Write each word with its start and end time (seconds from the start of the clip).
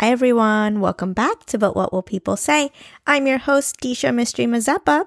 Hi, 0.00 0.12
everyone. 0.12 0.78
Welcome 0.78 1.12
back 1.12 1.44
to 1.46 1.58
But 1.58 1.74
What 1.74 1.92
Will 1.92 2.04
People 2.04 2.36
Say? 2.36 2.70
I'm 3.04 3.26
your 3.26 3.38
host, 3.38 3.80
Disha 3.80 4.14
Mistry 4.14 4.46
Mazeppa. 4.46 5.06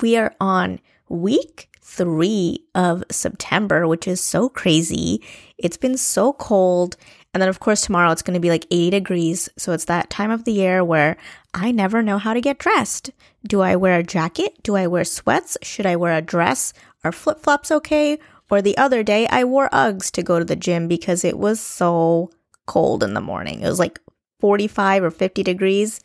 We 0.00 0.16
are 0.16 0.34
on 0.40 0.80
week 1.08 1.68
three 1.80 2.64
of 2.74 3.04
September, 3.08 3.86
which 3.86 4.08
is 4.08 4.20
so 4.20 4.48
crazy. 4.48 5.22
It's 5.58 5.76
been 5.76 5.96
so 5.96 6.32
cold. 6.32 6.96
And 7.32 7.40
then, 7.40 7.48
of 7.48 7.60
course, 7.60 7.82
tomorrow 7.82 8.10
it's 8.10 8.22
going 8.22 8.34
to 8.34 8.40
be 8.40 8.50
like 8.50 8.66
80 8.72 8.90
degrees. 8.90 9.48
So 9.56 9.70
it's 9.70 9.84
that 9.84 10.10
time 10.10 10.32
of 10.32 10.42
the 10.42 10.52
year 10.52 10.82
where 10.82 11.16
I 11.54 11.70
never 11.70 12.02
know 12.02 12.18
how 12.18 12.34
to 12.34 12.40
get 12.40 12.58
dressed. 12.58 13.12
Do 13.46 13.60
I 13.60 13.76
wear 13.76 14.00
a 14.00 14.02
jacket? 14.02 14.60
Do 14.64 14.74
I 14.74 14.88
wear 14.88 15.04
sweats? 15.04 15.56
Should 15.62 15.86
I 15.86 15.94
wear 15.94 16.16
a 16.16 16.20
dress? 16.20 16.72
Are 17.04 17.12
flip 17.12 17.38
flops 17.38 17.70
okay? 17.70 18.18
Or 18.50 18.60
the 18.60 18.76
other 18.76 19.04
day, 19.04 19.28
I 19.28 19.44
wore 19.44 19.68
Uggs 19.68 20.10
to 20.10 20.24
go 20.24 20.40
to 20.40 20.44
the 20.44 20.56
gym 20.56 20.88
because 20.88 21.24
it 21.24 21.38
was 21.38 21.60
so 21.60 22.32
cold 22.72 23.02
in 23.02 23.12
the 23.12 23.20
morning. 23.20 23.60
It 23.60 23.68
was 23.68 23.78
like 23.78 24.00
45 24.40 25.04
or 25.04 25.10
50 25.10 25.42
degrees. 25.42 26.00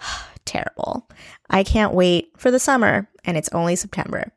Terrible. 0.46 1.06
I 1.50 1.62
can't 1.62 1.92
wait 1.92 2.32
for 2.38 2.50
the 2.50 2.58
summer, 2.58 3.10
and 3.26 3.36
it's 3.36 3.50
only 3.52 3.76
September. 3.76 4.32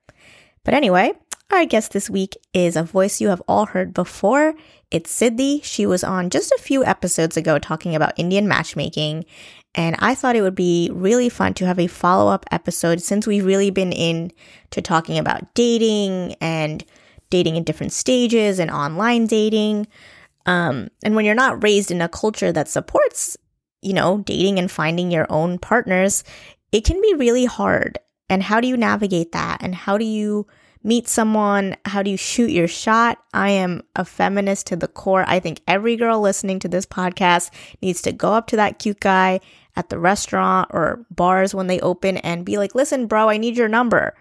But 0.65 0.73
anyway, 0.73 1.13
our 1.49 1.63
guest 1.63 1.93
this 1.93 2.09
week 2.09 2.35
is 2.53 2.75
a 2.75 2.83
voice 2.83 3.21
you 3.21 3.29
have 3.29 3.41
all 3.47 3.67
heard 3.67 3.93
before. 3.93 4.53
It's 4.91 5.17
Siddhi. 5.17 5.63
She 5.63 5.85
was 5.85 6.03
on 6.03 6.29
just 6.29 6.51
a 6.51 6.61
few 6.61 6.83
episodes 6.83 7.37
ago 7.37 7.57
talking 7.57 7.95
about 7.95 8.19
Indian 8.19 8.49
matchmaking. 8.49 9.23
And 9.73 9.95
I 9.99 10.13
thought 10.13 10.35
it 10.35 10.41
would 10.41 10.55
be 10.55 10.89
really 10.91 11.29
fun 11.29 11.53
to 11.53 11.65
have 11.65 11.79
a 11.79 11.87
follow 11.87 12.29
up 12.29 12.45
episode 12.51 13.01
since 13.01 13.25
we've 13.25 13.45
really 13.45 13.69
been 13.69 13.93
into 13.93 14.81
talking 14.81 15.17
about 15.17 15.53
dating 15.53 16.35
and 16.41 16.83
dating 17.29 17.55
in 17.55 17.63
different 17.63 17.93
stages 17.93 18.59
and 18.59 18.69
online 18.69 19.25
dating. 19.25 19.87
Um, 20.45 20.89
and 21.03 21.15
when 21.15 21.25
you're 21.25 21.35
not 21.35 21.63
raised 21.63 21.91
in 21.91 22.01
a 22.01 22.09
culture 22.09 22.51
that 22.51 22.67
supports, 22.67 23.37
you 23.81 23.93
know, 23.93 24.19
dating 24.19 24.59
and 24.59 24.69
finding 24.69 25.11
your 25.11 25.27
own 25.29 25.59
partners, 25.59 26.23
it 26.71 26.85
can 26.85 27.01
be 27.01 27.13
really 27.15 27.45
hard. 27.45 27.99
And 28.29 28.41
how 28.41 28.61
do 28.61 28.67
you 28.67 28.77
navigate 28.77 29.33
that? 29.33 29.61
And 29.61 29.75
how 29.75 29.97
do 29.97 30.05
you 30.05 30.47
meet 30.83 31.07
someone? 31.07 31.75
How 31.85 32.01
do 32.01 32.09
you 32.09 32.17
shoot 32.17 32.49
your 32.49 32.67
shot? 32.67 33.19
I 33.33 33.49
am 33.49 33.83
a 33.95 34.05
feminist 34.05 34.67
to 34.67 34.75
the 34.75 34.87
core. 34.87 35.25
I 35.27 35.39
think 35.39 35.61
every 35.67 35.95
girl 35.95 36.19
listening 36.21 36.59
to 36.59 36.67
this 36.67 36.85
podcast 36.85 37.51
needs 37.81 38.01
to 38.03 38.11
go 38.11 38.33
up 38.33 38.47
to 38.47 38.55
that 38.55 38.79
cute 38.79 38.99
guy 38.99 39.41
at 39.75 39.89
the 39.89 39.99
restaurant 39.99 40.69
or 40.71 41.05
bars 41.11 41.53
when 41.53 41.67
they 41.67 41.79
open 41.81 42.17
and 42.17 42.45
be 42.45 42.57
like, 42.57 42.75
listen, 42.75 43.07
bro, 43.07 43.29
I 43.29 43.37
need 43.37 43.57
your 43.57 43.67
number. 43.67 44.15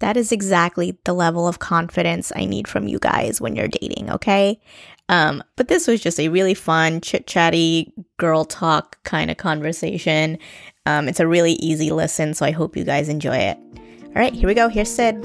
That 0.00 0.16
is 0.16 0.32
exactly 0.32 0.98
the 1.04 1.14
level 1.14 1.48
of 1.48 1.58
confidence 1.58 2.32
I 2.36 2.44
need 2.44 2.68
from 2.68 2.86
you 2.86 2.98
guys 2.98 3.40
when 3.40 3.56
you're 3.56 3.68
dating, 3.68 4.10
okay? 4.10 4.60
Um, 5.08 5.42
but 5.56 5.68
this 5.68 5.86
was 5.86 6.02
just 6.02 6.20
a 6.20 6.28
really 6.28 6.54
fun, 6.54 7.00
chit 7.00 7.26
chatty, 7.26 7.92
girl 8.18 8.44
talk 8.44 9.02
kind 9.04 9.30
of 9.30 9.36
conversation. 9.36 10.38
Um, 10.84 11.08
it's 11.08 11.20
a 11.20 11.26
really 11.26 11.52
easy 11.54 11.90
listen, 11.90 12.34
so 12.34 12.44
I 12.44 12.50
hope 12.50 12.76
you 12.76 12.84
guys 12.84 13.08
enjoy 13.08 13.36
it. 13.36 13.58
All 14.04 14.22
right, 14.22 14.34
here 14.34 14.48
we 14.48 14.54
go. 14.54 14.68
Here's 14.68 14.90
Sid. 14.90 15.16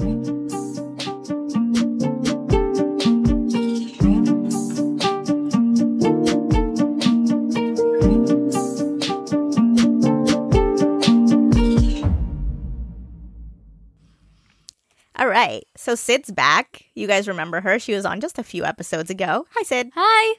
All 15.22 15.28
right. 15.28 15.64
So 15.76 15.94
Sid's 15.94 16.32
back. 16.32 16.82
You 16.96 17.06
guys 17.06 17.28
remember 17.28 17.60
her. 17.60 17.78
She 17.78 17.94
was 17.94 18.04
on 18.04 18.20
just 18.20 18.40
a 18.40 18.42
few 18.42 18.64
episodes 18.64 19.08
ago. 19.08 19.46
Hi, 19.54 19.62
Sid. 19.62 19.92
Hi. 19.94 20.36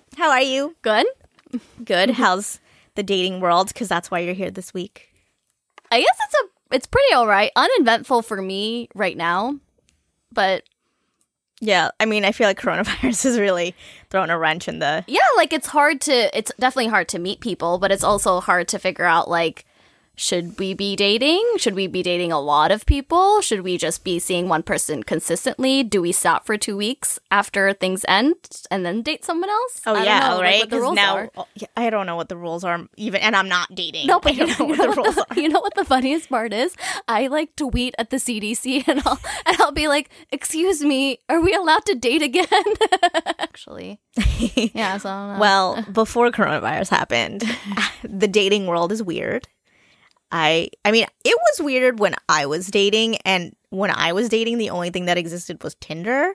How 0.18 0.30
are 0.32 0.42
you? 0.42 0.74
Good. 0.82 1.06
Good. 1.84 2.10
How's 2.18 2.58
the 2.96 3.04
dating 3.04 3.38
world? 3.38 3.68
Because 3.68 3.86
that's 3.88 4.10
why 4.10 4.18
you're 4.18 4.34
here 4.34 4.50
this 4.50 4.74
week. 4.74 5.10
I 5.92 6.00
guess 6.00 6.16
it's 6.24 6.34
a 6.34 6.74
it's 6.74 6.88
pretty 6.88 7.14
all 7.14 7.28
right. 7.28 7.52
Uneventful 7.54 8.22
for 8.22 8.42
me 8.42 8.88
right 8.96 9.16
now, 9.16 9.60
but 10.32 10.64
Yeah. 11.60 11.90
I 12.00 12.04
mean, 12.04 12.24
I 12.24 12.32
feel 12.32 12.48
like 12.48 12.58
coronavirus 12.60 13.26
is 13.26 13.38
really 13.38 13.76
throwing 14.10 14.30
a 14.30 14.38
wrench 14.40 14.66
in 14.66 14.80
the. 14.80 15.04
yeah, 15.06 15.20
like 15.36 15.52
it's 15.52 15.68
hard 15.68 16.00
to 16.00 16.36
it's 16.36 16.50
definitely 16.58 16.88
hard 16.90 17.06
to 17.10 17.20
meet 17.20 17.38
people, 17.38 17.78
but 17.78 17.92
it's 17.92 18.02
also 18.02 18.40
hard 18.40 18.66
to 18.68 18.80
figure 18.80 19.04
out 19.04 19.30
like 19.30 19.65
should 20.16 20.58
we 20.58 20.72
be 20.72 20.96
dating? 20.96 21.44
Should 21.58 21.74
we 21.74 21.86
be 21.86 22.02
dating 22.02 22.32
a 22.32 22.40
lot 22.40 22.70
of 22.70 22.86
people? 22.86 23.42
Should 23.42 23.60
we 23.60 23.76
just 23.76 24.02
be 24.02 24.18
seeing 24.18 24.48
one 24.48 24.62
person 24.62 25.02
consistently? 25.02 25.82
Do 25.82 26.00
we 26.00 26.10
stop 26.10 26.46
for 26.46 26.56
two 26.56 26.74
weeks 26.74 27.18
after 27.30 27.74
things 27.74 28.02
end 28.08 28.34
and 28.70 28.84
then 28.84 29.02
date 29.02 29.26
someone 29.26 29.50
else? 29.50 29.82
Oh 29.84 29.92
I 29.92 29.94
don't 29.96 30.04
yeah, 30.06 30.20
know, 30.20 30.26
oh, 30.26 30.36
like, 30.36 30.42
right. 30.42 30.60
what 30.60 30.70
the 30.70 30.80
rules 30.80 30.96
now 30.96 31.16
are. 31.16 31.30
oh, 31.36 31.46
I 31.76 31.90
don't 31.90 32.06
know 32.06 32.16
what 32.16 32.30
the 32.30 32.36
rules 32.36 32.64
are 32.64 32.80
even, 32.96 33.20
and 33.20 33.36
I'm 33.36 33.48
not 33.48 33.74
dating. 33.74 34.06
No, 34.06 34.18
but 34.18 34.32
I 34.32 34.34
you 34.36 34.46
don't 34.46 34.58
know, 34.58 34.64
know 34.64 34.70
what 34.70 34.96
the 34.96 35.02
rules 35.02 35.18
are. 35.18 35.40
you 35.40 35.48
know 35.50 35.60
what 35.60 35.74
the 35.74 35.84
funniest 35.84 36.30
part 36.30 36.54
is? 36.54 36.74
I 37.06 37.26
like 37.26 37.54
tweet 37.54 37.94
at 37.98 38.08
the 38.08 38.16
CDC 38.16 38.84
and 38.88 39.02
I'll 39.04 39.20
and 39.44 39.60
I'll 39.60 39.72
be 39.72 39.86
like, 39.86 40.08
"Excuse 40.32 40.82
me, 40.82 41.18
are 41.28 41.42
we 41.42 41.52
allowed 41.52 41.84
to 41.86 41.94
date 41.94 42.22
again?" 42.22 42.46
Actually, 43.38 44.00
yeah. 44.74 44.96
So 44.96 45.10
I 45.10 45.12
don't 45.12 45.34
know. 45.34 45.40
Well, 45.40 45.84
before 45.92 46.30
coronavirus 46.30 46.88
happened, 46.88 47.44
the 48.02 48.28
dating 48.28 48.66
world 48.66 48.92
is 48.92 49.02
weird. 49.02 49.46
I 50.32 50.70
I 50.84 50.92
mean, 50.92 51.06
it 51.24 51.36
was 51.50 51.64
weird 51.64 51.98
when 51.98 52.14
I 52.28 52.46
was 52.46 52.66
dating 52.68 53.16
and 53.24 53.54
when 53.70 53.90
I 53.90 54.12
was 54.12 54.28
dating 54.28 54.58
the 54.58 54.70
only 54.70 54.90
thing 54.90 55.06
that 55.06 55.18
existed 55.18 55.62
was 55.62 55.74
Tinder. 55.76 56.34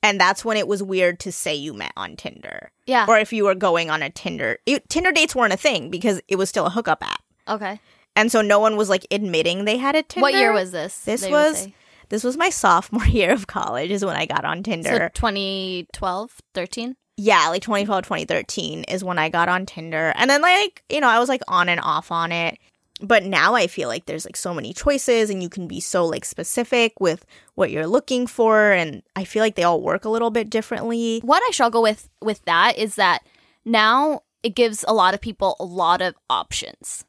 And 0.00 0.20
that's 0.20 0.44
when 0.44 0.56
it 0.56 0.68
was 0.68 0.80
weird 0.80 1.18
to 1.20 1.32
say 1.32 1.54
you 1.56 1.74
met 1.74 1.92
on 1.96 2.14
Tinder. 2.14 2.70
yeah. 2.86 3.04
Or 3.08 3.18
if 3.18 3.32
you 3.32 3.44
were 3.44 3.56
going 3.56 3.90
on 3.90 4.00
a 4.00 4.10
Tinder. 4.10 4.58
It, 4.64 4.88
Tinder 4.88 5.10
dates 5.10 5.34
weren't 5.34 5.52
a 5.52 5.56
thing 5.56 5.90
because 5.90 6.20
it 6.28 6.36
was 6.36 6.48
still 6.48 6.66
a 6.66 6.70
hookup 6.70 7.02
app. 7.02 7.22
okay. 7.48 7.80
And 8.14 8.32
so 8.32 8.40
no 8.42 8.58
one 8.58 8.76
was 8.76 8.88
like 8.88 9.06
admitting 9.12 9.64
they 9.64 9.76
had 9.76 9.94
a 9.94 10.02
Tinder. 10.02 10.22
What 10.22 10.34
year 10.34 10.52
was 10.52 10.72
this? 10.72 11.00
This 11.00 11.26
was 11.28 11.68
this 12.08 12.24
was 12.24 12.36
my 12.36 12.48
sophomore 12.50 13.04
year 13.20 13.32
of 13.32 13.46
college 13.46 13.90
is 13.90 14.04
when 14.04 14.16
I 14.16 14.26
got 14.26 14.44
on 14.44 14.62
Tinder. 14.62 14.88
so 14.88 15.08
2012, 15.14 16.40
13. 16.54 16.96
yeah, 17.16 17.48
like 17.48 17.62
2012, 17.62 18.04
2013 18.04 18.84
is 18.84 19.04
when 19.04 19.18
I 19.18 19.28
got 19.28 19.48
on 19.48 19.66
Tinder. 19.66 20.12
And 20.16 20.30
then, 20.30 20.40
like, 20.42 20.82
you 20.88 21.00
know, 21.00 21.08
I 21.08 21.18
was 21.18 21.28
like 21.28 21.42
on 21.48 21.68
and 21.68 21.80
off 21.80 22.10
on 22.10 22.32
it. 22.32 22.58
But 23.00 23.24
now 23.24 23.54
I 23.54 23.66
feel 23.68 23.88
like 23.88 24.06
there's 24.06 24.24
like 24.24 24.36
so 24.36 24.52
many 24.52 24.72
choices 24.72 25.30
and 25.30 25.42
you 25.42 25.48
can 25.48 25.68
be 25.68 25.80
so 25.80 26.04
like 26.04 26.24
specific 26.24 27.00
with 27.00 27.24
what 27.54 27.70
you're 27.70 27.86
looking 27.86 28.26
for. 28.26 28.72
And 28.72 29.02
I 29.14 29.24
feel 29.24 29.42
like 29.42 29.54
they 29.54 29.62
all 29.62 29.80
work 29.80 30.04
a 30.04 30.08
little 30.08 30.30
bit 30.30 30.50
differently. 30.50 31.20
What 31.22 31.42
I 31.46 31.50
struggle 31.52 31.82
with 31.82 32.08
with 32.20 32.44
that 32.46 32.76
is 32.76 32.96
that 32.96 33.20
now 33.64 34.22
it 34.42 34.54
gives 34.54 34.84
a 34.86 34.94
lot 34.94 35.14
of 35.14 35.20
people 35.20 35.56
a 35.60 35.64
lot 35.64 36.00
of 36.00 36.14
options. 36.28 37.04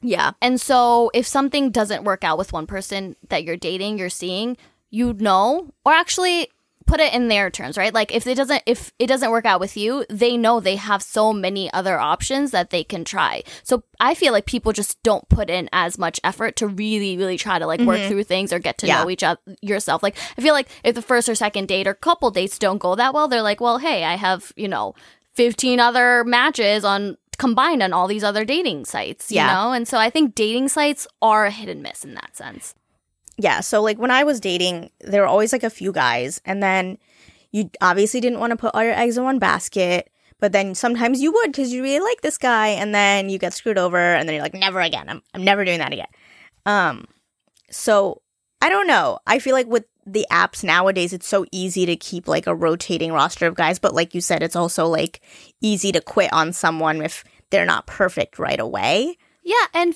Yeah. 0.00 0.32
And 0.42 0.60
so 0.60 1.10
if 1.14 1.26
something 1.26 1.70
doesn't 1.70 2.04
work 2.04 2.24
out 2.24 2.38
with 2.38 2.52
one 2.52 2.66
person 2.66 3.16
that 3.28 3.44
you're 3.44 3.56
dating, 3.56 3.98
you're 3.98 4.10
seeing, 4.10 4.56
you 4.90 5.14
know, 5.14 5.72
or 5.84 5.92
actually 5.92 6.50
put 6.86 7.00
it 7.00 7.12
in 7.14 7.28
their 7.28 7.50
terms, 7.50 7.76
right? 7.76 7.92
Like 7.94 8.14
if 8.14 8.26
it 8.26 8.34
doesn't 8.36 8.62
if 8.66 8.92
it 8.98 9.06
doesn't 9.06 9.30
work 9.30 9.44
out 9.44 9.60
with 9.60 9.76
you, 9.76 10.04
they 10.10 10.36
know 10.36 10.60
they 10.60 10.76
have 10.76 11.02
so 11.02 11.32
many 11.32 11.72
other 11.72 11.98
options 11.98 12.50
that 12.50 12.70
they 12.70 12.84
can 12.84 13.04
try. 13.04 13.42
So 13.62 13.84
I 14.00 14.14
feel 14.14 14.32
like 14.32 14.46
people 14.46 14.72
just 14.72 15.02
don't 15.02 15.28
put 15.28 15.50
in 15.50 15.68
as 15.72 15.98
much 15.98 16.20
effort 16.24 16.56
to 16.56 16.66
really 16.66 17.16
really 17.16 17.38
try 17.38 17.58
to 17.58 17.66
like 17.66 17.80
work 17.80 17.98
mm-hmm. 17.98 18.08
through 18.08 18.24
things 18.24 18.52
or 18.52 18.58
get 18.58 18.78
to 18.78 18.86
Yeah. 18.86 19.02
know 19.02 19.10
each 19.10 19.22
other 19.22 19.40
yourself. 19.62 20.02
Like 20.02 20.16
I 20.36 20.42
feel 20.42 20.54
like 20.54 20.68
if 20.82 20.94
the 20.94 21.02
first 21.02 21.28
or 21.28 21.34
second 21.34 21.68
date 21.68 21.86
or 21.86 21.94
couple 21.94 22.30
dates 22.30 22.58
don't 22.58 22.78
go 22.78 22.94
that 22.94 23.14
well, 23.14 23.28
they're 23.28 23.42
like, 23.42 23.60
"Well, 23.60 23.78
hey, 23.78 24.04
I 24.04 24.16
have, 24.16 24.52
you 24.56 24.68
know, 24.68 24.94
15 25.34 25.80
other 25.80 26.24
matches 26.24 26.84
on 26.84 27.16
combined 27.38 27.82
on 27.82 27.92
all 27.92 28.06
these 28.06 28.22
other 28.22 28.44
dating 28.44 28.84
sites, 28.84 29.30
you 29.32 29.36
Yeah. 29.36 29.52
know? 29.52 29.72
And 29.72 29.88
so 29.88 29.98
I 29.98 30.10
think 30.10 30.34
dating 30.34 30.68
sites 30.68 31.06
are 31.20 31.46
a 31.46 31.50
hit 31.50 31.68
and 31.68 31.82
miss 31.82 32.04
in 32.04 32.14
that 32.14 32.36
sense. 32.36 32.74
Yeah. 33.36 33.60
So, 33.60 33.82
like, 33.82 33.98
when 33.98 34.10
I 34.10 34.24
was 34.24 34.40
dating, 34.40 34.90
there 35.00 35.22
were 35.22 35.28
always 35.28 35.52
like 35.52 35.64
a 35.64 35.70
few 35.70 35.92
guys. 35.92 36.40
And 36.44 36.62
then 36.62 36.98
you 37.52 37.70
obviously 37.80 38.20
didn't 38.20 38.40
want 38.40 38.52
to 38.52 38.56
put 38.56 38.74
all 38.74 38.84
your 38.84 38.98
eggs 38.98 39.16
in 39.18 39.24
one 39.24 39.38
basket. 39.38 40.10
But 40.40 40.52
then 40.52 40.74
sometimes 40.74 41.20
you 41.20 41.32
would 41.32 41.52
because 41.52 41.72
you 41.72 41.82
really 41.82 42.04
like 42.04 42.20
this 42.20 42.38
guy. 42.38 42.68
And 42.68 42.94
then 42.94 43.28
you 43.28 43.38
get 43.38 43.54
screwed 43.54 43.78
over. 43.78 43.98
And 43.98 44.28
then 44.28 44.34
you're 44.34 44.42
like, 44.42 44.54
never 44.54 44.80
again. 44.80 45.08
I'm, 45.08 45.22
I'm 45.32 45.44
never 45.44 45.64
doing 45.64 45.78
that 45.78 45.92
again. 45.92 46.08
Um, 46.66 47.06
so 47.70 48.22
I 48.60 48.68
don't 48.68 48.86
know. 48.86 49.18
I 49.26 49.38
feel 49.38 49.54
like 49.54 49.66
with 49.66 49.84
the 50.06 50.26
apps 50.30 50.62
nowadays, 50.64 51.12
it's 51.12 51.28
so 51.28 51.44
easy 51.52 51.86
to 51.86 51.96
keep 51.96 52.28
like 52.28 52.46
a 52.46 52.54
rotating 52.54 53.12
roster 53.12 53.46
of 53.46 53.54
guys. 53.54 53.78
But 53.78 53.94
like 53.94 54.14
you 54.14 54.20
said, 54.20 54.42
it's 54.42 54.56
also 54.56 54.86
like 54.86 55.20
easy 55.60 55.92
to 55.92 56.00
quit 56.00 56.32
on 56.32 56.52
someone 56.52 57.02
if 57.02 57.24
they're 57.50 57.66
not 57.66 57.86
perfect 57.86 58.38
right 58.38 58.58
away. 58.58 59.16
Yeah, 59.42 59.66
and 59.74 59.94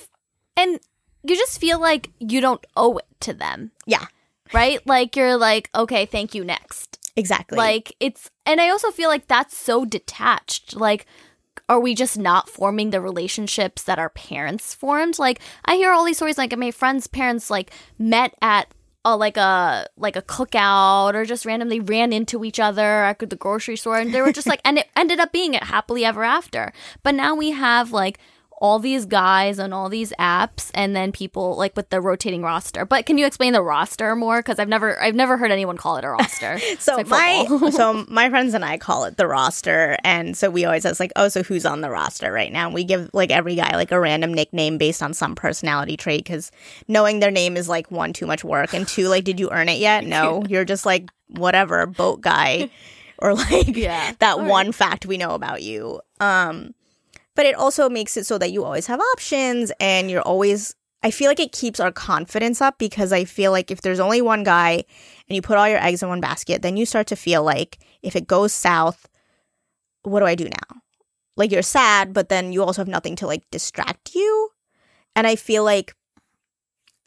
and 0.55 0.79
you 1.29 1.35
just 1.35 1.59
feel 1.59 1.79
like 1.79 2.09
you 2.19 2.41
don't 2.41 2.65
owe 2.75 2.97
it 2.97 3.05
to 3.21 3.33
them, 3.33 3.71
Yeah, 3.85 4.05
right? 4.53 4.85
Like 4.85 5.15
you're 5.15 5.37
like, 5.37 5.69
okay, 5.75 6.05
thank 6.05 6.33
you 6.35 6.43
next. 6.43 6.97
exactly. 7.15 7.57
Like 7.57 7.95
it's 7.99 8.29
and 8.45 8.59
I 8.61 8.69
also 8.69 8.91
feel 8.91 9.09
like 9.09 9.27
that's 9.27 9.55
so 9.57 9.85
detached. 9.85 10.75
Like 10.75 11.05
are 11.67 11.79
we 11.79 11.93
just 11.93 12.17
not 12.17 12.49
forming 12.49 12.89
the 12.89 12.99
relationships 13.01 13.83
that 13.83 13.99
our 13.99 14.09
parents 14.09 14.73
formed? 14.73 15.19
Like 15.19 15.39
I 15.65 15.75
hear 15.75 15.91
all 15.91 16.03
these 16.05 16.17
stories 16.17 16.37
like 16.37 16.57
my 16.57 16.71
friends' 16.71 17.05
parents 17.07 17.49
like 17.51 17.71
met 17.99 18.33
at 18.41 18.73
a 19.05 19.15
like 19.15 19.37
a 19.37 19.85
like 19.95 20.15
a 20.15 20.21
cookout 20.21 21.13
or 21.13 21.25
just 21.25 21.45
randomly 21.45 21.79
ran 21.79 22.11
into 22.11 22.43
each 22.43 22.59
other 22.59 23.03
at 23.03 23.19
the 23.19 23.35
grocery 23.35 23.77
store 23.77 23.97
and 23.97 24.13
they 24.13 24.21
were 24.21 24.31
just 24.33 24.47
like 24.47 24.61
and 24.65 24.79
it 24.79 24.87
ended 24.95 25.19
up 25.19 25.31
being 25.31 25.53
it 25.53 25.63
happily 25.63 26.03
ever 26.03 26.23
after. 26.23 26.73
But 27.03 27.13
now 27.15 27.35
we 27.35 27.51
have 27.51 27.91
like 27.91 28.19
all 28.61 28.77
these 28.79 29.05
guys 29.05 29.57
on 29.59 29.71
all 29.73 29.89
these 29.89 30.11
apps 30.19 30.69
and 30.73 30.95
then 30.95 31.11
people 31.11 31.55
like 31.55 31.75
with 31.75 31.89
the 31.89 32.01
rotating 32.01 32.41
roster. 32.41 32.85
But 32.85 33.05
can 33.05 33.17
you 33.17 33.25
explain 33.25 33.53
the 33.53 33.61
roster 33.61 34.15
more 34.15 34.41
cuz 34.43 34.59
I've 34.59 34.67
never 34.67 35.01
I've 35.01 35.15
never 35.15 35.37
heard 35.37 35.51
anyone 35.51 35.77
call 35.77 35.97
it 35.97 36.03
a 36.03 36.09
roster. 36.09 36.59
So 36.79 36.95
like 36.97 37.07
my 37.07 37.69
so 37.71 38.05
my 38.09 38.29
friends 38.29 38.53
and 38.53 38.63
I 38.65 38.77
call 38.77 39.05
it 39.05 39.17
the 39.17 39.27
roster, 39.27 39.97
and 40.03 40.35
so 40.37 40.49
we 40.49 40.65
always 40.65 40.85
ask 40.85 40.99
like, 40.99 41.11
oh, 41.15 41.27
so 41.29 41.43
who's 41.43 41.65
on 41.65 41.81
the 41.81 41.89
roster 41.89 42.31
right 42.31 42.51
now? 42.51 42.65
And 42.65 42.73
we 42.73 42.83
give 42.83 43.09
like 43.13 43.31
every 43.31 43.55
guy 43.55 43.75
like 43.75 43.91
a 43.91 43.99
random 43.99 44.33
nickname 44.33 44.77
based 44.77 45.01
on 45.03 45.13
some 45.13 45.35
personality 45.35 45.97
trait 45.97 46.23
because 46.23 46.51
knowing 46.87 47.19
their 47.19 47.31
name 47.31 47.57
is 47.57 47.67
like 47.69 47.89
one 47.91 48.13
too 48.13 48.25
much 48.27 48.43
work, 48.43 48.73
and 48.73 48.87
two 48.87 49.07
like, 49.07 49.23
did 49.23 49.39
you 49.39 49.49
earn 49.51 49.69
it 49.69 49.79
yet? 49.79 50.03
No, 50.09 50.43
you're 50.47 50.65
just 50.65 50.85
like 50.85 51.09
whatever 51.29 51.85
boat 51.85 52.21
guy, 52.21 52.69
or 53.19 53.35
like 53.35 53.75
Yeah. 53.75 54.11
that 54.19 54.37
All 54.39 54.45
one 54.45 54.71
fact 54.71 55.05
we 55.05 55.17
know 55.17 55.31
about 55.31 55.61
you. 55.61 56.01
Um, 56.19 56.73
but 57.39 57.45
it 57.45 57.55
also 57.55 57.87
makes 57.87 58.17
it 58.17 58.25
so 58.25 58.37
that 58.37 58.51
you 58.51 58.65
always 58.65 58.87
have 58.87 58.99
options, 59.13 59.71
and 59.79 60.11
you're 60.11 60.19
always. 60.23 60.75
I 61.01 61.09
feel 61.09 61.31
like 61.31 61.39
it 61.39 61.53
keeps 61.53 61.79
our 61.79 61.89
confidence 61.89 62.61
up 62.61 62.77
because 62.77 63.13
I 63.13 63.23
feel 63.23 63.53
like 63.53 63.71
if 63.71 63.79
there's 63.79 64.01
only 64.01 64.21
one 64.21 64.43
guy 64.43 64.71
and 64.73 65.35
you 65.37 65.41
put 65.41 65.57
all 65.57 65.69
your 65.69 65.81
eggs 65.81 66.03
in 66.03 66.09
one 66.09 66.19
basket, 66.19 66.61
then 66.61 66.75
you 66.75 66.85
start 66.85 67.07
to 67.07 67.15
feel 67.15 67.41
like 67.41 67.77
if 68.03 68.17
it 68.17 68.27
goes 68.27 68.51
south, 68.51 69.07
what 70.01 70.19
do 70.19 70.25
I 70.25 70.35
do 70.35 70.49
now? 70.49 70.81
Like 71.37 71.53
you're 71.53 71.61
sad, 71.61 72.11
but 72.11 72.27
then 72.27 72.51
you 72.51 72.61
also 72.61 72.81
have 72.81 72.89
nothing 72.89 73.15
to 73.15 73.25
like 73.25 73.49
distract 73.51 74.15
you. 74.15 74.49
And 75.15 75.25
I 75.25 75.37
feel 75.37 75.63
like, 75.63 75.95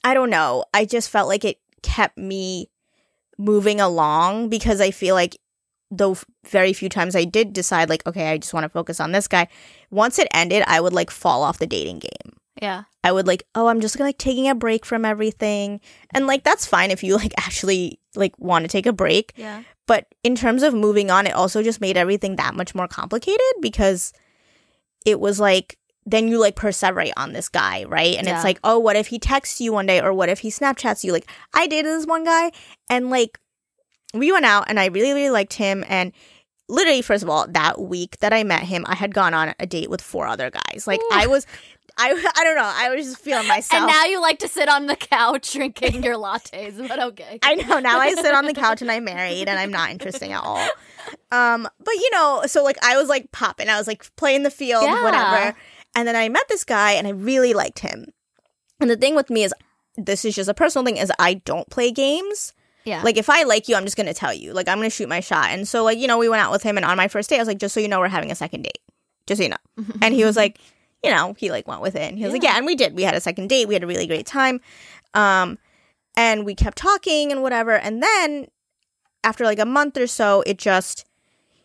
I 0.03 0.15
don't 0.15 0.31
know, 0.31 0.65
I 0.73 0.87
just 0.87 1.11
felt 1.11 1.29
like 1.29 1.45
it 1.45 1.59
kept 1.83 2.17
me 2.17 2.71
moving 3.37 3.83
along 3.83 4.49
because 4.49 4.81
I 4.81 4.93
feel 4.93 5.15
like 5.15 5.37
though 5.93 6.17
very 6.47 6.73
few 6.73 6.89
times 6.89 7.15
I 7.15 7.25
did 7.25 7.53
decide 7.53 7.91
like 7.91 8.05
okay 8.07 8.31
I 8.31 8.39
just 8.39 8.55
want 8.55 8.65
to 8.65 8.71
focus 8.71 8.99
on 8.99 9.13
this 9.13 9.29
guy 9.29 9.47
once 9.93 10.19
it 10.19 10.27
ended 10.35 10.65
I 10.67 10.81
would 10.81 10.93
like 10.93 11.11
fall 11.11 11.45
off 11.45 11.59
the 11.59 11.67
dating 11.69 12.01
game 12.01 12.33
yeah. 12.63 12.85
I 13.03 13.11
would 13.11 13.27
like, 13.27 13.43
oh, 13.57 13.67
I'm 13.67 13.81
just 13.81 13.99
like 13.99 14.19
taking 14.19 14.49
a 14.49 14.55
break 14.55 14.87
from 14.87 15.05
everything. 15.05 15.81
And 16.15 16.29
like 16.29 16.45
that's 16.45 16.65
fine 16.65 16.93
if 16.93 17.03
you 17.03 17.17
like 17.17 17.33
actually 17.37 17.99
like 18.15 18.39
want 18.39 18.65
to 18.65 18.69
take 18.69 18.87
a 18.87 18.93
break. 18.93 19.33
Yeah. 19.37 19.65
But 19.89 20.07
in 20.23 20.37
terms 20.37 20.63
of 20.63 20.73
moving 20.73 21.11
on, 21.11 21.27
it 21.27 21.35
also 21.35 21.63
just 21.63 21.81
made 21.81 21.97
everything 21.97 22.37
that 22.37 22.55
much 22.55 22.75
more 22.75 22.87
complicated 22.87 23.41
because 23.61 24.13
it 25.05 25.19
was 25.19 25.41
like 25.41 25.77
then 26.07 26.27
you 26.29 26.39
like 26.39 26.57
perseverate 26.57 27.13
on 27.17 27.33
this 27.33 27.49
guy, 27.49 27.85
right? 27.85 28.17
And 28.17 28.27
Yeah. 28.27 28.35
it's 28.37 28.45
like, 28.45 28.59
oh, 28.65 28.79
what 28.79 28.97
if 28.97 29.09
he 29.09 29.19
texts 29.19 29.61
you 29.61 29.73
one 29.73 29.87
day 29.87 30.01
or 30.01 30.13
what 30.13 30.29
if 30.29 30.41
he 30.41 30.51
Snapchats 30.51 31.05
you? 31.05 31.13
Like 31.13 31.29
I 31.55 31.67
dated 31.67 31.87
this 31.93 32.07
one 32.07 32.25
guy 32.25 32.53
and 32.89 33.11
like 33.11 33.39
we 34.15 34.31
went 34.31 34.45
out 34.45 34.65
and 34.69 34.79
I 34.79 34.87
really, 34.87 35.13
really 35.13 35.31
liked 35.31 35.55
him 35.55 35.85
and 35.89 36.13
literally 36.73 37.03
first 37.03 37.23
of 37.23 37.29
all, 37.29 37.47
that 37.49 37.81
week 37.81 38.19
that 38.19 38.33
I 38.33 38.43
met 38.45 38.63
him, 38.63 38.85
I 38.89 38.95
had 38.95 39.15
gone 39.15 39.35
on 39.35 39.55
a 39.61 39.67
date 39.67 39.91
with 39.91 40.01
four 40.01 40.27
other 40.27 40.51
guys. 40.51 40.87
Like 40.87 41.01
I 41.13 41.27
was 41.27 41.47
I 41.97 42.11
I 42.37 42.45
don't 42.45 42.57
know, 42.57 42.73
I 42.75 42.95
was 42.95 43.07
just 43.07 43.21
feeling 43.21 43.47
myself. 43.47 43.83
And 43.83 43.87
now 43.87 44.05
you 44.07 44.21
like 44.21 44.39
to 44.41 44.49
sit 44.49 44.69
on 44.69 44.87
the 44.87 44.97
couch 44.97 45.53
drinking 45.55 46.03
your 46.03 46.17
lattes, 46.17 46.87
but 46.89 46.99
okay. 47.01 47.39
I 47.43 47.55
know 47.55 47.79
now 47.79 47.99
I 47.99 48.15
sit 48.15 48.35
on 48.35 48.47
the 48.47 48.55
couch 48.55 48.83
and 48.83 48.91
I'm 48.91 49.05
married 49.05 49.49
and 49.49 49.59
I'm 49.59 49.71
not 49.71 49.91
interesting 49.91 50.33
at 50.33 50.43
all. 50.43 50.67
Um, 51.31 51.69
but 51.79 51.95
you 51.95 52.11
know, 52.13 52.43
so 52.47 52.65
like 52.65 52.79
I 52.83 52.97
was 52.97 53.09
like 53.09 53.31
popping, 53.33 53.69
I 53.69 53.79
was 53.79 53.87
like 53.87 54.15
playing 54.17 54.43
the 54.43 54.51
field, 54.51 54.85
Yeah. 54.85 55.03
whatever. 55.03 55.57
And 55.95 56.09
then 56.09 56.17
I 56.17 56.29
met 56.31 56.49
this 56.49 56.65
guy 56.65 56.93
and 56.93 57.07
I 57.07 57.11
really 57.11 57.53
liked 57.53 57.81
him. 57.81 58.07
And 58.81 58.89
the 58.89 58.97
thing 58.97 59.15
with 59.15 59.29
me 59.31 59.45
is 59.45 59.53
this 59.97 60.25
is 60.25 60.35
just 60.35 60.49
a 60.49 60.55
personal 60.55 60.85
thing 60.87 60.97
is 60.97 61.13
I 61.19 61.35
don't 61.35 61.69
play 61.69 61.91
games. 61.91 62.55
Yeah. 62.85 63.03
Like 63.03 63.17
if 63.17 63.31
I 63.31 63.45
like 63.45 63.69
you, 63.69 63.77
I'm 63.77 63.85
just 63.85 63.97
gonna 63.97 64.15
tell 64.15 64.33
you. 64.33 64.53
Like 64.53 64.69
I'm 64.69 64.79
gonna 64.79 64.91
shoot 64.91 65.09
my 65.09 65.21
shot. 65.21 65.47
And 65.51 65.67
so 65.67 65.85
like, 65.85 65.99
you 65.99 66.07
know, 66.07 66.19
we 66.19 66.29
went 66.29 66.43
out 66.43 66.53
with 66.53 66.63
him 66.63 66.77
and 66.77 66.85
on 66.85 66.97
my 66.97 67.09
first 67.09 67.31
date, 67.31 67.37
I 67.37 67.41
was 67.41 67.49
like, 67.49 67.59
just 67.59 67.75
so 67.75 67.81
you 67.81 67.89
know, 67.89 68.01
we're 68.01 68.09
having 68.09 68.31
a 68.31 68.35
second 68.35 68.63
date. 68.63 68.79
Just 69.27 69.39
so 69.39 69.45
you 69.45 69.51
know. 69.51 69.85
and 70.03 70.15
he 70.15 70.25
was 70.25 70.37
like, 70.37 70.59
you 71.03 71.11
know, 71.11 71.35
he 71.39 71.51
like 71.51 71.67
went 71.67 71.81
with 71.81 71.97
it. 71.97 72.03
And 72.03 72.19
he 72.19 72.25
was 72.25 72.33
like, 72.33 72.43
Yeah. 72.43 72.53
Yeah, 72.53 72.59
and 72.59 72.67
we 72.67 72.75
did. 72.75 72.97
We 72.97 73.03
had 73.03 73.15
a 73.15 73.21
second 73.21 73.49
date. 73.49 73.69
We 73.69 73.75
had 73.75 73.85
a 73.85 73.87
really 73.87 74.07
great 74.07 74.27
time. 74.27 74.61
Um, 75.15 75.59
and 76.17 76.45
we 76.45 76.55
kept 76.55 76.79
talking 76.79 77.33
and 77.33 77.43
whatever. 77.43 77.73
And 77.73 78.03
then 78.03 78.47
after 79.25 79.45
like 79.45 79.59
a 79.59 79.67
month 79.67 79.97
or 79.97 80.07
so, 80.07 80.43
it 80.47 80.59
just 80.59 81.07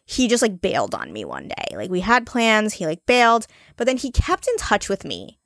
he 0.06 0.28
just 0.28 0.42
like 0.42 0.62
bailed 0.62 0.96
on 0.96 1.12
me 1.12 1.26
one 1.26 1.50
day. 1.50 1.76
Like 1.76 1.92
we 1.92 2.00
had 2.00 2.26
plans, 2.26 2.74
he 2.74 2.86
like 2.86 3.06
bailed, 3.06 3.46
but 3.76 3.86
then 3.86 3.98
he 3.98 4.10
kept 4.10 4.48
in 4.48 4.56
touch 4.58 4.88
with 4.90 5.04
me. 5.04 5.38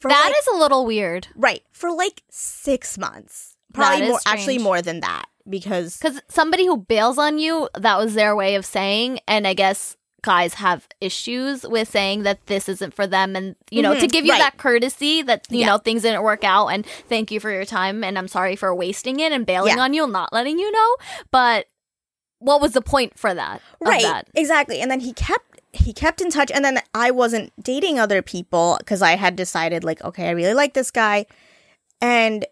That 0.00 0.26
like, 0.26 0.34
is 0.36 0.48
a 0.52 0.56
little 0.58 0.84
weird 0.84 1.28
right 1.36 1.62
for 1.70 1.92
like 1.92 2.22
six 2.28 2.98
months, 2.98 3.51
That 3.51 3.51
probably 3.72 4.08
more. 4.08 4.20
Actually, 4.26 4.58
more 4.58 4.82
than 4.82 5.00
that 5.00 5.26
because 5.48 5.98
because 5.98 6.20
somebody 6.28 6.66
who 6.66 6.76
bails 6.76 7.18
on 7.18 7.38
you, 7.38 7.68
that 7.78 7.98
was 7.98 8.14
their 8.14 8.34
way 8.36 8.54
of 8.54 8.64
saying, 8.64 9.20
and 9.26 9.46
I 9.46 9.54
guess 9.54 9.96
guys 10.22 10.54
have 10.54 10.86
issues 11.00 11.66
with 11.66 11.88
saying 11.88 12.22
that 12.22 12.46
this 12.46 12.68
isn't 12.68 12.94
for 12.94 13.06
them, 13.08 13.34
and 13.34 13.56
you 13.70 13.82
know, 13.82 13.94
to 13.94 14.06
Mhm, 14.06 14.12
give 14.12 14.24
you 14.24 14.30
right. 14.32 14.38
that 14.38 14.56
courtesy 14.58 15.20
that 15.22 15.46
you 15.50 15.58
Yeah. 15.60 15.66
know 15.66 15.78
things 15.78 16.02
didn't 16.02 16.22
work 16.22 16.44
out, 16.44 16.68
and 16.68 16.86
thank 17.08 17.30
you 17.32 17.40
for 17.40 17.50
your 17.50 17.64
time, 17.64 18.04
and 18.04 18.16
I'm 18.16 18.28
sorry 18.28 18.54
for 18.54 18.72
wasting 18.74 19.18
it 19.20 19.32
and 19.32 19.44
bailing 19.44 19.76
Yeah. 19.76 19.82
on 19.82 19.94
you, 19.94 20.04
and 20.04 20.12
not 20.12 20.32
letting 20.32 20.58
you 20.58 20.70
know, 20.70 20.96
but. 21.30 21.66
What 22.44 22.60
was 22.60 22.72
the 22.72 22.82
point 22.82 23.16
for 23.16 23.32
that? 23.32 23.62
right 23.80 24.02
that? 24.02 24.26
exactly 24.34 24.80
and 24.80 24.90
then 24.90 24.98
he 24.98 25.12
kept 25.12 25.60
he 25.72 25.92
kept 25.92 26.20
in 26.20 26.28
touch 26.28 26.50
and 26.52 26.64
then 26.64 26.80
i 26.92 27.08
wasn't 27.08 27.52
dating 27.62 28.00
other 28.00 28.20
people 28.20 28.74
because 28.80 29.00
i 29.00 29.14
had 29.14 29.36
decided 29.36 29.84
like 29.84 30.02
okay 30.02 30.26
i 30.26 30.32
really 30.32 30.52
like 30.52 30.74
this 30.74 30.90
guy 30.90 31.24
and 32.00 32.44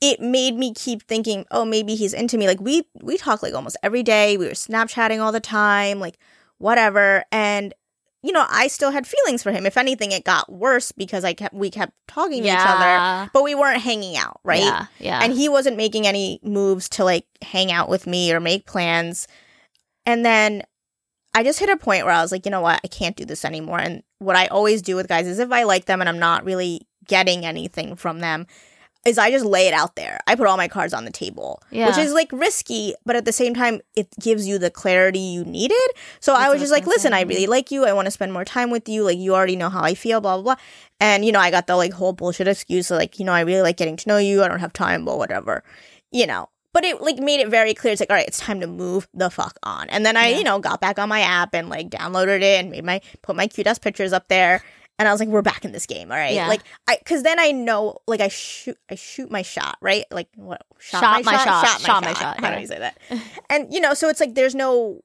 it 0.00 0.20
made 0.20 0.54
me 0.56 0.72
keep 0.74 1.02
thinking 1.06 1.44
oh 1.50 1.64
maybe 1.64 1.94
he's 1.94 2.12
into 2.14 2.38
me 2.38 2.46
like 2.46 2.60
we 2.60 2.82
we 3.02 3.16
talk 3.16 3.42
like 3.42 3.54
almost 3.54 3.76
every 3.82 4.02
day 4.02 4.36
we 4.36 4.46
were 4.46 4.52
snapchatting 4.52 5.20
all 5.20 5.32
the 5.32 5.40
time 5.40 6.00
like 6.00 6.16
whatever 6.58 7.24
and 7.32 7.74
you 8.22 8.32
know 8.32 8.44
i 8.50 8.66
still 8.68 8.90
had 8.90 9.06
feelings 9.06 9.42
for 9.42 9.50
him 9.52 9.64
if 9.66 9.76
anything 9.76 10.12
it 10.12 10.24
got 10.24 10.50
worse 10.52 10.92
because 10.92 11.24
i 11.24 11.32
kept 11.32 11.54
we 11.54 11.70
kept 11.70 11.92
talking 12.08 12.42
to 12.42 12.48
each 12.48 12.66
other 12.68 13.30
but 13.32 13.42
we 13.42 13.54
weren't 13.54 13.80
hanging 13.82 14.16
out 14.16 14.40
right 14.44 14.60
Yeah. 14.60 14.86
Yeah. 14.98 15.20
and 15.22 15.32
he 15.32 15.48
wasn't 15.48 15.76
making 15.76 16.06
any 16.06 16.38
moves 16.42 16.88
to 16.90 17.04
like 17.04 17.26
hang 17.42 17.70
out 17.72 17.88
with 17.88 18.06
me 18.06 18.32
or 18.32 18.40
make 18.40 18.66
plans. 18.66 19.26
And 20.06 20.24
then 20.24 20.62
I 21.34 21.44
just 21.44 21.60
hit 21.60 21.68
a 21.68 21.76
point 21.76 22.04
where 22.04 22.14
I 22.14 22.22
was 22.22 22.32
like, 22.32 22.44
you 22.44 22.50
know 22.50 22.60
what, 22.62 22.80
I 22.82 22.88
can't 22.88 23.14
do 23.16 23.24
this 23.24 23.44
anymore. 23.44 23.78
And 23.78 24.02
what 24.18 24.34
I 24.34 24.46
always 24.48 24.82
do 24.82 24.96
with 24.96 25.06
guys 25.08 25.26
is 25.28 25.38
if 25.38 25.52
I 25.52 25.62
like 25.64 25.84
them 25.84 26.00
and 26.00 26.08
I'm 26.08 26.18
not 26.18 26.44
really 26.44 26.88
getting 27.06 27.44
anything 27.46 27.94
from 27.96 28.18
them, 28.20 28.46
is 29.06 29.16
I 29.16 29.30
just 29.30 29.44
lay 29.46 29.66
it 29.66 29.72
out 29.74 29.96
there. 29.96 30.20
I 30.26 30.34
put 30.34 30.46
all 30.46 30.56
my 30.58 30.68
cards 30.68 30.92
on 30.92 31.04
the 31.06 31.10
table, 31.10 31.62
which 31.88 31.96
is 31.98 32.12
like 32.12 32.30
risky, 32.32 32.94
but 33.06 33.16
at 33.16 33.24
the 33.24 33.32
same 33.32 33.54
time, 33.54 33.80
it 33.96 34.08
gives 34.20 34.46
you 34.46 34.58
the 34.58 34.70
clarity 34.70 35.18
you 35.18 35.44
needed. 35.44 35.80
So 36.20 36.34
I 36.34 36.50
was 36.50 36.60
just 36.60 36.70
like, 36.72 36.86
listen, 36.86 37.12
I 37.14 37.22
really 37.22 37.46
like 37.46 37.70
you. 37.70 37.86
I 37.86 37.92
want 37.94 38.06
to 38.06 38.10
spend 38.10 38.32
more 38.32 38.44
time 38.44 38.70
with 38.70 38.88
you. 38.90 39.02
Like, 39.04 39.16
you 39.18 39.34
already 39.34 39.56
know 39.56 39.70
how 39.70 39.82
I 39.82 39.94
feel, 39.94 40.20
blah, 40.20 40.36
blah, 40.36 40.54
blah. 40.54 40.62
And, 41.00 41.24
you 41.24 41.32
know, 41.32 41.40
I 41.40 41.50
got 41.50 41.66
the 41.66 41.76
like 41.76 41.94
whole 41.94 42.12
bullshit 42.12 42.46
excuse, 42.46 42.90
like, 42.90 43.18
you 43.18 43.24
know, 43.24 43.32
I 43.32 43.40
really 43.40 43.62
like 43.62 43.78
getting 43.78 43.96
to 43.96 44.08
know 44.08 44.18
you. 44.18 44.42
I 44.42 44.48
don't 44.48 44.60
have 44.60 44.72
time, 44.74 45.06
blah, 45.06 45.16
whatever, 45.16 45.64
you 46.10 46.26
know. 46.26 46.50
But 46.72 46.84
it 46.84 47.00
like 47.00 47.16
made 47.18 47.40
it 47.40 47.48
very 47.48 47.74
clear. 47.74 47.92
It's 47.94 48.00
like, 48.00 48.10
all 48.10 48.16
right, 48.16 48.28
it's 48.28 48.38
time 48.38 48.60
to 48.60 48.66
move 48.68 49.08
the 49.12 49.28
fuck 49.30 49.58
on. 49.64 49.88
And 49.88 50.04
then 50.06 50.16
I, 50.16 50.28
Yeah. 50.28 50.38
you 50.38 50.44
know, 50.44 50.58
got 50.60 50.80
back 50.80 50.98
on 50.98 51.08
my 51.08 51.20
app 51.20 51.52
and 51.54 51.68
like 51.68 51.88
downloaded 51.90 52.42
it 52.42 52.60
and 52.60 52.70
made 52.70 52.84
my 52.84 53.00
put 53.22 53.34
my 53.34 53.46
cute 53.48 53.66
ass 53.66 53.78
pictures 53.78 54.12
up 54.12 54.28
there. 54.28 54.62
And 55.00 55.08
I 55.08 55.12
was 55.12 55.18
like, 55.20 55.30
we're 55.30 55.40
back 55.40 55.64
in 55.64 55.72
this 55.72 55.86
game, 55.86 56.12
all 56.12 56.18
right. 56.18 56.34
Yeah. 56.34 56.46
Like, 56.46 56.60
I 56.86 56.98
because 56.98 57.22
then 57.22 57.38
I 57.40 57.52
know, 57.52 57.96
like, 58.06 58.20
I 58.20 58.28
shoot, 58.28 58.76
I 58.90 58.96
shoot 58.96 59.30
my 59.30 59.40
shot, 59.40 59.78
right? 59.80 60.04
Like, 60.10 60.28
what? 60.36 60.60
Shot 60.78 61.24
my 61.24 61.32
shot, 61.36 61.80
shot 61.80 62.02
my 62.04 62.12
shot, 62.12 62.38
How 62.38 62.54
do 62.54 62.60
you 62.60 62.66
say 62.66 62.78
that? 62.78 62.98
and 63.48 63.72
you 63.72 63.80
know, 63.80 63.94
so 63.94 64.08
it's 64.10 64.20
like 64.20 64.34
there's 64.34 64.54
no 64.54 65.00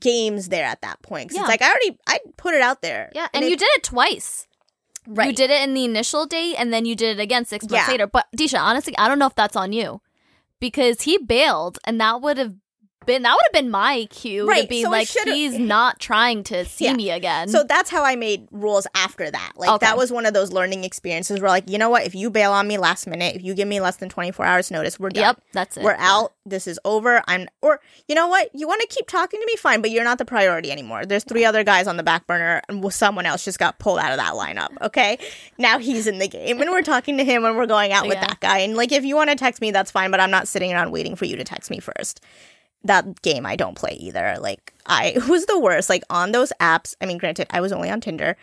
games 0.00 0.48
there 0.48 0.64
at 0.64 0.82
that 0.82 1.00
point. 1.02 1.30
Yeah. 1.32 1.40
it's 1.42 1.48
like 1.48 1.62
I 1.62 1.68
already 1.68 1.98
I 2.08 2.18
put 2.36 2.54
it 2.54 2.62
out 2.62 2.82
there. 2.82 3.10
yeah. 3.14 3.28
And 3.32 3.44
it- 3.44 3.50
you 3.50 3.56
did 3.56 3.68
it 3.76 3.84
twice. 3.84 4.48
right. 5.06 5.28
You 5.28 5.32
did 5.32 5.50
it 5.50 5.62
in 5.62 5.74
the 5.74 5.84
initial 5.84 6.26
date 6.26 6.56
and 6.58 6.72
then 6.72 6.84
you 6.84 6.96
did 6.96 7.18
it 7.18 7.22
again 7.22 7.44
six 7.44 7.64
months 7.68 7.86
Yeah. 7.86 7.92
later. 7.92 8.06
But 8.08 8.26
Disha, 8.36 8.58
honestly, 8.60 8.96
I 8.98 9.06
don't 9.08 9.18
know 9.20 9.26
if 9.26 9.34
that's 9.36 9.54
on 9.56 9.72
you. 9.72 10.00
Because 10.58 11.02
he 11.02 11.18
bailed 11.18 11.78
and 11.84 12.00
that 12.00 12.20
would 12.22 12.38
have 12.38 12.54
been 13.06 13.22
that 13.22 13.32
would 13.32 13.40
have 13.44 13.52
been 13.52 13.70
my 13.70 14.06
cue 14.10 14.42
to 14.42 14.48
Right, 14.48 14.68
be 14.68 14.82
so 14.82 14.90
like 14.90 15.08
he's 15.08 15.58
not 15.58 15.98
trying 16.00 16.42
to 16.44 16.64
see 16.66 16.86
Yeah. 16.86 16.94
me 16.94 17.10
again. 17.10 17.48
So 17.48 17.62
that's 17.64 17.88
how 17.90 18.04
I 18.04 18.16
made 18.16 18.48
rules 18.50 18.86
after 18.94 19.30
that. 19.30 19.52
Like 19.56 19.70
Okay. 19.70 19.86
that 19.86 19.96
was 19.96 20.10
one 20.12 20.26
of 20.26 20.34
those 20.34 20.52
learning 20.52 20.84
experiences 20.84 21.40
where 21.40 21.50
like, 21.50 21.70
you 21.70 21.78
know 21.78 21.88
what, 21.90 22.04
if 22.04 22.14
you 22.14 22.30
bail 22.30 22.52
on 22.52 22.66
me 22.68 22.78
last 22.78 23.06
minute, 23.06 23.36
if 23.36 23.42
you 23.42 23.54
give 23.54 23.68
me 23.68 23.80
less 23.80 23.96
than 23.96 24.08
24 24.08 24.44
hours 24.44 24.70
notice, 24.70 25.00
we're 25.00 25.08
done. 25.10 25.22
Yep, 25.22 25.40
that's 25.52 25.76
it. 25.76 25.84
We're 25.84 25.96
out. 25.98 26.32
This 26.44 26.66
is 26.66 26.78
over. 26.84 27.22
I'm 27.26 27.48
or 27.62 27.80
you 28.08 28.14
know 28.14 28.28
what? 28.28 28.50
You 28.54 28.68
want 28.68 28.80
to 28.82 28.86
keep 28.88 29.06
talking 29.08 29.40
to 29.40 29.46
me 29.46 29.56
fine, 29.56 29.80
but 29.80 29.90
you're 29.90 30.04
not 30.04 30.18
the 30.18 30.24
priority 30.24 30.70
anymore. 30.70 31.04
There's 31.06 31.24
three 31.24 31.44
other 31.44 31.64
guys 31.64 31.86
on 31.88 31.96
the 31.96 32.02
back 32.02 32.26
burner 32.26 32.62
and 32.68 32.92
someone 32.92 33.26
else 33.26 33.44
just 33.44 33.58
got 33.58 33.78
pulled 33.78 33.98
out 33.98 34.12
of 34.12 34.18
that 34.18 34.34
lineup, 34.34 34.70
okay? 34.80 35.18
Now 35.58 35.78
he's 35.78 36.06
in 36.06 36.18
the 36.18 36.28
game 36.28 36.60
and 36.60 36.70
we're 36.70 36.82
talking 36.82 37.18
to 37.18 37.24
him 37.24 37.44
and 37.44 37.56
we're 37.56 37.66
going 37.66 37.92
out 37.92 38.06
with 38.06 38.20
that 38.20 38.40
guy. 38.40 38.58
And 38.58 38.76
like 38.76 38.92
if 38.92 39.04
you 39.04 39.16
want 39.16 39.30
to 39.30 39.36
text 39.36 39.60
me, 39.60 39.70
that's 39.70 39.90
fine, 39.90 40.10
but 40.10 40.20
I'm 40.20 40.30
not 40.30 40.46
sitting 40.48 40.72
around 40.72 40.92
waiting 40.92 41.16
for 41.16 41.24
you 41.24 41.36
to 41.36 41.44
text 41.44 41.70
me 41.70 41.80
first. 41.80 42.20
That 42.86 43.22
game 43.22 43.44
I 43.46 43.56
don't 43.56 43.76
play 43.76 43.92
either. 44.00 44.36
Like 44.40 44.72
I 44.86 45.14
was 45.28 45.46
the 45.46 45.58
worst. 45.58 45.88
Like 45.88 46.02
on 46.10 46.32
those 46.32 46.52
apps, 46.60 46.94
I 47.00 47.06
mean 47.06 47.18
granted, 47.18 47.46
I 47.50 47.60
was 47.60 47.72
only 47.72 47.90
on 47.90 48.00
Tinder. 48.00 48.36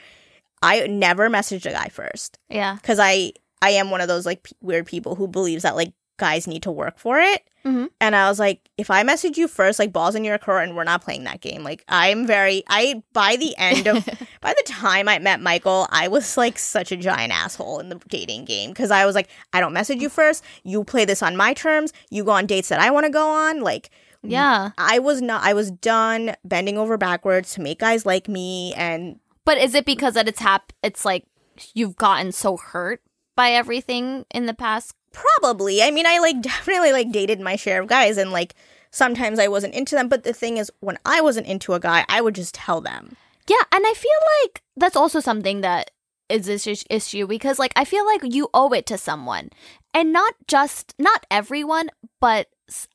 I 0.62 0.88
never 0.88 1.30
messaged 1.30 1.66
a 1.66 1.72
guy 1.74 1.90
first 1.90 2.40
Yeah. 2.50 2.76
because 2.76 3.00
I 3.00 3.34
I 3.62 3.72
am 3.72 3.92
one 3.92 4.02
of 4.02 4.08
those 4.08 4.26
like 4.26 4.44
p- 4.44 4.56
weird 4.62 4.86
people 4.86 5.16
who 5.16 5.28
believes 5.28 5.64
that 5.64 5.76
like 5.76 5.94
guys 6.18 6.48
need 6.48 6.64
to 6.64 6.72
work 6.72 7.00
for 7.00 7.20
it. 7.20 7.44
Mhm. 7.66 7.90
And 8.02 8.14
I 8.16 8.28
was 8.30 8.40
like, 8.40 8.60
if 8.78 8.92
I 8.92 9.04
message 9.04 9.38
you 9.38 9.48
first, 9.48 9.80
like 9.80 9.94
balls 9.94 10.16
in 10.16 10.26
your 10.26 10.38
court, 10.38 10.64
and 10.68 10.76
we're 10.76 10.84
not 10.84 11.02
playing 11.02 11.24
that 11.24 11.40
game. 11.42 11.64
Like 11.64 11.84
I'm 11.88 12.28
very, 12.28 12.64
I 12.68 13.02
by 13.14 13.38
the 13.38 13.56
end 13.58 13.88
of, 13.88 14.06
by 14.42 14.54
the 14.54 14.64
time 14.66 15.08
I 15.08 15.18
met 15.20 15.40
Michael, 15.42 15.88
I 15.90 16.10
was 16.10 16.36
like 16.38 16.60
such 16.60 16.92
a 16.92 16.98
giant 16.98 17.32
asshole 17.34 17.80
in 17.80 17.88
the 17.90 18.00
dating 18.10 18.46
game 18.46 18.72
because 18.72 18.92
I 18.92 19.06
was 19.06 19.16
like, 19.16 19.30
I 19.54 19.60
don't 19.62 19.74
message 19.74 20.02
you 20.02 20.10
first. 20.10 20.44
You 20.64 20.84
play 20.84 21.06
this 21.06 21.24
on 21.24 21.36
my 21.38 21.54
terms. 21.54 21.94
You 22.10 22.24
go 22.26 22.32
on 22.32 22.46
dates 22.48 22.68
that 22.70 22.80
I 22.82 22.92
want 22.92 23.06
to 23.06 23.12
go 23.12 23.28
on. 23.30 23.62
Like 23.62 23.90
Yeah. 24.24 24.72
I 24.78 25.00
was 25.00 25.22
not, 25.22 25.44
I 25.44 25.54
was 25.54 25.72
done 25.72 26.36
bending 26.44 26.78
over 26.78 26.98
backwards 26.98 27.54
to 27.54 27.62
make 27.62 27.80
guys 27.80 28.06
like 28.06 28.28
me, 28.28 28.74
and 28.76 29.20
But 29.46 29.58
is 29.58 29.76
it 29.76 29.86
because 29.86 30.14
that 30.14 30.28
it's 30.28 30.40
hap 30.40 30.72
it's 30.82 31.06
like 31.06 31.26
you've 31.74 31.96
gotten 31.96 32.32
so 32.32 32.58
hurt 32.58 33.02
by 33.36 33.52
everything 33.52 34.26
in 34.32 34.46
the 34.46 34.54
past? 34.54 34.96
Probably. 35.12 35.82
I 35.84 35.92
mean, 35.92 36.06
I 36.06 36.20
like 36.20 36.42
definitely 36.42 36.92
like 36.92 37.12
dated 37.12 37.40
my 37.40 37.56
share 37.56 37.82
of 37.82 37.88
guys 37.88 38.18
and 38.18 38.32
like 38.32 38.56
sometimes 38.92 39.40
I 39.40 39.48
wasn't 39.48 39.76
into 39.76 39.96
them, 39.96 40.08
but 40.08 40.24
the 40.24 40.34
thing 40.34 40.58
is 40.58 40.72
when 40.80 40.98
I 41.06 41.22
wasn't 41.22 41.48
into 41.48 41.74
a 41.74 41.80
guy, 41.80 42.06
I 42.08 42.22
would 42.22 42.36
just 42.36 42.56
tell 42.56 42.80
them. 42.80 43.18
Yeah, 43.48 43.64
and 43.74 43.84
I 43.86 43.94
feel 43.94 44.12
like 44.44 44.62
that's 44.78 44.96
also 44.96 45.20
something 45.20 45.62
that 45.62 45.92
is 46.30 46.46
this 46.46 46.86
issue 46.90 47.28
because 47.28 47.60
like 47.60 47.74
I 47.76 47.86
feel 47.86 48.06
like 48.06 48.22
you 48.24 48.50
owe 48.54 48.72
it 48.72 48.86
to 48.88 48.98
someone. 48.98 49.50
And 49.94 50.12
not 50.12 50.34
just 50.48 50.96
not 50.98 51.26
everyone, 51.30 51.90
but 52.20 52.48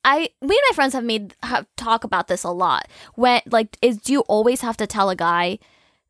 I 0.04 0.30
me 0.40 0.56
and 0.56 0.64
my 0.70 0.75
friends 0.75 0.94
have 0.94 1.04
made 1.04 1.35
have 1.42 1.66
talk 1.76 2.04
about 2.04 2.28
this 2.28 2.44
a 2.44 2.50
lot. 2.50 2.88
When 3.14 3.40
like 3.50 3.76
is 3.82 3.99
do 3.99 4.12
you 4.12 4.20
always 4.23 4.61
have 4.61 4.76
to 4.78 4.87
tell 4.87 5.11
a 5.11 5.16
guy 5.16 5.58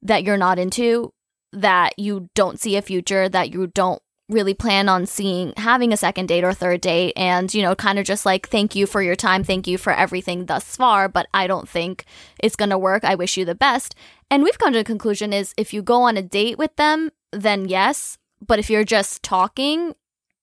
that 0.02 0.24
you're 0.24 0.36
not 0.36 0.58
into 0.58 1.12
that 1.52 1.98
you 1.98 2.28
don't 2.34 2.60
see 2.60 2.76
a 2.76 2.82
future 2.82 3.28
that 3.28 3.52
you 3.52 3.66
don't 3.68 4.02
really 4.28 4.52
plan 4.52 4.88
on 4.88 5.06
seeing 5.06 5.54
having 5.56 5.92
a 5.92 5.96
second 5.96 6.26
date 6.26 6.44
or 6.44 6.52
third 6.52 6.82
date 6.82 7.12
and 7.16 7.54
you 7.54 7.62
know 7.62 7.74
kind 7.74 7.98
of 7.98 8.04
just 8.04 8.26
like 8.26 8.48
thank 8.48 8.76
you 8.76 8.86
for 8.86 9.00
your 9.00 9.16
time 9.16 9.42
thank 9.42 9.66
you 9.66 9.78
for 9.78 9.92
everything 9.92 10.44
thus 10.46 10.76
far 10.76 11.08
but 11.08 11.26
i 11.32 11.46
don't 11.46 11.68
think 11.68 12.04
it's 12.38 12.56
going 12.56 12.68
to 12.68 12.76
work 12.76 13.04
i 13.04 13.14
wish 13.14 13.38
you 13.38 13.44
the 13.46 13.54
best 13.54 13.94
and 14.30 14.42
we've 14.42 14.58
come 14.58 14.72
to 14.72 14.78
the 14.78 14.84
conclusion 14.84 15.32
is 15.32 15.54
if 15.56 15.72
you 15.72 15.80
go 15.80 16.02
on 16.02 16.18
a 16.18 16.22
date 16.22 16.58
with 16.58 16.74
them 16.76 17.10
then 17.32 17.66
yes 17.68 18.18
but 18.46 18.58
if 18.58 18.68
you're 18.68 18.84
just 18.84 19.22
talking 19.22 19.94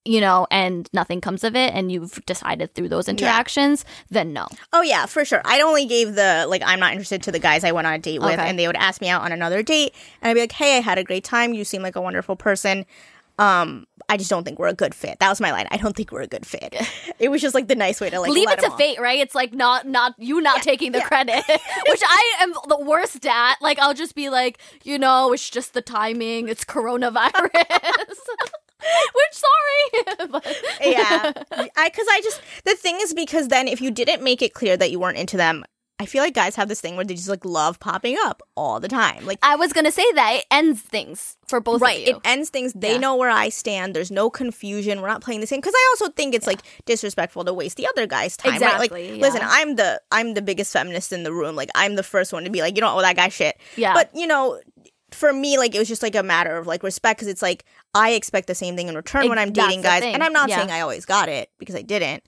you 0.06 0.22
know 0.22 0.46
and 0.52 0.90
nothing 0.94 1.20
comes 1.20 1.44
of 1.44 1.56
it 1.56 1.74
and 1.74 1.92
you've 1.92 2.24
decided 2.26 2.74
through 2.74 2.88
those 2.88 3.10
interactions 3.10 3.84
then 4.10 4.32
no 4.34 4.48
Oh 4.72 4.82
yeah, 4.82 5.06
for 5.06 5.24
sure. 5.26 5.42
I 5.46 5.62
only 5.62 5.86
gave 5.86 6.16
the 6.16 6.46
like 6.48 6.62
I'm 6.66 6.80
not 6.80 6.92
interested 6.92 7.24
to 7.24 7.32
the 7.32 7.40
guys 7.40 7.64
I 7.64 7.72
went 7.72 7.88
on 7.88 7.94
a 7.94 8.00
date 8.00 8.20
with 8.20 8.32
Okay. 8.32 8.50
and 8.50 8.60
they 8.60 8.68
would 8.68 8.76
ask 8.76 9.02
me 9.02 9.10
out 9.10 9.22
on 9.22 9.32
another 9.32 9.64
date 9.64 9.94
and 10.22 10.30
I'd 10.30 10.34
be 10.34 10.42
like, 10.42 10.52
"Hey, 10.52 10.78
I 10.78 10.82
had 10.82 10.98
a 10.98 11.04
great 11.04 11.24
time. 11.24 11.54
You 11.54 11.64
seem 11.64 11.82
like 11.82 11.96
a 11.96 12.02
wonderful 12.02 12.36
person." 12.36 12.86
Um, 13.38 13.86
I 14.08 14.16
just 14.18 14.30
don't 14.30 14.44
think 14.46 14.60
we're 14.60 14.68
a 14.70 14.74
good 14.74 14.96
fit. 14.96 15.20
That 15.20 15.30
was 15.30 15.42
my 15.42 15.52
line. 15.52 15.68
I 15.70 15.78
don't 15.78 15.96
think 15.96 16.12
we're 16.12 16.22
a 16.22 16.28
good 16.28 16.46
fit. 16.46 16.76
It 17.20 17.30
was 17.30 17.42
just 17.42 17.56
like 17.56 17.68
the 17.68 17.76
nice 17.76 18.02
way 18.02 18.10
to 18.10 18.20
like 18.20 18.32
leave 18.32 18.50
it 18.50 18.60
to 18.60 18.72
fate, 18.72 19.00
right? 19.00 19.20
It's 19.20 19.36
like 19.36 19.54
not 19.54 19.88
not 19.88 20.14
you 20.18 20.42
not 20.42 20.62
taking 20.62 20.92
the 20.92 21.00
yeah. 21.00 21.08
credit, 21.08 21.44
which 21.90 22.02
I 22.06 22.36
am 22.42 22.54
the 22.68 22.80
worst 22.80 23.26
at. 23.26 23.56
Like 23.62 23.80
I'll 23.80 23.94
just 23.94 24.16
be 24.16 24.30
like, 24.30 24.60
you 24.84 25.00
know, 25.00 25.32
it's 25.34 25.50
just 25.50 25.74
the 25.74 25.82
timing. 25.82 26.50
It's 26.50 26.66
coronavirus. 26.66 27.30
Which 29.16 29.34
sorry, 29.34 30.28
but 30.32 30.46
yeah. 30.82 31.32
I 31.78 31.90
because 31.90 32.08
i 32.10 32.22
just 32.24 32.42
the 32.66 32.76
thing 32.76 32.98
is 33.02 33.14
because 33.14 33.48
then 33.50 33.68
if 33.68 33.82
you 33.82 33.92
didn't 33.92 34.24
make 34.24 34.42
it 34.42 34.54
clear 34.54 34.78
that 34.78 34.92
you 34.92 35.00
weren't 35.00 35.18
into 35.18 35.38
them 35.38 35.64
i 35.98 36.06
feel 36.06 36.22
like 36.22 36.34
guys 36.34 36.56
have 36.58 36.68
this 36.68 36.82
thing 36.82 36.96
where 36.98 37.06
they 37.06 37.14
just 37.16 37.30
like 37.30 37.46
love 37.46 37.80
popping 37.80 38.18
up 38.26 38.42
all 38.58 38.82
the 38.82 38.88
time. 38.90 39.26
Like 39.26 39.40
I 39.42 39.56
was 39.56 39.72
gonna 39.72 39.92
say 39.92 40.04
that 40.16 40.34
it 40.40 40.46
ends 40.52 40.82
things 40.82 41.38
for 41.48 41.62
both 41.62 41.82
right 41.82 42.02
of 42.02 42.08
you. 42.08 42.16
it 42.18 42.22
ends 42.26 42.50
things. 42.50 42.74
They 42.74 42.94
Yeah. 42.94 42.98
know 42.98 43.16
where 43.16 43.30
i 43.30 43.48
stand. 43.48 43.96
There's 43.96 44.12
no 44.12 44.30
confusion. 44.30 45.02
We're 45.02 45.08
not 45.08 45.22
playing 45.22 45.40
the 45.40 45.48
same. 45.48 45.60
Because 45.62 45.74
i 45.74 45.88
also 45.94 46.12
think 46.12 46.36
it's 46.36 46.48
like 46.48 46.60
disrespectful 46.86 47.46
to 47.46 47.54
waste 47.54 47.78
the 47.78 47.88
other 47.88 48.08
guy's 48.08 48.36
time 48.36 48.60
right? 48.60 48.78
like 48.78 48.92
Exactly, 48.92 49.20
listen 49.22 49.40
i'm 49.44 49.76
the 49.78 50.02
i'm 50.12 50.34
the 50.34 50.42
biggest 50.42 50.74
feminist 50.74 51.14
in 51.14 51.24
the 51.24 51.32
room. 51.32 51.56
Like 51.56 51.70
i'm 51.76 51.96
the 51.96 52.04
first 52.04 52.34
one 52.34 52.44
to 52.44 52.50
be 52.50 52.60
like 52.62 52.76
you 52.76 52.82
don't 52.82 52.94
owe 52.98 53.02
that 53.02 53.16
guy 53.16 53.30
shit. 53.30 53.58
Yeah. 53.78 53.94
but 53.94 54.10
you 54.14 54.28
know 54.28 54.60
for 55.12 55.32
me 55.32 55.58
like 55.58 55.76
it 55.76 55.80
was 55.80 55.88
just 55.88 56.04
like 56.04 56.16
a 56.16 56.24
matter 56.24 56.58
of 56.58 56.68
like 56.68 56.84
respect 56.84 57.20
because 57.20 57.28
it's 57.28 57.42
like 57.42 57.64
i 57.94 58.12
expect 58.12 58.48
the 58.48 58.56
same 58.56 58.76
thing 58.76 58.88
in 58.88 58.96
return 58.96 59.24
Ex- 59.24 59.30
when 59.30 59.40
i'm 59.40 59.52
dating 59.52 59.82
guys 59.82 60.02
thing, 60.02 60.14
and 60.14 60.24
i'm 60.24 60.34
not 60.34 60.50
yeah. 60.50 60.58
saying 60.58 60.72
i 60.72 60.82
always 60.82 61.06
got 61.06 61.30
it 61.30 61.50
because 61.60 61.76
i 61.76 61.82
didn't 61.82 62.24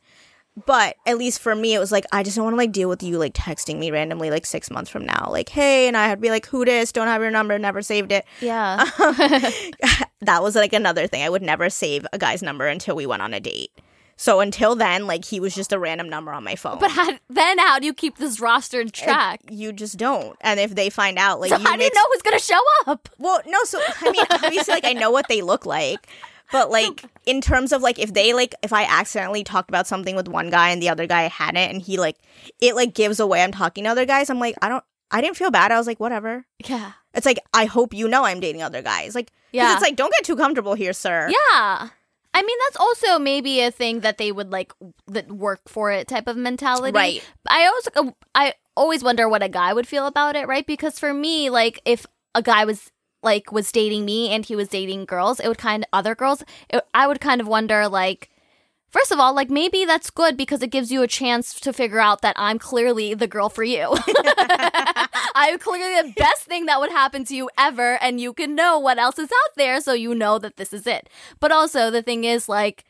but 0.65 0.95
at 1.05 1.17
least 1.17 1.39
for 1.39 1.55
me 1.55 1.73
it 1.73 1.79
was 1.79 1.91
like 1.91 2.05
i 2.11 2.23
just 2.23 2.35
don't 2.35 2.45
want 2.45 2.53
to 2.53 2.57
like 2.57 2.71
deal 2.71 2.89
with 2.89 3.03
you 3.03 3.17
like 3.17 3.33
texting 3.33 3.77
me 3.77 3.91
randomly 3.91 4.29
like 4.29 4.45
six 4.45 4.69
months 4.69 4.89
from 4.89 5.05
now 5.05 5.27
like 5.29 5.49
hey 5.49 5.87
and 5.87 5.97
i 5.97 6.07
had 6.07 6.15
to 6.15 6.21
be 6.21 6.29
like 6.29 6.45
who 6.47 6.65
dis? 6.65 6.91
Don't 6.91 7.07
have 7.07 7.21
your 7.21 7.31
number 7.31 7.57
never 7.59 7.81
saved 7.81 8.11
it. 8.11 8.25
Yeah. 8.41 8.77
that 10.21 10.41
was 10.41 10.55
like 10.55 10.73
another 10.73 11.07
thing. 11.07 11.23
I 11.23 11.29
would 11.29 11.41
never 11.41 11.69
save 11.69 12.05
a 12.11 12.17
guy's 12.17 12.41
number 12.41 12.67
until 12.67 12.95
we 12.95 13.05
went 13.05 13.21
on 13.21 13.33
a 13.33 13.39
date 13.39 13.71
so 14.17 14.39
until 14.39 14.75
then 14.75 15.07
like 15.07 15.23
he 15.23 15.39
was 15.39 15.55
just 15.55 15.71
a 15.71 15.79
random 15.79 16.09
number 16.09 16.33
on 16.33 16.43
my 16.43 16.55
phone 16.55 16.79
but 16.79 16.91
how, 16.91 17.09
then 17.29 17.57
how 17.59 17.79
do 17.79 17.85
you 17.85 17.93
keep 17.93 18.17
this 18.17 18.39
rostered 18.39 18.81
And 18.81 18.93
track? 18.93 19.39
you 19.49 19.71
just 19.71 19.97
don't 19.97 20.35
and 20.41 20.59
if 20.59 20.75
they 20.75 20.89
find 20.89 21.17
out 21.17 21.39
like 21.39 21.49
so 21.51 21.57
you 21.57 21.63
how 21.65 21.75
do 21.77 21.83
you 21.83 21.91
know 21.93 22.01
who's 22.11 22.21
gonna 22.23 22.39
show 22.39 22.59
up? 22.87 23.07
Well, 23.17 23.41
no, 23.47 23.57
so 23.63 23.79
I 24.01 24.11
mean, 24.11 24.25
obviously, 24.31 24.73
like 24.73 24.85
I 24.85 24.93
know 24.93 25.11
what 25.11 25.27
they 25.29 25.41
look 25.41 25.65
like, 25.65 26.07
but 26.51 26.69
like 26.71 27.03
in 27.25 27.41
terms 27.41 27.71
of 27.71 27.81
like 27.81 27.99
if 27.99 28.13
they 28.13 28.33
like 28.33 28.55
if 28.63 28.73
I 28.73 28.83
accidentally 28.83 29.43
talked 29.43 29.69
about 29.69 29.87
something 29.87 30.15
with 30.15 30.27
one 30.27 30.49
guy 30.49 30.69
and 30.69 30.81
the 30.81 30.89
other 30.89 31.05
guy 31.07 31.23
hadn't, 31.23 31.57
and 31.71 31.81
he 31.81 31.97
like 31.97 32.17
it 32.59 32.75
like 32.75 32.93
gives 32.93 33.19
away 33.19 33.43
I'm 33.43 33.51
talking 33.51 33.83
to 33.85 33.89
other 33.89 34.05
guys, 34.05 34.29
I'm 34.29 34.39
like 34.39 34.55
I 34.61 34.69
don't. 34.69 34.83
I 35.09 35.21
didn't 35.21 35.37
feel 35.37 35.51
bad. 35.51 35.71
I 35.71 35.77
was 35.77 35.87
like, 35.87 35.99
whatever. 36.01 36.45
Yeah. 36.65 36.91
It's 37.13 37.25
like 37.25 37.39
I 37.53 37.63
hope 37.65 37.93
you 37.93 38.07
know 38.09 38.25
I'm 38.25 38.39
dating 38.41 38.61
other 38.61 38.81
guys. 38.81 39.15
Like, 39.15 39.31
Yeah. 39.53 39.73
it's 39.73 39.81
like 39.81 39.95
don't 39.95 40.11
get 40.13 40.25
too 40.25 40.35
comfortable 40.35 40.73
here, 40.73 40.91
sir. 40.93 41.29
Yeah. 41.53 41.89
I 42.33 42.43
mean, 42.43 42.57
that's 42.67 42.77
also 42.77 43.19
maybe 43.19 43.61
a 43.61 43.71
thing 43.71 44.01
that 44.01 44.17
they 44.17 44.31
would 44.31 44.51
like 44.51 44.73
that 45.07 45.31
work 45.31 45.61
for 45.67 45.91
it 45.91 46.07
type 46.07 46.27
of 46.27 46.37
mentality. 46.37 46.95
Right. 46.95 47.23
I 47.47 47.65
also 47.65 47.91
uh, 47.95 48.11
I 48.35 48.53
always 48.75 49.03
wonder 49.03 49.27
what 49.27 49.43
a 49.43 49.49
guy 49.49 49.73
would 49.73 49.87
feel 49.87 50.07
about 50.07 50.35
it, 50.35 50.47
right? 50.47 50.65
Because 50.65 50.99
for 50.99 51.13
me, 51.13 51.49
like 51.49 51.81
if 51.85 52.05
a 52.35 52.41
guy 52.41 52.65
was 52.65 52.91
like 53.23 53.51
was 53.51 53.71
dating 53.71 54.05
me 54.05 54.29
and 54.29 54.45
he 54.45 54.55
was 54.55 54.67
dating 54.67 55.05
girls, 55.05 55.39
it 55.39 55.47
would 55.47 55.57
kind 55.57 55.83
of 55.83 55.89
other 55.93 56.15
girls, 56.15 56.43
it, 56.69 56.83
I 56.93 57.07
would 57.07 57.19
kind 57.19 57.41
of 57.41 57.47
wonder 57.47 57.87
like 57.87 58.29
First 58.89 59.11
of 59.11 59.19
all, 59.19 59.33
like 59.33 59.49
maybe 59.49 59.83
that's 59.83 60.09
good 60.09 60.37
because 60.37 60.63
it 60.63 60.71
gives 60.71 60.91
you 60.91 61.01
a 61.01 61.07
chance 61.07 61.59
to 61.59 61.73
figure 61.73 61.99
out 61.99 62.21
that 62.21 62.35
I'm 62.39 62.57
clearly 62.57 63.13
the 63.13 63.27
girl 63.27 63.49
for 63.49 63.63
you. 63.63 63.89
I'm 65.39 65.59
clearly 65.59 66.01
the 66.09 66.13
best 66.15 66.43
thing 66.45 66.65
that 66.65 66.79
would 66.79 66.91
happen 66.91 67.23
to 67.25 67.35
you 67.35 67.47
ever, 67.59 68.01
and 68.01 68.19
you 68.19 68.33
can 68.33 68.55
know 68.55 68.79
what 68.79 68.97
else 68.97 69.19
is 69.19 69.29
out 69.29 69.55
there, 69.55 69.79
so 69.79 69.93
you 69.93 70.15
know 70.15 70.39
that 70.39 70.57
this 70.57 70.73
is 70.73 70.87
it. 70.87 71.09
But 71.39 71.51
also, 71.51 71.91
the 71.91 72.01
thing 72.01 72.23
is, 72.23 72.49
like, 72.49 72.83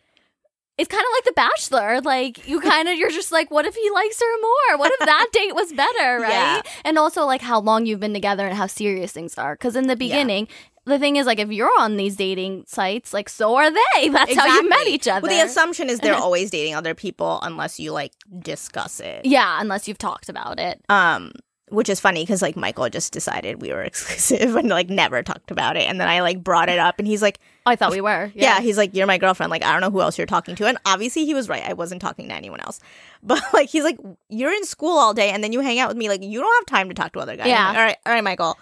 it's 0.77 0.87
kind 0.87 1.01
of 1.01 1.09
like 1.17 1.25
The 1.25 1.33
Bachelor. 1.33 1.99
Like, 2.01 2.47
you 2.47 2.61
kind 2.71 2.87
of, 2.87 2.97
you're 2.97 3.09
just 3.09 3.33
like, 3.33 3.51
what 3.51 3.65
if 3.65 3.75
he 3.75 3.89
likes 3.91 4.21
her 4.21 4.41
more? 4.41 4.79
What 4.79 4.93
if 4.93 4.99
that 4.99 5.27
date 5.33 5.55
was 5.55 5.73
better, 5.73 6.19
right? 6.21 6.31
Yeah. 6.31 6.61
And 6.85 6.97
also, 6.97 7.25
like, 7.25 7.41
how 7.41 7.59
long 7.59 7.85
you've 7.85 7.99
been 7.99 8.13
together 8.13 8.47
and 8.47 8.55
how 8.55 8.67
serious 8.67 9.11
things 9.11 9.37
are. 9.37 9.55
Because 9.55 9.75
in 9.75 9.87
the 9.87 9.97
beginning, 9.97 10.47
the 10.85 10.97
thing 10.97 11.17
is, 11.17 11.25
like, 11.25 11.39
if 11.39 11.51
you're 11.51 11.69
on 11.79 11.97
these 11.97 12.15
dating 12.15 12.63
sites, 12.65 13.13
like, 13.13 13.27
so 13.27 13.55
are 13.55 13.69
they. 13.69 14.07
That's 14.09 14.33
how 14.35 14.45
you 14.45 14.69
met 14.69 14.87
each 14.87 15.09
other. 15.09 15.27
Well, 15.27 15.37
the 15.37 15.45
assumption 15.45 15.89
is 15.89 15.99
they're 15.99 16.15
always 16.15 16.49
dating 16.49 16.75
other 16.75 16.95
people 16.95 17.39
unless 17.41 17.77
you 17.77 17.91
like 17.91 18.13
discuss 18.39 19.01
it. 19.01 19.25
yeah, 19.25 19.59
unless 19.59 19.85
you've 19.89 19.97
talked 19.97 20.29
about 20.29 20.59
it. 20.61 20.81
Um, 20.87 21.33
which 21.69 21.89
is 21.89 21.99
funny 21.99 22.23
because 22.23 22.41
like 22.41 22.55
Michael 22.55 22.89
just 22.89 23.11
decided 23.11 23.61
we 23.61 23.71
were 23.71 23.83
exclusive 23.83 24.55
and 24.55 24.69
like 24.69 24.89
never 24.89 25.23
talked 25.23 25.51
about 25.51 25.77
it, 25.77 25.83
and 25.89 25.99
then 25.99 26.07
I 26.07 26.21
like 26.21 26.43
brought 26.43 26.69
it 26.69 26.79
up, 26.79 26.99
and 26.99 27.07
he's 27.07 27.21
like, 27.21 27.39
I 27.65 27.75
thought 27.75 27.91
we 27.91 28.01
were. 28.01 28.31
yeah. 28.33 28.61
he's 28.61 28.77
like, 28.77 28.95
you're 28.95 29.07
my 29.07 29.17
girlfriend. 29.17 29.49
Like, 29.49 29.63
I 29.63 29.73
don't 29.73 29.81
know 29.81 29.91
who 29.91 30.01
else 30.01 30.17
you're 30.17 30.27
talking 30.27 30.55
to, 30.55 30.67
and 30.67 30.77
obviously 30.85 31.25
he 31.25 31.33
was 31.33 31.49
right. 31.49 31.63
I 31.63 31.73
wasn't 31.73 32.01
talking 32.01 32.29
to 32.29 32.33
anyone 32.33 32.61
else, 32.61 32.79
but 33.23 33.41
like 33.53 33.69
he's 33.69 33.83
like, 33.83 33.99
you're 34.29 34.53
in 34.53 34.63
school 34.65 34.97
all 34.97 35.13
day, 35.13 35.29
and 35.29 35.43
then 35.43 35.51
you 35.51 35.59
hang 35.59 35.79
out 35.79 35.89
with 35.89 35.97
me. 35.97 36.09
Like, 36.09 36.23
you 36.23 36.39
don't 36.39 36.55
have 36.59 36.65
time 36.65 36.89
to 36.89 36.95
talk 36.95 37.13
to 37.13 37.19
other 37.19 37.35
guys. 37.35 37.47
Yeah. 37.47 37.67
like, 37.67 37.77
all 37.77 37.83
right, 37.83 37.97
all 38.05 38.13
right, 38.13 38.23
Michael. 38.23 38.57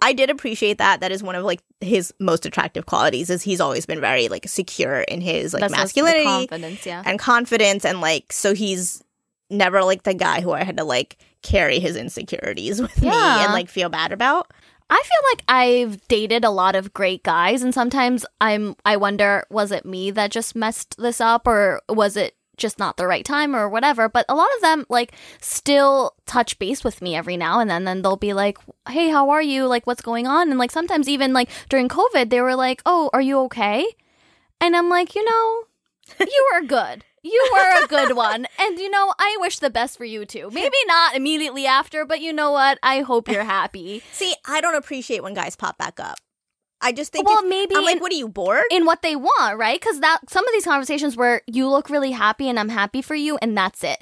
I 0.00 0.12
did 0.12 0.30
appreciate 0.30 0.78
that. 0.78 1.00
That 1.00 1.10
is 1.10 1.22
one 1.22 1.34
of 1.34 1.44
like 1.44 1.60
his 1.80 2.12
most 2.20 2.46
attractive 2.46 2.86
qualities. 2.86 3.30
Is 3.30 3.42
he's 3.42 3.60
always 3.60 3.86
been 3.86 4.00
very 4.00 4.28
like 4.28 4.48
secure 4.48 5.00
in 5.00 5.20
his 5.20 5.52
like 5.52 5.60
That's 5.60 5.72
masculinity 5.72 6.24
confidence, 6.24 6.86
yeah. 6.86 7.02
and 7.04 7.18
confidence 7.18 7.84
and 7.84 8.00
like 8.00 8.32
so 8.32 8.54
he's 8.54 9.02
never 9.50 9.82
like 9.82 10.02
the 10.02 10.14
guy 10.14 10.40
who 10.40 10.52
I 10.52 10.64
had 10.64 10.76
to 10.76 10.84
like 10.84 11.16
carry 11.42 11.78
his 11.78 11.96
insecurities 11.96 12.80
with 12.82 13.00
me 13.00 13.08
and 13.08 13.52
like 13.52 13.68
feel 13.68 13.88
bad 13.88 14.12
about. 14.12 14.52
I 14.90 15.02
feel 15.02 15.30
like 15.32 15.44
I've 15.48 16.08
dated 16.08 16.44
a 16.44 16.50
lot 16.50 16.74
of 16.74 16.94
great 16.94 17.22
guys 17.22 17.62
and 17.62 17.74
sometimes 17.74 18.24
I'm 18.40 18.74
I 18.84 18.96
wonder 18.96 19.44
was 19.50 19.70
it 19.70 19.84
me 19.84 20.10
that 20.12 20.30
just 20.30 20.56
messed 20.56 20.96
this 20.96 21.20
up 21.20 21.46
or 21.46 21.82
was 21.90 22.16
it 22.16 22.34
just 22.56 22.78
not 22.78 22.96
the 22.96 23.06
right 23.06 23.24
time 23.24 23.54
or 23.54 23.68
whatever? 23.68 24.08
But 24.08 24.24
a 24.28 24.34
lot 24.34 24.48
of 24.56 24.62
them 24.62 24.86
like 24.88 25.12
still 25.40 26.14
touch 26.24 26.58
base 26.58 26.84
with 26.84 27.02
me 27.02 27.14
every 27.14 27.36
now 27.36 27.60
and 27.60 27.68
then 27.68 27.84
then 27.84 28.00
they'll 28.00 28.16
be 28.16 28.32
like 28.32 28.58
hey 28.88 29.10
how 29.10 29.28
are 29.28 29.42
you? 29.42 29.66
Like 29.66 29.86
what's 29.86 30.02
going 30.02 30.26
on? 30.26 30.48
And 30.48 30.58
like 30.58 30.70
sometimes 30.70 31.08
even 31.08 31.34
like 31.34 31.50
during 31.68 31.88
covid 31.88 32.30
they 32.30 32.40
were 32.40 32.56
like 32.56 32.80
oh 32.86 33.10
are 33.12 33.20
you 33.20 33.38
okay? 33.40 33.86
And 34.60 34.74
i'm 34.74 34.88
like 34.88 35.14
you 35.14 35.24
know 35.24 35.64
you 36.20 36.50
were 36.54 36.66
good 36.66 37.04
you 37.28 37.50
were 37.52 37.84
a 37.84 37.86
good 37.86 38.16
one 38.16 38.46
and 38.58 38.78
you 38.78 38.90
know 38.90 39.12
i 39.18 39.36
wish 39.40 39.58
the 39.58 39.70
best 39.70 39.96
for 39.98 40.04
you 40.04 40.24
too 40.24 40.48
maybe 40.52 40.76
not 40.86 41.14
immediately 41.14 41.66
after 41.66 42.04
but 42.04 42.20
you 42.20 42.32
know 42.32 42.50
what 42.52 42.78
i 42.82 43.00
hope 43.00 43.28
you're 43.28 43.44
happy 43.44 44.02
See, 44.12 44.34
I 44.46 44.60
don't 44.60 44.74
appreciate 44.74 45.22
when 45.22 45.34
guys 45.34 45.54
pop 45.56 45.78
back 45.78 46.00
up. 46.00 46.18
I 46.80 46.92
just 46.92 47.12
think 47.12 47.26
Well, 47.26 47.42
maybe 47.44 47.74
I'm 47.74 47.84
like, 47.84 47.96
in- 47.96 48.00
what 48.00 48.12
are 48.12 48.16
you 48.16 48.28
bored? 48.28 48.62
in 48.70 48.84
what 48.86 49.02
they 49.02 49.16
want, 49.16 49.58
right? 49.58 49.80
Because 49.80 49.98
that 50.00 50.18
some 50.30 50.46
of 50.46 50.52
these 50.52 50.64
conversations 50.64 51.16
where 51.16 51.42
you 51.46 51.68
look 51.68 51.90
really 51.90 52.12
happy 52.12 52.48
and 52.48 52.58
I'm 52.58 52.68
happy 52.68 53.02
for 53.02 53.16
you, 53.16 53.36
and 53.42 53.56
that's 53.58 53.82
it. 53.82 53.98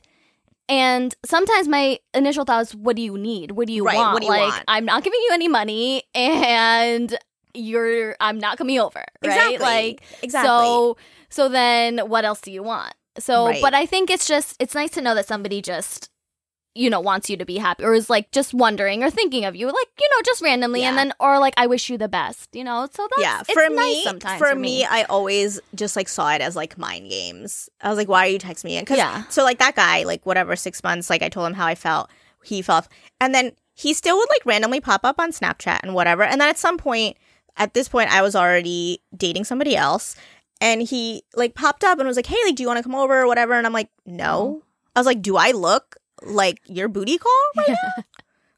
And 0.69 1.15
sometimes 1.25 1.69
my 1.69 1.99
initial 2.13 2.45
thought 2.45 2.63
is, 2.63 2.75
"What 2.75 2.97
do 2.97 3.03
you 3.03 3.17
need? 3.17 3.53
What 3.53 3.67
do 3.67 3.73
you 3.73 3.87
Right, 3.87 3.97
want? 3.97 4.13
what 4.15 4.21
do 4.21 4.27
you 4.27 4.33
like, 4.33 4.51
want? 4.53 4.65
I'm 4.69 4.85
not 4.85 5.05
giving 5.05 5.21
you 5.21 5.31
any 5.33 5.49
money, 5.49 6.03
and 6.15 7.17
you're 7.55 8.15
I'm 8.21 8.39
not 8.39 8.59
coming 8.59 8.79
over, 8.79 8.99
right? 8.99 9.07
Exactly. 9.23 9.59
Like, 9.59 10.03
exactly. 10.23 10.49
so 10.49 10.97
so 11.31 11.49
then 11.49 11.99
what 12.01 12.25
else 12.27 12.41
do 12.43 12.51
you 12.53 12.63
want? 12.63 12.93
So, 13.19 13.47
Right. 13.47 13.63
but 13.63 13.75
I 13.75 13.87
think 13.87 14.11
it's 14.11 14.27
just 14.27 14.57
it's 14.59 14.75
nice 14.75 14.91
to 14.93 15.01
know 15.01 15.15
that 15.15 15.27
somebody 15.27 15.63
just 15.63 16.11
you 16.75 16.91
know 16.91 17.01
wants 17.01 17.31
you 17.31 17.39
to 17.39 17.47
be 17.47 17.57
happy 17.57 17.83
or 17.85 17.95
is 17.95 18.11
like 18.11 18.31
just 18.33 18.53
wondering 18.53 19.03
or 19.03 19.09
thinking 19.09 19.47
of 19.47 19.57
you 19.57 19.67
like 19.67 19.89
you 19.99 20.07
know 20.11 20.23
just 20.27 20.43
randomly 20.43 20.83
and 20.83 20.99
then 20.99 21.11
or 21.19 21.39
like 21.39 21.55
I 21.57 21.67
wish 21.67 21.89
you 21.89 21.97
the 21.97 22.09
best, 22.09 22.55
you 22.55 22.63
know. 22.65 22.87
So 22.93 23.09
that's 23.17 23.23
yeah, 23.23 23.41
it's 23.41 23.53
for 23.53 23.67
nice 23.71 23.95
me, 23.97 24.05
sometimes 24.05 24.39
for 24.39 24.55
me, 24.55 24.85
I 24.85 25.05
always 25.05 25.59
just 25.75 25.97
like 25.97 26.09
saw 26.09 26.31
it 26.33 26.43
as 26.43 26.55
like 26.55 26.77
mind 26.77 27.09
games. 27.09 27.71
I 27.81 27.89
was 27.89 27.97
like, 27.97 28.09
why 28.09 28.27
are 28.27 28.31
you 28.31 28.39
texting 28.39 28.65
me? 28.65 28.79
Because 28.81 28.99
Yeah. 28.99 29.25
so 29.31 29.43
like 29.43 29.59
that 29.59 29.75
guy, 29.75 30.03
like 30.05 30.27
whatever, 30.27 30.55
six 30.55 30.83
months, 30.83 31.09
like 31.09 31.23
I 31.23 31.31
told 31.31 31.47
him 31.47 31.55
how 31.55 31.67
I 31.67 31.75
felt, 31.75 32.11
he 32.45 32.61
felt, 32.61 32.89
and 33.21 33.35
then 33.35 33.53
he 33.73 33.95
still 33.95 34.17
would 34.19 34.29
like 34.29 34.45
randomly 34.45 34.81
pop 34.81 35.05
up 35.05 35.19
on 35.19 35.33
Snapchat 35.33 35.81
and 35.83 35.95
whatever. 35.95 36.23
And 36.25 36.41
then 36.41 36.49
at 36.49 36.59
some 36.59 36.77
point, 36.79 37.17
at 37.57 37.73
this 37.73 37.89
point, 37.89 38.13
I 38.13 38.21
was 38.21 38.37
already 38.37 39.01
dating 39.17 39.45
somebody 39.45 39.77
else, 39.77 40.15
and 40.61 40.83
he 40.83 41.23
like 41.35 41.55
popped 41.55 41.85
up 41.85 41.99
and 41.99 42.07
was 42.09 42.17
like, 42.17 42.27
hey, 42.27 42.37
like, 42.45 42.55
do 42.57 42.63
you 42.63 42.69
want 42.69 42.79
to 42.79 42.83
come 42.83 42.95
over 42.95 43.21
or 43.23 43.27
whatever? 43.27 43.55
And 43.55 43.67
I'm 43.67 43.73
like, 43.73 43.91
no. 44.05 44.63
I 44.95 45.01
was 45.01 45.07
like, 45.07 45.23
do 45.23 45.37
I 45.37 45.51
look 45.53 45.97
like 46.23 46.61
your 46.67 46.89
booty 46.89 47.19
call 47.19 47.33
right 47.57 47.69
now? 47.69 48.05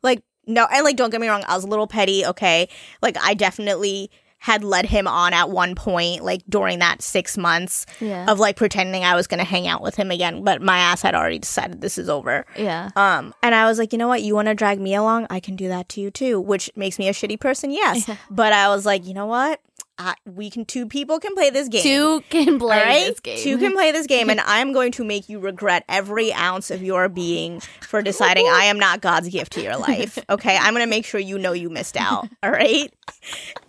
Like, 0.02 0.22
no, 0.46 0.66
and 0.72 0.84
like, 0.84 0.96
don't 0.96 1.10
get 1.10 1.20
me 1.20 1.28
wrong, 1.28 1.42
I 1.48 1.54
was 1.56 1.64
a 1.64 1.68
little 1.68 1.88
petty, 1.88 2.24
okay? 2.24 2.68
Like, 3.02 3.16
I 3.20 3.34
definitely 3.34 4.10
had 4.40 4.62
led 4.62 4.86
him 4.86 5.08
on 5.08 5.32
at 5.32 5.50
one 5.50 5.74
point, 5.74 6.22
like 6.22 6.42
during 6.48 6.78
that 6.78 7.02
six 7.02 7.36
months 7.36 7.84
Yeah. 8.00 8.30
of 8.30 8.38
like 8.38 8.54
pretending 8.54 9.02
I 9.02 9.16
was 9.16 9.26
gonna 9.26 9.42
hang 9.42 9.66
out 9.66 9.82
with 9.82 9.96
him 9.96 10.12
again, 10.12 10.44
but 10.44 10.62
my 10.62 10.78
ass 10.78 11.02
had 11.02 11.16
already 11.16 11.40
decided 11.40 11.80
this 11.80 11.98
is 11.98 12.08
over. 12.08 12.46
yeah. 12.56 12.90
Um, 12.94 13.34
and 13.42 13.52
I 13.52 13.66
was 13.66 13.78
like, 13.80 13.92
you 13.92 13.98
know 13.98 14.06
what? 14.06 14.22
You 14.22 14.36
want 14.36 14.46
to 14.46 14.54
drag 14.54 14.78
me 14.80 14.94
along? 14.94 15.26
I 15.28 15.40
can 15.40 15.56
do 15.56 15.66
that 15.66 15.88
to 15.90 16.00
you 16.00 16.12
too, 16.12 16.40
which 16.40 16.70
makes 16.76 17.00
me 17.00 17.08
a 17.08 17.12
shitty 17.12 17.40
person, 17.40 17.72
yes. 17.72 18.08
But 18.30 18.52
I 18.52 18.68
was 18.68 18.86
like, 18.86 19.04
you 19.04 19.12
know 19.12 19.26
what? 19.26 19.60
I, 19.98 20.14
we 20.24 20.48
can 20.48 20.64
two 20.64 20.86
people 20.86 21.18
can 21.18 21.34
play 21.34 21.50
this 21.50 21.68
game. 21.68 21.82
Two 21.82 22.22
can 22.30 22.58
play 22.58 22.80
right? 22.82 23.06
this 23.06 23.20
game. 23.20 23.38
Two 23.38 23.58
can 23.58 23.72
play 23.72 23.90
this 23.90 24.06
game, 24.06 24.30
and 24.30 24.40
I'm 24.46 24.72
going 24.72 24.92
to 24.92 25.04
make 25.04 25.28
you 25.28 25.40
regret 25.40 25.84
every 25.88 26.32
ounce 26.32 26.70
of 26.70 26.82
your 26.82 27.08
being 27.08 27.60
for 27.82 28.00
deciding 28.00 28.46
I 28.46 28.64
am 28.64 28.78
not 28.78 29.00
God's 29.00 29.28
gift 29.28 29.52
to 29.54 29.62
your 29.62 29.76
life. 29.76 30.18
Okay, 30.30 30.56
I'm 30.56 30.74
going 30.74 30.84
to 30.84 30.90
make 30.90 31.04
sure 31.04 31.18
you 31.18 31.38
know 31.38 31.52
you 31.52 31.70
missed 31.70 31.96
out. 31.96 32.28
All 32.42 32.50
right, 32.50 32.92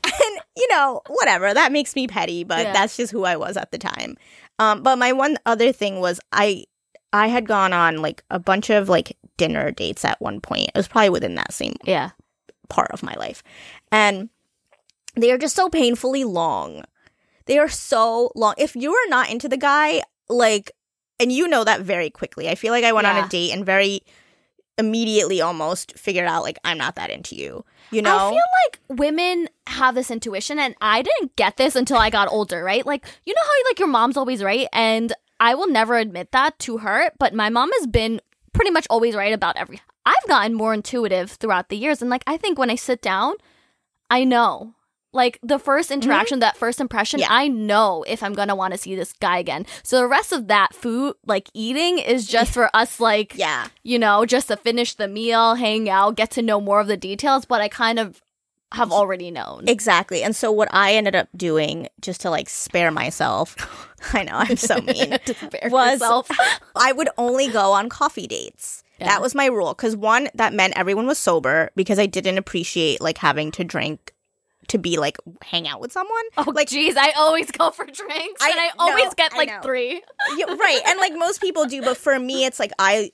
and 0.04 0.40
you 0.56 0.68
know 0.70 1.02
whatever 1.08 1.54
that 1.54 1.72
makes 1.72 1.96
me 1.96 2.06
petty, 2.08 2.44
but 2.44 2.64
Yeah. 2.64 2.74
that's 2.74 2.98
just 2.98 3.12
who 3.12 3.24
I 3.24 3.38
was 3.38 3.58
at 3.58 3.72
the 3.72 3.78
time. 3.78 4.18
Um, 4.60 4.84
but 4.84 4.98
my 4.98 5.14
one 5.14 5.38
other 5.46 5.72
thing 5.72 6.00
was 6.00 6.20
I 6.32 6.66
I 7.14 7.28
had 7.28 7.48
gone 7.48 7.74
on 7.74 8.02
like 8.02 8.24
a 8.30 8.40
bunch 8.40 8.70
of 8.70 8.90
like 8.90 9.18
dinner 9.38 9.72
dates 9.72 10.06
at 10.06 10.22
one 10.22 10.42
point. 10.42 10.68
It 10.68 10.76
was 10.76 10.88
probably 10.88 11.10
within 11.10 11.36
that 11.36 11.54
same 11.54 11.74
yeah. 11.86 12.12
part 12.68 12.92
of 12.92 13.02
my 13.02 13.14
life. 13.16 13.42
And 13.92 14.30
they 15.16 15.32
are 15.32 15.38
just 15.38 15.56
so 15.56 15.70
painfully 15.70 16.24
long. 16.24 16.84
They 17.46 17.58
are 17.58 17.70
so 17.70 18.32
long. 18.36 18.54
If 18.58 18.76
you 18.76 18.94
are 18.94 19.10
not 19.10 19.30
into 19.30 19.50
the 19.50 19.58
guy, 19.58 20.04
like, 20.28 20.72
and 21.20 21.32
you 21.32 21.48
know 21.48 21.64
that 21.64 21.82
very 21.82 22.10
quickly. 22.10 22.48
I 22.48 22.56
feel 22.56 22.72
like 22.72 22.84
I 22.84 22.94
went 22.94 23.08
on 23.08 23.24
a 23.24 23.28
date 23.28 23.52
and 23.52 23.66
very 23.66 24.02
immediately 24.78 25.42
almost 25.42 25.98
figured 25.98 26.28
out, 26.28 26.44
like, 26.44 26.58
I'm 26.64 26.78
not 26.78 26.96
that 26.96 27.10
into 27.10 27.36
you. 27.36 27.66
You 27.92 28.02
know? 28.02 28.16
I 28.16 28.30
feel 28.30 28.42
like 28.64 29.00
women 29.00 29.50
have 29.68 29.96
this 29.96 30.12
intuition, 30.12 30.60
and 30.60 30.76
I 30.80 31.02
didn't 31.02 31.36
get 31.36 31.58
this 31.58 31.76
until 31.76 31.98
I 31.98 32.10
got 32.10 32.30
older, 32.30 32.64
right? 32.64 32.86
Like, 32.86 33.06
you 33.26 33.34
know 33.34 33.42
how 33.44 33.70
like 33.70 33.80
your 33.80 33.88
mom's 33.88 34.16
always 34.16 34.44
right, 34.44 34.68
and 34.72 35.12
I 35.40 35.56
will 35.56 35.70
never 35.70 35.98
admit 35.98 36.32
that 36.32 36.60
to 36.60 36.80
her, 36.80 37.12
but 37.18 37.34
my 37.34 37.50
mom 37.50 37.72
has 37.80 37.88
been 37.88 38.22
pretty 38.54 38.72
much 38.72 38.86
always 38.90 39.16
right 39.16 39.34
about 39.34 39.58
every. 39.58 39.82
I've 40.06 40.28
gotten 40.28 40.54
more 40.54 40.74
intuitive 40.74 41.32
throughout 41.32 41.70
the 41.70 41.78
years, 41.78 42.02
and 42.02 42.10
like 42.10 42.24
I 42.28 42.38
think 42.38 42.58
when 42.58 42.70
I 42.70 42.76
sit 42.76 43.02
down, 43.02 43.36
I 44.10 44.24
know. 44.24 44.76
Like 45.12 45.40
the 45.42 45.58
first 45.58 45.90
interaction, 45.90 46.40
that 46.40 46.56
first 46.58 46.80
impression, 46.80 47.20
Mm-hmm. 47.20 47.32
Yeah. 47.32 47.38
I 47.40 47.48
know 47.48 48.04
if 48.08 48.22
I'm 48.22 48.34
gonna 48.34 48.56
want 48.56 48.74
to 48.74 48.78
see 48.78 48.96
this 48.96 49.14
guy 49.14 49.40
again. 49.40 49.66
So 49.84 49.98
the 49.98 50.08
rest 50.08 50.32
of 50.32 50.48
that 50.48 50.76
food, 50.76 51.16
like 51.26 51.50
eating, 51.54 51.98
is 51.98 52.28
just 52.28 52.54
for 52.54 52.70
us, 52.76 53.00
like 53.00 53.36
yeah. 53.36 53.68
you 53.84 53.98
know, 53.98 54.26
just 54.26 54.50
to 54.50 54.58
finish 54.58 54.94
the 54.94 55.08
meal, 55.08 55.56
hang 55.56 55.90
out, 55.90 56.16
get 56.16 56.30
to 56.32 56.42
know 56.42 56.62
more 56.62 56.80
of 56.80 56.88
the 56.88 56.98
details, 56.98 57.46
but 57.46 57.60
I 57.62 57.68
kind 57.70 57.98
of 58.00 58.22
have 58.72 58.92
already 58.92 59.32
known. 59.32 59.64
Exactly. 59.68 60.22
And 60.22 60.36
so 60.36 60.52
what 60.52 60.70
I 60.72 60.94
ended 60.94 61.16
up 61.16 61.28
doing 61.36 61.88
just 62.02 62.22
to 62.22 62.30
like 62.30 62.48
spare 62.50 62.92
myself, 62.92 63.56
I 64.14 64.24
know 64.24 64.34
I'm 64.36 64.58
so 64.58 64.76
mean. 64.82 65.18
to 65.26 65.34
spare 65.34 65.70
was- 65.72 65.94
yourself. 65.94 66.30
I 66.76 66.92
would 66.92 67.10
only 67.18 67.48
go 67.50 67.74
on 67.74 67.90
coffee 67.90 68.28
dates. 68.28 68.84
Yeah. 69.00 69.08
That 69.08 69.22
was 69.22 69.34
my 69.34 69.46
rule. 69.48 69.74
Because 69.74 69.96
one, 69.96 70.30
that 70.36 70.54
meant 70.54 70.78
everyone 70.78 71.08
was 71.08 71.18
sober 71.18 71.72
because 71.76 71.98
I 71.98 72.06
didn't 72.06 72.38
appreciate 72.38 73.02
like 73.02 73.18
having 73.18 73.50
to 73.54 73.64
drink 73.64 74.14
to 74.68 74.78
be 74.78 74.98
like 74.98 75.18
hang 75.42 75.68
out 75.68 75.82
with 75.82 75.92
someone. 75.92 76.24
Oh, 76.38 76.52
like 76.54 76.70
jeez, 76.70 76.96
I 76.98 77.12
always 77.18 77.50
go 77.52 77.72
for 77.72 77.86
drinks, 77.86 78.42
I 78.42 78.50
and 78.52 78.60
I 78.60 78.70
always 78.78 79.06
know, 79.06 79.14
get 79.18 79.36
like 79.36 79.64
three. 79.64 80.02
yeah, 80.38 80.46
right, 80.46 80.82
and 80.88 81.00
like 81.00 81.14
most 81.16 81.42
people 81.42 81.66
do, 81.66 81.82
but 81.82 81.98
for 81.98 82.20
me, 82.20 82.46
it's 82.46 82.60
like 82.60 82.72
I 82.78 83.12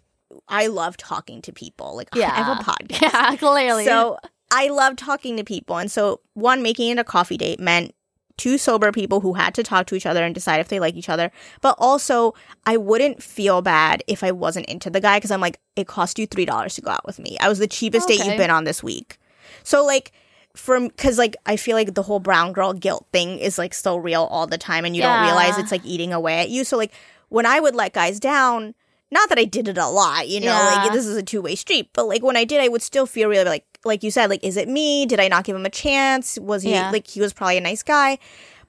I 0.47 0.67
love 0.67 0.97
talking 0.97 1.41
to 1.43 1.53
people. 1.53 1.95
Like 1.95 2.09
yeah. 2.15 2.31
I 2.31 2.43
have 2.43 2.59
a 2.59 2.63
podcast. 2.63 3.01
Yeah, 3.01 3.35
clearly. 3.35 3.85
So 3.85 4.17
I 4.51 4.67
love 4.69 4.95
talking 4.95 5.37
to 5.37 5.43
people. 5.43 5.77
And 5.77 5.91
so, 5.91 6.21
one, 6.33 6.61
making 6.61 6.91
it 6.91 6.99
a 6.99 7.03
coffee 7.03 7.37
date 7.37 7.59
meant 7.59 7.93
two 8.37 8.57
sober 8.57 8.91
people 8.91 9.21
who 9.21 9.33
had 9.33 9.55
to 9.55 9.63
talk 9.63 9.87
to 9.87 9.95
each 9.95 10.05
other 10.05 10.23
and 10.23 10.35
decide 10.35 10.59
if 10.59 10.67
they 10.67 10.79
like 10.79 10.95
each 10.95 11.09
other. 11.09 11.31
But 11.61 11.75
also, 11.77 12.33
I 12.65 12.77
wouldn't 12.77 13.23
feel 13.23 13.61
bad 13.61 14.03
if 14.07 14.23
I 14.23 14.31
wasn't 14.31 14.67
into 14.67 14.89
the 14.89 15.01
guy 15.01 15.17
because 15.17 15.31
I'm 15.31 15.41
like, 15.41 15.59
it 15.75 15.87
cost 15.87 16.19
you 16.19 16.27
$3 16.27 16.75
to 16.75 16.81
go 16.81 16.91
out 16.91 17.05
with 17.05 17.19
me. 17.19 17.37
I 17.39 17.47
was 17.47 17.59
the 17.59 17.67
cheapest 17.67 18.07
date 18.07 18.23
you've 18.25 18.37
been 18.37 18.49
on 18.49 18.65
this 18.65 18.83
week. 18.83 19.17
So, 19.63 19.85
like, 19.85 20.11
from 20.55 20.87
because 20.87 21.17
like 21.17 21.35
I 21.45 21.55
feel 21.57 21.75
like 21.75 21.93
the 21.93 22.03
whole 22.03 22.19
brown 22.19 22.53
girl 22.53 22.73
guilt 22.73 23.05
thing 23.11 23.39
is 23.39 23.57
like 23.57 23.73
still 23.73 23.99
real 23.99 24.23
all 24.23 24.47
the 24.47 24.57
time, 24.57 24.85
and 24.85 24.95
you 24.95 25.01
don't 25.01 25.21
realize 25.23 25.57
it's 25.57 25.71
like 25.71 25.85
eating 25.85 26.13
away 26.13 26.39
at 26.39 26.49
you. 26.49 26.63
So 26.63 26.77
like 26.77 26.91
when 27.29 27.45
I 27.45 27.59
would 27.59 27.75
let 27.75 27.93
guys 27.93 28.19
down, 28.19 28.73
not 29.11 29.29
that 29.29 29.37
I 29.39 29.45
did 29.45 29.67
it 29.67 29.77
a 29.77 29.87
lot, 29.87 30.27
you 30.27 30.39
know, 30.39 30.47
Yeah. 30.47 30.83
like 30.83 30.93
this 30.93 31.05
is 31.05 31.15
a 31.17 31.23
two 31.23 31.41
way 31.41 31.55
street, 31.55 31.89
but 31.93 32.07
like 32.07 32.23
when 32.23 32.37
I 32.37 32.43
did, 32.45 32.61
I 32.61 32.67
would 32.67 32.81
still 32.81 33.05
feel 33.05 33.29
really 33.29 33.45
like 33.49 33.65
like 33.83 34.01
you 34.03 34.11
said, 34.11 34.29
like 34.29 34.43
is 34.43 34.57
it 34.57 34.67
me? 34.67 35.05
Did 35.05 35.19
I 35.19 35.27
not 35.27 35.43
give 35.43 35.55
him 35.55 35.65
a 35.65 35.69
chance? 35.69 36.39
Was 36.39 36.63
he 36.63 36.71
Yeah. 36.71 36.91
like 36.91 37.07
he 37.07 37.21
was 37.21 37.33
probably 37.33 37.57
a 37.57 37.61
nice 37.61 37.83
guy? 37.83 38.17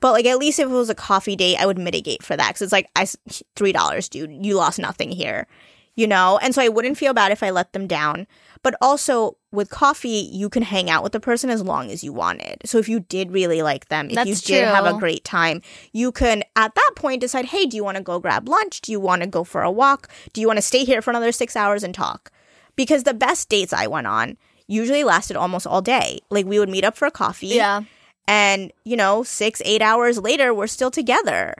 But 0.01 0.13
like 0.13 0.27
at 0.27 0.39
least 0.39 0.59
if 0.59 0.67
it 0.69 0.73
was 0.73 0.91
a 0.91 0.95
coffee 0.95 1.37
date, 1.37 1.57
I 1.57 1.65
would 1.67 1.79
mitigate 1.79 2.23
for 2.23 2.37
that 2.37 2.49
because 2.49 2.63
it's 2.63 2.73
like 2.73 2.91
I 2.95 3.07
three 3.55 3.73
dollars, 3.73 4.09
dude. 4.09 4.45
You 4.45 4.57
lost 4.57 4.79
nothing 4.79 5.11
here, 5.11 5.47
you 5.95 6.07
know. 6.07 6.39
And 6.43 6.55
so 6.55 6.61
I 6.61 6.69
wouldn't 6.69 6.99
feel 6.99 7.15
bad 7.15 7.33
if 7.33 7.43
I 7.43 7.51
let 7.51 7.73
them 7.73 7.87
down. 7.87 8.27
But 8.63 8.75
also 8.83 9.37
with 9.57 9.71
coffee, 9.71 10.29
you 10.33 10.49
can 10.49 10.63
hang 10.63 10.89
out 10.89 11.03
with 11.03 11.13
the 11.13 11.21
person 11.21 11.51
as 11.51 11.63
long 11.63 11.91
as 11.91 12.05
you 12.05 12.13
wanted. 12.13 12.59
So 12.65 12.79
if 12.79 12.89
you 12.89 13.01
did 13.01 13.33
really 13.33 13.63
like 13.63 13.89
them, 13.89 14.07
if 14.07 14.13
you 14.13 14.17
That's 14.17 14.41
did 14.43 14.65
have 14.65 14.87
a 14.87 14.99
great 14.99 15.25
time, 15.25 15.63
you 15.93 16.13
can 16.13 16.45
at 16.55 16.75
that 16.75 16.91
point 16.95 17.21
decide, 17.23 17.47
hey, 17.47 17.67
do 17.67 17.77
you 17.77 17.83
want 17.83 17.97
to 17.97 18.03
go 18.03 18.21
grab 18.21 18.49
lunch? 18.49 18.81
Do 18.83 18.93
you 18.93 19.01
want 19.01 19.23
to 19.23 19.29
go 19.29 19.43
for 19.43 19.63
a 19.63 19.71
walk? 19.71 20.09
Do 20.33 20.41
you 20.41 20.47
want 20.47 20.59
to 20.59 20.63
stay 20.63 20.85
here 20.85 21.03
for 21.03 21.11
another 21.11 21.33
six 21.33 21.57
hours 21.57 21.83
and 21.83 21.95
talk? 21.95 22.31
Because 22.77 23.03
the 23.03 23.15
best 23.15 23.49
dates 23.49 23.73
I 23.73 23.87
went 23.87 24.07
on 24.07 24.37
usually 24.69 25.03
lasted 25.03 25.37
almost 25.37 25.67
all 25.67 25.81
day. 25.83 26.21
Like 26.31 26.47
we 26.47 26.59
would 26.59 26.69
meet 26.69 26.85
up 26.85 26.97
for 26.97 27.07
a 27.07 27.11
coffee. 27.11 27.49
yeah. 27.49 27.83
And, 28.29 28.73
you 28.85 28.97
know, 28.97 29.23
six, 29.23 29.63
eight 29.65 29.81
hours 29.81 30.19
later, 30.19 30.53
we're 30.53 30.67
still 30.67 30.91
together. 30.91 31.55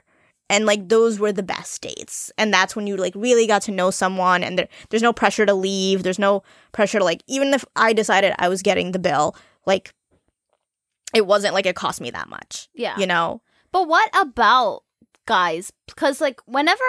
And 0.49 0.65
like 0.65 0.87
those 0.87 1.19
were 1.19 1.33
the 1.33 1.43
best 1.43 1.81
dates. 1.81 2.31
And 2.37 2.53
that's 2.53 2.75
when 2.75 2.87
you 2.87 2.95
like 2.95 3.13
really 3.15 3.47
got 3.47 3.61
to 3.63 3.71
know 3.71 3.91
someone 3.91 4.43
and 4.43 4.57
there, 4.57 4.67
there's 4.89 5.03
no 5.03 5.13
pressure 5.13 5.45
to 5.45 5.53
leave. 5.53 6.03
There's 6.03 6.19
no 6.19 6.43
pressure 6.71 6.99
to 6.99 7.03
like, 7.03 7.21
even 7.27 7.53
if 7.53 7.65
I 7.75 7.93
decided 7.93 8.33
I 8.39 8.47
was 8.47 8.61
getting 8.61 8.91
the 8.91 8.99
bill, 8.99 9.35
like 9.65 9.93
it 11.13 11.25
wasn't 11.25 11.53
like 11.53 11.65
it 11.65 11.75
cost 11.75 11.99
me 11.99 12.11
that 12.11 12.29
much. 12.29 12.69
Yeah. 12.73 12.97
You 12.97 13.07
know? 13.07 13.41
But 13.71 13.87
what 13.87 14.09
about 14.15 14.83
guys? 15.25 15.71
Because 15.85 16.21
like 16.21 16.39
whenever 16.45 16.83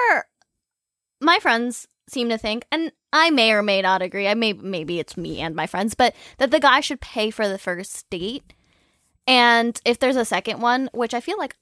my 1.21 1.39
friends 1.41 1.89
seem 2.09 2.29
to 2.29 2.39
think, 2.39 2.65
and 2.71 2.93
I 3.13 3.31
may 3.31 3.53
or 3.53 3.63
may 3.63 3.83
not 3.83 4.03
agree. 4.03 4.29
I 4.29 4.35
may 4.35 4.53
maybe 4.53 4.99
it's 4.99 5.17
me 5.17 5.41
and 5.41 5.55
my 5.55 5.67
friends, 5.67 5.95
but 5.95 6.15
that 6.39 6.51
the 6.51 6.61
guy 6.61 6.81
should 6.81 7.01
pay 7.01 7.31
for 7.31 7.49
the 7.49 7.59
first 7.59 8.09
date. 8.11 8.55
And 9.27 9.81
if 9.85 9.99
there's 9.99 10.17
a 10.17 10.25
second 10.25 10.61
one, 10.61 10.89
which 10.93 11.15
I 11.15 11.21
feel 11.21 11.39
like 11.39 11.55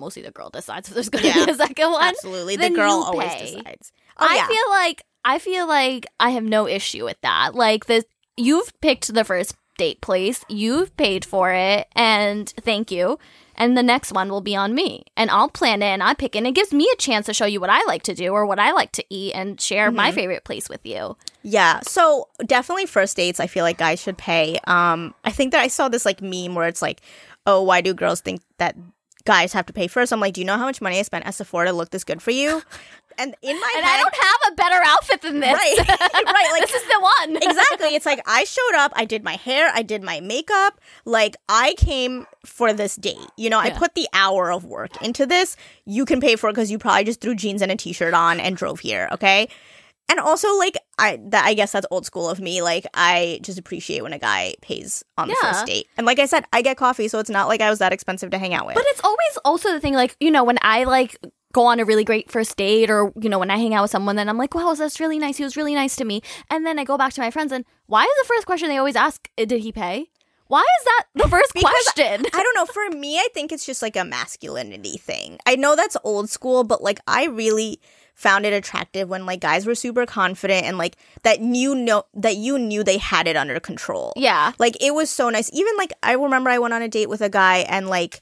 mostly 0.00 0.22
the 0.22 0.30
girl 0.30 0.50
decides 0.50 0.88
if 0.88 0.94
there's 0.94 1.08
going 1.08 1.22
to 1.22 1.28
Yeah. 1.28 1.44
be 1.46 1.52
a 1.52 1.54
second 1.54 1.90
one. 1.92 2.02
Absolutely. 2.02 2.56
The 2.56 2.70
girl 2.70 3.04
always 3.06 3.32
decides. 3.34 3.92
Oh, 4.18 4.26
I 4.28 4.36
yeah. 4.36 4.46
feel 4.48 4.70
like 4.70 5.02
I 5.24 5.38
feel 5.38 5.66
like 5.68 6.06
I 6.18 6.30
have 6.30 6.44
no 6.44 6.66
issue 6.66 7.04
with 7.04 7.20
that. 7.22 7.54
Like 7.54 7.86
this 7.86 8.04
you've 8.36 8.72
picked 8.80 9.12
the 9.12 9.24
first 9.24 9.54
date 9.78 10.00
place, 10.00 10.44
you've 10.48 10.94
paid 10.96 11.24
for 11.24 11.52
it, 11.52 11.86
and 11.94 12.48
thank 12.60 12.90
you. 12.90 13.18
And 13.56 13.76
the 13.76 13.82
next 13.82 14.12
one 14.12 14.30
will 14.30 14.40
be 14.40 14.56
on 14.56 14.74
me. 14.74 15.04
And 15.18 15.30
I'll 15.30 15.50
plan 15.50 15.82
it 15.82 15.86
and 15.86 16.02
I 16.02 16.14
pick 16.14 16.34
it. 16.34 16.38
And 16.38 16.46
it 16.46 16.54
gives 16.54 16.72
me 16.72 16.88
a 16.90 16.96
chance 16.96 17.26
to 17.26 17.34
show 17.34 17.44
you 17.44 17.60
what 17.60 17.68
I 17.68 17.82
like 17.86 18.02
to 18.04 18.14
do 18.14 18.28
or 18.30 18.46
what 18.46 18.58
I 18.58 18.72
like 18.72 18.92
to 18.92 19.04
eat 19.10 19.34
and 19.34 19.60
share 19.60 19.88
Mm-hmm. 19.88 19.96
my 19.96 20.12
favorite 20.12 20.44
place 20.44 20.70
with 20.70 20.80
you. 20.86 21.14
Yeah. 21.42 21.80
So 21.80 22.28
definitely 22.46 22.86
first 22.86 23.16
dates, 23.18 23.38
I 23.38 23.46
feel 23.48 23.64
like 23.64 23.76
guys 23.76 24.00
should 24.00 24.16
pay. 24.16 24.58
Um, 24.66 25.14
I 25.24 25.30
think 25.30 25.52
that 25.52 25.60
I 25.60 25.68
saw 25.68 25.88
this 25.90 26.06
like 26.06 26.22
meme 26.22 26.54
where 26.54 26.68
it's 26.68 26.80
like, 26.80 27.02
oh, 27.46 27.62
why 27.62 27.82
do 27.82 27.92
girls 27.92 28.22
think 28.22 28.40
that 28.56 28.76
guys 29.22 29.52
have 29.52 29.66
to 29.66 29.72
pay 29.72 29.86
first? 29.86 30.12
I'm 30.12 30.20
like, 30.20 30.34
do 30.34 30.40
you 30.40 30.44
know 30.46 30.56
how 30.56 30.64
much 30.64 30.80
money 30.80 30.98
I 30.98 31.02
spent 31.02 31.26
at 31.26 31.34
Sephora 31.34 31.66
to 31.66 31.72
look 31.72 31.90
this 31.90 32.04
good 32.04 32.22
for 32.22 32.30
you? 32.30 32.62
And 33.18 33.34
in 33.42 33.60
my 33.60 33.72
And 33.76 33.84
head, 33.84 33.98
I 33.98 34.02
don't 34.02 34.14
have 34.14 34.52
a 34.52 34.54
better 34.54 34.80
outfit 34.82 35.20
than 35.20 35.40
this. 35.40 35.52
Right. 35.52 35.76
Right, 36.14 36.48
like- 36.52 36.62
this 36.62 36.72
is 36.74 36.88
the 36.88 37.00
one. 37.00 37.36
exactly. 37.42 37.88
It's 37.94 38.06
like 38.06 38.22
I 38.26 38.44
showed 38.44 38.74
up, 38.76 38.92
I 38.96 39.04
did 39.04 39.22
my 39.24 39.34
hair, 39.34 39.70
I 39.74 39.82
did 39.82 40.02
my 40.02 40.20
makeup. 40.20 40.80
Like 41.04 41.36
I 41.46 41.74
came 41.76 42.26
for 42.46 42.72
this 42.72 42.96
date. 42.96 43.18
You 43.36 43.50
know, 43.50 43.58
I 43.58 43.70
put 43.70 43.94
the 43.94 44.08
hour 44.14 44.50
of 44.50 44.64
work 44.64 45.02
into 45.02 45.26
this. 45.26 45.56
You 45.84 46.06
can 46.06 46.20
pay 46.20 46.36
for 46.36 46.48
it 46.48 46.52
because 46.54 46.70
you 46.70 46.78
probably 46.78 47.04
just 47.04 47.20
threw 47.20 47.34
jeans 47.34 47.60
and 47.60 47.70
a 47.70 47.76
t-shirt 47.76 48.14
on 48.14 48.40
and 48.40 48.56
drove 48.56 48.80
here. 48.80 49.08
Okay. 49.12 49.48
And 50.10 50.18
also, 50.20 50.52
like 50.58 50.76
I, 50.98 51.18
that 51.28 51.46
I 51.46 51.54
guess 51.54 51.72
that's 51.72 51.86
old 51.90 52.04
school 52.04 52.28
of 52.28 52.40
me. 52.40 52.60
Like 52.62 52.84
I 52.92 53.38
just 53.42 53.58
appreciate 53.58 54.02
when 54.02 54.12
a 54.12 54.18
guy 54.18 54.54
pays 54.60 55.02
on 55.16 55.28
the 55.28 55.36
Yeah. 55.42 55.52
first 55.52 55.66
date. 55.66 55.86
And 55.96 56.06
like 56.06 56.18
I 56.18 56.26
said, 56.26 56.44
I 56.52 56.60
get 56.62 56.76
coffee, 56.76 57.06
so 57.08 57.20
it's 57.20 57.30
not 57.30 57.46
like 57.48 57.60
I 57.60 57.70
was 57.70 57.78
that 57.78 57.92
expensive 57.92 58.30
to 58.32 58.38
hang 58.38 58.52
out 58.52 58.66
with. 58.66 58.74
But 58.74 58.84
it's 58.88 59.00
always 59.04 59.38
also 59.44 59.72
the 59.72 59.80
thing, 59.80 59.94
like, 59.94 60.16
you 60.20 60.30
know, 60.32 60.42
when 60.44 60.58
I 60.62 60.84
like 60.84 61.16
go 61.52 61.64
on 61.66 61.80
a 61.80 61.84
really 61.84 62.04
great 62.04 62.30
first 62.30 62.56
date 62.56 62.90
or, 62.90 63.12
you 63.20 63.28
know, 63.28 63.38
when 63.38 63.50
I 63.50 63.56
hang 63.56 63.72
out 63.74 63.82
with 63.82 63.90
someone, 63.90 64.16
then 64.16 64.28
I'm 64.28 64.36
like, 64.38 64.54
wow, 64.54 64.74
that's 64.74 65.00
really 65.00 65.18
nice. 65.18 65.36
He 65.36 65.44
was 65.44 65.56
really 65.56 65.74
nice 65.74 65.96
to 65.96 66.04
me. 66.04 66.22
And 66.50 66.66
then 66.66 66.78
I 66.78 66.84
go 66.84 66.98
back 66.98 67.12
to 67.14 67.20
my 67.20 67.30
friends 67.30 67.52
and 67.52 67.64
why 67.86 68.02
is 68.02 68.16
the 68.22 68.28
first 68.34 68.46
question 68.46 68.68
they 68.68 68.76
always 68.78 68.96
ask, 68.96 69.28
"Uh, 69.38 69.44
did 69.44 69.60
he 69.62 69.72
pay? 69.72 70.06
Why 70.46 70.60
is 70.80 70.84
that 70.84 71.04
the 71.14 71.28
first 71.28 71.54
Because 71.54 71.70
question? 71.94 72.26
I 72.34 72.42
don't 72.42 72.54
know. 72.56 72.66
For 72.66 72.88
me, 72.96 73.18
I 73.18 73.28
think 73.32 73.52
it's 73.52 73.64
just 73.64 73.82
like 73.82 73.94
a 73.96 74.04
masculinity 74.04 74.96
thing. 74.98 75.38
I 75.46 75.54
know 75.54 75.76
that's 75.76 75.96
old 76.02 76.28
school, 76.28 76.64
but 76.64 76.82
like 76.82 76.98
I 77.06 77.26
really 77.26 77.80
found 78.20 78.44
it 78.44 78.52
attractive 78.52 79.08
when 79.08 79.24
like 79.24 79.40
guys 79.40 79.64
were 79.66 79.74
super 79.74 80.04
confident 80.04 80.66
and 80.66 80.76
like 80.76 80.94
that 81.22 81.40
you 81.40 81.74
know 81.74 82.04
that 82.12 82.36
you 82.36 82.58
knew 82.58 82.84
they 82.84 82.98
had 82.98 83.26
it 83.26 83.34
under 83.36 83.58
control. 83.58 84.12
yeah. 84.16 84.52
Like 84.58 84.76
it 84.82 84.92
was 84.94 85.08
so 85.08 85.30
nice. 85.30 85.48
Even 85.54 85.74
like 85.78 85.92
I 86.02 86.12
remember 86.12 86.50
I 86.50 86.58
went 86.58 86.74
on 86.74 86.82
a 86.82 86.88
date 86.88 87.08
with 87.08 87.22
a 87.22 87.30
guy 87.30 87.58
and 87.68 87.88
like 87.88 88.20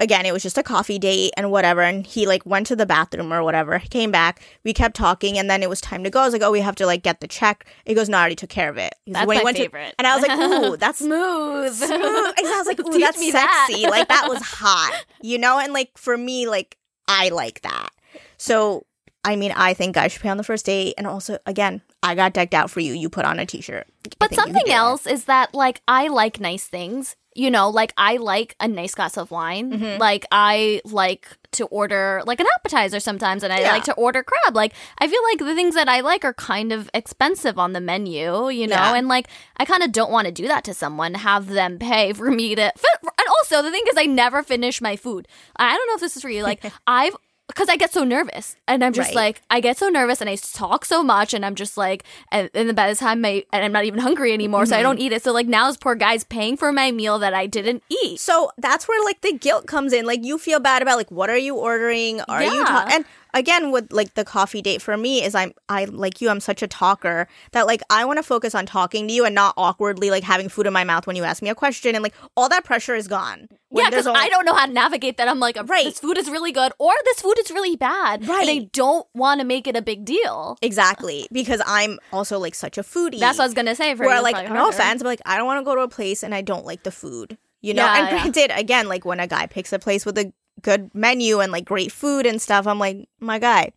again 0.00 0.24
it 0.26 0.32
was 0.32 0.42
just 0.42 0.56
a 0.58 0.62
coffee 0.62 0.98
date 0.98 1.30
and 1.36 1.50
whatever 1.52 1.82
and 1.82 2.06
he 2.06 2.26
like 2.26 2.44
went 2.46 2.66
to 2.66 2.74
the 2.74 2.86
bathroom 2.86 3.32
or 3.32 3.42
whatever. 3.44 3.78
He 3.78 3.86
came 3.88 4.10
back, 4.10 4.40
we 4.64 4.72
kept 4.72 4.96
talking 4.96 5.38
and 5.38 5.48
then 5.48 5.62
it 5.62 5.68
was 5.68 5.80
time 5.80 6.02
to 6.04 6.10
go. 6.10 6.20
I 6.20 6.24
was 6.24 6.32
like, 6.32 6.42
"Oh, 6.42 6.50
we 6.50 6.60
have 6.60 6.74
to 6.76 6.86
like 6.86 7.02
get 7.04 7.20
the 7.20 7.28
check." 7.28 7.64
He 7.84 7.94
goes, 7.94 8.08
"No, 8.08 8.16
I 8.16 8.20
already 8.22 8.34
took 8.36 8.50
care 8.50 8.68
of 8.68 8.78
it." 8.78 8.94
He 9.06 9.12
That's 9.12 9.26
"When 9.28 9.36
he 9.36 9.42
my 9.42 9.44
went 9.44 9.56
to-" 9.58 9.62
favorite. 9.64 9.94
and 9.98 10.06
I 10.08 10.16
was 10.16 10.26
like, 10.26 10.38
"Ooh, 10.38 10.76
that's 10.82 10.98
Smooth. 10.98 11.72
smooth. 11.74 12.34
Exactly. 12.38 12.50
I 12.50 12.56
was 12.58 12.66
like, 12.66 12.80
ooh, 12.84 12.90
Teach 12.92 13.00
that's 13.02 13.20
me 13.20 13.30
that. 13.30 13.66
sexy. 13.68 13.86
like 13.86 14.08
that 14.08 14.26
was 14.28 14.42
hot, 14.58 15.04
you 15.22 15.38
know. 15.38 15.58
And 15.60 15.72
like 15.72 15.90
for 15.96 16.16
me, 16.18 16.48
like 16.48 16.76
I 17.06 17.28
like 17.28 17.60
that. 17.62 17.90
So 18.38 18.86
I 19.24 19.36
mean, 19.36 19.52
I 19.54 19.74
think 19.74 19.94
guys 19.94 20.12
should 20.12 20.22
pay 20.22 20.30
on 20.30 20.36
the 20.38 20.44
first 20.44 20.64
date. 20.66 20.94
And 20.96 21.06
also, 21.06 21.38
again, 21.46 21.82
I 22.02 22.14
got 22.14 22.32
decked 22.32 22.54
out 22.54 22.70
for 22.70 22.80
you. 22.80 22.94
You 22.94 23.10
put 23.10 23.24
on 23.26 23.38
a 23.38 23.44
t-shirt. 23.46 23.86
But 24.18 24.30
think 24.30 24.32
you 24.32 24.36
can 24.44 24.54
something 24.54 24.72
else 24.72 25.06
is 25.06 25.24
that 25.26 25.54
like 25.54 25.82
I 25.86 26.08
like 26.08 26.40
nice 26.40 26.64
things. 26.66 27.16
You 27.36 27.48
know, 27.50 27.70
like 27.70 27.92
I 27.96 28.16
like 28.16 28.56
a 28.58 28.66
nice 28.66 28.94
glass 28.94 29.16
of 29.16 29.30
wine. 29.30 29.72
Mm-hmm. 29.72 30.00
Like 30.00 30.24
I 30.32 30.80
like 30.84 31.28
to 31.52 31.66
order 31.66 32.22
like 32.26 32.40
an 32.40 32.46
appetizer 32.56 32.98
sometimes 32.98 33.44
and 33.44 33.52
I 33.52 33.60
Yeah. 33.60 33.72
like 33.72 33.84
to 33.84 33.94
order 33.94 34.24
crab. 34.24 34.56
Like 34.56 34.72
I 34.98 35.06
feel 35.06 35.22
like 35.30 35.38
the 35.38 35.54
things 35.54 35.74
that 35.76 35.88
I 35.88 36.00
like 36.00 36.24
are 36.24 36.34
kind 36.34 36.72
of 36.72 36.90
expensive 36.92 37.56
on 37.58 37.72
the 37.72 37.80
menu, 37.80 38.48
you 38.48 38.66
know? 38.66 38.74
Yeah. 38.74 38.94
And 38.96 39.06
like 39.06 39.28
I 39.58 39.64
kind 39.64 39.82
of 39.84 39.92
don't 39.92 40.10
want 40.10 40.26
to 40.26 40.32
do 40.32 40.48
that 40.48 40.64
to 40.64 40.74
someone, 40.74 41.14
have 41.14 41.46
them 41.46 41.78
pay 41.78 42.12
for 42.14 42.30
me 42.30 42.54
to 42.56 42.62
And 42.62 43.28
also 43.38 43.62
the 43.62 43.70
thing 43.70 43.84
is 43.88 43.96
I 43.96 44.06
never 44.06 44.42
finish 44.42 44.80
my 44.80 44.96
food. 44.96 45.28
I 45.56 45.76
don't 45.76 45.86
know 45.86 45.94
if 45.94 46.00
this 46.00 46.16
is 46.16 46.22
for 46.22 46.30
you. 46.30 46.42
Like 46.42 46.64
I've 46.86 47.14
because 47.50 47.68
I 47.68 47.76
get 47.76 47.92
so 47.92 48.04
nervous, 48.04 48.56
and 48.68 48.82
I'm 48.84 48.92
just 48.92 49.08
Right. 49.10 49.16
like, 49.16 49.42
I 49.50 49.60
get 49.60 49.76
so 49.76 49.88
nervous, 49.88 50.20
and 50.20 50.30
I 50.30 50.36
talk 50.36 50.84
so 50.84 51.02
much, 51.02 51.34
and 51.34 51.44
I'm 51.44 51.54
just 51.54 51.76
like, 51.76 52.04
and, 52.32 52.48
and 52.54 52.68
then 52.68 52.74
by 52.74 52.88
the 52.88 52.96
time 52.96 53.24
I, 53.24 53.44
and 53.52 53.64
I'm 53.64 53.72
not 53.72 53.84
even 53.84 54.00
hungry 54.00 54.32
anymore, 54.32 54.66
so 54.66 54.74
I 54.74 54.78
Mm-hmm. 54.78 54.82
don't 54.84 54.98
eat 55.00 55.12
it. 55.12 55.22
So 55.22 55.32
like 55.32 55.46
now 55.46 55.68
this 55.68 55.76
poor 55.76 55.94
guy's 55.94 56.24
paying 56.24 56.56
for 56.56 56.72
my 56.72 56.90
meal 56.92 57.18
that 57.18 57.34
I 57.34 57.46
didn't 57.46 57.82
eat. 57.88 58.20
So 58.20 58.50
that's 58.58 58.86
where 58.88 59.02
like 59.04 59.20
the 59.20 59.32
guilt 59.32 59.66
comes 59.66 59.92
in. 59.92 60.06
Like 60.06 60.24
you 60.24 60.38
feel 60.38 60.60
bad 60.60 60.82
about 60.82 60.96
like 60.96 61.10
what 61.10 61.28
are 61.30 61.36
you 61.38 61.54
ordering? 61.56 62.20
Are 62.22 62.42
you 62.42 62.52
Yeah. 62.58 62.64
ta- 62.64 62.88
and 62.92 63.04
again 63.34 63.70
with 63.72 63.92
like 63.92 64.14
the 64.14 64.24
coffee 64.24 64.62
date 64.62 64.82
for 64.82 64.96
me 64.96 65.22
is 65.22 65.34
I'm 65.34 65.52
I 65.68 65.84
like 65.86 66.20
you 66.20 66.28
I'm 66.28 66.40
such 66.40 66.62
a 66.62 66.66
talker 66.68 67.28
that 67.52 67.66
like 67.66 67.82
I 67.90 68.04
want 68.04 68.18
to 68.18 68.22
focus 68.22 68.54
on 68.54 68.66
talking 68.66 69.08
to 69.08 69.12
you 69.14 69.24
and 69.24 69.34
not 69.34 69.54
awkwardly 69.56 70.10
like 70.10 70.24
having 70.24 70.48
food 70.48 70.66
in 70.66 70.72
my 70.72 70.84
mouth 70.84 71.06
when 71.06 71.16
you 71.16 71.24
ask 71.24 71.42
me 71.42 71.48
a 71.48 71.54
question 71.54 71.94
and 71.94 72.02
like 72.02 72.14
all 72.36 72.48
that 72.48 72.64
pressure 72.64 72.94
is 72.94 73.08
gone. 73.08 73.48
When 73.68 73.84
yeah, 73.84 73.90
because 73.90 74.06
I 74.08 74.28
don't 74.28 74.44
know 74.44 74.54
how 74.54 74.66
to 74.66 74.72
navigate 74.72 75.16
that. 75.18 75.28
I'm 75.28 75.38
like, 75.38 75.56
Right. 75.68 75.84
this 75.84 76.00
food 76.00 76.18
is 76.18 76.28
really 76.28 76.50
good, 76.50 76.72
or 76.80 76.92
this 77.04 77.20
food 77.20 77.38
is 77.38 77.52
really 77.52 77.76
bad, 77.76 78.26
Right. 78.26 78.40
And 78.48 78.50
I 78.50 78.68
don't 78.72 79.06
want 79.14 79.40
to 79.40 79.46
make 79.46 79.68
it 79.68 79.76
a 79.76 79.82
big 79.82 80.04
deal. 80.04 80.58
exactly 80.60 81.28
because 81.30 81.62
I'm 81.66 81.98
also 82.12 82.38
like 82.40 82.54
such 82.56 82.78
a 82.78 82.82
foodie. 82.82 83.20
That's 83.20 83.38
what 83.38 83.44
I 83.44 83.46
was 83.46 83.54
gonna 83.54 83.76
say. 83.76 83.94
For 83.94 84.06
where 84.06 84.20
like 84.22 84.34
no 84.48 84.54
harder. 84.56 84.70
offense, 84.76 85.02
but 85.02 85.08
like 85.08 85.20
I 85.24 85.36
don't 85.36 85.46
want 85.46 85.60
to 85.60 85.64
go 85.64 85.76
to 85.76 85.82
a 85.82 85.88
place 85.88 86.22
and 86.24 86.34
I 86.34 86.40
don't 86.42 86.66
like 86.66 86.82
the 86.82 86.90
food. 86.90 87.38
You 87.62 87.74
know, 87.74 87.84
Yeah, 87.84 87.96
and 87.98 88.06
yeah. 88.06 88.22
granted, 88.22 88.58
again, 88.58 88.88
like 88.88 89.04
when 89.04 89.20
a 89.20 89.26
guy 89.26 89.46
picks 89.46 89.72
a 89.72 89.78
place 89.78 90.04
with 90.06 90.16
a 90.18 90.32
good 90.62 90.94
menu 90.94 91.40
and 91.40 91.52
like 91.52 91.64
great 91.64 91.92
food 91.92 92.26
and 92.26 92.40
stuff, 92.40 92.66
I'm 92.66 92.78
like, 92.78 93.08
my 93.20 93.38
guy, 93.38 93.72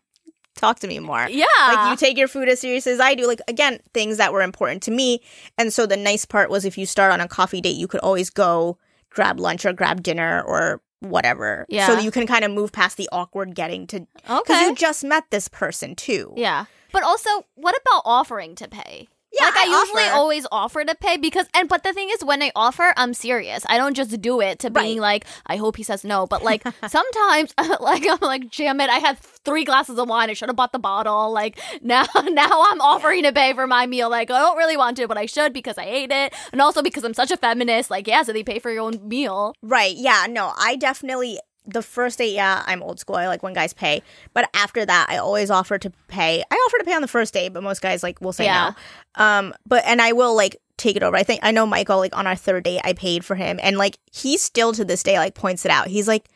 talk 0.56 0.80
to 0.80 0.88
me 0.88 1.00
more. 1.00 1.28
Yeah, 1.30 1.46
Like 1.68 1.90
you 1.92 1.96
take 1.98 2.18
your 2.18 2.28
food 2.28 2.50
as 2.50 2.60
serious 2.60 2.88
as 2.88 3.00
I 3.00 3.16
do. 3.16 3.28
Like 3.28 3.42
again, 3.48 3.80
things 3.94 4.18
that 4.18 4.34
were 4.34 4.42
important 4.42 4.84
to 4.84 4.92
me. 4.92 5.22
And 5.58 5.74
so 5.74 5.86
the 5.86 5.98
nice 5.98 6.26
part 6.26 6.50
was 6.50 6.66
if 6.66 6.78
you 6.78 6.86
start 6.86 7.12
on 7.12 7.22
a 7.22 7.28
coffee 7.28 7.62
date, 7.62 7.76
you 7.76 7.88
could 7.88 8.02
always 8.02 8.30
go 8.30 8.78
grab 9.10 9.40
lunch 9.40 9.66
or 9.66 9.74
grab 9.74 10.04
dinner 10.04 10.44
or 10.46 10.82
whatever. 11.00 11.66
Yeah. 11.70 11.88
So 11.88 12.00
you 12.00 12.12
can 12.12 12.26
kind 12.26 12.46
of 12.46 12.52
move 12.52 12.72
past 12.72 12.98
the 12.98 13.10
awkward 13.12 13.56
getting 13.56 13.88
to 13.88 14.08
because 14.16 14.62
you 14.62 14.76
just 14.76 15.04
met 15.04 15.26
this 15.32 15.48
person 15.48 15.96
too. 15.96 16.34
Yeah. 16.36 16.66
But 16.92 17.04
also, 17.04 17.30
what 17.56 17.76
about 17.82 18.04
offering 18.06 18.56
to 18.56 18.68
pay? 18.68 19.08
Yeah, 19.34 19.46
like 19.46 19.56
I, 19.56 19.62
I 19.62 19.80
usually 19.82 20.04
offer. 20.04 20.16
always 20.16 20.48
offer 20.52 20.86
to 20.86 20.96
pay 20.96 21.18
because 21.18 21.48
and 21.56 21.68
but 21.68 21.84
the 21.84 21.92
thing 21.94 22.10
is 22.12 22.24
when 22.24 22.42
I 22.44 22.52
offer, 22.56 22.94
I'm 22.98 23.14
serious. 23.14 23.66
I 23.68 23.78
don't 23.78 23.96
just 23.96 24.22
do 24.22 24.42
it 24.42 24.60
to 24.60 24.70
being 24.70 25.00
like, 25.00 25.26
I 25.48 25.58
hope 25.58 25.76
he 25.76 25.84
says 25.84 26.04
no. 26.04 26.28
But 26.28 26.44
like 26.50 26.64
sometimes 26.88 27.54
like 27.80 28.06
I'm 28.08 28.20
like, 28.22 28.52
damn 28.52 28.80
it, 28.80 28.90
I 28.90 29.00
had 29.00 29.18
three 29.20 29.66
glasses 29.66 29.98
of 29.98 30.08
wine. 30.08 30.30
I 30.30 30.34
should 30.34 30.50
have 30.50 30.56
bought 30.56 30.72
the 30.72 30.80
bottle. 30.80 31.32
Like 31.32 31.60
now 31.82 32.06
now 32.26 32.64
I'm 32.72 32.82
offering 32.82 33.24
to 33.24 33.34
pay 33.34 33.54
for 33.54 33.66
my 33.66 33.88
meal. 33.88 34.10
Like 34.10 34.30
I 34.30 34.40
don't 34.40 34.58
really 34.58 34.78
want 34.78 34.98
to, 34.98 35.08
but 35.08 35.18
I 35.18 35.26
should 35.26 35.52
because 35.54 35.78
I 35.78 35.86
ate 35.86 36.12
it. 36.12 36.34
And 36.52 36.62
also 36.62 36.84
because 36.84 37.04
I'm 37.04 37.14
such 37.14 37.32
a 37.32 37.38
feminist, 37.38 37.90
like, 37.90 38.08
yeah, 38.08 38.22
so 38.24 38.34
they 38.34 38.44
pay 38.44 38.60
for 38.60 38.72
your 38.72 38.84
own 38.84 39.08
meal. 39.08 39.56
Right. 39.62 39.96
Yeah. 39.96 40.28
No, 40.30 40.54
I 40.58 40.76
definitely 40.76 41.40
the 41.66 41.82
first 41.82 42.18
date, 42.18 42.34
yeah, 42.34 42.64
I'm 42.66 42.84
old 42.84 43.00
school. 43.00 43.16
I 43.16 43.28
like 43.28 43.42
when 43.44 43.54
guys 43.54 43.74
pay. 43.74 44.02
But 44.34 44.50
after 44.54 44.86
that, 44.86 45.08
I 45.10 45.18
always 45.18 45.50
offer 45.50 45.78
to 45.78 45.90
pay. 46.08 46.44
I 46.52 46.56
offer 46.56 46.78
to 46.80 46.84
pay 46.84 46.94
on 46.94 47.02
the 47.02 47.08
first 47.08 47.34
date, 47.34 47.50
but 47.54 47.64
most 47.64 47.82
guys 47.82 48.04
like 48.04 48.20
will 48.22 48.34
say 48.34 48.46
Yeah. 48.46 48.74
no. 49.18 49.24
Um, 49.24 49.54
but 49.66 49.84
and 49.86 50.02
I 50.02 50.12
will 50.12 50.36
like 50.36 50.58
take 50.78 50.96
it 50.96 51.04
over. 51.04 51.16
I 51.16 51.24
think 51.24 51.40
I 51.44 51.52
know 51.52 51.66
Michael, 51.66 51.98
like 51.98 52.18
on 52.18 52.28
our 52.28 52.36
third 52.36 52.64
date, 52.66 52.82
I 52.84 52.94
paid 52.94 53.24
for 53.24 53.36
him. 53.36 53.60
And 53.64 53.78
like 53.78 53.98
he 54.12 54.38
still 54.38 54.74
to 54.74 54.84
this 54.84 55.04
day 55.04 55.18
like 55.20 55.36
points 55.36 55.66
it 55.66 55.72
out. 55.72 55.88
He's 55.88 56.08
like 56.08 56.28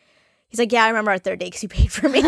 he's 0.48 0.58
like, 0.58 0.72
Yeah, 0.72 0.84
I 0.84 0.88
remember 0.88 1.10
our 1.10 1.18
third 1.18 1.40
date 1.40 1.46
because 1.46 1.62
you 1.62 1.68
paid 1.68 1.92
for 1.92 2.08
me. 2.08 2.20
and 2.24 2.26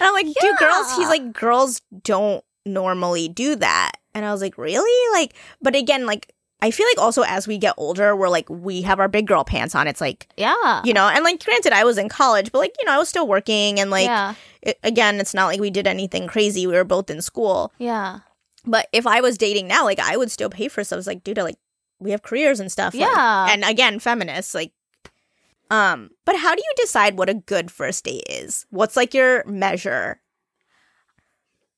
I'm 0.00 0.12
like, 0.12 0.26
do 0.26 0.56
girls 0.58 0.94
he's 0.96 1.08
like, 1.08 1.32
girls 1.32 1.80
don't 2.04 2.44
normally 2.64 3.28
do 3.28 3.56
that. 3.56 3.92
And 4.14 4.24
I 4.24 4.30
was 4.32 4.40
like, 4.42 4.56
Really? 4.58 5.18
Like, 5.20 5.34
but 5.60 5.74
again, 5.74 6.06
like 6.06 6.32
I 6.60 6.70
feel 6.72 6.86
like 6.88 6.98
also 6.98 7.22
as 7.22 7.46
we 7.46 7.56
get 7.56 7.74
older, 7.76 8.16
we're 8.16 8.28
like 8.28 8.48
we 8.50 8.82
have 8.82 8.98
our 8.98 9.06
big 9.08 9.26
girl 9.26 9.44
pants 9.44 9.74
on. 9.76 9.86
It's 9.86 10.00
like 10.00 10.26
Yeah. 10.36 10.82
you 10.84 10.92
know 10.92 11.06
and 11.08 11.22
like 11.24 11.44
granted 11.44 11.72
i 11.72 11.84
was 11.84 11.98
in 11.98 12.08
college 12.08 12.50
but 12.52 12.58
like 12.58 12.74
you 12.78 12.84
know 12.86 12.92
i 12.92 12.98
was 12.98 13.08
still 13.08 13.26
working 13.28 13.78
and 13.80 13.90
like 13.90 14.06
yeah. 14.06 14.34
it, 14.62 14.78
again 14.82 15.20
it's 15.20 15.34
not 15.34 15.46
like 15.46 15.60
we 15.60 15.70
did 15.70 15.86
anything 15.86 16.26
crazy 16.26 16.66
we 16.66 16.74
were 16.74 16.84
both 16.84 17.10
in 17.10 17.22
school 17.22 17.72
Yeah. 17.78 18.20
but 18.64 18.88
if 18.92 19.06
i 19.06 19.20
was 19.20 19.38
dating 19.38 19.68
now 19.68 19.84
like 19.84 19.98
i 20.00 20.16
would 20.16 20.30
still 20.30 20.50
pay 20.50 20.68
for 20.68 20.82
stuff 20.84 20.98
it's 20.98 21.06
like 21.06 21.22
dude 21.24 21.36
like 21.38 21.56
we 22.00 22.10
have 22.12 22.22
careers 22.22 22.60
and 22.60 22.70
stuff 22.72 22.94
like- 22.94 23.08
Yeah. 23.08 23.46
and 23.50 23.64
again 23.64 23.98
feminists 24.00 24.54
like 24.54 24.72
um 25.70 26.10
but 26.24 26.36
how 26.36 26.54
do 26.54 26.62
you 26.62 26.72
decide 26.76 27.18
what 27.18 27.28
a 27.28 27.34
good 27.34 27.70
first 27.70 28.04
date 28.04 28.24
is 28.28 28.66
what's 28.70 28.96
like 28.96 29.14
your 29.14 29.44
measure 29.46 30.20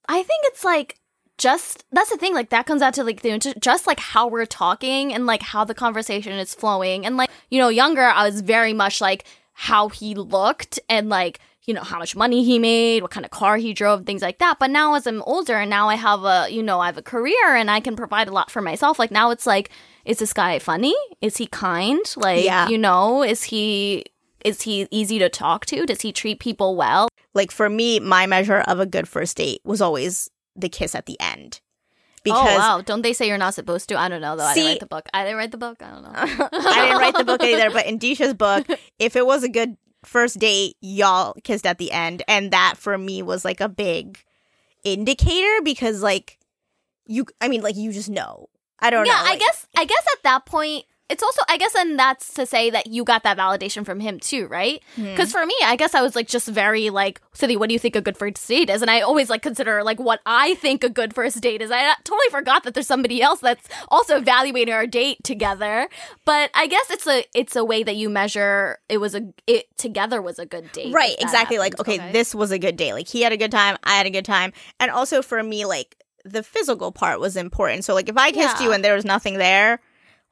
I 0.08 0.22
think 0.22 0.40
it's 0.44 0.64
like 0.64 0.98
just 1.40 1.84
that's 1.90 2.10
the 2.10 2.16
thing 2.18 2.34
like 2.34 2.50
that 2.50 2.66
comes 2.66 2.82
out 2.82 2.94
to 2.94 3.02
like 3.02 3.22
the, 3.22 3.38
just 3.58 3.86
like 3.86 3.98
how 3.98 4.28
we're 4.28 4.46
talking 4.46 5.12
and 5.12 5.26
like 5.26 5.42
how 5.42 5.64
the 5.64 5.74
conversation 5.74 6.32
is 6.34 6.54
flowing. 6.54 7.04
And 7.06 7.16
like 7.16 7.30
you 7.50 7.58
know 7.58 7.68
younger 7.68 8.02
I 8.02 8.24
was 8.28 8.42
very 8.42 8.72
much 8.74 9.00
like 9.00 9.24
how 9.54 9.88
he 9.88 10.14
looked 10.14 10.78
and 10.88 11.08
like 11.08 11.40
you 11.64 11.74
know 11.74 11.82
how 11.82 11.98
much 11.98 12.14
money 12.16 12.44
he 12.44 12.58
made 12.58 13.02
what 13.02 13.10
kind 13.10 13.24
of 13.24 13.30
car 13.30 13.56
he 13.56 13.72
drove 13.72 14.04
things 14.04 14.22
like 14.22 14.38
that. 14.38 14.58
But 14.58 14.70
now 14.70 14.94
as 14.94 15.06
I'm 15.06 15.22
older 15.22 15.56
and 15.56 15.70
now 15.70 15.88
I 15.88 15.94
have 15.94 16.24
a 16.24 16.48
you 16.50 16.62
know 16.62 16.78
I 16.80 16.86
have 16.86 16.98
a 16.98 17.02
career 17.02 17.56
and 17.56 17.70
I 17.70 17.80
can 17.80 17.96
provide 17.96 18.28
a 18.28 18.32
lot 18.32 18.50
for 18.50 18.60
myself. 18.60 18.98
Like 18.98 19.10
now 19.10 19.30
it's 19.30 19.46
like 19.46 19.70
is 20.04 20.18
this 20.18 20.32
guy 20.32 20.58
funny? 20.58 20.94
Is 21.20 21.38
he 21.38 21.46
kind? 21.46 22.00
Like 22.16 22.44
Yeah. 22.44 22.68
you 22.68 22.78
know 22.78 23.22
is 23.22 23.44
he 23.44 24.04
is 24.44 24.62
he 24.62 24.86
easy 24.90 25.18
to 25.18 25.28
talk 25.28 25.66
to? 25.66 25.86
Does 25.86 26.00
he 26.02 26.12
treat 26.12 26.38
people 26.40 26.76
well? 26.76 27.08
Like 27.34 27.50
for 27.50 27.68
me 27.70 27.98
my 28.00 28.26
measure 28.26 28.60
of 28.60 28.78
a 28.78 28.86
good 28.86 29.08
first 29.08 29.36
date 29.38 29.60
was 29.64 29.80
always 29.80 30.28
the 30.56 30.68
kiss 30.68 30.94
at 30.94 31.06
the 31.06 31.18
end 31.20 31.60
oh, 31.62 32.20
because 32.24 32.48
oh 32.48 32.58
wow! 32.58 32.80
Don't 32.80 33.02
they 33.02 33.12
say 33.12 33.28
you're 33.28 33.38
not 33.38 33.54
supposed 33.54 33.88
to? 33.88 33.98
I 33.98 34.08
don't 34.08 34.20
know 34.20 34.36
though. 34.36 34.44
I 34.44 34.54
didn't 34.54 34.66
See- 34.66 34.72
write 34.72 34.80
the 34.80 34.86
book. 34.86 35.08
I 35.14 35.24
didn't 35.24 35.38
write 35.38 35.50
the 35.52 35.58
book. 35.58 35.82
I 35.82 35.90
don't 35.90 36.02
know. 36.02 36.10
I 36.52 36.86
didn't 36.86 36.98
write 36.98 37.16
the 37.16 37.24
book 37.24 37.42
either, 37.42 37.70
but 37.70 37.86
in 37.86 37.98
Disha's 37.98 38.34
book, 38.34 38.66
if 38.98 39.16
it 39.16 39.26
was 39.26 39.42
a 39.42 39.48
good 39.48 39.76
first 40.04 40.38
date, 40.38 40.76
y'all 40.80 41.34
kissed 41.44 41.66
at 41.66 41.78
the 41.78 41.92
end. 41.92 42.22
And 42.28 42.50
that 42.52 42.74
for 42.76 42.96
me 42.96 43.22
was 43.22 43.44
like 43.44 43.60
a 43.60 43.68
big 43.68 44.18
indicator 44.84 45.62
because 45.62 46.02
like 46.02 46.38
you 47.06 47.26
I 47.40 47.48
mean 47.48 47.62
like 47.62 47.76
you 47.76 47.92
just 47.92 48.10
know. 48.10 48.48
I 48.78 48.90
don't 48.90 49.04
know. 49.04 49.12
yeah, 49.12 49.22
know. 49.22 49.30
I 49.30 49.36
guess. 49.36 49.66
I 49.76 49.84
guess 49.84 50.06
at 50.14 50.22
that 50.22 50.46
point, 50.46 50.84
it's 51.10 51.22
also 51.22 51.42
I 51.48 51.58
guess 51.58 51.74
and 51.74 51.98
that's 51.98 52.32
to 52.34 52.46
say 52.46 52.70
that 52.70 52.86
you 52.86 53.04
got 53.04 53.24
that 53.24 53.36
validation 53.36 53.84
from 53.84 54.00
him 54.00 54.18
too, 54.20 54.46
right? 54.46 54.82
Hmm. 54.96 55.04
Because 55.04 55.32
for 55.32 55.44
me, 55.44 55.54
I 55.64 55.76
guess 55.76 55.94
I 55.94 56.02
was 56.02 56.14
like 56.16 56.28
just 56.28 56.48
very 56.48 56.88
like, 56.90 57.20
Cynthia, 57.34 57.58
what 57.58 57.68
do 57.68 57.72
you 57.72 57.78
think 57.78 57.96
a 57.96 58.00
good 58.00 58.16
first 58.16 58.46
date 58.46 58.70
is? 58.70 58.80
And 58.82 58.90
I 58.90 59.00
always 59.00 59.28
like 59.28 59.42
consider 59.42 59.82
like 59.82 59.98
what 59.98 60.20
I 60.24 60.54
think 60.54 60.84
a 60.84 60.88
good 60.88 61.12
first 61.14 61.40
date 61.40 61.60
is. 61.62 61.70
I 61.70 61.94
totally 62.04 62.28
forgot 62.30 62.62
that 62.64 62.74
there's 62.74 62.86
somebody 62.86 63.20
else 63.20 63.40
that's 63.40 63.68
also 63.88 64.16
evaluating 64.18 64.72
our 64.72 64.86
date 64.86 65.22
together. 65.24 65.88
But 66.24 66.50
I 66.54 66.66
guess 66.66 66.90
it's 66.90 67.06
a 67.06 67.24
it's 67.34 67.56
a 67.56 67.64
way 67.64 67.82
that 67.82 67.96
you 67.96 68.08
measure 68.08 68.78
it 68.88 68.98
was 68.98 69.14
a 69.14 69.22
it 69.46 69.66
together 69.76 70.22
was 70.22 70.38
a 70.38 70.46
good 70.46 70.70
date. 70.72 70.94
Right, 70.94 71.16
exactly. 71.18 71.58
Like, 71.58 71.76
happens. 71.76 71.98
okay, 71.98 72.12
this 72.12 72.34
was 72.34 72.50
a 72.50 72.58
good 72.58 72.76
day. 72.76 72.92
Like, 72.92 73.08
he 73.08 73.22
had 73.22 73.32
a 73.32 73.36
good 73.36 73.50
time, 73.50 73.76
I 73.82 73.96
had 73.96 74.06
a 74.06 74.10
good 74.10 74.24
time. 74.24 74.52
And 74.78 74.90
also 74.90 75.22
for 75.22 75.42
me, 75.42 75.64
like, 75.64 75.96
the 76.24 76.42
physical 76.42 76.92
part 76.92 77.18
was 77.18 77.36
important. 77.36 77.84
So, 77.84 77.94
like, 77.94 78.08
if 78.08 78.16
I 78.16 78.30
kissed 78.30 78.60
Yeah. 78.60 78.66
you 78.66 78.72
and 78.72 78.84
there 78.84 78.94
was 78.94 79.04
nothing 79.04 79.38
there, 79.38 79.80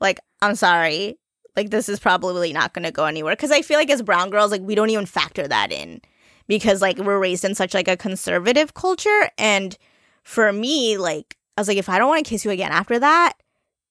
like, 0.00 0.20
I'm 0.40 0.54
sorry. 0.54 1.18
Like, 1.56 1.70
this 1.70 1.88
is 1.88 1.98
probably 1.98 2.52
not 2.52 2.72
going 2.72 2.84
to 2.84 2.92
go 2.92 3.04
anywhere. 3.04 3.34
Cause 3.34 3.50
I 3.50 3.62
feel 3.62 3.78
like 3.78 3.90
as 3.90 4.02
brown 4.02 4.30
girls, 4.30 4.52
like, 4.52 4.62
we 4.62 4.74
don't 4.74 4.90
even 4.90 5.06
factor 5.06 5.48
that 5.48 5.72
in 5.72 6.00
because, 6.46 6.80
like, 6.80 6.98
we're 6.98 7.18
raised 7.18 7.44
in 7.44 7.54
such, 7.54 7.74
like, 7.74 7.88
a 7.88 7.96
conservative 7.96 8.74
culture. 8.74 9.30
And 9.36 9.76
for 10.22 10.52
me, 10.52 10.96
like, 10.96 11.36
I 11.56 11.60
was 11.60 11.68
like, 11.68 11.78
if 11.78 11.88
I 11.88 11.98
don't 11.98 12.08
want 12.08 12.24
to 12.24 12.28
kiss 12.30 12.44
you 12.44 12.52
again 12.52 12.70
after 12.70 12.98
that, 13.00 13.34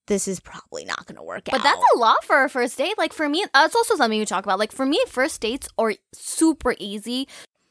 this 0.08 0.28
is 0.28 0.40
probably 0.40 0.86
not 0.86 1.06
going 1.06 1.18
to 1.18 1.24
work 1.24 1.50
out. 1.50 1.60
But 1.60 1.64
that's 1.64 1.84
a 1.96 2.00
lot 2.00 2.24
for 2.24 2.44
a 2.44 2.50
first 2.50 2.78
date. 2.78 2.98
Like 2.98 3.14
for 3.14 3.30
me, 3.30 3.46
that's 3.54 3.76
also 3.76 3.96
something 3.96 4.18
you 4.18 4.26
talk 4.26 4.46
about. 4.46 4.58
Like 4.58 4.72
for 4.72 4.86
me, 4.86 5.00
first 5.08 5.42
dates 5.42 5.68
are 5.78 5.94
super 6.14 6.76
easy. 6.80 7.28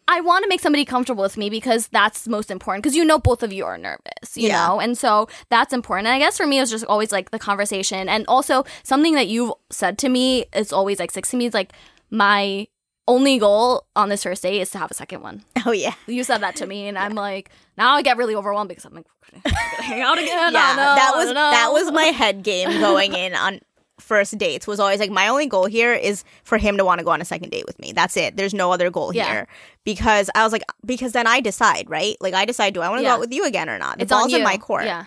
I 0.09 0.21
want 0.21 0.45
to 0.45 0.49
make 0.49 0.61
somebody 0.61 0.85
comfortable 0.85 1.23
with 1.23 1.37
me 1.37 1.51
because 1.51 1.89
that's 1.89 2.29
most 2.29 2.51
important. 2.51 2.83
Because 2.85 2.95
you 2.95 3.05
know 3.05 3.19
both 3.19 3.43
of 3.43 3.53
you 3.53 3.65
are 3.65 3.77
nervous, 3.77 4.37
you 4.37 4.49
Yeah. 4.49 4.67
know, 4.67 4.81
and 4.81 4.97
so 4.97 5.29
that's 5.51 5.73
important. 5.73 6.07
And 6.07 6.15
I 6.15 6.19
guess 6.19 6.37
for 6.37 6.47
me, 6.47 6.59
it 6.59 6.61
was 6.61 6.71
just 6.71 6.85
always 6.85 7.11
like 7.13 7.31
the 7.31 7.39
conversation, 7.39 8.09
and 8.09 8.25
also 8.29 8.65
something 8.85 9.15
that 9.15 9.27
you've 9.29 9.53
said 9.71 9.99
to 9.99 10.09
me 10.09 10.45
is 10.55 10.73
always 10.73 10.99
like 11.01 11.11
six 11.11 11.31
to 11.31 11.37
me 11.37 11.47
is 11.47 11.55
like 11.55 11.73
my 12.11 12.69
only 13.09 13.39
goal 13.39 13.87
on 13.95 14.09
this 14.09 14.25
first 14.25 14.43
date 14.43 14.61
is 14.61 14.71
to 14.71 14.79
have 14.79 14.91
a 14.91 14.95
second 14.95 15.23
one. 15.23 15.45
oh, 15.65 15.71
yeah. 15.73 15.95
You 16.09 16.25
said 16.25 16.39
that 16.39 16.57
to 16.57 16.67
me, 16.67 16.89
and 16.89 16.99
I'm 16.99 17.15
like, 17.15 17.51
now 17.79 17.95
I 17.95 18.03
get 18.03 18.17
really 18.17 18.35
overwhelmed 18.35 18.69
because 18.69 18.85
I'm 18.85 18.95
like, 18.95 19.07
"I'm 19.45 19.53
hang 19.85 20.03
out 20.03 20.19
again. 20.23 20.53
Yeah, 20.53 20.75
that 20.77 21.13
was 21.15 21.33
that 21.33 21.69
was 21.73 21.93
my 21.93 22.05
head 22.07 22.43
game 22.43 22.69
going 22.81 23.15
in 23.15 23.35
on 23.35 23.61
first 23.99 24.37
dates 24.39 24.67
was 24.67 24.79
always 24.79 25.01
like 25.01 25.11
my 25.11 25.29
only 25.29 25.47
goal 25.47 25.67
here 25.67 25.93
is 25.95 26.23
for 26.45 26.59
him 26.59 26.77
to 26.77 26.85
want 26.85 26.99
to 26.99 27.05
go 27.05 27.11
on 27.11 27.21
a 27.21 27.25
second 27.25 27.51
date 27.51 27.65
with 27.67 27.79
me. 27.79 27.93
That's 27.93 28.17
it. 28.17 28.37
There's 28.37 28.53
no 28.55 28.71
other 28.73 28.91
goal 28.91 29.15
Yeah. 29.15 29.27
here 29.31 29.49
because 29.85 30.29
I 30.35 30.43
was 30.45 30.53
like 30.53 30.65
because 30.85 31.13
then 31.13 31.27
I 31.27 31.41
decide, 31.41 31.89
right? 31.89 32.17
Like 32.21 32.35
I 32.35 32.45
decide 32.45 32.75
do 32.75 32.81
I 32.83 32.89
want 32.89 33.01
to 33.01 33.03
Yeah. 33.05 33.11
go 33.11 33.15
out 33.15 33.21
with 33.21 33.33
you 33.33 33.45
again 33.45 33.69
or 33.71 33.79
not? 33.79 33.97
The 33.97 34.03
It's 34.03 34.11
ball's 34.11 34.33
in 34.33 34.43
my 34.43 34.59
court. 34.59 34.85
Yeah. 34.85 35.05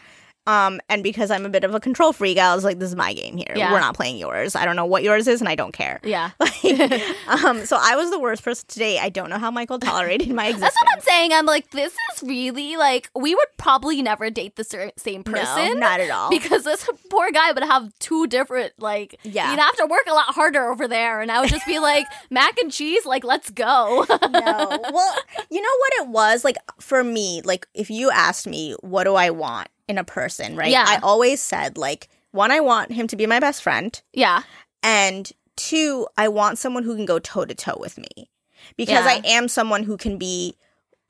Um 0.50 0.80
and 0.90 1.04
because 1.04 1.30
I'm 1.32 1.46
a 1.46 1.50
bit 1.50 1.64
of 1.64 1.76
a 1.76 1.80
control 1.80 2.12
freak, 2.14 2.38
I 2.38 2.56
was 2.56 2.64
like 2.64 2.80
this 2.80 2.90
is 2.90 2.96
my 2.96 3.14
game 3.14 3.38
here. 3.38 3.54
Yeah. 3.56 3.72
We're 3.72 3.80
not 3.80 3.96
playing 3.96 4.18
yours. 4.18 4.56
I 4.56 4.66
don't 4.66 4.76
know 4.76 4.86
what 4.86 5.04
yours 5.04 5.28
is 5.28 5.42
and 5.42 5.50
I 5.50 5.56
don't 5.56 5.74
care. 5.74 6.00
Yeah. 6.16 6.32
Like, 6.40 7.02
um 7.46 7.66
so 7.66 7.78
I 7.80 7.96
was 7.96 8.10
the 8.12 8.20
worst 8.20 8.44
person 8.44 8.66
today. 8.68 9.00
I 9.00 9.10
don't 9.10 9.30
know 9.30 9.38
how 9.38 9.52
Michael 9.52 9.80
tolerated 9.80 10.30
my 10.32 10.48
existence. 10.48 10.62
That's 10.74 10.76
what 10.84 10.94
I'm 10.96 11.02
saying. 11.02 11.34
I'm 11.34 11.46
like, 11.46 11.72
this 11.72 11.94
is 12.14 12.24
really 12.24 12.76
like 12.78 13.10
we 13.16 13.36
would 13.36 13.48
probably 13.58 14.02
never 14.02 14.30
date 14.30 14.56
the 14.56 14.64
ser- 14.64 14.92
same 14.98 15.24
No, 15.26 15.34
person. 15.34 15.80
not 15.80 16.00
at 16.00 16.10
all. 16.10 16.30
because 16.30 16.64
this 16.64 16.88
poor 17.10 17.32
guy 17.32 17.52
would 17.52 17.64
have 17.64 17.92
two 18.00 18.28
different 18.28 18.74
like 18.80 19.20
Yeah. 19.24 19.50
he'd 19.52 19.60
have 19.60 19.76
to 19.78 19.86
work 19.86 20.06
a 20.08 20.14
lot 20.14 20.34
harder 20.34 20.72
over 20.72 20.88
there 20.88 21.22
and 21.22 21.32
I 21.32 21.42
would 21.42 21.50
just 21.50 21.66
be 21.68 21.80
like 21.80 22.06
mac 22.30 22.58
and 22.62 22.72
cheese 22.72 23.06
like 23.06 23.24
let's 23.24 23.50
go 23.52 24.06
no. 24.10 24.80
Well, 24.94 25.16
you 25.52 25.62
know 25.62 25.76
what 25.84 25.94
it 26.02 26.08
was? 26.10 26.44
Like 26.44 26.58
for 26.80 27.04
me, 27.04 27.42
like 27.44 27.68
if 27.74 27.90
you 27.90 28.10
asked 28.12 28.48
me 28.48 28.76
what 28.82 29.04
do 29.04 29.16
I 29.16 29.30
want 29.30 29.68
in 29.89 29.97
a 29.97 30.04
person, 30.04 30.56
right? 30.56 30.71
Yeah. 30.71 30.86
I 30.88 30.99
always 31.04 31.41
said 31.41 31.78
like 31.78 32.08
one, 32.32 32.52
I 32.52 32.60
want 32.60 32.91
him 32.91 33.08
to 33.08 33.15
be 33.15 33.25
my 33.25 33.39
best 33.39 33.62
friend. 33.63 33.99
yeah 34.13 34.43
And 34.84 35.32
two, 35.58 36.08
I 36.15 36.28
want 36.30 36.58
someone 36.60 36.84
who 36.84 36.95
can 36.95 37.06
go 37.06 37.19
toe 37.19 37.45
to 37.45 37.56
toe 37.56 37.78
with 37.80 37.97
me. 37.97 38.30
Because 38.78 39.04
Yeah. 39.06 39.19
I 39.19 39.21
am 39.25 39.47
someone 39.47 39.84
who 39.84 39.97
can 39.97 40.17
be 40.17 40.56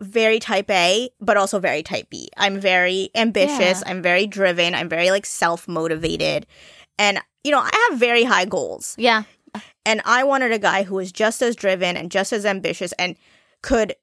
very 0.01 0.39
type 0.39 0.71
A, 0.71 1.09
but 1.19 1.35
also 1.35 1.59
very 1.59 1.83
type 1.83 2.09
B. 2.09 2.29
I'm 2.37 2.57
very 2.59 3.09
ambitious. 3.15 3.81
Yeah. 3.81 3.83
I'm 3.87 4.01
very 4.01 4.25
driven. 4.27 4.73
I'm 4.73 4.87
very 4.87 5.11
like 5.11 5.25
self 5.25 5.67
motivated. 5.67 6.47
And, 6.97 7.19
you 7.43 7.51
know, 7.51 7.59
I 7.59 7.87
have 7.89 7.99
very 7.99 8.23
high 8.23 8.45
goals. 8.45 8.95
yeah 8.97 9.23
And 9.85 10.01
I 10.05 10.23
wanted 10.23 10.51
a 10.53 10.59
guy 10.59 10.83
who 10.83 10.95
was 10.95 11.11
just 11.11 11.41
as 11.41 11.55
driven 11.55 11.97
and 11.97 12.09
just 12.11 12.31
as 12.31 12.45
ambitious 12.45 12.93
and 12.93 13.15
could 13.61 13.95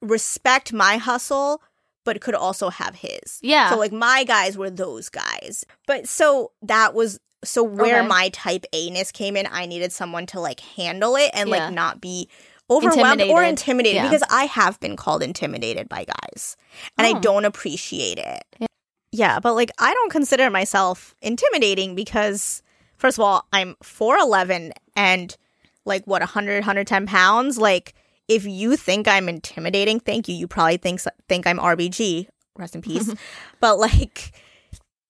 respect 0.00 0.72
my 0.72 0.96
hustle, 0.96 1.60
but 2.06 2.22
could 2.22 2.34
also 2.34 2.70
have 2.70 2.94
his. 2.94 3.38
yeah 3.42 3.68
So, 3.68 3.76
like, 3.76 3.92
my 3.92 4.24
guys 4.24 4.56
were 4.56 4.70
those 4.70 5.10
guys. 5.10 5.66
But 5.86 6.08
so 6.08 6.52
that 6.62 6.94
was. 6.94 7.20
So 7.44 7.62
where 7.62 7.98
Okay. 7.98 8.06
my 8.08 8.30
type 8.30 8.64
A 8.72 8.88
ness 8.90 9.12
came 9.12 9.36
in, 9.36 9.46
I 9.52 9.66
needed 9.66 9.92
someone 9.92 10.24
to 10.26 10.40
like 10.40 10.60
handle 10.60 11.14
it 11.16 11.30
and 11.34 11.48
Yeah. 11.50 11.56
like 11.66 11.74
not 11.74 12.00
be 12.00 12.28
overwhelmed 12.70 13.20
or 13.20 13.44
Intimidated. 13.44 13.48
intimidated 13.48 13.96
Yeah. 13.96 14.08
because 14.08 14.22
I 14.30 14.46
have 14.46 14.80
been 14.80 14.96
called 14.96 15.22
intimidated 15.22 15.88
by 15.88 16.04
guys 16.06 16.56
and 16.96 17.06
I 17.06 17.10
Oh. 17.10 17.20
don't 17.20 17.44
appreciate 17.44 18.18
it. 18.18 18.42
Yeah. 18.58 18.66
Yeah, 19.12 19.38
but 19.38 19.54
like 19.54 19.70
I 19.78 19.92
don't 19.94 20.10
consider 20.10 20.50
myself 20.50 21.14
intimidating 21.22 21.94
because 21.94 22.62
first 22.96 23.18
of 23.18 23.22
all, 23.24 23.46
I'm 23.52 23.76
4'11 23.84 24.72
and 24.96 25.36
like 25.84 26.04
what 26.06 26.22
100 26.22 26.60
110 26.64 27.06
pounds. 27.06 27.58
Like 27.58 27.94
if 28.28 28.44
you 28.44 28.76
think 28.76 29.06
I'm 29.08 29.28
intimidating, 29.28 30.00
thank 30.00 30.28
you. 30.28 30.34
You 30.34 30.46
probably 30.48 30.76
think 30.78 31.00
think 31.28 31.46
I'm 31.46 31.58
RBG. 31.58 32.28
Rest 32.58 32.74
in 32.74 32.82
peace. 32.82 33.12
but 33.60 33.78
like 33.78 34.32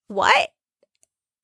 what? 0.09 0.51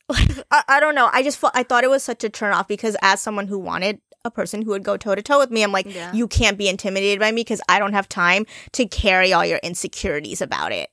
Like 0.09 0.31
I, 0.51 0.63
I 0.69 0.81
don't 0.81 0.95
know. 0.95 1.09
I 1.13 1.23
just 1.23 1.39
felt, 1.39 1.53
I 1.57 1.63
thought 1.63 1.85
it 1.85 1.91
was 1.91 2.03
such 2.03 2.25
a 2.25 2.29
turn 2.29 2.53
off 2.53 2.69
because 2.69 2.97
as 3.03 3.21
someone 3.21 3.47
who 3.47 3.59
wanted 3.59 4.01
a 4.25 4.31
person 4.31 4.63
who 4.63 4.71
would 4.71 4.85
go 4.85 4.97
toe 4.97 5.15
to 5.15 5.23
toe 5.23 5.39
with 5.39 5.51
me, 5.51 5.63
I'm 5.63 5.73
like, 5.73 5.87
Yeah. 5.93 6.13
you 6.13 6.29
can't 6.29 6.59
be 6.59 6.69
intimidated 6.69 7.19
by 7.19 7.31
me 7.33 7.41
because 7.41 7.61
I 7.69 7.79
don't 7.79 7.93
have 7.95 8.09
time 8.09 8.47
to 8.73 8.87
carry 8.87 9.33
all 9.33 9.45
your 9.47 9.59
insecurities 9.63 10.41
about 10.43 10.73
it. 10.73 10.91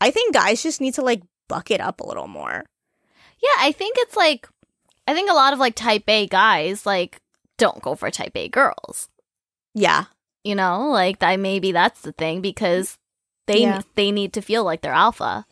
I 0.00 0.10
think 0.10 0.32
guys 0.34 0.62
just 0.62 0.80
need 0.80 0.94
to 0.94 1.02
like 1.02 1.22
buck 1.48 1.70
it 1.70 1.80
up 1.80 2.00
a 2.00 2.06
little 2.06 2.28
more. 2.28 2.64
yeah 3.42 3.56
I 3.60 3.72
think 3.72 3.96
it's 4.00 4.16
like 4.16 4.48
I 5.08 5.14
think 5.14 5.30
a 5.30 5.34
lot 5.34 5.52
of 5.52 5.58
like 5.58 5.74
type 5.74 6.04
A 6.08 6.26
guys 6.26 6.84
like 6.86 7.20
don't 7.58 7.80
go 7.82 7.94
for 7.94 8.10
type 8.10 8.32
A 8.36 8.48
girls 8.48 9.08
Yeah. 9.76 10.04
you 10.42 10.54
know 10.54 10.88
like 10.90 11.18
that 11.20 11.38
maybe 11.38 11.70
that's 11.72 12.00
the 12.00 12.12
thing 12.12 12.40
because 12.40 12.98
they 13.46 13.60
Yeah. 13.62 13.82
they 13.94 14.10
need 14.10 14.32
to 14.32 14.40
feel 14.42 14.64
like 14.64 14.80
they're 14.80 14.92
alpha 14.92 15.46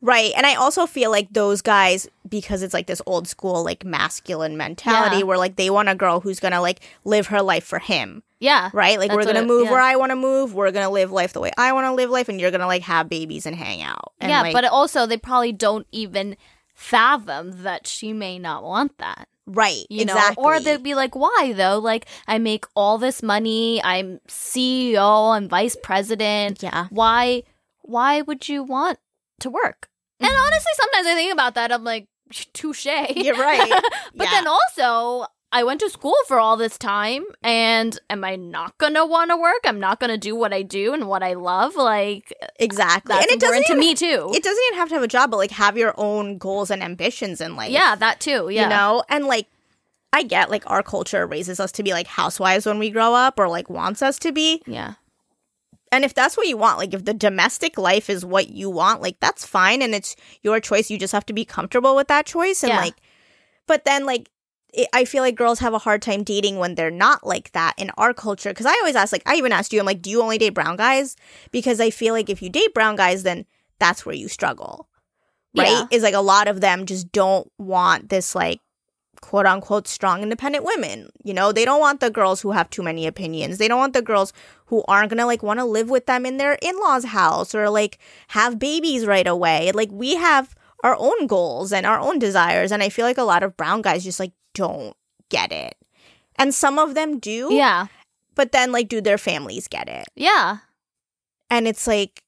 Right. 0.00 0.32
And 0.36 0.44
I 0.44 0.54
also 0.56 0.84
feel 0.84 1.10
like 1.10 1.28
those 1.32 1.62
guys, 1.62 2.06
because 2.28 2.62
it's 2.62 2.74
like 2.74 2.86
this 2.86 3.00
old 3.06 3.26
school, 3.26 3.64
like 3.64 3.86
masculine 3.86 4.54
mentality 4.58 5.18
Yeah. 5.18 5.22
where 5.22 5.38
like 5.38 5.56
they 5.56 5.70
want 5.70 5.88
a 5.88 5.94
girl 5.94 6.20
who's 6.20 6.40
going 6.40 6.52
to 6.52 6.60
like 6.60 6.80
live 7.04 7.28
her 7.28 7.40
life 7.40 7.64
for 7.64 7.78
him. 7.78 8.22
yeah 8.38 8.68
Right. 8.74 8.98
Like 8.98 9.12
we're 9.12 9.24
going 9.24 9.36
to 9.36 9.46
move 9.46 9.64
yeah. 9.64 9.70
where 9.70 9.80
I 9.80 9.96
want 9.96 10.10
to 10.10 10.16
move. 10.16 10.52
We're 10.52 10.72
going 10.72 10.84
to 10.84 10.90
live 10.92 11.10
life 11.10 11.32
the 11.32 11.40
way 11.40 11.52
I 11.56 11.72
want 11.72 11.86
to 11.86 11.92
live 11.94 12.10
life. 12.10 12.28
And 12.28 12.38
you're 12.38 12.50
going 12.50 12.60
to 12.60 12.66
like 12.66 12.82
have 12.82 13.08
babies 13.08 13.46
and 13.46 13.56
hang 13.56 13.80
out. 13.80 14.12
And, 14.20 14.28
yeah, 14.28 14.42
like, 14.42 14.52
but 14.52 14.64
also 14.66 15.06
they 15.06 15.16
probably 15.16 15.52
don't 15.52 15.86
even 15.90 16.36
fathom 16.74 17.62
that 17.62 17.86
she 17.86 18.12
may 18.12 18.38
not 18.38 18.62
want 18.62 18.98
that. 18.98 19.26
Right. 19.46 19.84
You 19.90 20.02
exactly. 20.02 20.42
know, 20.42 20.48
or 20.48 20.60
they'd 20.60 20.82
be 20.82 20.94
like, 20.94 21.14
"Why 21.14 21.52
though? 21.56 21.78
Like, 21.78 22.06
I 22.26 22.38
make 22.38 22.64
all 22.74 22.98
this 22.98 23.22
money. 23.22 23.82
I'm 23.82 24.20
CEO. 24.28 25.36
I'm 25.36 25.48
vice 25.48 25.76
president. 25.82 26.62
Yeah. 26.62 26.86
Why? 26.90 27.42
Why 27.82 28.22
would 28.22 28.48
you 28.48 28.62
want 28.62 28.98
to 29.40 29.50
work?" 29.50 29.88
And 30.20 30.30
mm-hmm. 30.30 30.44
honestly, 30.46 30.72
sometimes 30.74 31.06
I 31.06 31.14
think 31.14 31.32
about 31.32 31.54
that. 31.54 31.72
I'm 31.72 31.84
like, 31.84 32.06
"Touche." 32.52 32.86
You're 33.16 33.36
right. 33.36 33.70
but 34.14 34.24
Yeah. 34.26 34.30
then 34.30 34.46
also, 34.46 35.26
I 35.56 35.62
went 35.62 35.78
to 35.80 35.88
school 35.88 36.16
for 36.26 36.38
all 36.40 36.56
this 36.56 36.76
time, 36.76 37.24
and 37.42 37.96
am 38.10 38.24
I 38.24 38.34
not 38.34 38.76
gonna 38.78 39.06
want 39.06 39.30
to 39.30 39.36
work? 39.36 39.60
I'm 39.64 39.78
not 39.78 40.00
gonna 40.00 40.18
do 40.18 40.34
what 40.34 40.52
I 40.52 40.62
do 40.62 40.92
and 40.92 41.06
what 41.08 41.22
I 41.22 41.34
love. 41.34 41.76
Like, 41.76 42.34
Exactly. 42.58 43.14
and 43.14 43.24
it 43.26 43.38
doesn't 43.38 43.58
important 43.58 43.66
to 43.68 43.76
me 43.76 43.94
too. 43.94 44.30
It 44.34 44.42
doesn't 44.42 44.62
even 44.66 44.78
have 44.80 44.88
to 44.88 44.94
have 44.96 45.04
a 45.04 45.08
job, 45.08 45.30
but 45.30 45.36
like 45.36 45.52
have 45.52 45.78
your 45.78 45.94
own 45.96 46.38
goals 46.38 46.70
and 46.72 46.82
ambitions 46.82 47.40
in 47.40 47.54
life. 47.54 47.70
yeah, 47.70 47.94
that 47.94 48.18
too. 48.18 48.48
Yeah. 48.50 48.64
You 48.64 48.68
know? 48.68 49.04
And 49.08 49.26
like, 49.26 49.46
I 50.12 50.24
get 50.24 50.50
like 50.50 50.68
our 50.68 50.82
culture 50.82 51.24
raises 51.26 51.60
us 51.60 51.70
to 51.72 51.82
be 51.84 51.92
like 51.92 52.08
housewives 52.08 52.66
when 52.66 52.78
we 52.80 52.90
grow 52.90 53.14
up 53.14 53.38
or 53.38 53.48
like 53.48 53.70
wants 53.70 54.02
us 54.02 54.18
to 54.20 54.32
be. 54.32 54.60
Yeah. 54.66 54.94
And 55.92 56.04
if 56.04 56.14
that's 56.14 56.36
what 56.36 56.48
you 56.48 56.56
want, 56.56 56.78
like 56.78 56.94
if 56.94 57.04
the 57.04 57.14
domestic 57.14 57.78
life 57.78 58.10
is 58.10 58.24
what 58.26 58.48
you 58.48 58.68
want, 58.70 59.00
like 59.02 59.20
that's 59.20 59.46
fine 59.46 59.82
and 59.82 59.94
it's 59.94 60.16
your 60.42 60.58
choice. 60.58 60.90
You 60.90 60.98
just 60.98 61.12
have 61.12 61.26
to 61.26 61.32
be 61.32 61.44
comfortable 61.44 61.94
with 61.94 62.08
that 62.08 62.26
choice. 62.26 62.64
And 62.64 62.70
Yeah. 62.72 62.80
like, 62.80 62.94
but 63.68 63.84
then 63.84 64.04
like, 64.04 64.30
it, 64.74 64.88
I 64.92 65.04
feel 65.04 65.22
like 65.22 65.36
girls 65.36 65.60
have 65.60 65.72
a 65.72 65.78
hard 65.78 66.02
time 66.02 66.22
dating 66.22 66.58
when 66.58 66.74
they're 66.74 66.90
not 66.90 67.26
like 67.26 67.52
that 67.52 67.74
in 67.78 67.90
our 67.96 68.12
culture. 68.12 68.52
Cause 68.52 68.66
I 68.66 68.72
always 68.72 68.96
ask, 68.96 69.12
like, 69.12 69.22
I 69.26 69.36
even 69.36 69.52
asked 69.52 69.72
you, 69.72 69.80
I'm 69.80 69.86
like, 69.86 70.02
do 70.02 70.10
you 70.10 70.22
only 70.22 70.38
date 70.38 70.50
brown 70.50 70.76
guys? 70.76 71.16
Because 71.50 71.80
I 71.80 71.90
feel 71.90 72.14
like 72.14 72.28
if 72.28 72.42
you 72.42 72.50
date 72.50 72.74
brown 72.74 72.96
guys, 72.96 73.22
then 73.22 73.46
that's 73.78 74.04
where 74.04 74.14
you 74.14 74.28
struggle. 74.28 74.88
Right? 75.56 75.68
Yeah. 75.68 75.86
Is 75.92 76.02
like 76.02 76.14
a 76.14 76.20
lot 76.20 76.48
of 76.48 76.60
them 76.60 76.84
just 76.84 77.12
don't 77.12 77.50
want 77.58 78.08
this 78.08 78.34
like 78.34 78.60
quote 79.20 79.46
unquote 79.46 79.86
strong 79.86 80.22
independent 80.22 80.64
women. 80.64 81.08
You 81.22 81.32
know, 81.32 81.52
they 81.52 81.64
don't 81.64 81.80
want 81.80 82.00
the 82.00 82.10
girls 82.10 82.40
who 82.40 82.50
have 82.50 82.68
too 82.70 82.82
many 82.82 83.06
opinions. 83.06 83.58
They 83.58 83.68
don't 83.68 83.78
want 83.78 83.92
the 83.92 84.02
girls 84.02 84.32
who 84.66 84.82
aren't 84.88 85.10
gonna 85.10 85.26
like 85.26 85.42
want 85.42 85.60
to 85.60 85.64
live 85.64 85.88
with 85.88 86.06
them 86.06 86.26
in 86.26 86.38
their 86.38 86.58
in 86.60 86.76
laws' 86.80 87.04
house 87.04 87.54
or 87.54 87.70
like 87.70 87.98
have 88.28 88.58
babies 88.58 89.06
right 89.06 89.26
away. 89.26 89.70
Like 89.72 89.90
we 89.92 90.16
have 90.16 90.56
our 90.82 90.96
own 90.98 91.26
goals 91.26 91.72
and 91.72 91.86
our 91.86 91.98
own 91.98 92.18
desires. 92.18 92.72
And 92.72 92.82
I 92.82 92.88
feel 92.88 93.06
like 93.06 93.16
a 93.16 93.22
lot 93.22 93.42
of 93.42 93.56
brown 93.56 93.80
guys 93.80 94.04
just 94.04 94.20
like 94.20 94.32
don't 94.54 94.96
get 95.28 95.52
it. 95.52 95.76
And 96.36 96.54
some 96.54 96.78
of 96.78 96.94
them 96.94 97.18
do. 97.18 97.48
Yeah. 97.52 97.86
But 98.34 98.52
then, 98.52 98.72
like, 98.72 98.88
do 98.88 99.00
their 99.00 99.18
families 99.18 99.68
get 99.68 99.88
it? 99.88 100.06
Yeah. 100.16 100.58
And 101.50 101.68
it's 101.68 101.86
like, 101.86 102.22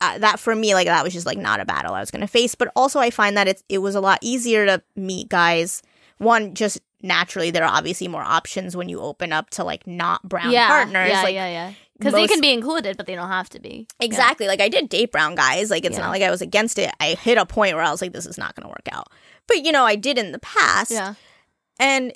uh, 0.00 0.18
that 0.18 0.40
for 0.40 0.54
me, 0.56 0.74
like, 0.74 0.86
that 0.88 1.04
was 1.04 1.12
just 1.12 1.26
like 1.26 1.38
not 1.38 1.60
a 1.60 1.64
battle 1.64 1.94
I 1.94 2.00
was 2.00 2.10
going 2.10 2.22
to 2.22 2.26
face. 2.26 2.54
But 2.56 2.72
also, 2.74 2.98
I 2.98 3.10
find 3.10 3.36
that 3.36 3.46
it's, 3.46 3.62
it 3.68 3.78
was 3.78 3.94
a 3.94 4.00
lot 4.00 4.18
easier 4.22 4.66
to 4.66 4.82
meet 4.96 5.28
guys. 5.28 5.82
One, 6.18 6.54
just 6.54 6.80
naturally, 7.02 7.50
there 7.50 7.64
are 7.64 7.72
obviously 7.72 8.08
more 8.08 8.22
options 8.22 8.76
when 8.76 8.88
you 8.88 9.00
open 9.00 9.32
up 9.32 9.50
to 9.50 9.64
like 9.64 9.86
not 9.86 10.22
brown 10.28 10.50
yeah. 10.50 10.68
partners. 10.68 11.10
Yeah, 11.10 11.22
like, 11.22 11.34
yeah, 11.34 11.48
yeah. 11.48 11.72
Because 11.98 12.14
they 12.14 12.26
can 12.26 12.40
be 12.40 12.52
included, 12.52 12.96
but 12.96 13.06
they 13.06 13.14
don't 13.14 13.28
have 13.28 13.48
to 13.50 13.60
be. 13.60 13.86
Exactly. 14.00 14.48
Like 14.48 14.60
I 14.60 14.68
did 14.68 14.88
date 14.88 15.12
brown 15.12 15.36
guys. 15.36 15.70
Like 15.70 15.84
it's 15.84 15.96
Yeah. 15.96 16.04
not 16.04 16.10
like 16.10 16.22
I 16.22 16.30
was 16.30 16.42
against 16.42 16.78
it. 16.78 16.92
I 16.98 17.14
hit 17.14 17.38
a 17.38 17.46
point 17.46 17.76
where 17.76 17.84
I 17.84 17.90
was 17.92 18.02
like, 18.02 18.12
this 18.12 18.26
is 18.26 18.38
not 18.38 18.56
going 18.56 18.64
to 18.64 18.68
work 18.68 18.88
out. 18.90 19.08
But 19.46 19.64
you 19.64 19.70
know, 19.70 19.84
I 19.84 19.94
did 19.94 20.18
in 20.18 20.32
the 20.32 20.40
past. 20.40 20.90
Yeah. 20.90 21.14
And 21.82 22.12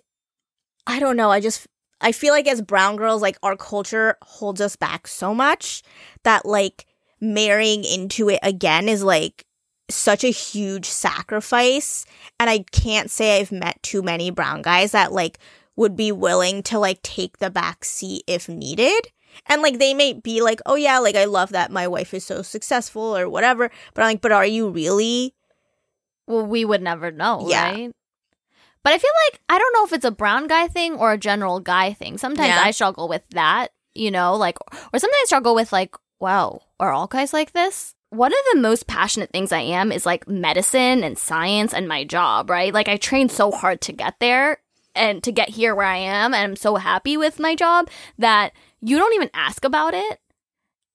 I 0.86 1.00
don't 1.00 1.16
know. 1.16 1.30
I 1.30 1.40
just 1.40 1.66
I 2.00 2.12
feel 2.12 2.32
like 2.32 2.46
as 2.46 2.62
brown 2.62 2.96
girls, 2.96 3.20
like 3.20 3.36
our 3.42 3.56
culture 3.56 4.16
holds 4.22 4.60
us 4.60 4.76
back 4.76 5.08
so 5.08 5.34
much 5.34 5.82
that 6.22 6.46
like 6.46 6.86
marrying 7.20 7.82
into 7.84 8.28
it 8.28 8.38
again 8.42 8.88
is 8.88 9.02
like 9.02 9.44
such 9.90 10.22
a 10.22 10.28
huge 10.28 10.86
sacrifice. 10.86 12.06
And 12.38 12.48
I 12.48 12.64
can't 12.70 13.10
say 13.10 13.40
I've 13.40 13.50
met 13.52 13.82
too 13.82 14.02
many 14.02 14.30
brown 14.30 14.62
guys 14.62 14.92
that 14.92 15.12
like 15.12 15.38
would 15.74 15.96
be 15.96 16.12
willing 16.12 16.62
to 16.64 16.78
like 16.78 17.02
take 17.02 17.38
the 17.38 17.50
back 17.50 17.84
seat 17.84 18.22
if 18.26 18.48
needed. 18.48 19.08
And 19.46 19.62
like 19.62 19.78
they 19.78 19.94
may 19.94 20.12
be 20.12 20.42
like, 20.42 20.60
oh 20.64 20.76
yeah, 20.76 20.98
like 21.00 21.16
I 21.16 21.24
love 21.24 21.50
that 21.50 21.70
my 21.72 21.88
wife 21.88 22.14
is 22.14 22.24
so 22.24 22.42
successful 22.42 23.16
or 23.16 23.28
whatever. 23.28 23.70
But 23.94 24.02
I'm 24.02 24.08
like, 24.12 24.20
but 24.20 24.32
are 24.32 24.46
you 24.46 24.68
really? 24.70 25.34
Well, 26.26 26.46
we 26.46 26.64
would 26.64 26.82
never 26.82 27.10
know, 27.10 27.46
Yeah. 27.48 27.70
right? 27.72 27.92
But 28.86 28.92
I 28.92 28.98
feel 28.98 29.10
like 29.32 29.40
I 29.48 29.58
don't 29.58 29.72
know 29.74 29.84
if 29.84 29.92
it's 29.92 30.04
a 30.04 30.12
brown 30.12 30.46
guy 30.46 30.68
thing 30.68 30.94
or 30.94 31.10
a 31.10 31.18
general 31.18 31.58
guy 31.58 31.92
thing. 31.92 32.18
Sometimes 32.18 32.50
Yeah. 32.50 32.62
I 32.62 32.70
struggle 32.70 33.08
with 33.08 33.28
that, 33.30 33.72
you 33.96 34.12
know, 34.12 34.36
like 34.36 34.58
or 34.92 35.00
sometimes 35.00 35.22
I 35.22 35.24
struggle 35.26 35.56
with 35.56 35.72
like, 35.72 35.96
wow, 36.20 36.60
are 36.78 36.92
all 36.92 37.08
guys 37.08 37.32
like 37.32 37.50
this? 37.50 37.96
One 38.10 38.30
of 38.30 38.38
the 38.52 38.60
most 38.60 38.86
passionate 38.86 39.32
things 39.32 39.50
I 39.50 39.62
am 39.62 39.90
is 39.90 40.06
like 40.06 40.28
medicine 40.28 41.02
and 41.02 41.18
science 41.18 41.74
and 41.74 41.88
my 41.88 42.04
job, 42.04 42.48
right? 42.48 42.72
Like 42.72 42.86
I 42.86 42.96
trained 42.96 43.32
so 43.32 43.50
hard 43.50 43.80
to 43.80 43.92
get 43.92 44.20
there 44.20 44.58
and 44.94 45.20
to 45.24 45.32
get 45.32 45.48
here 45.48 45.74
where 45.74 45.84
I 45.84 45.96
am 45.96 46.32
and 46.32 46.44
I'm 46.44 46.54
so 46.54 46.76
happy 46.76 47.16
with 47.16 47.40
my 47.40 47.56
job 47.56 47.90
that 48.18 48.52
you 48.80 48.98
don't 48.98 49.14
even 49.14 49.30
ask 49.34 49.64
about 49.64 49.94
it. 49.94 50.20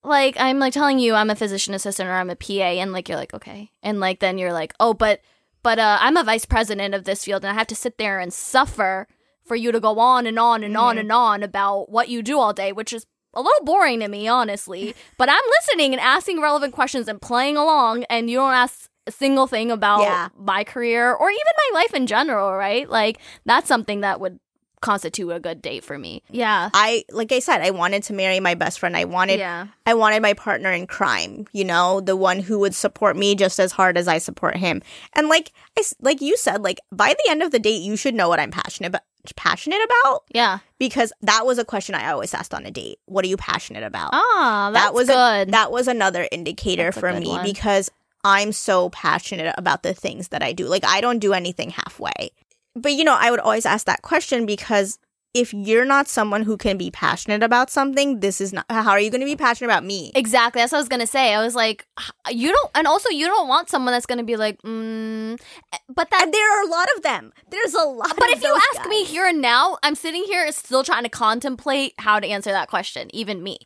Like 0.02 0.36
I'm 0.40 0.58
like 0.58 0.72
telling 0.72 0.98
you 0.98 1.14
I'm 1.14 1.28
a 1.28 1.36
physician 1.36 1.74
assistant 1.74 2.08
or 2.08 2.14
I'm 2.14 2.30
a 2.30 2.36
PA 2.36 2.52
and 2.52 2.90
like 2.90 3.10
you're 3.10 3.18
like 3.18 3.34
okay. 3.34 3.70
And 3.82 4.00
like 4.00 4.20
then 4.20 4.38
you're 4.38 4.54
like, 4.54 4.72
"Oh, 4.80 4.94
but 4.94 5.20
but 5.62 5.78
uh, 5.78 5.98
I'm 6.00 6.16
a 6.16 6.24
vice 6.24 6.44
president 6.44 6.94
of 6.94 7.04
this 7.04 7.24
field 7.24 7.44
and 7.44 7.50
I 7.50 7.54
have 7.54 7.66
to 7.68 7.74
sit 7.76 7.98
there 7.98 8.18
and 8.18 8.32
suffer 8.32 9.06
for 9.46 9.56
you 9.56 9.72
to 9.72 9.80
go 9.80 9.98
on 9.98 10.26
and 10.26 10.38
on 10.38 10.62
and 10.64 10.76
on 10.76 10.96
Mhm. 10.96 11.00
and 11.00 11.12
on 11.12 11.42
about 11.42 11.90
what 11.90 12.08
you 12.08 12.22
do 12.22 12.38
all 12.38 12.52
day, 12.52 12.72
which 12.72 12.92
is 12.92 13.06
a 13.34 13.40
little 13.40 13.64
boring 13.64 14.00
to 14.00 14.08
me, 14.08 14.28
honestly. 14.28 14.94
but 15.18 15.28
I'm 15.28 15.42
listening 15.60 15.92
and 15.92 16.00
asking 16.00 16.40
relevant 16.40 16.74
questions 16.74 17.08
and 17.08 17.20
playing 17.20 17.56
along, 17.56 18.04
and 18.10 18.28
you 18.30 18.36
don't 18.38 18.52
ask 18.54 18.88
a 19.06 19.10
single 19.10 19.46
thing 19.48 19.70
about 19.70 20.02
Yeah. 20.02 20.28
my 20.38 20.62
career 20.64 21.12
or 21.12 21.28
even 21.30 21.40
my 21.72 21.80
life 21.80 21.92
in 21.94 22.06
general, 22.06 22.52
right? 22.54 22.88
Like, 22.88 23.18
that's 23.44 23.66
something 23.66 24.02
that 24.02 24.20
would 24.20 24.38
constitute 24.82 25.30
a 25.30 25.40
good 25.40 25.62
date 25.62 25.82
for 25.84 25.96
me. 25.96 26.22
Yeah. 26.30 26.68
I 26.74 27.04
like 27.10 27.32
I 27.32 27.38
said, 27.38 27.62
I 27.62 27.70
wanted 27.70 28.02
to 28.04 28.12
marry 28.12 28.38
my 28.40 28.54
best 28.54 28.78
friend. 28.78 28.94
I 28.96 29.04
wanted 29.06 29.38
yeah. 29.38 29.68
I 29.86 29.94
wanted 29.94 30.20
my 30.20 30.34
partner 30.34 30.70
in 30.70 30.86
crime, 30.86 31.46
you 31.52 31.64
know, 31.64 32.00
the 32.02 32.16
one 32.16 32.38
who 32.40 32.58
would 32.58 32.74
support 32.74 33.16
me 33.16 33.34
just 33.34 33.58
as 33.58 33.72
hard 33.72 33.96
as 33.96 34.06
I 34.08 34.18
support 34.18 34.56
him. 34.56 34.82
And 35.14 35.28
like 35.28 35.52
I 35.78 35.82
like 36.00 36.20
you 36.20 36.36
said, 36.36 36.62
like 36.62 36.80
by 36.92 37.08
the 37.24 37.30
end 37.30 37.42
of 37.42 37.50
the 37.50 37.58
date, 37.58 37.80
you 37.82 37.96
should 37.96 38.14
know 38.14 38.28
what 38.28 38.38
I'm 38.40 38.50
passionate 38.50 38.88
about. 38.88 39.02
Passionate 39.36 39.78
about 39.84 40.24
Yeah. 40.34 40.58
because 40.80 41.12
that 41.22 41.46
was 41.46 41.56
a 41.58 41.64
question 41.64 41.94
I 41.94 42.10
always 42.10 42.34
asked 42.34 42.52
on 42.52 42.66
a 42.66 42.72
date. 42.72 42.98
What 43.06 43.24
are 43.24 43.28
you 43.28 43.36
passionate 43.36 43.84
about? 43.84 44.10
Ah, 44.12 44.70
that's 44.72 44.84
that 44.84 44.94
was 44.94 45.06
good. 45.06 45.48
A, 45.48 45.50
that 45.52 45.70
was 45.70 45.86
another 45.86 46.26
indicator 46.32 46.86
That's 46.90 46.98
for 46.98 47.12
me 47.12 47.28
one. 47.28 47.44
because 47.44 47.88
I'm 48.24 48.50
so 48.50 48.90
passionate 48.90 49.54
about 49.56 49.84
the 49.84 49.94
things 49.94 50.28
that 50.28 50.42
I 50.42 50.52
do. 50.52 50.66
Like 50.66 50.84
I 50.84 51.00
don't 51.00 51.20
do 51.20 51.34
anything 51.34 51.70
halfway. 51.70 52.32
But 52.74 52.92
you 52.92 53.04
know, 53.04 53.16
I 53.18 53.30
would 53.30 53.40
always 53.40 53.66
ask 53.66 53.86
that 53.86 54.02
question 54.02 54.46
because 54.46 54.98
if 55.34 55.54
you're 55.54 55.86
not 55.86 56.08
someone 56.08 56.42
who 56.42 56.58
can 56.58 56.76
be 56.76 56.90
passionate 56.90 57.42
about 57.42 57.70
something, 57.70 58.20
this 58.20 58.40
is 58.40 58.52
not 58.52 58.66
how 58.68 58.90
are 58.90 59.00
you 59.00 59.10
going 59.10 59.20
to 59.20 59.26
be 59.26 59.36
passionate 59.36 59.70
about 59.70 59.84
me? 59.84 60.12
Exactly. 60.14 60.60
That's 60.60 60.72
what 60.72 60.78
I 60.78 60.80
was 60.82 60.88
gonna 60.88 61.06
say. 61.06 61.34
I 61.34 61.42
was 61.42 61.54
like, 61.54 61.86
you 62.30 62.52
don't, 62.52 62.70
and 62.74 62.86
also 62.86 63.08
you 63.08 63.26
don't 63.26 63.48
want 63.48 63.70
someone 63.70 63.92
that's 63.92 64.06
gonna 64.06 64.24
be 64.24 64.36
like, 64.36 64.60
mm, 64.62 65.40
but 65.88 66.10
that. 66.10 66.22
And 66.22 66.34
there 66.34 66.58
are 66.58 66.64
a 66.64 66.70
lot 66.70 66.88
of 66.96 67.02
them. 67.02 67.32
There's 67.48 67.74
a 67.74 67.84
lot. 67.84 68.14
But 68.18 68.30
if 68.30 68.42
you 68.42 68.60
ask 68.74 68.88
me 68.88 69.04
here 69.04 69.26
and 69.26 69.40
now, 69.40 69.78
I'm 69.82 69.94
sitting 69.94 70.24
here 70.24 70.50
still 70.52 70.84
trying 70.84 71.04
to 71.04 71.08
contemplate 71.08 71.94
how 71.98 72.20
to 72.20 72.26
answer 72.26 72.50
that 72.50 72.68
question. 72.68 73.08
Even 73.14 73.42
me. 73.42 73.58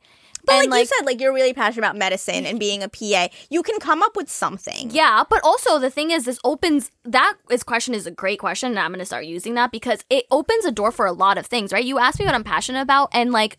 But 0.46 0.54
and, 0.54 0.70
like, 0.70 0.80
you 0.80 0.86
said, 0.86 1.04
like 1.06 1.20
you're 1.20 1.34
really 1.34 1.52
passionate 1.52 1.84
about 1.86 1.96
medicine 1.96 2.46
and 2.46 2.58
being 2.58 2.82
a 2.82 2.88
PA, 2.88 3.28
you 3.50 3.62
can 3.62 3.78
come 3.80 4.02
up 4.02 4.16
with 4.16 4.30
something. 4.30 4.90
Yeah, 4.90 5.24
but 5.28 5.40
also 5.44 5.78
the 5.78 5.90
thing 5.90 6.10
is, 6.10 6.24
this 6.24 6.38
opens 6.44 6.90
that 7.04 7.34
is 7.50 7.62
question 7.62 7.94
is 7.94 8.06
a 8.06 8.10
great 8.10 8.38
question, 8.38 8.70
and 8.70 8.78
I'm 8.78 8.90
going 8.90 9.00
to 9.00 9.06
start 9.06 9.26
using 9.26 9.54
that 9.54 9.72
because 9.72 10.04
it 10.10 10.24
opens 10.30 10.64
a 10.64 10.72
door 10.72 10.92
for 10.92 11.06
a 11.06 11.12
lot 11.12 11.38
of 11.38 11.46
things, 11.46 11.72
right? 11.72 11.84
You 11.84 11.98
ask 11.98 12.18
me 12.18 12.24
what 12.24 12.34
I'm 12.34 12.44
passionate 12.44 12.80
about, 12.82 13.10
and 13.12 13.32
like 13.32 13.58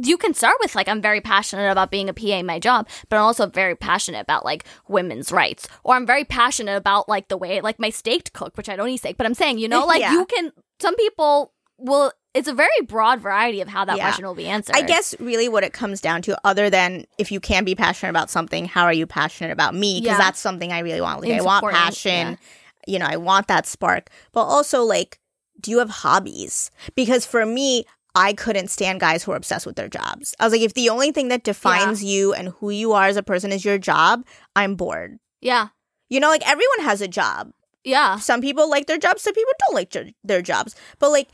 you 0.00 0.16
can 0.16 0.32
start 0.34 0.54
with 0.60 0.74
like 0.74 0.88
I'm 0.88 1.02
very 1.02 1.20
passionate 1.20 1.70
about 1.70 1.90
being 1.90 2.08
a 2.08 2.14
PA 2.14 2.36
in 2.38 2.46
my 2.46 2.58
job, 2.58 2.88
but 3.08 3.16
I'm 3.16 3.22
also 3.24 3.46
very 3.46 3.74
passionate 3.74 4.20
about 4.20 4.44
like 4.44 4.64
women's 4.88 5.32
rights, 5.32 5.68
or 5.84 5.94
I'm 5.96 6.06
very 6.06 6.24
passionate 6.24 6.76
about 6.76 7.08
like 7.08 7.28
the 7.28 7.36
way 7.36 7.60
like 7.60 7.78
my 7.78 7.90
steak 7.90 8.24
to 8.24 8.30
cook, 8.30 8.56
which 8.56 8.68
I 8.68 8.76
don't 8.76 8.88
eat 8.88 8.98
steak, 8.98 9.16
but 9.16 9.26
I'm 9.26 9.34
saying 9.34 9.58
you 9.58 9.68
know 9.68 9.84
like 9.92 10.00
Yeah. 10.00 10.12
you 10.12 10.24
can. 10.26 10.52
Some 10.80 10.96
people 10.96 11.52
will. 11.76 12.12
It's 12.32 12.46
a 12.48 12.52
very 12.54 12.68
broad 12.86 13.20
variety 13.20 13.60
of 13.60 13.66
how 13.68 13.84
that 13.84 13.96
Yeah. 13.96 14.04
question 14.04 14.24
will 14.24 14.34
be 14.36 14.46
answered. 14.46 14.76
I 14.76 14.82
guess 14.82 15.14
really 15.18 15.48
what 15.48 15.64
it 15.64 15.72
comes 15.72 16.00
down 16.00 16.22
to, 16.22 16.38
other 16.44 16.70
than 16.70 17.06
if 17.18 17.32
you 17.32 17.40
can 17.40 17.64
be 17.64 17.74
passionate 17.74 18.10
about 18.10 18.30
something, 18.30 18.66
how 18.66 18.84
are 18.84 18.92
you 18.92 19.06
passionate 19.06 19.50
about 19.52 19.74
me? 19.74 20.00
Because 20.00 20.12
Yeah. 20.18 20.18
that's 20.18 20.38
something 20.40 20.72
I 20.72 20.78
really 20.80 21.00
want. 21.00 21.22
Like 21.22 21.32
I 21.32 21.40
want 21.42 21.66
passion. 21.72 22.38
You 22.86 22.98
know, 22.98 23.06
I 23.06 23.16
want 23.16 23.48
that 23.48 23.66
spark. 23.66 24.10
But 24.32 24.42
also, 24.44 24.82
like, 24.84 25.18
do 25.60 25.70
you 25.70 25.78
have 25.80 25.90
hobbies? 25.90 26.70
Because 26.94 27.26
for 27.26 27.44
me, 27.44 27.84
I 28.14 28.32
couldn't 28.32 28.68
stand 28.68 29.00
guys 29.00 29.22
who 29.22 29.32
are 29.32 29.36
obsessed 29.36 29.66
with 29.66 29.76
their 29.76 29.88
jobs. 29.88 30.34
I 30.40 30.44
was 30.44 30.52
like, 30.52 30.62
if 30.62 30.74
the 30.74 30.88
only 30.88 31.12
thing 31.12 31.28
that 31.28 31.44
defines 31.44 32.02
you 32.02 32.32
and 32.32 32.48
who 32.60 32.70
you 32.70 32.92
are 32.92 33.04
as 33.06 33.16
a 33.16 33.22
person 33.22 33.52
is 33.52 33.64
your 33.64 33.76
job, 33.78 34.24
I'm 34.56 34.74
bored. 34.76 35.18
Yeah, 35.40 35.68
You 36.08 36.18
know, 36.20 36.28
like 36.28 36.46
everyone 36.48 36.80
has 36.80 37.00
a 37.00 37.08
job. 37.08 37.52
yeah. 37.84 38.18
Some 38.18 38.40
people 38.40 38.68
like 38.68 38.86
their 38.86 38.98
jobs, 38.98 39.22
some 39.22 39.32
people 39.34 39.52
don't 39.60 39.74
like 39.74 39.94
their 40.24 40.42
jobs. 40.42 40.74
But 40.98 41.10
like, 41.10 41.28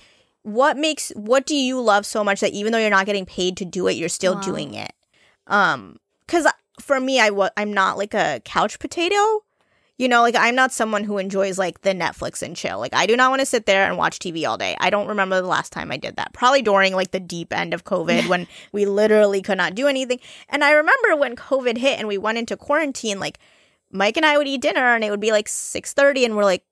what 0.47 0.77
makes 0.77 1.11
what 1.17 1.45
do 1.45 1.57
you 1.57 1.81
love 1.81 2.07
so 2.07 2.23
much 2.23 2.39
that 2.41 2.53
even 2.53 2.71
though 2.71 2.79
you're 2.79 2.89
not 2.89 3.05
getting 3.07 3.27
paid 3.27 3.57
to 3.57 3.65
do 3.65 3.89
it, 3.89 3.95
you're 3.97 4.09
still 4.09 4.35
Wow. 4.35 4.41
doing 4.43 4.75
it? 4.75 4.93
Um, 5.49 5.97
because 6.25 6.47
for 6.81 7.01
me, 7.01 7.19
I 7.19 7.31
wa- 7.31 7.51
I'm 7.57 7.73
not 7.73 7.99
like 7.99 8.15
a 8.15 8.41
couch 8.45 8.79
potato. 8.79 9.43
You 9.99 10.09
know, 10.09 10.23
like 10.23 10.37
I'm 10.37 10.55
not 10.55 10.71
someone 10.73 11.03
who 11.03 11.19
enjoys 11.19 11.59
like 11.59 11.81
the 11.81 11.95
Netflix 11.95 12.43
and 12.43 12.55
chill. 12.55 12.79
Like 12.79 12.95
I 12.95 13.07
do 13.07 13.17
not 13.17 13.31
want 13.31 13.41
to 13.41 13.47
sit 13.47 13.67
there 13.67 13.87
and 13.89 13.99
watch 13.99 14.21
TV 14.21 14.47
all 14.49 14.57
day. 14.57 14.77
I 14.79 14.89
don't 14.89 15.09
remember 15.09 15.41
the 15.41 15.49
last 15.49 15.73
time 15.73 15.91
I 15.91 15.97
did 15.97 16.15
that. 16.15 16.33
Probably 16.33 16.63
during 16.63 16.95
like 16.95 17.11
the 17.11 17.19
deep 17.19 17.53
end 17.53 17.75
of 17.75 17.83
COVID 17.85 18.27
when 18.29 18.47
we 18.71 18.85
literally 18.87 19.43
could 19.43 19.59
not 19.59 19.75
do 19.75 19.89
anything. 19.89 20.21
And 20.49 20.63
I 20.63 20.71
remember 20.73 21.17
when 21.17 21.35
COVID 21.35 21.77
hit 21.79 21.99
and 21.99 22.07
we 22.07 22.19
went 22.19 22.39
into 22.39 22.57
quarantine, 22.57 23.19
like 23.19 23.39
Mike 23.91 24.17
and 24.17 24.27
I 24.27 24.39
would 24.39 24.47
eat 24.47 24.61
dinner 24.63 24.95
and 24.95 25.03
it 25.03 25.11
would 25.11 25.19
be 25.21 25.33
like 25.33 25.49
6:30 25.49 26.25
and 26.25 26.37
we're 26.37 26.45
like 26.45 26.63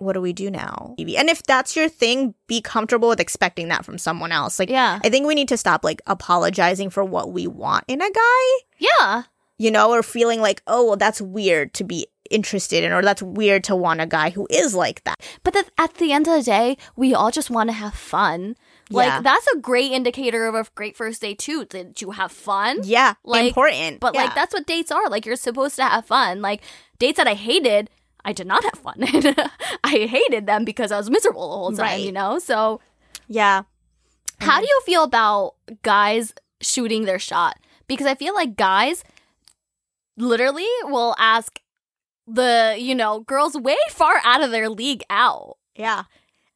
what 0.00 0.14
do 0.14 0.20
we 0.20 0.32
do 0.32 0.50
now? 0.50 0.94
And 0.98 1.28
if 1.30 1.42
that's 1.44 1.76
your 1.76 1.88
thing, 1.88 2.34
be 2.46 2.60
comfortable 2.60 3.08
with 3.08 3.20
expecting 3.20 3.68
that 3.68 3.84
from 3.84 3.98
someone 3.98 4.32
else. 4.32 4.58
Like 4.58 4.70
Yeah. 4.70 4.98
I 5.04 5.08
think 5.10 5.26
we 5.26 5.34
need 5.34 5.48
to 5.48 5.56
stop 5.56 5.84
like 5.84 6.00
apologizing 6.06 6.90
for 6.90 7.04
what 7.04 7.32
we 7.32 7.46
want 7.46 7.84
in 7.88 8.00
a 8.00 8.10
guy, 8.10 8.46
Yeah. 8.78 9.22
you 9.58 9.70
know, 9.70 9.90
or 9.92 10.02
feeling 10.02 10.40
like, 10.40 10.62
"Oh, 10.66 10.84
well 10.86 10.96
that's 10.96 11.20
weird 11.20 11.74
to 11.74 11.84
be 11.84 12.06
interested 12.30 12.84
in 12.84 12.92
or 12.92 13.02
that's 13.02 13.22
weird 13.22 13.64
to 13.64 13.74
want 13.76 14.00
a 14.00 14.06
guy 14.06 14.30
who 14.30 14.46
is 14.50 14.74
like 14.74 15.04
that." 15.04 15.16
But 15.42 15.52
the, 15.54 15.64
at 15.78 15.94
the 15.94 16.12
end 16.12 16.26
of 16.28 16.34
the 16.36 16.42
day, 16.42 16.76
we 16.96 17.12
all 17.14 17.30
just 17.30 17.50
want 17.50 17.68
to 17.68 17.74
have 17.74 17.94
fun. 17.94 18.56
Like 18.92 19.06
Yeah. 19.08 19.20
that's 19.20 19.46
a 19.54 19.58
great 19.58 19.92
indicator 19.92 20.46
of 20.46 20.54
a 20.54 20.64
great 20.74 20.96
first 20.96 21.20
date 21.20 21.38
too. 21.38 21.64
Did 21.64 22.00
you 22.00 22.12
have 22.12 22.32
fun? 22.32 22.80
Yeah, 22.84 23.14
Like, 23.24 23.48
important. 23.48 24.00
But 24.00 24.14
Yeah. 24.14 24.24
like 24.24 24.34
that's 24.34 24.54
what 24.54 24.66
dates 24.66 24.90
are. 24.90 25.08
Like 25.08 25.26
you're 25.26 25.36
supposed 25.36 25.76
to 25.76 25.84
have 25.84 26.06
fun. 26.06 26.40
Like 26.42 26.62
dates 26.98 27.16
that 27.18 27.28
I 27.28 27.34
hated, 27.34 27.90
I 28.24 28.32
did 28.32 28.46
not 28.46 28.64
have 28.64 28.74
fun. 28.74 28.96
I 29.84 30.06
hated 30.06 30.46
them 30.46 30.64
because 30.64 30.92
I 30.92 30.96
was 30.96 31.10
miserable 31.10 31.50
the 31.50 31.56
whole 31.56 31.72
time. 31.72 31.86
Right. 31.86 32.00
You 32.00 32.12
know. 32.12 32.38
So 32.38 32.80
yeah. 33.28 33.62
how 34.40 34.60
do 34.60 34.66
you 34.66 34.80
feel 34.84 35.04
about 35.04 35.54
guys 35.82 36.34
shooting 36.60 37.04
their 37.04 37.18
shot? 37.18 37.58
Because 37.86 38.06
I 38.06 38.14
feel 38.14 38.34
like 38.34 38.56
guys 38.56 39.04
literally 40.16 40.68
will 40.84 41.14
ask 41.18 41.60
the 42.26 42.76
you 42.78 42.94
know 42.94 43.20
girls 43.20 43.56
way 43.56 43.76
far 43.90 44.20
out 44.24 44.42
of 44.42 44.50
their 44.50 44.68
league 44.68 45.02
out. 45.10 45.56
Yeah. 45.74 46.04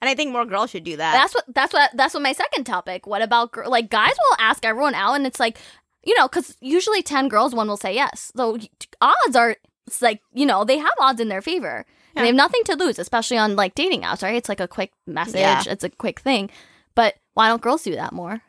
And 0.01 0.09
I 0.11 0.15
think 0.15 0.33
more 0.33 0.45
girls 0.45 0.71
should 0.71 0.85
do 0.85 0.99
that. 0.99 1.13
That's 1.13 1.35
what 1.35 1.45
that's 1.49 1.73
what 1.73 1.91
that's 1.95 2.15
what 2.15 2.23
my 2.23 2.33
second 2.33 2.65
topic. 2.65 3.07
What 3.07 3.23
about 3.23 3.53
gir- 3.53 3.67
like 3.67 3.89
guys 3.89 4.15
will 4.29 4.37
ask 4.39 4.65
everyone 4.65 4.95
out, 4.95 5.15
and 5.15 5.27
it's 5.27 5.41
like 5.41 5.59
you 6.05 6.15
know 6.19 6.29
because 6.29 6.57
usually 6.61 7.03
ten 7.03 7.29
girls, 7.29 7.55
one 7.55 7.69
will 7.69 7.79
say 7.79 7.95
yes. 7.95 8.31
So 8.37 8.59
odds 9.01 9.35
are 9.35 9.57
it's 9.87 10.01
like 10.03 10.21
you 10.33 10.47
know 10.47 10.65
they 10.65 10.79
have 10.79 10.93
odds 11.01 11.21
in 11.21 11.29
their 11.29 11.43
favor 11.43 11.85
and 12.17 12.23
they 12.23 12.29
have 12.29 12.37
nothing 12.37 12.63
to 12.65 12.77
lose 12.77 12.99
especially 12.99 13.37
on 13.39 13.57
like 13.57 13.75
dating 13.75 14.03
apps 14.03 14.23
right 14.23 14.35
it's 14.37 14.49
like 14.49 14.61
a 14.61 14.69
quick 14.69 14.93
message 15.07 15.37
Yeah. 15.41 15.63
it's 15.67 15.85
a 15.85 15.91
quick 15.91 16.21
thing 16.21 16.51
but 16.95 17.15
why 17.35 17.49
don't 17.49 17.61
girls 17.63 17.83
do 17.83 17.95
that 17.95 18.13
more 18.13 18.43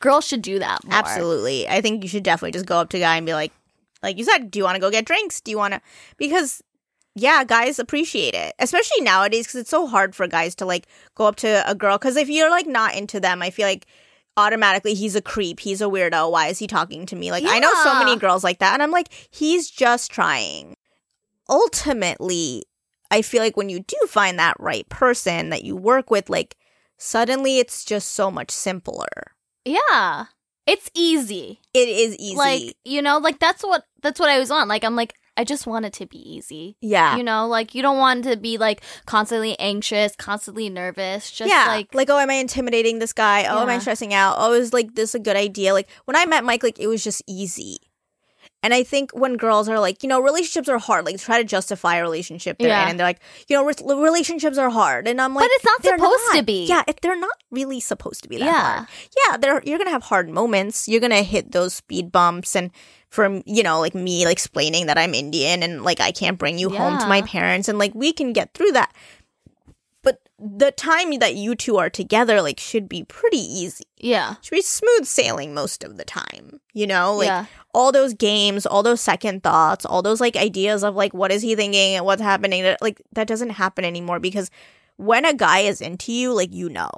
girls 0.00 0.26
should 0.26 0.42
do 0.42 0.58
that 0.58 0.84
more. 0.84 0.94
Absolutely. 0.94 1.68
I 1.68 1.80
think 1.80 2.02
you 2.02 2.08
should 2.08 2.24
definitely 2.24 2.50
just 2.52 2.66
go 2.66 2.78
up 2.78 2.90
to 2.90 2.96
a 2.96 3.00
guy 3.00 3.16
and 3.16 3.24
be 3.24 3.34
like, 3.34 3.52
like 4.02 4.18
you 4.18 4.24
said, 4.24 4.50
do 4.50 4.58
you 4.58 4.64
want 4.64 4.74
to 4.74 4.80
go 4.80 4.90
get 4.90 5.04
drinks? 5.06 5.40
Do 5.40 5.50
you 5.50 5.56
want 5.56 5.74
to? 5.74 5.80
Because 6.16 6.60
yeah, 7.14 7.44
guys 7.44 7.78
appreciate 7.78 8.34
it, 8.34 8.52
especially 8.58 9.00
nowadays 9.02 9.46
because 9.46 9.60
it's 9.60 9.70
so 9.70 9.86
hard 9.86 10.14
for 10.16 10.26
guys 10.26 10.54
to 10.56 10.66
like 10.66 10.86
go 11.14 11.26
up 11.26 11.36
to 11.36 11.62
a 11.70 11.74
girl. 11.74 11.98
Because 11.98 12.16
if 12.16 12.28
you're 12.28 12.50
like 12.50 12.66
not 12.66 12.96
into 12.96 13.20
them, 13.20 13.42
I 13.42 13.50
feel 13.50 13.66
like 13.68 13.86
automatically 14.36 14.94
he's 14.94 15.14
a 15.16 15.22
creep, 15.22 15.60
he's 15.60 15.80
a 15.80 15.84
weirdo. 15.86 16.30
Why 16.30 16.48
is 16.48 16.58
he 16.58 16.66
talking 16.66 17.06
to 17.06 17.16
me? 17.16 17.30
Like 17.30 17.44
I 17.46 17.58
know 17.58 17.72
so 17.82 17.94
many 17.98 18.16
girls 18.16 18.42
like 18.44 18.58
that, 18.60 18.74
and 18.74 18.82
I'm 18.82 18.90
like, 18.90 19.08
he's 19.30 19.70
just 19.70 20.10
trying. 20.10 20.76
Ultimately, 21.48 22.64
I 23.10 23.22
feel 23.22 23.42
like 23.42 23.56
when 23.56 23.68
you 23.68 23.80
do 23.80 23.96
find 24.08 24.38
that 24.38 24.56
right 24.58 24.88
person 24.88 25.50
that 25.50 25.64
you 25.64 25.76
work 25.76 26.10
with, 26.10 26.30
like 26.30 26.56
suddenly 26.98 27.58
it's 27.58 27.84
just 27.84 28.10
so 28.14 28.30
much 28.30 28.50
simpler. 28.50 29.08
yeah 29.64 30.26
it's 30.64 30.88
easy 30.94 31.60
It 31.74 31.88
is 31.88 32.16
easy. 32.18 32.36
like 32.36 32.76
you 32.84 33.02
know 33.02 33.18
like 33.18 33.40
that's 33.40 33.64
what 33.64 33.84
that's 34.00 34.20
what 34.20 34.30
i 34.30 34.38
was 34.38 34.52
on 34.52 34.68
like 34.68 34.84
i'm 34.84 34.94
like 34.94 35.14
i 35.36 35.44
just 35.44 35.66
want 35.66 35.84
it 35.84 35.92
to 35.92 36.06
be 36.06 36.18
easy 36.18 36.76
yeah. 36.80 37.16
you 37.16 37.22
know 37.22 37.46
like 37.46 37.74
you 37.74 37.82
don't 37.82 37.98
want 37.98 38.24
to 38.24 38.36
be 38.36 38.58
like 38.58 38.82
constantly 39.06 39.58
anxious 39.58 40.14
constantly 40.16 40.68
nervous 40.68 41.30
just 41.30 41.50
yeah, 41.50 41.66
like 41.68 41.94
like, 41.94 42.10
oh, 42.10 42.18
am 42.18 42.30
I 42.30 42.34
intimidating 42.34 42.98
this 42.98 43.12
guy? 43.12 43.44
Oh, 43.44 43.62
am 43.62 43.68
I 43.68 43.78
stressing 43.78 44.12
out? 44.14 44.36
Oh, 44.38 44.52
is 44.52 44.72
like 44.72 44.94
this 44.94 45.14
a 45.14 45.18
good 45.18 45.36
idea? 45.36 45.72
Like 45.72 45.88
when 46.04 46.16
I 46.16 46.26
met 46.26 46.44
Mike, 46.44 46.62
like 46.62 46.78
it 46.78 46.86
was 46.86 47.02
just 47.04 47.22
easy. 47.26 47.78
And 48.62 48.72
I 48.72 48.84
think 48.84 49.10
when 49.12 49.36
girls 49.36 49.68
are 49.68 49.80
like, 49.80 50.02
you 50.02 50.08
know, 50.08 50.20
relationships 50.20 50.68
are 50.68 50.78
hard. 50.78 51.04
Like 51.04 51.18
try 51.18 51.38
to 51.38 51.44
justify 51.44 51.96
a 51.96 52.02
relationship 52.02 52.58
they're 52.58 52.68
Yeah. 52.68 52.84
in, 52.84 52.90
and 52.90 52.98
they're 53.00 53.06
like, 53.06 53.20
you 53.48 53.56
know, 53.56 53.64
re- 53.64 53.74
relationships 54.02 54.56
are 54.58 54.70
hard, 54.70 55.08
and 55.08 55.20
I'm 55.20 55.34
like, 55.34 55.44
But 55.44 55.50
it's 55.52 55.64
not 55.64 55.82
supposed 55.84 56.32
to 56.34 56.42
be. 56.42 56.66
Yeah, 56.66 56.82
they're 57.02 57.18
not 57.18 57.36
really 57.50 57.80
supposed 57.80 58.22
to 58.22 58.28
be 58.28 58.38
that 58.38 58.44
Yeah. 58.44 58.74
hard. 58.76 58.88
Yeah, 59.28 59.36
they're 59.36 59.62
you're 59.64 59.78
gonna 59.78 59.90
have 59.90 60.04
hard 60.04 60.28
moments. 60.30 60.88
You're 60.88 61.00
gonna 61.00 61.22
hit 61.22 61.52
those 61.52 61.74
speed 61.74 62.12
bumps, 62.12 62.54
and 62.54 62.70
from 63.12 63.42
you 63.44 63.62
know, 63.62 63.78
like 63.78 63.94
me, 63.94 64.24
like 64.24 64.32
explaining 64.32 64.86
that 64.86 64.96
I'm 64.98 65.14
Indian 65.14 65.62
and 65.62 65.82
like 65.84 66.00
I 66.00 66.12
can't 66.12 66.38
bring 66.38 66.58
you 66.58 66.70
home 66.70 66.98
to 66.98 67.06
my 67.06 67.20
parents, 67.22 67.68
and 67.68 67.78
like 67.78 67.94
we 67.94 68.12
can 68.12 68.32
get 68.32 68.54
through 68.54 68.72
that. 68.72 68.92
But 70.02 70.18
the 70.38 70.72
time 70.72 71.18
that 71.20 71.36
you 71.36 71.54
two 71.54 71.76
are 71.76 71.90
together 71.90 72.40
like 72.42 72.58
should 72.58 72.88
be 72.88 73.04
pretty 73.04 73.38
easy. 73.38 73.84
Yeah. 73.98 74.34
Should 74.40 74.56
be 74.56 74.62
smooth 74.62 75.04
sailing 75.04 75.54
most 75.54 75.84
of 75.84 75.96
the 75.98 76.04
time 76.04 76.58
you 76.74 76.86
know? 76.86 77.14
Like 77.16 77.26
Yeah. 77.26 77.44
all 77.74 77.92
those 77.92 78.14
games 78.14 78.64
all 78.66 78.82
those 78.82 79.00
second 79.00 79.42
thoughts 79.42 79.84
all 79.84 80.02
those 80.02 80.20
like 80.20 80.34
ideas 80.36 80.82
of 80.82 80.96
like 80.96 81.12
what 81.14 81.30
is 81.30 81.42
he 81.42 81.54
thinking 81.54 81.94
and 81.96 82.04
what's 82.04 82.22
happening 82.22 82.62
that 82.64 82.80
like 82.82 83.00
that 83.12 83.28
doesn't 83.28 83.50
happen 83.50 83.84
anymore 83.84 84.18
because 84.18 84.50
when 84.96 85.24
a 85.24 85.34
guy 85.34 85.60
is 85.60 85.80
into 85.80 86.12
you 86.12 86.32
like 86.32 86.52
you 86.52 86.68
know. 86.68 86.90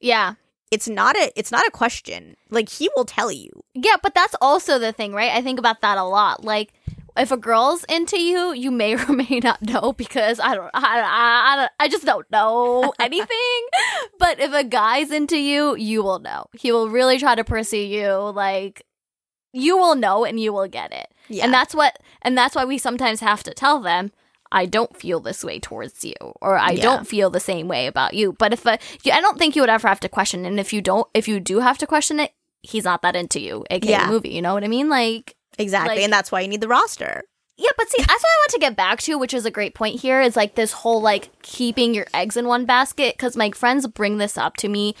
Yeah 0.00 0.34
it's 0.70 0.88
not 0.88 1.16
a 1.16 1.32
it's 1.36 1.50
not 1.52 1.66
a 1.66 1.70
question 1.70 2.36
like 2.50 2.68
he 2.68 2.88
will 2.94 3.04
tell 3.04 3.30
you 3.32 3.50
Yeah, 3.74 3.96
but 4.02 4.14
that's 4.14 4.34
also 4.40 4.78
the 4.78 4.92
thing, 4.92 5.12
right? 5.12 5.32
I 5.32 5.42
think 5.42 5.58
about 5.58 5.80
that 5.80 5.98
a 5.98 6.04
lot. 6.04 6.44
Like, 6.44 6.72
if 7.16 7.32
a 7.32 7.36
girl's 7.36 7.84
into 7.84 8.20
you, 8.20 8.52
you 8.52 8.70
may 8.70 8.94
or 9.02 9.12
may 9.12 9.40
not 9.42 9.60
know 9.62 9.92
because 9.92 10.38
I 10.40 10.54
don't, 10.54 10.70
I, 10.74 11.00
I, 11.00 11.52
I, 11.52 11.56
don't- 11.56 11.72
I 11.80 11.88
just 11.88 12.04
don't 12.04 12.30
know 12.30 12.92
anything. 13.00 13.60
but 14.18 14.38
if 14.40 14.52
a 14.52 14.62
guy's 14.64 15.10
into 15.10 15.36
you, 15.36 15.74
you 15.76 16.02
will 16.02 16.20
know. 16.20 16.46
He 16.52 16.70
will 16.72 16.88
really 16.88 17.18
try 17.18 17.34
to 17.34 17.44
pursue 17.44 17.78
you. 17.78 18.12
Like, 18.34 18.82
you 19.52 19.76
will 19.76 19.96
know 19.96 20.24
and 20.24 20.38
you 20.38 20.52
will 20.52 20.68
get 20.68 20.92
it. 20.92 21.08
yeah 21.28 21.44
And 21.44 21.52
that's 21.52 21.74
what, 21.74 21.98
and 22.22 22.38
that's 22.38 22.54
why 22.54 22.64
we 22.64 22.78
sometimes 22.78 23.20
have 23.20 23.42
to 23.42 23.52
tell 23.54 23.80
them. 23.80 24.12
I 24.52 24.66
don't 24.66 24.96
feel 24.96 25.20
this 25.20 25.44
way 25.44 25.60
towards 25.60 26.04
you, 26.04 26.14
or 26.40 26.58
I 26.58 26.70
Yeah. 26.72 26.82
don't 26.82 27.06
feel 27.06 27.30
the 27.30 27.40
same 27.40 27.68
way 27.68 27.86
about 27.86 28.14
you. 28.14 28.32
But 28.38 28.52
if 28.52 28.66
a, 28.66 28.78
you- 29.04 29.12
I 29.12 29.20
don't 29.20 29.38
think 29.38 29.54
you 29.56 29.62
would 29.62 29.70
ever 29.70 29.86
have 29.88 30.00
to 30.00 30.08
question. 30.08 30.44
And 30.44 30.58
if 30.58 30.72
you 30.72 30.80
don't, 30.82 31.06
if 31.14 31.28
you 31.28 31.40
do 31.40 31.60
have 31.60 31.78
to 31.78 31.86
question 31.86 32.18
it, 32.20 32.32
he's 32.62 32.84
not 32.84 33.02
that 33.02 33.16
into 33.16 33.40
you, 33.40 33.64
aka 33.70 33.90
Yeah. 33.90 34.06
movie. 34.08 34.30
You 34.30 34.42
know 34.42 34.54
what 34.54 34.64
I 34.64 34.68
mean? 34.68 34.88
Like, 34.88 35.36
exactly 35.58 35.96
like- 35.96 36.04
and 36.04 36.12
that's 36.12 36.30
why 36.32 36.40
you 36.40 36.48
need 36.48 36.60
the 36.60 36.68
roster 36.68 37.22
yeah, 37.62 37.68
but 37.76 37.90
see, 37.90 37.96
that's 37.98 38.08
what 38.08 38.24
I 38.24 38.40
want 38.40 38.50
to 38.52 38.58
get 38.58 38.74
back 38.74 39.02
to, 39.02 39.18
which 39.18 39.34
is 39.34 39.44
a 39.44 39.50
great 39.50 39.74
point 39.74 40.00
here, 40.00 40.22
is 40.22 40.34
like 40.34 40.54
this 40.54 40.72
whole 40.72 41.02
like 41.02 41.28
keeping 41.42 41.92
your 41.92 42.06
eggs 42.14 42.38
in 42.38 42.46
one 42.46 42.64
basket. 42.64 43.14
Because 43.18 43.36
my 43.36 43.50
friends 43.50 43.86
bring 43.86 44.16
this 44.16 44.38
up 44.38 44.56
to 44.58 44.68
me 44.68 44.94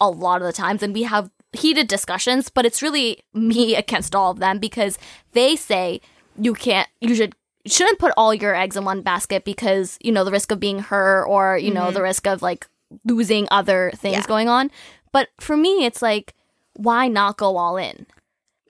a 0.00 0.10
lot 0.10 0.40
of 0.42 0.46
the 0.48 0.52
times, 0.52 0.82
and 0.82 0.92
we 0.92 1.04
have 1.04 1.30
heated 1.52 1.86
discussions, 1.86 2.48
but 2.48 2.66
it's 2.66 2.82
really 2.82 3.22
me 3.32 3.76
against 3.82 4.16
all 4.16 4.32
of 4.32 4.40
them 4.40 4.58
because 4.58 4.98
they 5.34 5.54
say 5.54 6.00
you 6.36 6.52
can't, 6.52 6.88
you 7.00 7.14
should. 7.14 7.36
You 7.64 7.70
Shouldn't 7.70 7.98
put 7.98 8.12
all 8.16 8.32
your 8.34 8.54
eggs 8.54 8.76
in 8.76 8.84
one 8.84 9.02
basket 9.02 9.44
because 9.44 9.98
you 10.00 10.12
know 10.12 10.24
the 10.24 10.30
risk 10.32 10.50
of 10.50 10.60
being 10.60 10.80
her 10.80 11.26
or 11.26 11.58
you 11.58 11.72
know 11.72 11.86
the 11.90 11.98
mm-hmm. 11.98 12.04
risk 12.04 12.26
of 12.26 12.42
like 12.42 12.66
losing 13.04 13.46
other 13.50 13.92
things 13.96 14.16
Yeah. 14.16 14.26
going 14.26 14.48
on. 14.48 14.70
But 15.12 15.28
for 15.40 15.56
me, 15.56 15.84
it's 15.84 16.02
like, 16.02 16.34
why 16.74 17.08
not 17.08 17.36
go 17.36 17.56
all 17.56 17.76
in? 17.76 18.06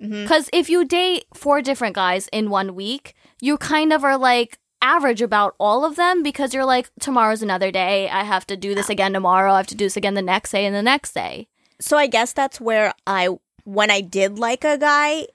Mm-hmm. 0.02 0.22
Because 0.22 0.48
if 0.52 0.70
you 0.70 0.84
date 0.84 1.24
four 1.34 1.60
different 1.62 1.94
guys 1.94 2.28
in 2.32 2.50
one 2.50 2.74
week, 2.74 3.14
you 3.40 3.56
kind 3.56 3.92
of 3.92 4.04
are 4.04 4.16
like 4.16 4.58
average 4.82 5.20
about 5.20 5.54
all 5.58 5.84
of 5.84 5.96
them 5.96 6.22
because 6.22 6.54
you're 6.54 6.64
like, 6.64 6.90
tomorrow's 6.98 7.42
another 7.42 7.70
day. 7.70 8.08
I 8.08 8.24
have 8.24 8.46
to 8.46 8.56
do 8.56 8.74
this 8.74 8.88
again 8.88 9.12
tomorrow. 9.12 9.52
I 9.52 9.58
have 9.58 9.66
to 9.68 9.74
do 9.74 9.84
this 9.84 9.96
again 9.96 10.14
the 10.14 10.22
next 10.22 10.52
day 10.52 10.64
and 10.64 10.74
the 10.74 10.82
next 10.82 11.12
day. 11.12 11.48
so 11.80 11.96
I 11.96 12.06
guess 12.06 12.32
that's 12.32 12.60
where 12.60 12.92
I 13.06 13.28
when 13.64 13.90
I 13.90 14.00
did 14.00 14.38
like 14.38 14.64
a 14.64 14.78
guy, 14.78 15.26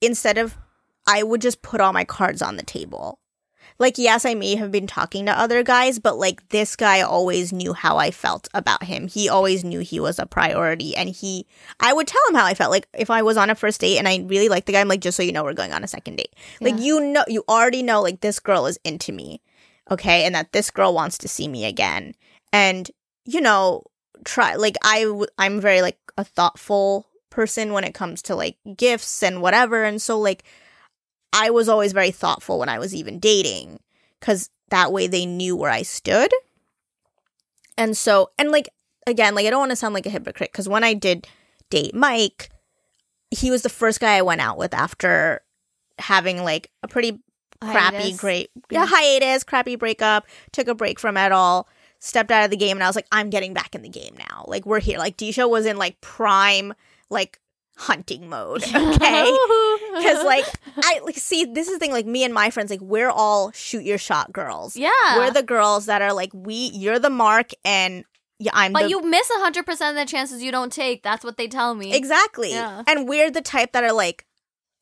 instead 0.00 0.38
of 0.38 0.56
I 1.06 1.22
would 1.22 1.40
just 1.40 1.62
put 1.62 1.80
all 1.80 1.92
my 1.92 2.04
cards 2.04 2.42
on 2.42 2.56
the 2.56 2.62
table. 2.62 3.18
Like 3.78 3.98
yes, 3.98 4.24
I 4.24 4.34
may 4.34 4.54
have 4.54 4.70
been 4.70 4.86
talking 4.86 5.26
to 5.26 5.38
other 5.38 5.62
guys, 5.62 5.98
but 5.98 6.18
like 6.18 6.48
this 6.48 6.76
guy 6.76 7.02
always 7.02 7.52
knew 7.52 7.74
how 7.74 7.98
I 7.98 8.10
felt 8.10 8.48
about 8.54 8.84
him. 8.84 9.06
He 9.06 9.28
always 9.28 9.64
knew 9.64 9.80
he 9.80 10.00
was 10.00 10.18
a 10.18 10.26
priority 10.26 10.96
and 10.96 11.10
he 11.10 11.46
I 11.80 11.92
would 11.92 12.06
tell 12.06 12.22
him 12.28 12.36
how 12.36 12.46
I 12.46 12.54
felt. 12.54 12.70
Like 12.70 12.88
if 12.94 13.10
I 13.10 13.22
was 13.22 13.36
on 13.36 13.50
a 13.50 13.54
first 13.54 13.80
date 13.80 13.98
and 13.98 14.08
I 14.08 14.24
really 14.26 14.48
liked 14.48 14.66
the 14.66 14.72
guy, 14.72 14.80
I'm 14.80 14.88
like 14.88 15.00
just 15.00 15.16
so 15.16 15.22
you 15.22 15.32
know 15.32 15.44
we're 15.44 15.52
going 15.52 15.72
on 15.72 15.84
a 15.84 15.88
second 15.88 16.16
date. 16.16 16.34
Like 16.60 16.78
you 16.78 17.00
know 17.00 17.24
you 17.28 17.44
already 17.48 17.82
know 17.82 18.00
like 18.00 18.20
this 18.20 18.40
girl 18.40 18.66
is 18.66 18.78
into 18.84 19.12
me. 19.12 19.42
Okay? 19.90 20.24
And 20.24 20.34
that 20.34 20.52
this 20.52 20.70
girl 20.70 20.94
wants 20.94 21.18
to 21.18 21.28
see 21.28 21.46
me 21.46 21.64
again. 21.64 22.14
And 22.52 22.90
you 23.26 23.40
know, 23.40 23.82
try 24.24 24.54
like 24.54 24.76
I 24.82 25.02
w- 25.02 25.26
I'm 25.38 25.60
very 25.60 25.82
like 25.82 25.98
a 26.16 26.24
thoughtful 26.24 27.06
person 27.28 27.72
when 27.74 27.84
it 27.84 27.92
comes 27.92 28.22
to 28.22 28.34
like 28.34 28.56
gifts 28.76 29.22
and 29.22 29.42
whatever 29.42 29.84
and 29.84 30.00
so 30.00 30.18
like 30.18 30.44
I 31.32 31.50
was 31.50 31.68
always 31.68 31.92
very 31.92 32.10
thoughtful 32.10 32.58
when 32.58 32.68
I 32.68 32.78
was 32.78 32.94
even 32.94 33.18
dating 33.18 33.80
cuz 34.20 34.50
that 34.70 34.92
way 34.92 35.06
they 35.06 35.26
knew 35.26 35.56
where 35.56 35.70
I 35.70 35.82
stood. 35.82 36.32
And 37.76 37.96
so 37.96 38.30
and 38.38 38.50
like 38.50 38.68
again 39.06 39.34
like 39.34 39.46
I 39.46 39.50
don't 39.50 39.60
want 39.60 39.70
to 39.72 39.76
sound 39.76 39.94
like 39.94 40.06
a 40.06 40.10
hypocrite 40.10 40.52
cuz 40.52 40.68
when 40.68 40.84
I 40.84 40.94
did 40.94 41.26
date 41.70 41.94
Mike 41.94 42.50
he 43.30 43.50
was 43.50 43.62
the 43.62 43.68
first 43.68 44.00
guy 44.00 44.16
I 44.16 44.22
went 44.22 44.40
out 44.40 44.56
with 44.56 44.72
after 44.72 45.42
having 45.98 46.44
like 46.44 46.70
a 46.82 46.88
pretty 46.88 47.20
crappy 47.60 47.96
Hiatus. 47.96 48.20
great 48.20 48.50
yeah. 48.70 48.86
hiatus 48.86 49.44
crappy 49.44 49.76
breakup 49.76 50.26
took 50.52 50.68
a 50.68 50.74
break 50.74 51.00
from 51.00 51.16
it 51.16 51.32
all 51.32 51.68
stepped 52.00 52.30
out 52.30 52.44
of 52.44 52.50
the 52.50 52.56
game 52.56 52.76
and 52.76 52.84
i 52.84 52.86
was 52.86 52.96
like 52.96 53.06
i'm 53.12 53.30
getting 53.30 53.54
back 53.54 53.74
in 53.74 53.80
the 53.82 53.88
game 53.88 54.14
now 54.18 54.44
like 54.46 54.66
we're 54.66 54.78
here 54.78 54.98
like 54.98 55.16
disha 55.16 55.48
was 55.48 55.64
in 55.64 55.78
like 55.78 55.98
prime 56.02 56.74
like 57.08 57.40
hunting 57.76 58.28
mode 58.28 58.62
okay 58.74 58.74
because 59.96 60.24
like 60.24 60.44
i 60.78 61.00
like 61.04 61.16
see 61.16 61.44
this 61.44 61.68
is 61.68 61.74
the 61.74 61.78
thing 61.78 61.92
like 61.92 62.06
me 62.06 62.24
and 62.24 62.32
my 62.32 62.48
friends 62.48 62.70
like 62.70 62.80
we're 62.80 63.10
all 63.10 63.52
shoot 63.52 63.84
your 63.84 63.98
shot 63.98 64.32
girls 64.32 64.76
yeah. 64.76 65.18
we're 65.18 65.30
the 65.30 65.42
girls 65.42 65.86
that 65.86 66.00
are 66.00 66.14
like 66.14 66.30
we 66.32 66.70
you're 66.72 66.98
the 66.98 67.10
mark 67.10 67.50
and 67.64 68.04
yeah 68.38 68.50
i'm 68.54 68.72
but 68.72 68.84
the 68.84 68.88
you 68.88 69.02
miss 69.02 69.30
100% 69.30 69.90
of 69.90 69.96
the 69.96 70.04
chances 70.04 70.42
you 70.42 70.52
don't 70.52 70.72
take. 70.72 71.02
That's 71.02 71.24
what 71.24 71.36
they 71.36 71.48
tell 71.48 71.74
me. 71.74 71.94
Exactly. 71.94 72.50
Yeah. 72.50 72.82
And 72.86 73.08
we're 73.08 73.30
the 73.30 73.40
type 73.40 73.72
that 73.72 73.84
are 73.84 73.92
like, 73.92 74.24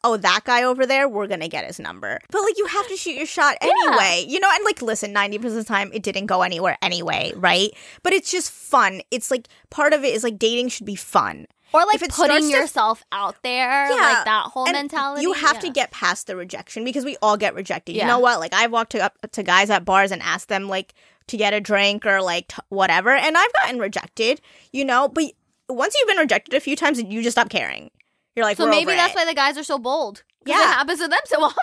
oh, 0.03 0.17
that 0.19 0.43
guy 0.45 0.65
over 0.65 0.85
there, 0.85 1.09
we're 1.09 1.27
going 1.27 1.41
to 1.41 1.49
get 1.49 1.65
his 1.65 1.81
number. 1.81 2.19
But 2.31 2.43
like, 2.43 2.59
you 2.59 2.67
have 2.67 2.87
to 2.89 2.97
shoot 2.97 3.17
your 3.17 3.27
shot 3.27 3.57
anyway, 3.61 4.25
you 4.29 4.39
know? 4.39 4.51
And 4.53 4.65
like, 4.65 4.83
listen, 4.83 5.15
90% 5.15 5.45
of 5.45 5.55
the 5.55 5.65
time, 5.65 5.91
it 5.95 6.03
didn't 6.03 6.27
go 6.27 6.43
anywhere 6.43 6.77
anyway, 6.83 7.33
right? 7.37 7.71
But 8.03 8.13
it's 8.13 8.31
just 8.31 8.51
fun. 8.51 9.01
It's 9.11 9.31
like, 9.31 9.49
part 9.71 9.95
of 9.95 10.05
it 10.05 10.15
is 10.15 10.23
like, 10.23 10.39
dating 10.39 10.69
should 10.69 10.87
be 10.87 10.95
fun. 10.95 11.47
Or 11.75 11.85
like 11.87 11.97
If 11.97 12.03
it 12.05 12.12
starts 12.12 12.33
putting 12.33 12.49
to- 12.51 12.57
yourself 12.57 13.03
out 13.11 13.35
there, 13.43 13.89
Yeah. 13.91 13.97
like 13.97 14.25
that 14.25 14.45
whole 14.53 14.64
mentality. 14.66 15.22
You 15.22 15.33
have 15.33 15.59
to 15.59 15.68
get 15.70 15.91
past 15.91 16.29
the 16.29 16.37
rejection 16.37 16.85
because 16.85 17.05
we 17.05 17.16
all 17.20 17.37
get 17.37 17.55
rejected. 17.55 17.97
Yeah. 17.97 18.03
You 18.05 18.09
know 18.09 18.20
what? 18.20 18.39
Like, 18.39 18.55
I've 18.55 18.70
walked 18.70 18.93
to, 18.93 19.05
up 19.05 19.18
to 19.33 19.43
guys 19.43 19.70
at 19.70 19.85
bars 19.85 20.12
and 20.12 20.22
asked 20.22 20.49
them, 20.49 20.68
like, 20.68 20.95
to 21.27 21.37
get 21.37 21.53
a 21.53 21.61
drink 21.61 22.07
or 22.07 22.22
like 22.22 22.49
t- 22.49 22.57
whatever. 22.68 23.11
And 23.11 23.37
I've 23.37 23.53
gotten 23.55 23.79
rejected, 23.81 24.41
you 24.72 24.85
know? 24.85 25.09
But 25.09 25.33
once 25.68 25.95
you've 25.99 26.07
been 26.09 26.18
rejected 26.18 26.55
a 26.55 26.61
few 26.61 26.77
times, 26.77 27.03
you 27.03 27.22
just 27.22 27.35
stop 27.35 27.49
caring. 27.51 27.91
You're 28.37 28.45
like, 28.45 28.57
So 28.57 28.64
"We're 28.64 28.70
maybe 28.70 28.93
that's 28.93 29.12
it." 29.12 29.16
why 29.16 29.25
the 29.25 29.35
guys 29.35 29.59
are 29.59 29.64
so 29.64 29.79
bold. 29.79 30.22
Yeah. 30.47 30.61
It 30.61 30.66
happens 30.66 31.01
to 31.01 31.09
them 31.09 31.20
so 31.25 31.41
often. 31.45 31.59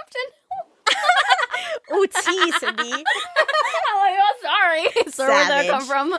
Tea, 2.26 2.52
Cindy. 2.60 2.92
I'm 2.92 3.98
like, 4.00 4.18
oh, 4.18 4.34
sorry. 4.42 4.88
Sir, 5.12 5.28
where'd 5.28 5.50
that 5.50 5.68
come 5.70 5.86
from? 5.86 6.18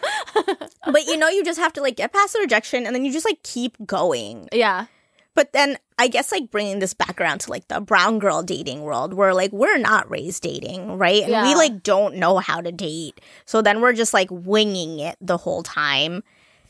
but 0.92 1.06
you 1.06 1.16
know, 1.16 1.28
you 1.28 1.44
just 1.44 1.58
have 1.58 1.72
to 1.74 1.82
like 1.82 1.96
get 1.96 2.12
past 2.12 2.32
the 2.34 2.40
rejection 2.40 2.86
and 2.86 2.94
then 2.94 3.04
you 3.04 3.12
just 3.12 3.26
like 3.26 3.42
keep 3.42 3.76
going. 3.86 4.48
yeah. 4.52 4.86
But 5.34 5.54
then 5.54 5.78
I 5.98 6.08
guess 6.08 6.30
like 6.30 6.50
bringing 6.50 6.78
this 6.78 6.92
back 6.92 7.18
around 7.18 7.38
to 7.40 7.50
like 7.50 7.66
the 7.68 7.80
brown 7.80 8.18
girl 8.18 8.42
dating 8.42 8.82
world 8.82 9.14
where 9.14 9.32
like 9.32 9.50
we're 9.50 9.78
not 9.78 10.10
raised 10.10 10.42
dating, 10.42 10.98
right? 10.98 11.22
And 11.22 11.46
we 11.48 11.54
like 11.54 11.82
don't 11.82 12.16
know 12.16 12.36
how 12.36 12.60
to 12.60 12.70
date. 12.70 13.18
So 13.46 13.62
then 13.62 13.80
we're 13.80 13.94
just 13.94 14.12
like 14.12 14.28
winging 14.30 14.98
it 14.98 15.16
the 15.22 15.38
whole 15.38 15.62
time. 15.62 16.22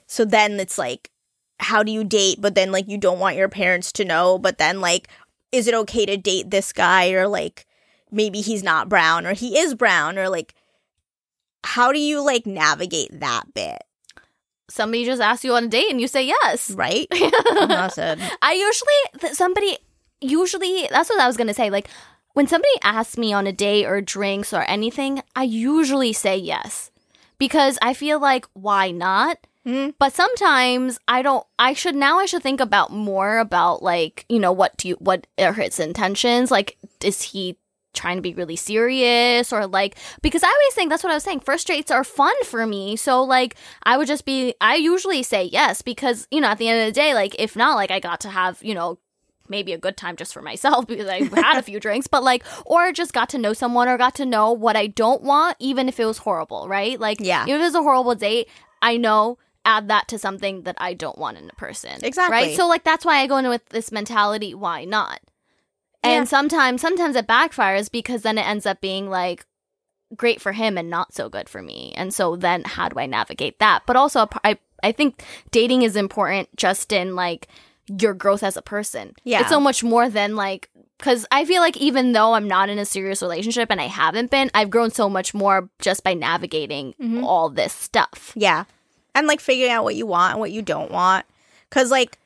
So 0.06 0.24
then 0.24 0.60
it's 0.60 0.78
like 0.78 1.10
how 1.58 1.82
do 1.82 1.90
you 1.90 2.04
date 2.04 2.40
but 2.40 2.54
then 2.54 2.70
like 2.70 2.88
you 2.88 2.98
don't 2.98 3.18
want 3.18 3.36
your 3.36 3.48
parents 3.48 3.90
to 3.92 4.04
know, 4.04 4.38
but 4.38 4.58
then 4.58 4.80
like 4.80 5.08
is 5.50 5.66
it 5.66 5.74
okay 5.74 6.06
to 6.06 6.16
date 6.16 6.50
this 6.50 6.72
guy 6.72 7.10
or 7.10 7.26
like 7.26 7.66
maybe 8.12 8.40
he's 8.40 8.62
not 8.62 8.88
brown 8.88 9.26
or 9.26 9.32
he 9.32 9.58
is 9.58 9.74
brown 9.74 10.18
or 10.18 10.28
like 10.28 10.54
how 11.64 11.92
do 11.92 11.98
you 11.98 12.20
like 12.20 12.46
navigate 12.46 13.20
that 13.20 13.54
bit, 13.54 13.82
Somebody 14.68 15.04
just 15.04 15.20
asks 15.20 15.44
you 15.44 15.52
on 15.54 15.64
a 15.64 15.68
date 15.68 15.90
and 15.90 16.00
you 16.00 16.08
say 16.08 16.24
yes. 16.24 16.70
right? 16.70 17.06
I 17.12 18.54
usually 18.54 19.20
th- 19.20 19.34
somebody 19.34 19.76
usually 20.20 20.86
that's 20.90 21.10
what 21.10 21.20
I 21.20 21.26
was 21.26 21.36
gonna 21.36 21.52
say. 21.54 21.68
Like 21.70 21.88
when 22.34 22.46
somebody 22.46 22.72
asks 22.82 23.18
me 23.18 23.32
on 23.32 23.46
a 23.46 23.52
date 23.52 23.84
or 23.86 24.00
drinks 24.00 24.52
or 24.52 24.62
anything, 24.62 25.22
I 25.36 25.42
usually 25.42 26.12
say 26.12 26.36
yes 26.38 26.90
because 27.38 27.78
I 27.82 27.92
feel 27.94 28.18
like 28.18 28.46
why 28.54 28.90
not? 28.90 29.38
Mhm. 29.66 29.94
But 29.98 30.12
sometimes 30.12 30.98
I 31.06 31.22
don't. 31.22 31.46
I 31.58 31.72
should 31.74 31.94
now. 31.94 32.18
I 32.18 32.26
should 32.26 32.42
think 32.42 32.60
about 32.60 32.90
more 32.90 33.38
about 33.38 33.82
like 33.82 34.24
you 34.28 34.40
know 34.40 34.52
what 34.52 34.76
do 34.78 34.88
you 34.88 34.94
what 34.96 35.26
are 35.38 35.52
his 35.52 35.78
intentions? 35.78 36.50
Like 36.50 36.78
is 37.04 37.22
he 37.22 37.58
trying 37.94 38.16
to 38.16 38.22
be 38.22 38.34
really 38.34 38.56
serious 38.56 39.52
or 39.52 39.66
like 39.66 39.96
because 40.22 40.42
I 40.42 40.48
always 40.48 40.74
think 40.74 40.90
that's 40.90 41.04
what 41.04 41.10
I 41.10 41.14
was 41.14 41.24
saying. 41.24 41.40
First 41.40 41.66
dates 41.66 41.90
are 41.90 42.04
fun 42.04 42.34
for 42.44 42.66
me, 42.66 42.96
so 42.96 43.22
like 43.22 43.56
I 43.82 43.96
would 43.96 44.06
just 44.06 44.24
be. 44.24 44.54
I 44.60 44.76
usually 44.76 45.22
say 45.22 45.44
yes 45.44 45.82
because 45.82 46.26
you 46.30 46.40
know 46.40 46.48
at 46.48 46.58
the 46.58 46.68
end 46.68 46.80
of 46.80 46.86
the 46.86 46.92
day, 46.92 47.14
like 47.14 47.34
if 47.38 47.56
not, 47.56 47.74
like 47.76 47.90
I 47.90 48.00
got 48.00 48.20
to 48.20 48.28
have 48.30 48.62
you 48.62 48.74
know 48.74 48.98
maybe 49.48 49.72
a 49.72 49.78
good 49.78 49.96
time 49.96 50.16
just 50.16 50.32
for 50.32 50.40
myself 50.42 50.86
because 50.88 51.06
I 51.08 51.22
had 51.40 51.58
a 51.58 51.62
few 51.62 51.78
drinks, 51.78 52.06
but 52.06 52.22
like, 52.22 52.44
or 52.64 52.92
just 52.92 53.12
got 53.12 53.28
to 53.30 53.38
know 53.38 53.52
someone 53.52 53.88
or 53.88 53.98
got 53.98 54.14
to 54.16 54.26
know 54.26 54.52
what 54.52 54.76
I 54.76 54.86
don't 54.86 55.22
want, 55.22 55.56
even 55.58 55.88
if 55.88 56.00
it 56.00 56.06
was 56.06 56.18
horrible, 56.18 56.68
right? 56.68 56.98
Like, 56.98 57.18
Yeah. 57.20 57.42
if 57.42 57.48
it 57.50 57.58
was 57.58 57.74
a 57.74 57.82
horrible 57.82 58.14
date, 58.14 58.48
I 58.80 58.96
know 58.96 59.38
add 59.64 59.88
that 59.88 60.08
to 60.08 60.18
something 60.18 60.62
that 60.62 60.76
I 60.78 60.94
don't 60.94 61.18
want 61.18 61.36
in 61.38 61.50
a 61.50 61.54
person. 61.54 62.00
Exactly. 62.02 62.32
Right. 62.34 62.56
So, 62.56 62.66
like, 62.66 62.82
that's 62.82 63.04
why 63.04 63.18
I 63.18 63.26
go 63.26 63.36
in 63.36 63.48
with 63.48 63.68
this 63.68 63.92
mentality 63.92 64.54
why 64.54 64.84
not? 64.84 65.20
And 66.02 66.12
Yeah. 66.12 66.24
sometimes, 66.24 66.80
sometimes 66.80 67.16
it 67.16 67.26
backfires 67.26 67.90
because 67.90 68.22
then 68.22 68.38
it 68.38 68.46
ends 68.46 68.66
up 68.66 68.80
being 68.80 69.08
like, 69.10 69.46
great 70.16 70.40
for 70.42 70.52
him 70.52 70.76
and 70.76 70.90
not 70.90 71.14
so 71.14 71.28
good 71.30 71.48
for 71.48 71.62
me. 71.62 71.92
And 71.96 72.12
so 72.12 72.36
then 72.36 72.64
how 72.64 72.88
do 72.88 72.98
I 72.98 73.06
navigate 73.06 73.58
that? 73.60 73.82
But 73.86 73.96
also 73.96 74.28
I 74.44 74.58
I 74.82 74.92
think 74.92 75.24
dating 75.52 75.82
is 75.82 75.96
important 75.96 76.54
just 76.56 76.92
in 76.92 77.14
like 77.14 77.46
your 78.00 78.12
growth 78.12 78.42
as 78.42 78.56
a 78.58 78.62
person. 78.62 79.14
Yeah. 79.24 79.40
It's 79.40 79.48
so 79.48 79.58
much 79.60 79.82
more 79.82 80.10
than 80.10 80.36
like 80.36 80.68
cuz 80.98 81.24
I 81.32 81.46
feel 81.46 81.62
like 81.62 81.78
even 81.78 82.12
though 82.12 82.34
I'm 82.34 82.46
not 82.46 82.68
in 82.68 82.78
a 82.78 82.84
serious 82.84 83.22
relationship 83.22 83.70
and 83.70 83.80
I 83.80 83.86
haven't 83.86 84.30
been, 84.30 84.50
I've 84.52 84.68
grown 84.70 84.90
so 84.90 85.08
much 85.08 85.32
more 85.32 85.70
just 85.80 86.04
by 86.04 86.12
navigating 86.12 86.94
Mhm. 87.00 87.24
all 87.24 87.48
this 87.48 87.72
stuff. 87.72 88.32
Yeah. 88.34 88.64
And 89.14 89.26
like 89.26 89.40
figuring 89.40 89.72
out 89.72 89.84
what 89.84 89.94
you 89.96 90.04
want 90.06 90.32
and 90.32 90.40
what 90.40 90.52
you 90.52 90.60
don't 90.60 90.90
want. 90.90 91.24
Cause 91.70 91.90
like 91.90 92.18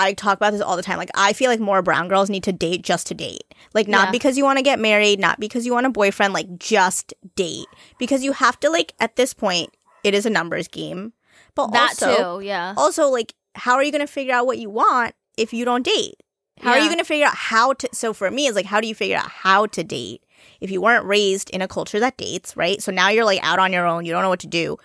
I 0.00 0.12
talk 0.14 0.36
about 0.36 0.52
this 0.52 0.60
all 0.60 0.76
the 0.76 0.82
time. 0.82 0.98
Like 0.98 1.10
I 1.14 1.32
feel 1.32 1.50
like 1.50 1.60
more 1.60 1.82
brown 1.82 2.08
girls 2.08 2.30
need 2.30 2.42
to 2.44 2.52
date 2.52 2.82
just 2.82 3.06
to 3.08 3.14
date. 3.14 3.44
Like 3.74 3.88
not 3.88 4.06
Yeah. 4.08 4.10
because 4.12 4.36
you 4.38 4.44
want 4.44 4.58
to 4.58 4.62
get 4.64 4.78
married, 4.78 5.20
not 5.20 5.38
because 5.40 5.66
you 5.66 5.72
want 5.72 5.86
a 5.86 5.90
boyfriend, 5.90 6.32
like 6.32 6.58
just 6.58 7.12
date. 7.36 7.66
Because 7.98 8.24
you 8.24 8.32
have 8.32 8.58
to 8.60 8.70
like 8.70 8.94
at 9.00 9.16
this 9.16 9.34
point, 9.34 9.76
it 10.04 10.14
is 10.14 10.26
a 10.26 10.30
numbers 10.30 10.68
game. 10.68 11.12
But 11.54 11.72
That 11.72 11.90
also 12.02 12.40
too, 12.40 12.46
yeah. 12.46 12.74
also 12.76 13.08
like 13.08 13.34
how 13.54 13.74
are 13.74 13.82
you 13.82 13.90
going 13.92 14.06
to 14.06 14.12
figure 14.12 14.34
out 14.34 14.46
what 14.46 14.58
you 14.58 14.70
want 14.70 15.14
if 15.36 15.52
you 15.52 15.64
don't 15.64 15.82
date? 15.84 16.14
How 16.60 16.72
are 16.72 16.78
you 16.78 16.86
going 16.88 16.98
to 16.98 17.04
figure 17.04 17.26
out 17.26 17.34
how 17.36 17.72
to 17.74 17.88
so 17.92 18.12
for 18.12 18.30
me 18.30 18.46
it's 18.46 18.54
like 18.56 18.66
how 18.66 18.80
do 18.80 18.86
you 18.88 18.94
figure 18.94 19.16
out 19.16 19.30
how 19.30 19.66
to 19.66 19.82
date 19.82 20.22
if 20.60 20.70
you 20.70 20.80
weren't 20.80 21.04
raised 21.06 21.48
in 21.50 21.62
a 21.62 21.68
culture 21.68 21.98
that 22.00 22.16
dates, 22.18 22.56
right? 22.56 22.82
So 22.82 22.92
now 22.92 23.08
you're 23.08 23.24
like 23.24 23.40
out 23.42 23.58
on 23.58 23.72
your 23.72 23.86
own, 23.86 24.04
you 24.04 24.12
don't 24.12 24.22
know 24.22 24.28
what 24.28 24.40
to 24.40 24.46
do. 24.46 24.76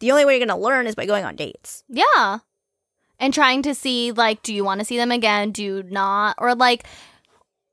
The 0.00 0.10
only 0.12 0.24
way 0.24 0.34
you're 0.38 0.46
going 0.46 0.56
to 0.56 0.62
learn 0.64 0.86
is 0.86 0.94
by 0.94 1.06
going 1.06 1.24
on 1.24 1.34
dates. 1.36 1.82
Yeah. 1.88 2.38
And 3.18 3.32
trying 3.32 3.62
to 3.62 3.74
see 3.74 4.12
like 4.12 4.42
do 4.42 4.52
you 4.54 4.64
want 4.64 4.80
to 4.80 4.84
see 4.84 4.96
them 4.96 5.10
again? 5.10 5.50
Do 5.50 5.62
you 5.62 5.82
not? 5.84 6.36
Or 6.38 6.54
like 6.54 6.86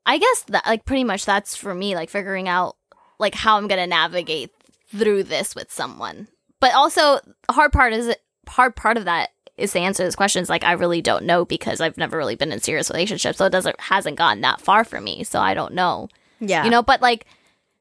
I 0.06 0.18
guess 0.18 0.44
that 0.48 0.66
like 0.66 0.84
pretty 0.84 1.04
much 1.04 1.24
that's 1.24 1.56
for 1.56 1.74
me 1.74 1.94
like 1.94 2.10
figuring 2.10 2.48
out 2.48 2.76
like 3.18 3.34
how 3.34 3.56
I'm 3.56 3.68
going 3.68 3.80
to 3.80 3.86
navigate 3.86 4.50
through 4.88 5.24
this 5.24 5.54
with 5.54 5.72
someone. 5.72 6.28
But 6.60 6.74
also 6.74 7.20
hard 7.50 7.72
part 7.72 7.92
is 7.92 8.14
hard 8.48 8.76
part 8.76 8.96
of 8.96 9.04
that 9.04 9.30
is 9.56 9.72
to 9.72 9.78
answer 9.78 10.02
those 10.02 10.16
questions 10.16 10.48
like 10.48 10.64
I 10.64 10.72
really 10.72 11.02
don't 11.02 11.24
know 11.24 11.44
because 11.44 11.80
I've 11.80 11.98
never 11.98 12.16
really 12.16 12.36
been 12.36 12.52
in 12.52 12.60
serious 12.60 12.90
relationships. 12.90 13.38
So 13.38 13.46
it 13.46 13.50
doesn't 13.50 13.80
hasn't 13.80 14.16
gotten 14.16 14.42
that 14.42 14.60
far 14.60 14.84
for 14.84 15.00
me. 15.00 15.24
So 15.24 15.40
I 15.40 15.54
don't 15.54 15.74
know. 15.74 16.08
Yeah. 16.40 16.64
You 16.64 16.70
know, 16.70 16.82
but 16.82 17.00
like 17.00 17.26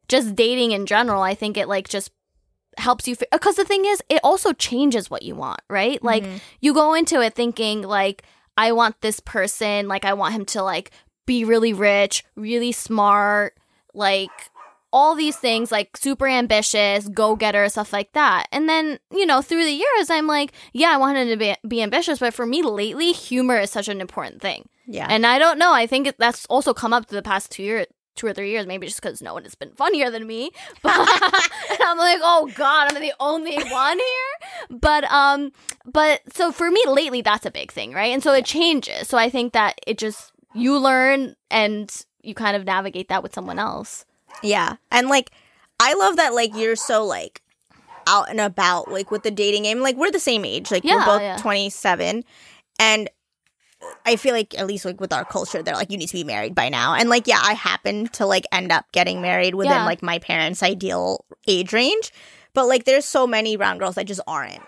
just 0.07 0.35
dating 0.35 0.71
in 0.71 0.85
general, 0.85 1.21
I 1.21 1.33
think 1.35 1.57
it 1.57 1.67
like 1.67 1.87
just 1.87 2.11
helps 2.77 3.07
you 3.07 3.15
because 3.31 3.55
the 3.55 3.65
thing 3.65 3.85
is 3.85 4.01
it 4.09 4.19
also 4.23 4.53
changes 4.53 5.09
what 5.09 5.23
you 5.23 5.35
want, 5.35 5.61
right? 5.69 6.01
Like 6.03 6.23
Mhm. 6.23 6.39
you 6.61 6.73
go 6.73 6.93
into 6.93 7.21
it 7.21 7.33
thinking 7.35 7.81
like 7.81 8.23
I 8.57 8.71
want 8.71 9.01
this 9.01 9.19
person, 9.19 9.87
like 9.87 10.05
I 10.05 10.13
want 10.13 10.33
him 10.33 10.45
to 10.45 10.63
like 10.63 10.91
be 11.25 11.43
really 11.45 11.73
rich, 11.73 12.23
really 12.35 12.71
smart, 12.71 13.55
like 13.93 14.29
all 14.93 15.15
these 15.15 15.37
things 15.37 15.71
like 15.71 15.95
super 15.95 16.27
ambitious, 16.27 17.07
go-getter, 17.07 17.69
stuff 17.69 17.93
like 17.93 18.11
that. 18.11 18.47
And 18.51 18.67
then, 18.67 18.99
you 19.09 19.25
know, 19.25 19.41
through 19.41 19.63
the 19.63 19.71
years 19.71 20.09
I'm 20.09 20.27
like, 20.27 20.51
yeah, 20.73 20.89
I 20.91 20.97
want 20.97 21.17
him 21.17 21.29
to 21.29 21.37
be, 21.37 21.55
be 21.65 21.81
ambitious, 21.81 22.19
but 22.19 22.33
for 22.33 22.45
me 22.45 22.61
lately 22.61 23.13
humor 23.13 23.57
is 23.57 23.71
such 23.71 23.87
an 23.87 24.01
important 24.01 24.41
thing. 24.41 24.67
yeah. 24.87 25.07
And 25.09 25.25
I 25.25 25.39
don't 25.39 25.57
know. 25.57 25.71
I 25.73 25.87
think 25.87 26.13
that's 26.17 26.45
also 26.47 26.73
come 26.73 26.91
up 26.91 27.05
to 27.07 27.15
the 27.15 27.21
past 27.21 27.51
two 27.51 27.63
years, 27.63 27.87
two 28.15 28.27
or 28.27 28.33
three 28.33 28.51
years, 28.51 28.67
maybe 28.67 28.87
just 28.87 29.01
because 29.01 29.21
no 29.21 29.33
one 29.33 29.43
has 29.43 29.55
been 29.55 29.71
funnier 29.71 30.09
than 30.11 30.27
me. 30.27 30.51
But 30.83 30.97
and 30.99 31.79
I'm 31.85 31.97
like, 31.97 32.19
oh 32.21 32.51
god, 32.55 32.93
I'm 32.93 33.01
the 33.01 33.13
only 33.19 33.55
one 33.63 33.97
here. 33.97 34.69
But 34.69 35.03
um, 35.05 35.51
but 35.85 36.21
so 36.33 36.51
for 36.51 36.69
me 36.69 36.83
lately, 36.87 37.21
that's 37.21 37.45
a 37.45 37.51
big 37.51 37.71
thing, 37.71 37.93
right? 37.93 38.11
And 38.13 38.23
so 38.23 38.33
it 38.33 38.45
changes. 38.45 39.07
So 39.07 39.17
I 39.17 39.29
think 39.29 39.53
that 39.53 39.79
it 39.87 39.97
just 39.97 40.31
you 40.53 40.77
learn 40.77 41.35
and 41.49 41.89
you 42.21 42.33
kind 42.33 42.55
of 42.55 42.65
navigate 42.65 43.09
that 43.09 43.23
with 43.23 43.33
someone 43.33 43.59
else. 43.59 44.05
Yeah. 44.43 44.75
And 44.91 45.07
like 45.07 45.31
I 45.79 45.93
love 45.93 46.17
that 46.17 46.33
like 46.33 46.55
you're 46.55 46.75
so 46.75 47.05
like 47.05 47.41
out 48.07 48.29
and 48.29 48.39
about 48.39 48.91
like 48.91 49.11
with 49.11 49.23
the 49.23 49.31
dating 49.31 49.63
game. 49.63 49.79
Like 49.81 49.95
we're 49.95 50.11
the 50.11 50.19
same 50.19 50.45
age. 50.45 50.71
Like 50.71 50.83
Yeah, 50.83 50.97
we're 50.97 51.05
both 51.05 51.21
yeah. 51.21 51.37
27 51.37 52.23
and 52.79 53.09
I 54.05 54.15
feel 54.15 54.33
like 54.33 54.57
at 54.57 54.67
least 54.67 54.85
like 54.85 54.99
with 55.01 55.13
our 55.13 55.25
culture 55.25 55.61
they're 55.63 55.75
like 55.75 55.91
you 55.91 55.97
need 55.97 56.07
to 56.07 56.13
be 56.13 56.23
married 56.23 56.55
by 56.55 56.69
now. 56.69 56.95
And 56.95 57.09
like 57.09 57.27
yeah, 57.27 57.39
I 57.41 57.53
happen 57.53 58.07
to 58.09 58.25
like 58.25 58.45
end 58.51 58.71
up 58.71 58.85
getting 58.91 59.21
married 59.21 59.55
within 59.55 59.73
Yeah. 59.73 59.85
like 59.85 60.01
my 60.03 60.19
parents' 60.19 60.63
ideal 60.63 61.25
age 61.47 61.73
range. 61.73 62.11
But 62.53 62.67
like 62.67 62.85
there's 62.85 63.05
so 63.05 63.25
many 63.27 63.55
brown 63.57 63.77
girls 63.77 63.95
that 63.95 64.05
just 64.05 64.21
aren't. 64.27 64.59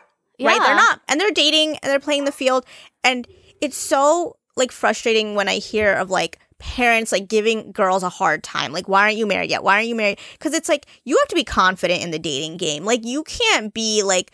Right? 0.42 0.60
They're 0.60 0.76
not. 0.76 1.02
And 1.08 1.22
they're 1.22 1.32
dating 1.32 1.78
and 1.78 1.92
they're 1.92 2.00
playing 2.00 2.26
the 2.26 2.32
field 2.32 2.66
and 3.04 3.28
it's 3.62 3.78
so 3.78 4.36
like 4.56 4.72
frustrating 4.72 5.36
when 5.36 5.48
I 5.48 5.56
hear 5.56 5.94
of 5.94 6.10
like 6.10 6.40
parents 6.60 7.12
like 7.12 7.28
giving 7.28 7.72
girls 7.72 8.04
a 8.04 8.10
hard 8.10 8.44
time. 8.44 8.72
Like, 8.72 8.88
why 8.88 9.02
aren't 9.04 9.18
you 9.18 9.26
married 9.26 9.50
yet? 9.50 9.64
Why 9.64 9.76
aren't 9.76 9.88
you 9.88 9.96
married? 9.96 10.20
Because 10.34 10.54
it's 10.54 10.70
like 10.70 10.86
you 11.04 11.18
have 11.18 11.28
to 11.30 11.36
be 11.36 11.44
confident 11.44 12.02
in 12.04 12.12
the 12.12 12.20
dating 12.20 12.58
game. 12.58 12.86
Like, 12.86 13.06
you 13.06 13.24
can't 13.24 13.74
be 13.74 14.02
like 14.04 14.32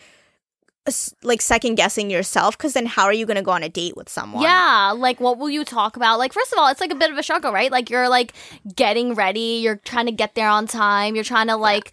like 1.22 1.42
second 1.42 1.74
guessing 1.74 2.10
yourself 2.10 2.56
because 2.56 2.72
then 2.72 2.86
how 2.86 3.04
are 3.04 3.12
you 3.12 3.26
going 3.26 3.36
to 3.36 3.42
go 3.42 3.50
on 3.50 3.62
a 3.62 3.68
date 3.68 3.96
with 3.96 4.08
someone? 4.08 4.42
Yeah, 4.42 4.94
like 4.96 5.20
what 5.20 5.38
will 5.38 5.50
you 5.50 5.64
talk 5.64 5.96
about? 5.96 6.18
Like 6.18 6.32
first 6.32 6.52
of 6.52 6.58
all, 6.58 6.68
it's 6.68 6.80
like 6.80 6.90
a 6.90 6.96
bit 6.96 7.10
of 7.10 7.18
a 7.18 7.22
struggle, 7.22 7.52
right? 7.52 7.70
Like 7.70 7.90
you're 7.90 8.08
like 8.08 8.32
getting 8.74 9.14
ready, 9.14 9.60
you're 9.62 9.76
trying 9.76 10.06
to 10.06 10.12
get 10.12 10.34
there 10.34 10.48
on 10.48 10.66
time, 10.66 11.14
you're 11.14 11.24
trying 11.24 11.48
to 11.48 11.56
like 11.56 11.92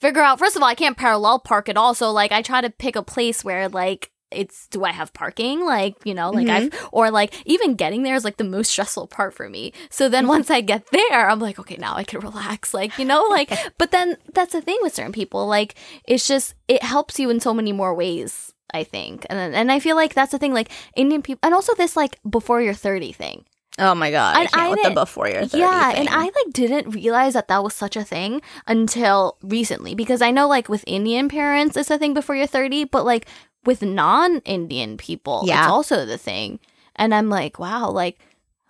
figure 0.00 0.22
out 0.22 0.38
first 0.38 0.56
of 0.56 0.62
all, 0.62 0.68
I 0.68 0.74
can't 0.74 0.96
parallel 0.96 1.38
park 1.38 1.68
at 1.68 1.76
all, 1.76 1.94
so 1.94 2.12
like 2.12 2.32
I 2.32 2.42
try 2.42 2.60
to 2.60 2.70
pick 2.70 2.96
a 2.96 3.02
place 3.02 3.42
where 3.44 3.68
like 3.68 4.10
it's 4.30 4.66
do 4.68 4.84
I 4.84 4.92
have 4.92 5.12
parking? 5.12 5.64
Like, 5.64 5.94
you 6.04 6.14
know, 6.14 6.30
like 6.30 6.46
mm-hmm. 6.46 6.74
I've 6.74 6.88
or 6.92 7.10
like 7.10 7.34
even 7.46 7.74
getting 7.74 8.02
there 8.02 8.14
is 8.14 8.24
like 8.24 8.36
the 8.36 8.44
most 8.44 8.70
stressful 8.70 9.06
part 9.08 9.34
for 9.34 9.48
me. 9.48 9.72
So 9.90 10.08
then 10.08 10.26
once 10.34 10.50
I 10.50 10.60
get 10.60 10.86
there, 10.90 11.28
I'm 11.28 11.40
like, 11.40 11.58
okay, 11.58 11.76
now 11.76 11.94
I 11.94 12.04
can 12.04 12.20
relax. 12.20 12.74
Like, 12.74 12.98
you 12.98 13.04
know, 13.04 13.24
like 13.30 13.50
but 13.78 13.90
then 13.90 14.16
that's 14.34 14.52
the 14.52 14.60
thing 14.60 14.78
with 14.82 14.94
certain 14.94 15.12
people. 15.12 15.46
Like 15.46 15.74
it's 16.06 16.26
just 16.28 16.54
it 16.68 16.82
helps 16.82 17.18
you 17.18 17.30
in 17.30 17.40
so 17.40 17.54
many 17.54 17.72
more 17.72 17.94
ways, 17.94 18.52
I 18.74 18.84
think. 18.84 19.24
And 19.30 19.38
then, 19.38 19.54
and 19.54 19.72
I 19.72 19.80
feel 19.80 19.96
like 19.96 20.14
that's 20.14 20.32
the 20.32 20.38
thing, 20.38 20.52
like 20.52 20.70
Indian 20.94 21.22
people 21.22 21.40
and 21.42 21.54
also 21.54 21.74
this 21.74 21.96
like 21.96 22.18
before 22.28 22.60
you're 22.60 22.74
30 22.74 23.12
thing. 23.12 23.44
Oh 23.80 23.94
my 23.94 24.10
god, 24.10 24.34
I 24.34 24.40
And 24.40 24.50
can't 24.50 24.66
I 24.66 24.70
with 24.70 24.82
the 24.82 24.90
before 24.90 25.28
you're 25.28 25.46
30 25.46 25.58
Yeah, 25.58 25.92
thing. 25.92 26.00
and 26.00 26.08
I 26.10 26.24
like 26.24 26.52
didn't 26.52 26.90
realize 26.90 27.34
that 27.34 27.46
that 27.46 27.62
was 27.62 27.74
such 27.74 27.94
a 27.96 28.02
thing 28.02 28.42
until 28.66 29.36
recently 29.40 29.94
because 29.94 30.20
I 30.20 30.32
know 30.32 30.48
like 30.48 30.68
with 30.68 30.82
Indian 30.86 31.28
parents 31.28 31.76
it's 31.76 31.88
a 31.88 31.96
thing 31.96 32.12
before 32.12 32.34
you're 32.34 32.48
30, 32.48 32.86
but 32.86 33.04
like 33.06 33.26
with 33.68 33.82
non-Indian 33.82 34.96
people 34.96 35.42
Yeah. 35.44 35.60
it's 35.60 35.70
also 35.70 36.06
the 36.06 36.18
thing. 36.18 36.58
And 36.96 37.14
I'm 37.14 37.28
like, 37.28 37.58
wow, 37.58 37.90
like 37.90 38.16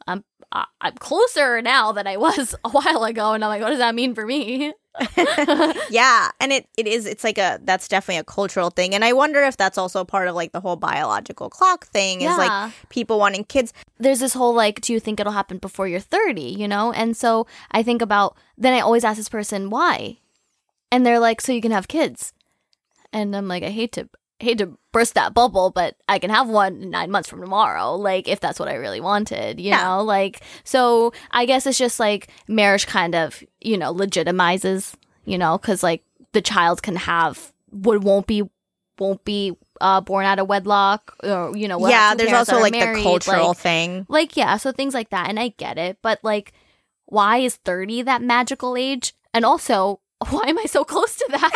I'm 0.09 0.25
I- 0.51 0.73
I'm 0.81 0.95
closer 1.09 1.63
now 1.63 1.93
than 1.93 2.07
I 2.07 2.17
was 2.17 2.55
a 2.65 2.71
while 2.71 3.05
ago, 3.05 3.33
and 3.35 3.45
I'm 3.45 3.49
like, 3.55 3.63
what 3.63 3.71
does 3.71 3.79
that 3.85 3.95
mean 3.95 4.15
for 4.15 4.27
me? 4.27 4.73
yeah 5.91 6.31
and 6.41 6.51
it, 6.53 6.67
it 6.77 6.89
is 6.89 7.07
it's 7.07 7.23
like 7.23 7.39
a 7.39 7.61
that's 7.63 7.87
definitely 7.87 8.19
a 8.19 8.25
cultural 8.25 8.69
thing 8.69 8.97
and 8.97 9.05
i 9.05 9.13
wonder 9.13 9.41
if 9.45 9.57
that's 9.57 9.79
also 9.79 10.05
part 10.05 10.27
of 10.27 10.35
like 10.35 10.51
the 10.51 10.61
whole 10.61 10.75
biological 10.75 11.49
clock 11.49 11.87
thing 11.87 12.21
is 12.23 12.37
like 12.37 12.73
people 12.89 13.17
wanting 13.17 13.45
kids 13.45 13.73
there's 13.99 14.19
this 14.19 14.35
whole 14.35 14.55
like, 14.55 14.81
do 14.81 14.93
you 14.93 14.99
think 14.99 15.21
it'll 15.21 15.33
happen 15.33 15.59
before 15.59 15.87
you're 15.89 16.01
30? 16.01 16.43
You 16.43 16.69
know? 16.69 16.93
And 16.93 17.17
so 17.17 17.47
I 17.73 17.83
think 17.83 18.01
about, 18.03 18.37
then 18.57 18.73
I 18.75 18.81
always 18.81 19.05
ask 19.05 19.17
this 19.17 19.29
person, 19.29 19.71
why? 19.71 20.19
And 20.93 21.05
they're 21.05 21.19
like, 21.19 21.41
so 21.41 21.53
you 21.53 21.61
can 21.61 21.73
have 21.73 21.89
kids. 21.89 22.33
And 23.13 23.35
I'm 23.37 23.49
like, 23.49 23.65
I 23.65 23.71
hate 23.71 23.93
to, 23.93 24.09
hate 24.41 24.59
to 24.59 24.79
burst 24.93 25.15
that 25.15 25.35
bubble, 25.35 25.71
but 25.71 25.97
I 26.09 26.19
can 26.19 26.31
have 26.31 26.49
one 26.49 26.91
nine 26.91 27.11
months 27.11 27.29
from 27.29 27.41
tomorrow. 27.41 27.95
Like, 27.97 28.29
if 28.29 28.41
that's 28.41 28.59
what 28.61 28.69
I 28.69 28.75
really 28.75 29.01
wanted, 29.01 29.61
you 29.61 29.71
Yeah. 29.71 29.83
know? 29.85 30.03
Like, 30.03 30.41
so 30.65 31.13
I 31.31 31.45
guess 31.45 31.67
it's 31.67 31.79
just 31.79 31.99
like 31.99 32.29
marriage 32.47 32.87
kind 32.87 33.15
of, 33.15 33.43
you 33.61 33.77
know, 33.77 33.93
legitimizes, 33.93 34.95
you 35.25 35.39
know, 35.39 35.59
because 35.59 35.83
like 35.83 36.03
the 36.33 36.41
child 36.43 36.83
can 36.83 36.97
have, 36.97 37.53
what 37.71 38.01
won't 38.03 38.27
be, 38.27 38.43
won't 38.99 39.25
be 39.25 39.57
uh, 39.81 40.01
born 40.01 40.25
out 40.25 40.39
of 40.39 40.49
wedlock 40.49 41.15
or, 41.23 41.57
you 41.57 41.69
know, 41.69 41.89
yeah 41.89 42.15
there's 42.15 42.33
also 42.33 42.59
like 42.61 42.73
married, 42.73 42.97
the 42.99 43.03
cultural 43.03 43.49
like, 43.49 43.57
thing 43.59 44.07
like, 44.09 44.37
yeah, 44.37 44.57
so 44.57 44.73
things 44.73 44.95
like 44.95 45.11
that. 45.11 45.29
And 45.29 45.39
I 45.39 45.49
get 45.49 45.79
it. 45.79 45.99
But, 46.03 46.21
like, 46.23 46.53
why 47.07 47.39
is 47.39 47.57
30 47.57 48.03
that 48.03 48.23
magical 48.23 48.77
age? 48.77 49.15
And 49.35 49.45
also, 49.45 50.01
why 50.31 50.45
am 50.47 50.59
I 50.59 50.65
so 50.65 50.85
close 50.85 51.17
to 51.17 51.27
that? 51.31 51.53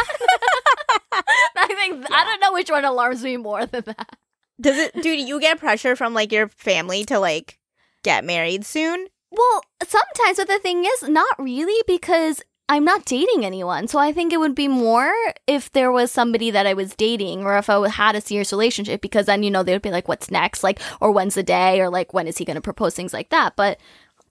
I 1.56 1.66
think, 1.66 2.06
I 2.10 2.24
don't 2.24 2.40
know 2.40 2.52
which 2.52 2.70
one 2.70 2.84
alarms 2.84 3.22
me 3.22 3.36
more 3.36 3.66
than 3.66 3.82
that. 3.86 4.16
does 4.60 4.78
it 4.78 5.02
do 5.02 5.10
you 5.10 5.40
get 5.40 5.58
pressure 5.58 5.96
from 5.96 6.14
like 6.14 6.32
your 6.32 6.48
family 6.48 7.04
to 7.04 7.18
like 7.18 7.58
get 8.02 8.24
married 8.24 8.64
soon 8.64 9.06
Well, 9.30 9.62
sometimes, 9.82 10.36
but 10.38 10.48
the 10.48 10.58
thing 10.58 10.84
is, 10.84 11.08
not 11.08 11.34
really 11.38 11.82
because 11.86 12.42
I'm 12.68 12.84
not 12.84 13.04
dating 13.04 13.44
anyone. 13.44 13.86
So 13.88 13.98
I 13.98 14.12
think 14.12 14.32
it 14.32 14.38
would 14.40 14.54
be 14.54 14.68
more 14.68 15.12
if 15.46 15.70
there 15.72 15.92
was 15.92 16.10
somebody 16.10 16.50
that 16.52 16.66
I 16.66 16.72
was 16.74 16.94
dating 16.94 17.44
or 17.44 17.58
if 17.58 17.68
I 17.68 17.86
had 17.88 18.14
a 18.14 18.20
serious 18.20 18.52
relationship 18.52 19.00
because 19.02 19.26
then, 19.26 19.42
you 19.42 19.50
know, 19.50 19.62
they 19.62 19.72
would 19.72 19.82
be 19.82 19.90
like, 19.90 20.08
what's 20.08 20.30
next? 20.30 20.62
Like, 20.62 20.80
or 21.00 21.10
when's 21.10 21.34
the 21.34 21.42
day? 21.42 21.80
Or 21.80 21.90
like, 21.90 22.14
when 22.14 22.26
is 22.26 22.38
he 22.38 22.44
going 22.46 22.54
to 22.54 22.62
propose? 22.62 22.94
Things 22.94 23.12
like 23.12 23.28
that. 23.30 23.56
But 23.56 23.78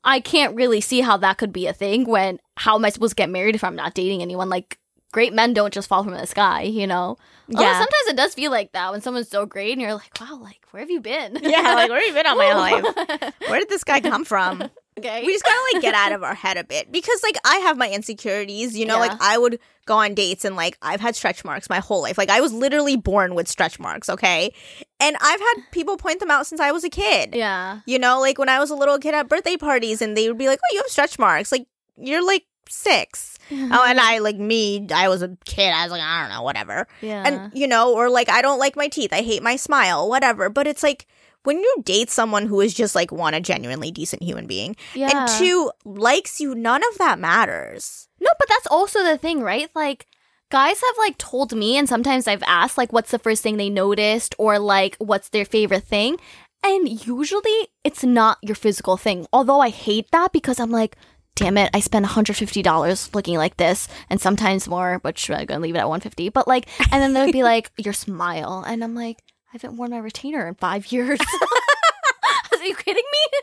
I 0.04 0.20
can't 0.20 0.56
really 0.56 0.82
see 0.82 1.02
how 1.02 1.18
that 1.18 1.38
could 1.38 1.54
be 1.54 1.68
a 1.68 1.74
thing 1.74 2.06
when 2.06 2.40
how 2.58 2.76
am 2.76 2.86
I 2.86 2.90
supposed 2.90 3.12
to 3.12 3.16
get 3.16 3.30
married 3.30 3.56
if 3.56 3.64
I'm 3.64 3.76
not 3.76 3.94
dating 3.94 4.22
anyone? 4.22 4.50
Like, 4.50 4.78
great 5.14 5.34
men 5.34 5.54
don't 5.54 5.74
just 5.74 5.88
fall 5.88 6.04
from 6.04 6.14
the 6.14 6.26
sky, 6.26 6.62
you 6.64 6.88
know? 6.88 7.18
Although 7.54 7.64
Yeah. 7.68 7.74
sometimes 7.74 8.08
it 8.08 8.16
does 8.16 8.34
feel 8.34 8.50
like 8.52 8.72
that 8.72 8.92
when 8.92 9.02
someone's 9.02 9.30
so 9.30 9.46
great 9.46 9.74
and 9.74 9.82
you're 9.82 9.94
like, 9.94 10.12
wow, 10.20 10.38
like, 10.42 10.66
where 10.72 10.82
have 10.82 10.90
you 10.90 11.02
been? 11.02 11.38
yeah 11.44 11.74
like 11.76 11.90
where 11.90 12.00
have 12.00 12.08
you 12.08 12.14
been 12.14 12.26
all 12.28 12.36
my 12.36 12.54
life? 13.22 13.34
where 13.48 13.60
did 13.60 13.70
this 13.70 13.84
guy 13.84 14.00
come 14.00 14.24
from 14.26 14.64
okay. 15.06 15.24
we 15.26 15.32
just 15.34 15.44
gotta 15.44 15.60
like 15.74 15.82
get 15.82 15.94
out 15.94 16.12
of 16.12 16.24
our 16.28 16.34
head 16.36 16.58
a 16.58 16.64
bit 16.64 16.92
because 16.92 17.22
like 17.24 17.38
I 17.46 17.58
have 17.58 17.78
my 17.78 17.90
insecurities, 17.90 18.78
you 18.78 18.86
know, 18.86 18.96
Yeah. 18.96 19.08
like 19.12 19.22
I 19.22 19.38
would 19.38 19.60
go 19.86 19.98
on 19.98 20.14
dates 20.14 20.46
and 20.46 20.56
like 20.56 20.78
I've 20.82 21.02
had 21.02 21.16
stretch 21.16 21.44
marks 21.44 21.70
my 21.70 21.80
whole 21.80 22.02
life. 22.02 22.18
Like 22.18 22.30
I 22.30 22.40
was 22.42 22.54
literally 22.54 22.96
born 22.98 23.36
with 23.36 23.48
stretch 23.48 23.80
marks, 23.80 24.10
okay? 24.10 24.54
And 25.00 25.16
I've 25.20 25.40
had 25.40 25.56
people 25.72 25.98
point 25.98 26.20
them 26.20 26.32
out 26.32 26.46
since 26.48 26.62
I 26.62 26.72
was 26.72 26.84
a 26.84 26.90
kid. 26.90 27.36
yeah. 27.36 27.80
You 27.86 28.00
know, 28.00 28.20
like 28.20 28.38
when 28.38 28.50
I 28.50 28.60
was 28.60 28.70
a 28.70 28.76
little 28.76 29.00
kid 29.00 29.14
at 29.16 29.28
birthday 29.30 29.58
parties 29.58 30.02
and 30.02 30.16
they 30.16 30.28
would 30.28 30.38
be 30.38 30.48
like, 30.48 30.60
"Oh, 30.60 30.74
you 30.74 30.80
have 30.82 30.88
stretch 30.92 31.18
marks." 31.20 31.52
Like 31.52 31.66
you're 31.98 32.26
like 32.26 32.46
6. 32.70 33.28
Oh, 33.54 33.86
and 33.86 34.00
I 34.00 34.20
like 34.20 34.38
me, 34.38 34.88
I 34.96 35.10
was 35.10 35.22
a 35.22 35.36
kid. 35.44 35.72
I 35.74 35.84
was 35.84 35.92
like, 35.92 36.02
I 36.02 36.22
don't 36.22 36.30
know, 36.30 36.42
whatever. 36.42 36.88
Yeah. 37.02 37.24
And 37.26 37.52
you 37.54 37.68
know, 37.68 37.94
or 37.94 38.10
like 38.10 38.30
I 38.30 38.42
don't 38.42 38.60
like 38.60 38.78
my 38.78 38.88
teeth. 38.88 39.12
I 39.12 39.24
hate 39.24 39.44
my 39.44 39.58
smile, 39.58 40.08
whatever. 40.08 40.50
But 40.50 40.68
it's 40.68 40.82
like 40.82 41.06
when 41.44 41.60
you 41.60 41.76
date 41.84 42.10
someone 42.10 42.48
who 42.48 42.62
is 42.62 42.74
just 42.74 42.96
like 42.96 43.12
one 43.12 43.34
a 43.34 43.42
genuinely 43.42 43.92
decent 43.92 44.22
human 44.22 44.48
being 44.48 44.76
yeah. 44.94 45.10
and 45.12 45.30
two 45.30 45.72
likes 45.86 46.40
you, 46.40 46.56
none 46.56 46.82
of 46.92 46.98
that 46.98 47.20
matters. 47.20 48.08
No, 48.20 48.30
but 48.40 48.48
that's 48.48 48.68
also 48.68 49.04
the 49.04 49.18
thing, 49.18 49.42
right? 49.42 49.70
Like 49.76 50.08
guys 50.52 50.82
have 50.82 50.98
like 50.98 51.18
told 51.18 51.56
me 51.56 51.78
and 51.78 51.88
sometimes 51.90 52.28
I've 52.28 52.44
asked 52.44 52.78
like 52.78 52.94
what's 52.94 53.12
the 53.12 53.20
first 53.20 53.42
thing 53.42 53.58
they 53.58 53.70
noticed 53.70 54.36
or 54.38 54.60
like 54.60 54.96
what's 54.98 55.30
their 55.30 55.46
favorite 55.46 55.86
thing. 55.86 56.18
And 56.64 56.88
usually 56.88 57.70
it's 57.84 58.04
not 58.04 58.38
your 58.44 58.56
physical 58.56 58.98
thing. 58.98 59.26
Although 59.34 59.62
I 59.62 59.70
hate 59.70 60.12
that 60.12 60.32
because 60.32 60.60
I'm 60.60 60.70
like, 60.70 60.96
damn 61.36 61.58
it, 61.58 61.72
I 61.74 61.80
spent 61.80 62.06
$150 62.06 63.16
looking 63.16 63.38
like 63.38 63.58
this 63.58 63.88
and 64.10 64.22
sometimes 64.22 64.68
more, 64.68 65.00
which 65.02 65.30
I'm 65.32 65.46
going 65.46 65.60
to 65.60 65.60
leave 65.60 65.76
it 65.76 65.80
at 65.80 65.90
150 65.90 66.30
But 66.30 66.48
like, 66.48 66.68
and 66.92 67.02
then 67.02 67.14
they'd 67.14 67.32
be 67.32 67.44
like, 67.52 67.72
your 67.78 67.94
smile. 67.94 68.64
And 68.68 68.84
I'm 68.84 68.94
like, 68.94 69.18
I 69.54 69.58
haven't 69.62 69.78
worn 69.78 69.92
my 69.92 69.98
retainer 69.98 70.48
in 70.48 70.56
five 70.56 70.92
years. 70.92 71.20
Are 72.54 72.64
you 72.64 72.76
kidding 72.76 73.04
me? 73.12 73.40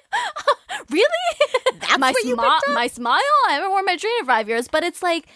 really? 0.91 1.81
That's 1.81 1.99
my 1.99 2.13
what 2.13 2.25
you 2.25 2.37
smi- 2.37 2.41
picked 2.43 2.69
up? 2.69 2.75
my 2.75 2.87
smile. 2.87 3.21
I 3.49 3.53
haven't 3.55 3.71
worn 3.71 3.85
my 3.85 3.97
trainer 3.97 4.15
in 4.21 4.27
five 4.27 4.49
years, 4.49 4.69
but 4.69 4.85
it's 4.85 5.03
like, 5.03 5.27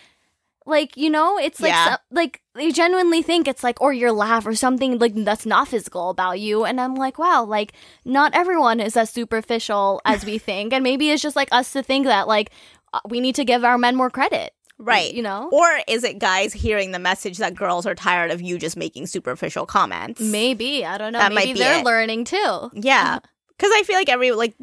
like 0.65 0.97
you 0.97 1.11
know, 1.11 1.37
it's 1.39 1.61
like 1.61 1.73
Yeah. 1.73 1.95
so- 1.95 2.01
like 2.13 2.41
they 2.55 2.71
genuinely 2.71 3.23
think 3.23 3.49
it's 3.49 3.65
like 3.65 3.81
or 3.81 3.93
your 3.93 4.13
laugh 4.13 4.47
or 4.47 4.55
something 4.55 4.99
like 4.99 5.15
that's 5.17 5.45
not 5.45 5.69
physical 5.69 6.11
about 6.11 6.39
you, 6.39 6.65
and 6.65 6.81
I'm 6.81 6.95
like, 6.95 7.19
wow, 7.19 7.43
like 7.45 7.73
not 8.05 8.35
everyone 8.35 8.79
is 8.79 8.97
as 8.97 9.11
superficial 9.11 10.01
as 10.05 10.25
we 10.25 10.39
think, 10.49 10.73
and 10.73 10.85
maybe 10.85 11.11
it's 11.11 11.23
just 11.23 11.37
like 11.37 11.49
us 11.51 11.73
to 11.73 11.83
think 11.83 12.07
that 12.07 12.29
like 12.29 12.51
uh, 12.93 13.01
we 13.09 13.21
need 13.21 13.35
to 13.35 13.45
give 13.45 13.65
our 13.65 13.77
men 13.79 13.97
more 13.97 14.11
credit, 14.11 14.53
Right. 14.85 15.13
You 15.15 15.23
know, 15.23 15.49
Or 15.53 15.81
is 15.89 16.05
it 16.05 16.19
guys 16.19 16.53
hearing 16.53 16.93
the 16.93 16.99
message 16.99 17.39
that 17.39 17.55
girls 17.55 17.87
are 17.87 17.95
tired 17.95 18.31
of 18.31 18.41
you 18.43 18.59
just 18.59 18.77
making 18.77 19.07
superficial 19.07 19.67
comments? 19.67 20.21
maybe 20.21 20.85
I 20.85 20.99
don't 20.99 21.13
know. 21.13 21.19
That 21.19 21.33
might 21.33 21.47
maybe 21.47 21.55
be 21.55 21.59
they're 21.61 21.81
it. 21.81 21.85
learning 21.85 22.25
too. 22.25 22.71
Yeah. 22.75 23.03
Uh-huh. 23.17 23.21
Cuz 23.59 23.71
I 23.73 23.83
feel 23.85 23.97
like 23.97 24.09
every 24.09 24.33
like 24.33 24.55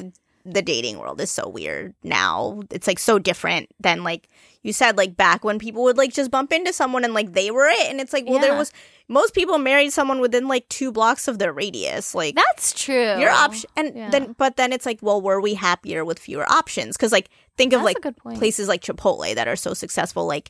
the 0.45 0.61
dating 0.61 0.97
world 0.99 1.19
is 1.21 1.29
so 1.31 1.47
weird 1.47 1.93
now. 2.03 2.61
It's 2.71 2.87
like 2.87 2.99
so 2.99 3.19
different 3.19 3.69
than 3.79 4.03
like 4.03 4.27
you 4.63 4.73
said 4.73 4.97
like 4.97 5.15
back 5.15 5.43
when 5.45 5.57
people 5.59 5.83
would 5.83 5.97
like 5.97 6.13
just 6.13 6.31
bump 6.31 6.51
into 6.51 6.73
someone 6.73 7.03
and 7.05 7.13
like 7.13 7.31
they 7.33 7.49
were 7.51 7.67
it 7.67 7.89
and 7.89 8.01
it's 8.01 8.11
like 8.13 8.25
well 8.27 8.39
there 8.39 8.55
was 8.57 8.73
most 9.07 9.33
people 9.33 9.57
married 9.57 9.91
someone 9.91 10.19
within 10.19 10.47
like 10.47 10.67
2 10.69 10.91
blocks 10.91 11.27
of 11.27 11.39
their 11.39 11.51
radius. 11.53 12.13
Like 12.13 12.35
That's 12.35 12.73
true. 12.73 13.17
your 13.19 13.29
option 13.31 13.69
and 13.77 13.95
Yeah. 13.95 14.09
then 14.09 14.35
but 14.37 14.55
then 14.57 14.73
it's 14.73 14.85
like 14.85 14.99
well 15.01 15.21
were 15.21 15.39
we 15.39 15.53
happier 15.53 16.03
with 16.03 16.19
fewer 16.19 16.49
options 16.51 16.97
cuz 16.97 17.11
like 17.11 17.29
think 17.59 17.73
of 17.73 17.83
That's 17.83 18.05
like 18.05 18.37
places 18.39 18.69
like 18.69 18.81
Chipotle 18.81 19.35
that 19.35 19.47
are 19.47 19.57
so 19.57 19.73
successful 19.73 20.25
like 20.25 20.49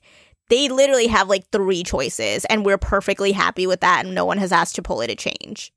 they 0.49 0.69
literally 0.69 1.07
have 1.07 1.27
like 1.27 1.49
three 1.51 1.83
choices 1.83 2.45
and 2.45 2.63
we're 2.63 2.77
perfectly 2.77 3.31
happy 3.31 3.65
with 3.67 3.81
that 3.81 4.05
and 4.05 4.13
no 4.13 4.25
one 4.25 4.37
has 4.37 4.51
asked 4.51 4.75
Chipotle 4.75 5.07
to 5.07 5.15
change. 5.15 5.73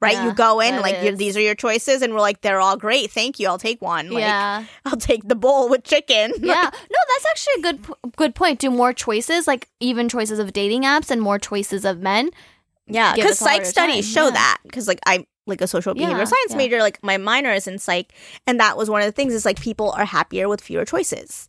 Right? 0.00 0.12
Yeah, 0.12 0.26
you 0.26 0.34
go 0.34 0.60
in 0.60 0.80
like 0.80 1.16
these 1.16 1.36
are 1.36 1.40
your 1.40 1.56
choices 1.56 2.02
and 2.02 2.12
we're 2.14 2.20
like 2.20 2.40
they're 2.42 2.60
all 2.60 2.76
great. 2.76 3.10
Thank 3.10 3.40
you. 3.40 3.48
I'll 3.48 3.58
take 3.58 3.82
one. 3.82 4.10
Like 4.10 4.20
yeah. 4.22 4.64
I'll 4.84 4.96
take 4.96 5.26
the 5.26 5.34
bowl 5.34 5.68
with 5.68 5.82
chicken. 5.82 6.32
yeah 6.40 6.70
no 6.72 6.98
that's 7.08 7.26
actually 7.30 7.54
a 7.58 7.62
good 7.62 7.82
p- 7.82 8.10
good 8.16 8.34
point 8.36 8.60
do 8.60 8.70
more 8.70 8.92
choices 8.92 9.48
like 9.48 9.68
even 9.80 10.08
choices 10.08 10.38
of 10.38 10.52
dating 10.52 10.82
apps 10.82 11.10
and 11.10 11.20
more 11.20 11.38
choices 11.40 11.84
of 11.84 11.98
men 12.00 12.30
Yeah, 12.86 13.14
because 13.14 13.32
us 13.32 13.40
a 13.42 13.44
harder 13.48 13.64
psych 13.64 13.66
studies 13.66 14.06
time, 14.06 14.14
show 14.14 14.24
yeah. 14.26 14.34
that. 14.34 14.58
Because 14.62 14.86
like 14.86 15.00
I'm 15.04 15.26
like 15.48 15.60
a 15.60 15.66
social 15.66 15.94
behavior 15.94 16.26
science 16.26 16.50
yeah. 16.50 16.56
major, 16.56 16.78
like 16.80 17.02
my 17.02 17.16
minor 17.16 17.52
is 17.52 17.66
in 17.66 17.78
psych, 17.78 18.12
and 18.46 18.60
that 18.60 18.76
was 18.76 18.88
one 18.88 19.00
of 19.00 19.06
the 19.06 19.12
things. 19.12 19.34
Is 19.34 19.44
like 19.44 19.60
people 19.60 19.90
are 19.92 20.04
happier 20.04 20.48
with 20.48 20.60
fewer 20.60 20.84
choices 20.84 21.48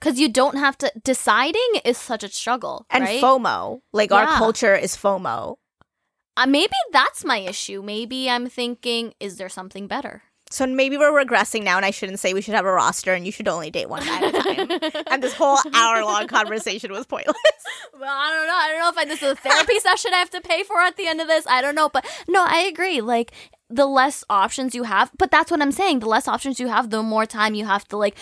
because 0.00 0.18
you 0.18 0.28
don't 0.28 0.56
have 0.56 0.78
to 0.78 0.92
deciding 1.02 1.80
is 1.84 1.98
such 1.98 2.22
a 2.22 2.28
struggle 2.28 2.86
and 2.90 3.04
right? 3.04 3.22
FOMO. 3.22 3.80
Like 3.92 4.12
our 4.12 4.26
culture 4.38 4.74
is 4.74 4.96
FOMO. 4.96 5.56
uh, 6.36 6.46
maybe 6.46 6.74
that's 6.92 7.24
my 7.24 7.38
issue 7.38 7.82
maybe 7.82 8.28
i'm 8.28 8.48
thinking 8.48 9.14
is 9.20 9.36
there 9.36 9.48
something 9.48 9.86
better 9.86 10.22
So 10.54 10.66
maybe 10.66 10.96
we're 10.96 11.10
regressing 11.10 11.64
now, 11.64 11.76
and 11.76 11.84
I 11.84 11.90
shouldn't 11.90 12.20
say 12.20 12.32
we 12.32 12.40
should 12.40 12.54
have 12.54 12.64
a 12.64 12.70
roster, 12.72 13.12
and 13.12 13.26
you 13.26 13.32
should 13.32 13.48
only 13.48 13.70
date 13.72 13.88
one 13.88 14.04
guy 14.04 14.24
at 14.28 14.34
a 14.34 14.42
time. 14.54 15.02
and 15.10 15.22
this 15.22 15.34
whole 15.34 15.58
hour 15.74 16.04
long 16.04 16.28
conversation 16.28 16.92
was 16.92 17.06
pointless. 17.06 17.36
well 18.00 18.12
i 18.16 18.30
don't 18.32 18.46
know 18.46 18.54
i 18.56 18.68
don't 18.70 18.78
know 18.80 18.88
if 18.90 18.98
I, 18.98 19.04
this 19.04 19.22
is 19.22 19.32
a 19.32 19.36
therapy 19.36 19.78
session 19.78 20.12
i 20.12 20.18
have 20.18 20.30
to 20.30 20.40
pay 20.40 20.62
for 20.64 20.80
at 20.80 20.96
the 20.96 21.06
end 21.06 21.20
of 21.20 21.28
this 21.28 21.46
i 21.46 21.62
don't 21.62 21.74
know 21.76 21.88
but 21.88 22.04
no 22.28 22.44
i 22.46 22.58
agree 22.62 23.00
like 23.00 23.32
the 23.70 23.86
less 23.86 24.24
options 24.28 24.74
you 24.74 24.82
have 24.82 25.10
but 25.16 25.30
that's 25.30 25.50
what 25.50 25.62
i'm 25.62 25.70
saying 25.72 26.00
the 26.00 26.06
less 26.08 26.26
options 26.28 26.58
you 26.58 26.66
have 26.68 26.90
the 26.90 27.02
more 27.02 27.24
time 27.24 27.54
you 27.54 27.64
have 27.64 27.86
to 27.88 27.96
like 27.96 28.16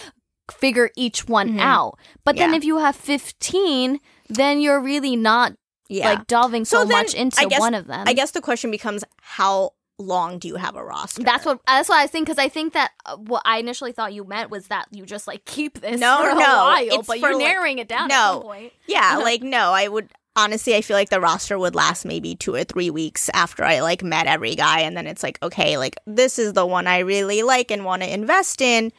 figure 0.50 0.90
each 0.96 1.26
one 1.26 1.54
Mhm. 1.54 1.60
out 1.60 1.98
but 2.24 2.36
then 2.36 2.52
if 2.54 2.64
you 2.64 2.78
have 2.78 2.94
15 2.94 3.98
then 4.28 4.60
you're 4.60 4.80
really 4.80 5.16
not 5.16 5.54
Yeah. 5.88 6.10
like 6.10 6.26
delving 6.26 6.64
so, 6.64 6.78
So 6.80 6.84
then, 6.84 6.98
much 6.98 7.14
into 7.14 7.46
guess- 7.48 7.60
one 7.60 7.74
of 7.74 7.86
them. 7.86 8.04
I 8.06 8.12
guess 8.12 8.30
the 8.32 8.40
question 8.42 8.70
becomes 8.70 9.04
how 9.20 9.72
long 9.98 10.38
do 10.38 10.48
you 10.48 10.56
have 10.56 10.74
a 10.76 10.84
roster? 10.84 11.22
that's 11.22 11.44
what 11.44 11.60
that's 11.66 11.88
what 11.88 11.98
I 11.98 12.06
think 12.06 12.26
because 12.26 12.38
I 12.38 12.48
think 12.48 12.72
that 12.72 12.90
uh, 13.06 13.16
what 13.16 13.42
I 13.44 13.58
initially 13.58 13.92
thought 13.92 14.12
you 14.12 14.24
meant 14.24 14.50
was 14.50 14.68
that 14.68 14.86
you 14.90 15.04
just 15.06 15.26
like 15.26 15.44
keep 15.44 15.80
this 15.80 16.00
No, 16.00 16.18
for 16.22 16.30
a 16.30 16.34
no, 16.34 16.40
while, 16.40 16.76
it's 16.78 17.06
but 17.06 17.20
for, 17.20 17.28
you're 17.28 17.34
like- 17.38 17.44
narrowing 17.46 17.78
it 17.78 17.88
down 17.88 18.08
No. 18.08 18.32
some 18.34 18.42
point. 18.42 18.72
Yeah, 18.86 19.18
like 19.18 19.42
no, 19.42 19.72
I 19.72 19.88
would 19.88 20.10
honestly 20.34 20.74
I 20.74 20.80
feel 20.80 20.96
like 20.96 21.10
the 21.10 21.20
roster 21.20 21.58
would 21.58 21.74
last 21.74 22.04
maybe 22.06 22.34
2 22.34 22.54
or 22.54 22.64
3 22.64 22.88
weeks 22.90 23.28
after 23.34 23.64
I 23.64 23.80
like 23.80 24.02
met 24.02 24.26
every 24.26 24.54
guy 24.54 24.80
and 24.80 24.96
then 24.96 25.06
it's 25.06 25.22
like 25.22 25.38
okay, 25.42 25.76
like 25.76 25.96
this 26.06 26.38
is 26.38 26.54
the 26.54 26.66
one 26.66 26.86
I 26.86 27.00
really 27.00 27.42
like 27.42 27.70
and 27.70 27.84
want 27.84 28.02
to 28.02 28.12
invest 28.12 28.60
in 28.62 28.92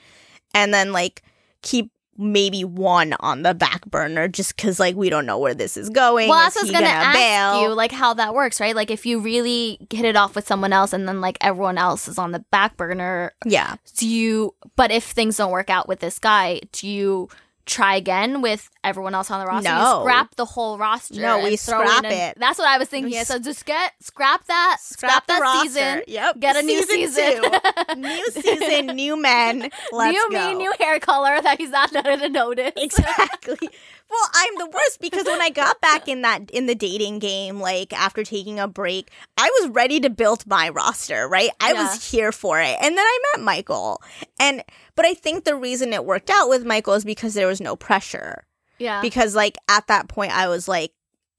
and 0.53 0.73
then 0.73 0.91
like 0.91 1.23
keep 1.63 1.89
maybe 2.17 2.63
one 2.63 3.13
on 3.19 3.41
the 3.43 3.53
back 3.53 3.85
burner 3.85 4.27
just 4.27 4.55
because 4.55 4.79
like 4.79 4.95
we 4.95 5.09
don't 5.09 5.25
know 5.25 5.37
where 5.39 5.53
this 5.53 5.77
is 5.77 5.89
going. 5.89 6.29
Well, 6.29 6.47
Is 6.47 6.57
I 6.57 6.61
was 6.61 6.71
gonna, 6.71 6.85
gonna 6.85 6.95
ask 6.95 7.17
bail? 7.17 7.61
you, 7.63 7.75
like 7.75 7.91
how 7.91 8.13
that 8.15 8.33
works, 8.33 8.59
right? 8.59 8.75
Like 8.75 8.91
if 8.91 9.05
you 9.05 9.19
really 9.19 9.79
hit 9.89 10.05
it 10.05 10.15
off 10.15 10.35
with 10.35 10.47
someone 10.47 10.73
else, 10.73 10.93
and 10.93 11.07
then 11.07 11.21
like 11.21 11.37
everyone 11.41 11.77
else 11.77 12.07
is 12.07 12.17
on 12.17 12.31
the 12.31 12.39
back 12.39 12.77
burner, 12.77 13.33
yeah. 13.45 13.75
do 13.97 14.07
you? 14.07 14.55
But 14.75 14.91
if 14.91 15.03
things 15.03 15.37
don't 15.37 15.51
work 15.51 15.69
out 15.69 15.87
with 15.87 15.99
this 15.99 16.19
guy, 16.19 16.61
do 16.71 16.87
you 16.87 17.29
try 17.65 17.95
again 17.95 18.41
with 18.41 18.69
everyone 18.83 19.15
else 19.15 19.31
on 19.31 19.39
the 19.39 19.45
roster? 19.45 19.69
No. 19.69 19.79
you 19.79 20.01
scrap 20.01 20.35
the 20.35 20.45
whole 20.45 20.77
roster. 20.77 21.19
No, 21.19 21.39
we 21.39 21.51
and 21.51 21.59
throw 21.59 21.81
in 21.81 21.87
scrap 21.87 22.05
it. 22.05 22.37
That's 22.39 22.59
what 22.59 22.67
I 22.67 22.77
was 22.77 22.87
thinking. 22.87 23.23
So 23.23 23.39
just 23.39 23.65
get 23.65 23.93
scrap 24.01 24.45
that, 24.47 24.77
scrap, 24.81 25.25
the 25.27 25.33
that 25.33 25.41
roster. 25.41 25.69
season. 25.69 26.01
Yep. 26.07 26.39
Get 26.39 26.55
a 26.57 26.61
new 26.61 26.83
season. 26.83 27.41
new 27.97 28.25
season, 28.31 28.95
new 28.95 29.21
men. 29.21 29.69
Let's 29.91 30.13
new 30.13 30.29
go. 30.31 30.47
me, 30.49 30.55
new 30.55 30.73
hair 30.79 30.99
color 30.99 31.41
that 31.41 31.57
he's 31.59 31.69
not 31.71 31.93
gonna 31.93 32.29
notice. 32.29 32.73
exactly. 32.77 33.69
Well, 34.13 34.29
I'm 34.35 34.55
the 34.59 34.69
worst 34.71 35.01
because 35.01 35.25
when 35.25 35.41
I 35.41 35.49
got 35.49 35.81
back 35.81 36.07
in 36.07 36.21
that 36.21 36.51
in 36.51 36.67
the 36.67 36.75
dating 36.75 37.17
game, 37.17 37.59
like 37.59 37.91
after 37.93 38.23
taking 38.23 38.59
a 38.59 38.67
break, 38.67 39.09
I 39.37 39.49
was 39.59 39.71
ready 39.71 39.99
to 40.01 40.09
build 40.11 40.45
my 40.45 40.69
roster, 40.69 41.27
right? 41.27 41.49
I 41.59 41.73
Yeah. 41.73 41.81
was 41.81 42.11
here 42.11 42.31
for 42.31 42.61
it. 42.61 42.77
And 42.79 42.95
then 42.95 43.03
I 43.03 43.19
met 43.33 43.43
Michael. 43.43 44.01
And 44.39 44.63
but 44.95 45.05
I 45.05 45.15
think 45.15 45.45
the 45.45 45.55
reason 45.55 45.93
it 45.93 46.05
worked 46.05 46.29
out 46.29 46.47
with 46.47 46.63
Michael 46.63 46.93
is 46.93 47.03
because 47.03 47.33
there 47.33 47.47
was 47.47 47.59
no 47.59 47.75
pressure. 47.75 48.45
yeah. 48.77 49.01
Because 49.01 49.33
like 49.35 49.57
at 49.67 49.87
that 49.87 50.07
point 50.09 50.31
I 50.37 50.47
was 50.47 50.67
like 50.67 50.91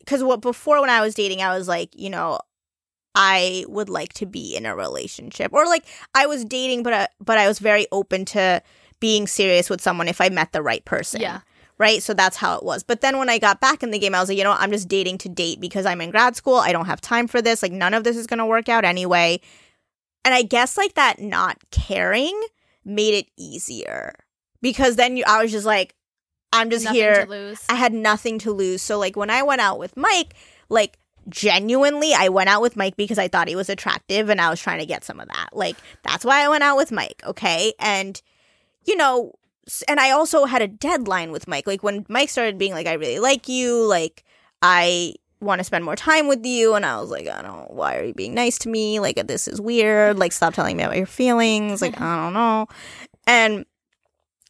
cuz 0.06 0.24
what 0.24 0.40
before 0.40 0.80
when 0.80 0.90
I 0.90 1.00
was 1.00 1.14
dating 1.14 1.42
I 1.42 1.56
was 1.56 1.68
like, 1.68 1.90
you 1.94 2.10
know, 2.10 2.40
I 3.14 3.64
would 3.68 3.88
like 3.88 4.12
to 4.14 4.26
be 4.26 4.56
in 4.56 4.66
a 4.66 4.74
relationship 4.74 5.52
or 5.52 5.64
like 5.66 5.84
I 6.14 6.26
was 6.26 6.44
dating 6.44 6.82
but 6.82 6.92
I, 6.92 7.08
but 7.20 7.38
I 7.38 7.46
was 7.46 7.60
very 7.60 7.86
open 7.92 8.24
to 8.26 8.60
being 8.98 9.26
serious 9.28 9.70
with 9.70 9.80
someone 9.80 10.08
if 10.08 10.20
I 10.20 10.28
met 10.28 10.50
the 10.52 10.62
right 10.62 10.84
person 10.84 11.20
yeah. 11.20 11.40
Right? 11.78 12.02
So 12.02 12.14
that's 12.14 12.36
how 12.36 12.56
it 12.56 12.64
was. 12.64 12.82
But 12.82 13.00
then 13.00 13.18
when 13.18 13.28
I 13.28 13.38
got 13.38 13.60
back 13.60 13.82
in 13.82 13.90
the 13.90 13.98
game, 13.98 14.14
I 14.14 14.20
was 14.20 14.28
like, 14.28 14.38
you 14.38 14.44
know, 14.44 14.50
what? 14.50 14.60
I'm 14.60 14.70
just 14.70 14.88
dating 14.88 15.18
to 15.18 15.28
date 15.28 15.60
because 15.60 15.86
I'm 15.86 16.00
in 16.00 16.10
grad 16.10 16.36
school. 16.36 16.56
I 16.56 16.72
don't 16.72 16.86
have 16.86 17.00
time 17.00 17.26
for 17.26 17.42
this. 17.42 17.62
Like, 17.62 17.72
none 17.72 17.94
of 17.94 18.04
this 18.04 18.16
is 18.16 18.26
going 18.26 18.38
to 18.38 18.46
work 18.46 18.68
out 18.68 18.84
anyway. 18.84 19.40
And 20.24 20.32
I 20.34 20.42
guess 20.42 20.76
like 20.78 20.94
that 20.94 21.20
not 21.20 21.58
caring 21.70 22.40
made 22.84 23.14
it 23.14 23.26
easier 23.36 24.14
because 24.62 24.96
then 24.96 25.16
you, 25.16 25.24
I 25.26 25.42
was 25.42 25.52
just 25.52 25.66
like, 25.66 25.94
I'm 26.52 26.70
just 26.70 26.84
Nothing 26.84 27.00
here. 27.00 27.24
to 27.24 27.30
lose. 27.30 27.64
I 27.68 27.74
had 27.74 27.92
nothing 27.92 28.38
to 28.40 28.52
lose. 28.52 28.80
So 28.80 28.98
like 28.98 29.16
when 29.16 29.28
I 29.28 29.42
went 29.42 29.60
out 29.60 29.78
with 29.78 29.96
Mike, 29.96 30.34
like 30.68 30.98
genuinely 31.28 32.12
I 32.14 32.28
went 32.28 32.48
out 32.48 32.62
with 32.62 32.76
Mike 32.76 32.96
because 32.96 33.18
I 33.18 33.28
thought 33.28 33.48
he 33.48 33.56
was 33.56 33.68
attractive 33.68 34.28
and 34.28 34.40
I 34.40 34.50
was 34.50 34.60
trying 34.60 34.78
to 34.78 34.86
get 34.86 35.04
some 35.04 35.18
of 35.20 35.28
that. 35.28 35.48
Like 35.52 35.76
that's 36.04 36.24
why 36.24 36.44
I 36.44 36.48
went 36.48 36.62
out 36.62 36.76
with 36.76 36.92
Mike, 36.92 37.22
okay? 37.26 37.72
And 37.80 38.20
you 38.84 38.96
know, 38.96 39.32
and 39.88 40.00
I 40.00 40.10
also 40.10 40.44
had 40.44 40.62
a 40.62 40.68
deadline 40.68 41.32
with 41.32 41.48
Mike. 41.48 41.66
Like 41.66 41.82
when 41.82 42.04
Mike 42.08 42.28
started 42.28 42.58
being 42.58 42.72
like 42.72 42.86
I 42.86 42.94
really 42.94 43.18
like 43.18 43.48
you, 43.48 43.86
like 43.86 44.24
I 44.62 45.14
want 45.40 45.60
to 45.60 45.64
spend 45.64 45.84
more 45.84 45.96
time 45.96 46.26
with 46.26 46.44
you 46.44 46.74
and 46.74 46.86
I 46.86 47.00
was 47.00 47.10
like, 47.10 47.28
I 47.28 47.42
don't 47.42 47.70
why 47.70 47.98
are 47.98 48.04
you 48.04 48.14
being 48.14 48.34
nice 48.34 48.58
to 48.58 48.68
me? 48.68 49.00
Like 49.00 49.26
this 49.26 49.48
is 49.48 49.60
weird. 49.60 50.18
Like 50.18 50.32
stop 50.32 50.54
telling 50.54 50.76
me 50.76 50.82
about 50.82 50.96
your 50.96 51.06
feelings. 51.06 51.82
Like 51.82 52.00
I 52.00 52.16
don't 52.24 52.32
know. 52.32 52.66
And 53.26 53.64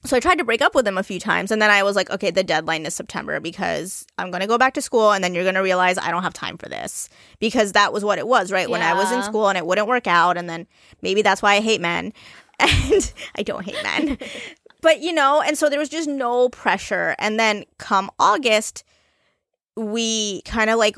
so 0.04 0.16
I 0.16 0.20
tried 0.20 0.36
to 0.36 0.44
break 0.44 0.60
up 0.60 0.74
with 0.74 0.86
him 0.86 0.98
a 0.98 1.02
few 1.02 1.18
times 1.18 1.50
and 1.50 1.62
then 1.62 1.70
I 1.70 1.82
was 1.82 1.96
like, 1.96 2.10
okay, 2.10 2.30
the 2.30 2.44
deadline 2.44 2.84
is 2.84 2.94
September 2.94 3.40
because 3.40 4.06
I'm 4.18 4.30
going 4.30 4.42
to 4.42 4.46
go 4.46 4.58
back 4.58 4.74
to 4.74 4.82
school 4.82 5.12
and 5.12 5.24
then 5.24 5.34
you're 5.34 5.44
going 5.44 5.54
to 5.54 5.62
realize 5.62 5.96
I 5.96 6.10
don't 6.10 6.22
have 6.22 6.34
time 6.34 6.58
for 6.58 6.68
this 6.68 7.08
because 7.38 7.72
that 7.72 7.92
was 7.92 8.04
what 8.04 8.18
it 8.18 8.26
was, 8.26 8.52
right? 8.52 8.68
When 8.68 8.82
I 8.82 8.92
was 8.92 9.10
in 9.10 9.22
school 9.22 9.48
and 9.48 9.56
it 9.56 9.64
wouldn't 9.64 9.88
work 9.88 10.06
out 10.06 10.36
and 10.36 10.48
then 10.48 10.66
maybe 11.00 11.22
that's 11.22 11.40
why 11.40 11.54
I 11.54 11.60
hate 11.60 11.80
men. 11.80 12.12
And 12.60 13.12
I 13.36 13.42
don't 13.42 13.64
hate 13.64 13.82
men. 13.82 14.16
but 14.84 15.00
you 15.00 15.14
know, 15.14 15.40
and 15.40 15.56
so 15.56 15.70
there 15.70 15.78
was 15.78 15.88
just 15.88 16.08
no 16.08 16.50
pressure 16.50 17.16
and 17.18 17.40
then 17.40 17.64
come 17.78 18.10
August 18.18 18.84
we 19.76 20.42
kind 20.42 20.70
of 20.70 20.78
like 20.78 20.96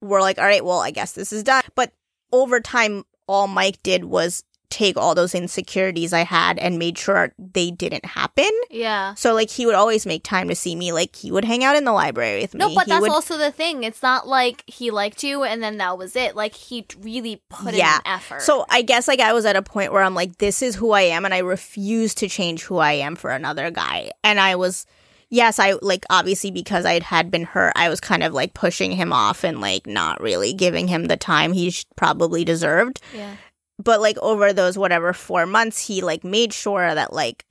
were 0.00 0.20
like, 0.20 0.38
all 0.38 0.44
right, 0.44 0.64
well, 0.64 0.80
I 0.80 0.90
guess 0.90 1.12
this 1.12 1.32
is 1.32 1.44
done. 1.44 1.62
But 1.74 1.92
over 2.32 2.58
time, 2.58 3.04
all 3.28 3.46
Mike 3.46 3.82
did 3.82 4.06
was 4.06 4.44
take 4.72 4.96
all 4.96 5.14
those 5.14 5.34
insecurities 5.34 6.12
I 6.12 6.24
had 6.24 6.58
and 6.58 6.78
made 6.78 6.98
sure 6.98 7.32
they 7.38 7.70
didn't 7.70 8.04
happen. 8.06 8.50
yeah. 8.70 9.14
So 9.14 9.34
like 9.34 9.50
he 9.50 9.66
would 9.66 9.74
always 9.74 10.06
make 10.06 10.24
time 10.24 10.48
to 10.48 10.54
see 10.54 10.74
me. 10.74 10.90
Like 10.92 11.14
he 11.14 11.30
would 11.30 11.44
hang 11.44 11.62
out 11.62 11.76
in 11.76 11.84
the 11.84 11.92
library 11.92 12.40
with 12.40 12.54
me. 12.54 12.58
No, 12.58 12.74
but 12.74 12.86
He 12.86 12.90
that's 12.90 13.02
would- 13.02 13.10
also 13.10 13.36
the 13.36 13.52
thing. 13.52 13.84
It's 13.84 14.02
not 14.02 14.26
like 14.26 14.64
he 14.66 14.90
liked 14.90 15.22
you 15.22 15.44
and 15.44 15.62
then 15.62 15.76
that 15.76 15.98
was 15.98 16.16
it. 16.16 16.34
Like 16.34 16.54
he 16.54 16.86
really 17.00 17.42
put 17.50 17.74
Yeah. 17.74 17.96
in 17.96 18.00
an 18.06 18.12
effort. 18.14 18.42
So 18.42 18.64
I 18.70 18.82
guess 18.82 19.06
like 19.06 19.20
I 19.20 19.32
was 19.34 19.44
at 19.44 19.54
a 19.56 19.62
point 19.62 19.92
where 19.92 20.02
I'm 20.02 20.14
like, 20.14 20.38
this 20.38 20.62
is 20.62 20.74
who 20.76 20.92
I 20.92 21.02
am, 21.02 21.24
and 21.24 21.34
I 21.34 21.38
refuse 21.38 22.14
to 22.16 22.28
change 22.28 22.62
who 22.62 22.78
I 22.78 22.92
am 22.92 23.14
for 23.14 23.30
another 23.30 23.70
guy. 23.70 24.10
And 24.24 24.40
I 24.40 24.56
was, 24.56 24.86
yes, 25.28 25.58
I 25.58 25.72
like 25.82 26.04
obviously 26.10 26.50
because 26.50 26.84
I 26.86 27.00
had 27.00 27.30
been 27.30 27.44
hurt, 27.44 27.72
I 27.76 27.88
was 27.88 28.00
kind 28.00 28.22
of 28.22 28.32
like 28.32 28.54
pushing 28.54 28.92
him 28.92 29.12
off 29.12 29.44
and 29.44 29.60
like 29.60 29.86
not 29.86 30.20
really 30.20 30.54
giving 30.54 30.88
him 30.88 31.06
the 31.06 31.16
time 31.16 31.52
he 31.52 31.70
sh- 31.70 31.84
probably 31.96 32.44
deserved. 32.44 33.00
yeah. 33.14 33.34
But 33.82 34.00
like 34.00 34.18
over 34.18 34.52
those 34.52 34.76
whatever 34.78 35.12
four 35.12 35.46
months, 35.46 35.86
he 35.86 36.00
like 36.02 36.24
made 36.24 36.52
sure 36.52 36.94
that 36.94 37.12
like 37.12 37.44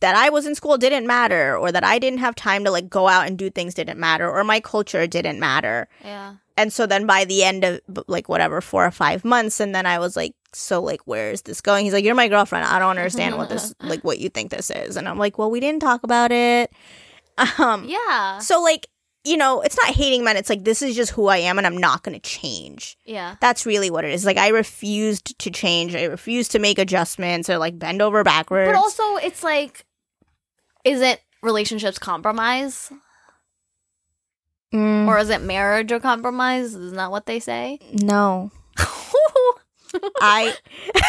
that 0.00 0.14
I 0.14 0.28
was 0.28 0.46
in 0.46 0.54
school 0.54 0.76
didn't 0.78 1.06
matter, 1.06 1.56
or 1.56 1.72
that 1.72 1.84
I 1.84 1.98
didn't 1.98 2.18
have 2.20 2.34
time 2.34 2.64
to 2.64 2.70
like 2.70 2.88
go 2.90 3.08
out 3.08 3.26
and 3.26 3.38
do 3.38 3.48
things 3.50 3.74
didn't 3.74 3.98
matter, 3.98 4.30
or 4.30 4.44
my 4.44 4.60
culture 4.60 5.06
didn't 5.06 5.38
matter. 5.40 5.88
Yeah. 6.04 6.34
and 6.56 6.72
so 6.72 6.86
then 6.86 7.06
by 7.06 7.24
the 7.24 7.42
end 7.44 7.64
of 7.64 7.80
like 8.06 8.28
whatever 8.28 8.60
four 8.60 8.84
or 8.84 8.90
five 8.90 9.24
months 9.24 9.60
and 9.60 9.74
then 9.74 9.86
i 9.86 9.98
was 9.98 10.14
like 10.16 10.34
so 10.52 10.82
like 10.82 11.00
where 11.06 11.30
is 11.30 11.42
this 11.42 11.60
going? 11.62 11.84
He's 11.84 11.94
like 11.94 12.04
you're 12.04 12.14
my 12.14 12.28
girlfriend. 12.28 12.66
I 12.66 12.78
don't 12.80 12.90
understand 12.98 13.38
what 13.38 13.48
this 13.48 13.72
like 13.80 14.02
what 14.02 14.18
you 14.18 14.28
think 14.28 14.50
this 14.50 14.68
is. 14.70 14.96
And 14.98 15.08
i'm 15.08 15.16
like 15.16 15.38
well 15.38 15.50
we 15.50 15.60
didn't 15.60 15.80
talk 15.80 16.02
about 16.02 16.32
it. 16.32 16.70
Um 17.58 17.84
Yeah. 17.88 18.38
so 18.40 18.60
like 18.60 18.88
you 19.24 19.36
know 19.36 19.60
it's 19.60 19.76
not 19.76 19.94
hating 19.94 20.24
men 20.24 20.36
it's 20.36 20.48
like 20.48 20.64
this 20.64 20.80
is 20.82 20.96
just 20.96 21.12
who 21.12 21.26
i 21.28 21.36
am 21.36 21.58
and 21.58 21.66
i'm 21.66 21.76
not 21.76 22.02
going 22.02 22.14
to 22.18 22.20
change 22.20 22.96
Yeah. 23.04 23.36
that's 23.40 23.66
really 23.66 23.90
what 23.90 24.04
it 24.04 24.12
is 24.12 24.24
like 24.24 24.38
i 24.38 24.48
refused 24.48 25.38
to 25.40 25.50
change 25.50 25.94
i 25.94 26.04
refused 26.04 26.52
to 26.52 26.58
make 26.58 26.78
adjustments 26.78 27.50
or 27.50 27.58
like 27.58 27.78
bend 27.78 28.00
over 28.00 28.24
backwards 28.24 28.68
But 28.72 28.76
also 28.78 29.16
it's 29.16 29.42
like 29.44 29.84
isn't 30.84 31.20
relationships 31.42 31.98
compromise? 31.98 32.90
Mm, 34.72 35.06
Or 35.08 35.18
is 35.18 35.30
it 35.30 35.42
marriage 35.42 35.90
or 35.90 35.98
compromise? 36.00 36.74
Isn't 36.74 36.96
that 36.96 37.10
what 37.10 37.26
they 37.26 37.40
say? 37.40 37.78
no 37.92 38.50
i 40.20 40.54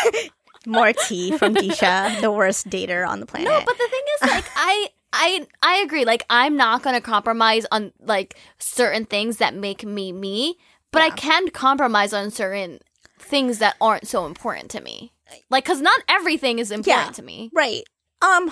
more 0.65 0.91
tea 0.93 1.37
from 1.37 1.53
disha 1.55 2.19
the 2.21 2.31
worst 2.31 2.69
dater 2.69 3.07
on 3.07 3.19
the 3.19 3.25
planet 3.25 3.47
No, 3.47 3.59
but 3.65 3.77
the 3.77 3.87
thing 3.89 4.03
is, 4.21 4.29
like, 4.31 4.45
I, 4.55 4.87
I, 5.13 5.45
I 5.61 5.77
agree. 5.77 6.05
Like, 6.05 6.25
I'm 6.29 6.55
not 6.55 6.83
gonna 6.83 7.01
compromise 7.01 7.65
on 7.71 7.91
like 7.99 8.35
certain 8.59 9.05
things 9.05 9.37
that 9.37 9.53
make 9.55 9.83
me 9.83 10.11
me, 10.11 10.57
but 10.91 11.01
I 11.01 11.09
can 11.09 11.49
compromise 11.49 12.13
on 12.13 12.31
certain 12.31 12.79
things 13.19 13.59
that 13.59 13.75
aren't 13.81 14.07
so 14.07 14.25
important 14.25 14.71
to 14.71 14.81
me. 14.81 15.13
Like, 15.49 15.63
cause 15.65 15.81
not 15.81 16.01
everything 16.09 16.59
is 16.59 16.71
important 16.71 17.07
Yeah. 17.07 17.11
to 17.13 17.21
me. 17.23 17.49
Right. 17.53 17.83
Um 18.21 18.51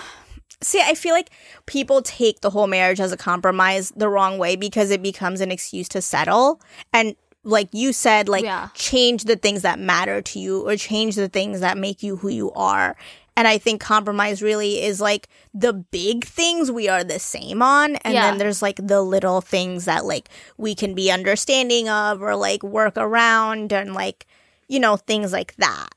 see, 0.62 0.80
I 0.82 0.94
feel 0.94 1.14
like 1.14 1.30
people 1.66 2.02
take 2.02 2.40
the 2.40 2.50
whole 2.50 2.66
marriage 2.66 3.00
as 3.00 3.12
a 3.12 3.16
compromise 3.16 3.92
the 3.96 4.08
wrong 4.08 4.36
way 4.38 4.56
because 4.56 4.90
it 4.90 5.02
becomes 5.02 5.40
an 5.40 5.50
excuse 5.50 5.88
to 5.90 6.02
settle 6.02 6.60
and 6.92 7.16
like 7.42 7.68
you 7.72 7.92
said 7.94 8.28
like 8.28 8.44
Yeah. 8.44 8.68
change 8.74 9.24
the 9.24 9.36
things 9.36 9.62
that 9.62 9.78
matter 9.78 10.20
to 10.20 10.38
you 10.38 10.66
or 10.68 10.76
change 10.76 11.16
the 11.16 11.28
things 11.28 11.60
that 11.60 11.78
make 11.78 12.02
you 12.02 12.16
who 12.16 12.28
you 12.28 12.52
are. 12.52 12.96
And 13.36 13.48
I 13.48 13.58
think 13.58 13.80
compromise 13.80 14.42
really 14.42 14.82
is 14.82 15.00
like 15.00 15.28
the 15.54 15.72
big 15.72 16.24
things 16.24 16.70
we 16.70 16.88
are 16.88 17.04
the 17.04 17.18
same 17.18 17.62
on. 17.62 17.96
And 17.96 18.14
Yeah. 18.14 18.22
then 18.30 18.38
there's 18.38 18.60
like 18.62 18.76
the 18.82 19.02
little 19.02 19.40
things 19.40 19.86
that 19.86 20.04
like 20.04 20.28
we 20.58 20.74
can 20.74 20.94
be 20.94 21.10
understanding 21.10 21.88
of 21.88 22.22
or 22.22 22.36
like 22.36 22.62
work 22.62 22.94
around 22.96 23.72
and 23.72 23.94
like, 23.94 24.26
you 24.68 24.78
know, 24.80 24.96
things 24.96 25.32
like 25.32 25.54
that 25.56 25.88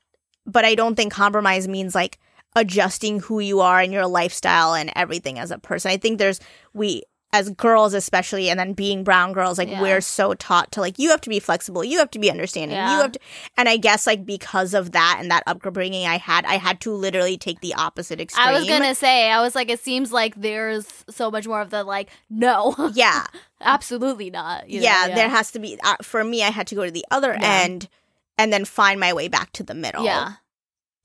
but 0.45 0.65
I 0.65 0.75
don't 0.75 0.95
think 0.95 1.13
compromise 1.13 1.67
means 1.69 1.95
like 1.95 2.19
adjusting 2.55 3.19
who 3.21 3.39
you 3.39 3.61
are 3.61 3.79
and 3.79 3.93
your 3.93 4.05
lifestyle 4.07 4.73
and 4.73 4.91
everything 4.95 5.39
as 5.39 5.51
a 5.51 5.57
person. 5.57 5.89
I 5.89 5.97
think 5.97 6.17
there's 6.19 6.39
we 6.73 7.03
as 7.33 7.49
girls 7.49 7.93
especially 7.95 8.47
and 8.49 8.59
then 8.59 8.71
being 8.73 9.03
brown 9.03 9.33
girls 9.33 9.57
like 9.57 9.67
Yeah. 9.67 9.81
we're 9.81 10.01
so 10.01 10.35
taught 10.35 10.71
to 10.73 10.79
like 10.81 10.99
you 10.99 11.09
have 11.09 11.19
to 11.21 11.29
be 11.29 11.39
flexible, 11.39 11.83
you 11.83 11.97
have 11.97 12.11
to 12.11 12.19
be 12.19 12.29
understanding, 12.31 12.77
you 12.77 12.83
have 13.01 13.11
to 13.13 13.19
and 13.57 13.67
I 13.67 13.77
guess 13.77 14.05
like 14.07 14.23
because 14.25 14.73
of 14.75 14.91
that 14.91 15.17
and 15.19 15.31
that 15.31 15.43
upbringing 15.47 16.05
I 16.07 16.17
had, 16.19 16.45
I 16.45 16.57
had 16.57 16.79
to 16.81 16.91
literally 16.91 17.37
take 17.37 17.59
the 17.61 17.73
opposite 17.73 18.21
extreme. 18.21 18.47
I 18.47 18.53
was 18.53 18.65
gonna 18.69 18.93
say, 18.95 19.29
I 19.31 19.41
was 19.41 19.55
like, 19.55 19.69
it 19.69 19.79
seems 19.79 20.13
like 20.13 20.35
there's 20.35 20.87
so 21.09 21.29
much 21.31 21.47
more 21.47 21.59
of 21.59 21.71
the 21.71 21.83
like, 21.83 22.09
no, 22.29 22.75
Yeah. 22.93 23.25
absolutely 23.61 24.29
not. 24.29 24.69
you 24.69 24.79
know? 24.79 24.83
yeah, 24.85 25.07
there 25.15 25.29
has 25.29 25.51
to 25.53 25.59
be 25.59 25.77
uh, 25.83 25.95
for 26.03 26.23
me 26.23 26.43
I 26.43 26.51
had 26.51 26.67
to 26.67 26.75
go 26.75 26.85
to 26.85 26.91
the 26.91 27.05
other 27.11 27.31
Yeah. 27.33 27.61
end 27.63 27.89
and 28.37 28.53
then 28.53 28.63
find 28.63 28.99
my 28.99 29.11
way 29.11 29.27
back 29.27 29.51
to 29.53 29.63
the 29.63 29.73
middle. 29.73 30.05
yeah, 30.05 30.33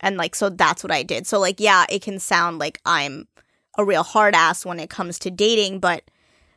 And 0.01 0.17
like, 0.19 0.35
so 0.35 0.51
that's 0.51 0.83
what 0.85 0.91
I 0.93 1.03
did. 1.03 1.27
So, 1.27 1.39
like, 1.39 1.59
yeah, 1.61 1.85
it 1.91 2.01
can 2.03 2.19
sound 2.19 2.59
like 2.59 2.81
I'm 2.87 3.29
a 3.77 3.85
real 3.85 4.03
hard 4.03 4.35
ass 4.35 4.65
when 4.67 4.81
it 4.81 4.89
comes 4.91 5.19
to 5.21 5.31
dating, 5.31 5.79
but 5.81 6.03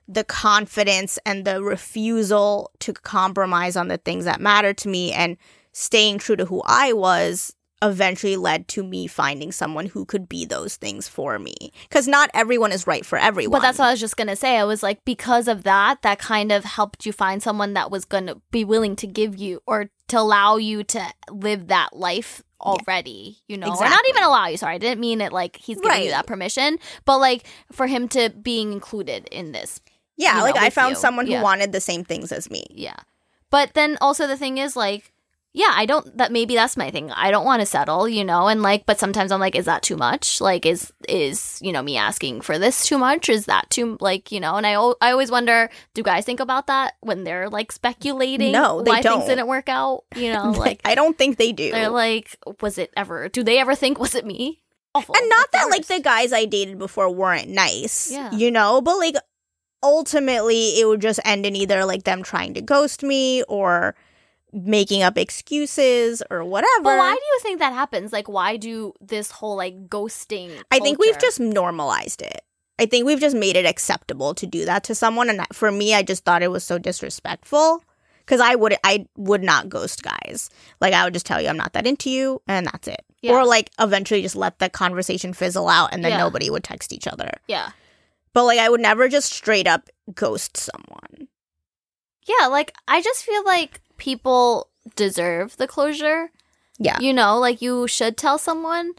the 0.08 0.24
confidence 0.24 1.18
and 1.26 1.46
the 1.46 1.64
refusal 1.64 2.72
to 2.80 2.94
compromise 2.94 3.76
on 3.76 3.88
the 3.88 3.98
things 3.98 4.26
that 4.26 4.42
matter 4.42 4.74
to 4.74 4.90
me 4.90 5.12
and 5.14 5.38
staying 5.72 6.18
true 6.18 6.36
to 6.36 6.46
who 6.46 6.62
I 6.66 6.92
was, 6.94 7.56
eventually 7.84 8.36
led 8.36 8.68
to 8.68 8.84
me 8.84 9.08
finding 9.08 9.52
someone 9.52 9.88
who 9.88 10.06
could 10.06 10.30
be 10.30 10.46
those 10.46 10.76
things 10.76 11.08
for 11.08 11.40
me. 11.40 11.56
Because 11.90 12.08
not 12.08 12.30
everyone 12.34 12.72
is 12.72 12.86
right 12.86 13.06
for 13.06 13.18
everyone. 13.18 13.60
But 13.60 13.64
that's 13.66 13.80
what 13.80 13.88
I 13.88 13.92
was 13.92 14.00
just 14.00 14.18
gonna 14.18 14.36
say. 14.36 14.58
I 14.58 14.66
was 14.66 14.84
like, 14.84 15.04
because 15.06 15.48
of 15.48 15.64
that, 15.64 16.02
that 16.04 16.20
kind 16.20 16.52
of 16.52 16.64
helped 16.64 17.06
you 17.06 17.14
find 17.14 17.42
someone 17.42 17.74
that 17.74 17.90
was 17.90 18.06
gonna 18.06 18.36
be 18.52 18.64
willing 18.64 18.96
to 18.98 19.08
give 19.08 19.36
you 19.36 19.62
or 19.66 19.90
to 20.10 20.20
allow 20.20 20.58
you 20.58 20.84
to 20.84 21.04
live 21.32 21.68
that 21.68 21.96
life 21.96 22.44
already, 22.60 23.40
you 23.48 23.58
know, 23.58 23.68
or 23.68 23.90
not 23.90 24.08
even 24.10 24.22
allow 24.22 24.46
you. 24.46 24.58
Sorry, 24.58 24.76
I 24.76 24.78
didn't 24.78 25.00
mean 25.02 25.20
it 25.20 25.34
like 25.34 25.56
he's 25.58 25.78
giving 25.78 25.90
Right. 25.90 26.06
you 26.06 26.12
that 26.12 26.28
permission, 26.28 26.78
but 27.06 27.18
like 27.18 27.46
for 27.72 27.88
him 27.88 28.08
to 28.10 28.30
being 28.30 28.72
included 28.72 29.28
in 29.32 29.52
this. 29.54 29.80
Yeah, 30.22 30.38
you 30.38 30.44
like 30.44 30.56
know, 30.56 30.62
I 30.62 30.70
found 30.70 30.92
you. 30.92 30.96
someone 31.02 31.26
who 31.26 31.34
Yeah. 31.34 31.42
wanted 31.44 31.72
the 31.72 31.82
same 31.82 32.04
things 32.04 32.32
as 32.32 32.50
me. 32.50 32.66
Yeah. 32.70 32.98
But 33.50 33.74
then 33.74 33.98
also 34.02 34.28
the 34.28 34.38
thing 34.38 34.58
is 34.58 34.76
like, 34.76 35.12
yeah, 35.54 35.72
I 35.76 35.86
don't 35.86 36.16
that 36.18 36.32
maybe 36.32 36.56
that's 36.56 36.78
my 36.78 36.90
thing. 36.92 37.12
I 37.12 37.30
don't 37.30 37.44
want 37.44 37.60
to 37.60 37.66
settle, 37.66 38.08
you 38.08 38.24
know, 38.24 38.48
and 38.48 38.62
like 38.62 38.86
but 38.86 39.00
sometimes 39.00 39.34
I'm 39.34 39.42
like 39.42 39.54
is 39.56 39.66
that 39.66 39.84
too 39.84 39.98
much? 39.98 40.40
Like 40.40 40.66
is 40.66 40.94
is, 41.10 41.60
you 41.62 41.74
know, 41.74 41.82
me 41.84 41.98
asking 41.98 42.40
for 42.40 42.58
this 42.58 42.86
too 42.88 42.98
much? 42.98 43.28
Is 43.28 43.48
that 43.48 43.70
too 43.70 43.98
like, 44.00 44.32
you 44.32 44.40
know, 44.40 44.56
and 44.56 44.66
I 44.66 44.76
I 45.06 45.12
always 45.12 45.30
wonder 45.30 45.70
do 45.94 46.04
guys 46.04 46.24
think 46.24 46.40
about 46.40 46.68
that 46.68 46.94
when 47.02 47.26
they're 47.26 47.50
like 47.50 47.74
speculating 47.74 48.54
No, 48.54 48.82
they 48.82 48.92
why 48.92 49.02
don't. 49.02 49.20
things 49.20 49.30
didn't 49.30 49.48
work 49.48 49.68
out, 49.68 50.06
you 50.16 50.32
know, 50.34 50.52
like 50.52 50.80
I 50.86 50.96
don't 50.96 51.18
think 51.18 51.36
they 51.38 51.52
do. 51.52 51.72
they're 51.72 51.90
like 51.90 52.38
was 52.62 52.78
it 52.78 52.94
ever 52.96 53.28
do 53.28 53.44
they 53.44 53.60
ever 53.60 53.76
think 53.76 54.00
was 54.00 54.16
it 54.16 54.26
me? 54.26 54.60
Awful. 54.96 55.16
and 55.16 55.28
not 55.30 55.52
that 55.54 55.68
like 55.70 55.86
the 55.88 56.00
guys 56.02 56.32
I 56.32 56.46
dated 56.46 56.78
before 56.80 57.10
weren't 57.10 57.48
nice, 57.50 58.10
Yeah. 58.12 58.32
you 58.32 58.52
know, 58.52 58.80
but 58.82 58.98
like 58.98 59.16
ultimately 59.84 60.80
it 60.80 60.88
would 60.88 61.02
just 61.02 61.20
end 61.26 61.46
in 61.46 61.56
either 61.56 61.86
like 61.86 62.04
them 62.04 62.24
trying 62.24 62.54
to 62.54 62.62
ghost 62.62 63.04
me 63.04 63.44
or 63.44 63.96
making 64.54 65.02
up 65.02 65.18
excuses 65.18 66.22
or 66.30 66.44
whatever. 66.44 66.84
But 66.84 66.98
why 66.98 67.14
do 67.16 67.22
you 67.26 67.40
think 67.42 67.60
that 67.60 67.74
happens? 67.74 68.12
Like 68.12 68.28
why 68.28 68.58
do 68.58 68.94
this 69.02 69.32
whole 69.32 69.56
like 69.56 69.88
ghosting 69.88 70.52
I 70.72 70.80
think 70.80 71.00
we've 71.00 71.20
just 71.20 71.40
normalized 71.40 72.22
it. 72.22 72.42
I 72.80 72.86
think 72.86 73.06
we've 73.06 73.20
just 73.20 73.36
made 73.36 73.56
it 73.56 73.66
acceptable 73.66 74.34
to 74.36 74.46
do 74.48 74.66
that 74.66 74.84
to 74.86 74.96
someone 74.96 75.30
and 75.30 75.42
for 75.54 75.72
me 75.72 75.94
I 75.94 76.02
just 76.04 76.26
thought 76.26 76.44
it 76.44 76.50
was 76.52 76.64
so 76.64 76.78
disrespectful 76.78 77.84
cuz 78.26 78.40
I 78.42 78.56
would 78.56 78.76
I 78.84 79.06
would 79.18 79.44
not 79.44 79.70
ghost 79.70 80.04
guys. 80.04 80.50
Like 80.80 80.94
I 80.94 81.04
would 81.06 81.14
just 81.14 81.26
tell 81.26 81.42
you 81.42 81.48
I'm 81.48 81.58
not 81.58 81.74
that 81.74 81.88
into 81.88 82.10
you 82.10 82.42
and 82.48 82.68
that's 82.68 82.88
it. 82.88 83.06
Yeah. 83.22 83.34
Or 83.34 83.46
like 83.46 83.70
eventually 83.80 84.22
just 84.22 84.36
let 84.36 84.60
the 84.60 84.70
conversation 84.70 85.32
fizzle 85.34 85.70
out 85.70 85.90
and 85.94 86.04
then 86.04 86.12
Yeah. 86.12 86.18
nobody 86.18 86.50
would 86.50 86.64
text 86.64 86.92
each 86.92 87.08
other. 87.08 87.32
Yeah. 87.48 87.70
But 88.34 88.46
like 88.46 88.60
I 88.60 88.70
would 88.70 88.82
never 88.82 89.10
just 89.10 89.32
straight 89.32 89.68
up 89.68 89.90
ghost 90.14 90.58
someone. 90.58 91.28
Yeah, 92.26 92.48
like 92.48 92.74
I 92.88 93.02
just 93.02 93.24
feel 93.24 93.44
like 93.46 93.82
people 93.98 94.70
deserve 94.96 95.58
the 95.58 95.68
closure. 95.68 96.32
Yeah. 96.78 97.00
You 97.00 97.14
know, 97.14 97.38
like 97.40 97.62
you 97.62 97.88
should 97.88 98.18
tell 98.18 98.38
someone. 98.38 98.94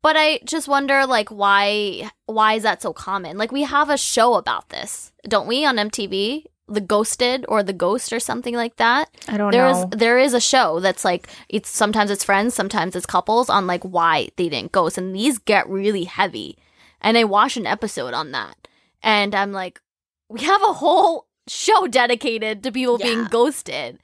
But 0.00 0.16
I 0.16 0.40
just 0.44 0.68
wonder 0.68 1.06
like 1.06 1.28
why 1.28 2.10
why 2.26 2.54
is 2.54 2.62
that 2.62 2.82
so 2.82 2.92
common? 2.92 3.36
Like 3.36 3.52
we 3.52 3.62
have 3.62 3.90
a 3.90 3.98
show 3.98 4.34
about 4.34 4.68
this, 4.68 5.12
don't 5.24 5.48
we, 5.48 5.64
on 5.64 5.76
MTV? 5.76 6.44
The 6.70 6.80
Ghosted 6.82 7.46
or 7.48 7.62
The 7.62 7.72
Ghost 7.72 8.12
or 8.12 8.20
something 8.20 8.54
like 8.54 8.76
that. 8.76 9.08
I 9.26 9.38
don't 9.38 9.50
There 9.50 9.68
is 9.68 9.84
there 9.90 10.18
is 10.18 10.34
a 10.34 10.40
show 10.40 10.80
that's 10.80 11.04
like 11.04 11.28
it's 11.48 11.70
sometimes 11.70 12.10
it's 12.10 12.24
friends, 12.24 12.54
sometimes 12.54 12.94
it's 12.94 13.06
couples 13.06 13.50
on 13.50 13.66
like 13.66 13.82
why 13.82 14.28
they 14.36 14.48
didn't 14.48 14.72
ghost 14.72 14.98
and 14.98 15.14
these 15.14 15.38
get 15.38 15.68
really 15.68 16.04
heavy. 16.04 16.58
And 17.00 17.16
I 17.16 17.24
watched 17.24 17.56
an 17.56 17.66
episode 17.66 18.14
on 18.14 18.32
that. 18.32 18.68
And 19.02 19.34
I'm 19.34 19.52
like 19.52 19.80
we 20.28 20.40
have 20.42 20.62
a 20.62 20.72
whole 20.74 21.26
show 21.46 21.86
dedicated 21.86 22.62
to 22.62 22.72
people 22.72 22.98
being 22.98 23.24
ghosted. 23.26 23.98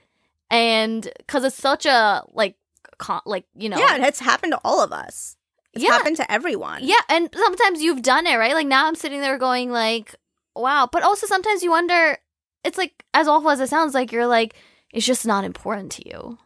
And 0.51 1.09
cuz 1.27 1.45
it's 1.45 1.57
such 1.57 1.87
a 1.87 2.23
like 2.33 2.57
con- 2.99 3.21
like, 3.27 3.45
you 3.57 3.69
know. 3.69 3.79
Yeah, 3.79 4.07
it's 4.07 4.21
happened 4.21 4.53
to 4.53 4.61
all 4.65 4.81
of 4.83 4.93
us. 4.93 5.37
It's 5.73 5.83
Yeah. 5.83 5.91
happened 5.91 6.17
to 6.17 6.31
everyone. 6.31 6.81
Yeah, 6.83 7.01
and 7.09 7.29
sometimes 7.35 7.83
you've 7.83 8.03
done 8.03 8.27
it, 8.27 8.37
right? 8.37 8.55
Like 8.55 8.69
now 8.69 8.87
I'm 8.87 8.95
sitting 8.95 9.21
there 9.21 9.39
going 9.39 9.73
like, 9.73 10.15
wow. 10.55 10.89
But 10.91 11.03
also 11.03 11.27
sometimes 11.27 11.63
you 11.65 11.71
wonder, 11.71 12.17
it's 12.63 12.79
like 12.79 13.05
as 13.13 13.27
awful 13.27 13.51
as 13.51 13.61
it 13.61 13.69
sounds, 13.69 13.93
like 13.95 14.13
you're 14.13 14.29
like, 14.29 14.55
it's 14.93 15.05
just 15.05 15.27
not 15.27 15.45
important 15.45 15.91
to 15.93 16.09
you. 16.09 16.39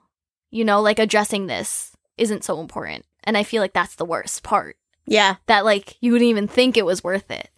You 0.50 0.64
know, 0.64 0.80
like 0.80 0.98
addressing 0.98 1.46
this 1.46 1.92
isn't 2.16 2.42
so 2.44 2.58
important. 2.60 3.04
And 3.24 3.36
I 3.36 3.42
feel 3.42 3.60
like 3.60 3.74
that's 3.74 3.96
the 3.96 4.06
worst 4.06 4.42
part. 4.42 4.77
Yeah. 5.08 5.36
That 5.46 5.64
like 5.64 5.96
you 6.00 6.12
wouldn't 6.12 6.28
even 6.28 6.46
think 6.48 6.76
it 6.76 6.84
was 6.86 7.02
worth 7.02 7.30
it. 7.30 7.48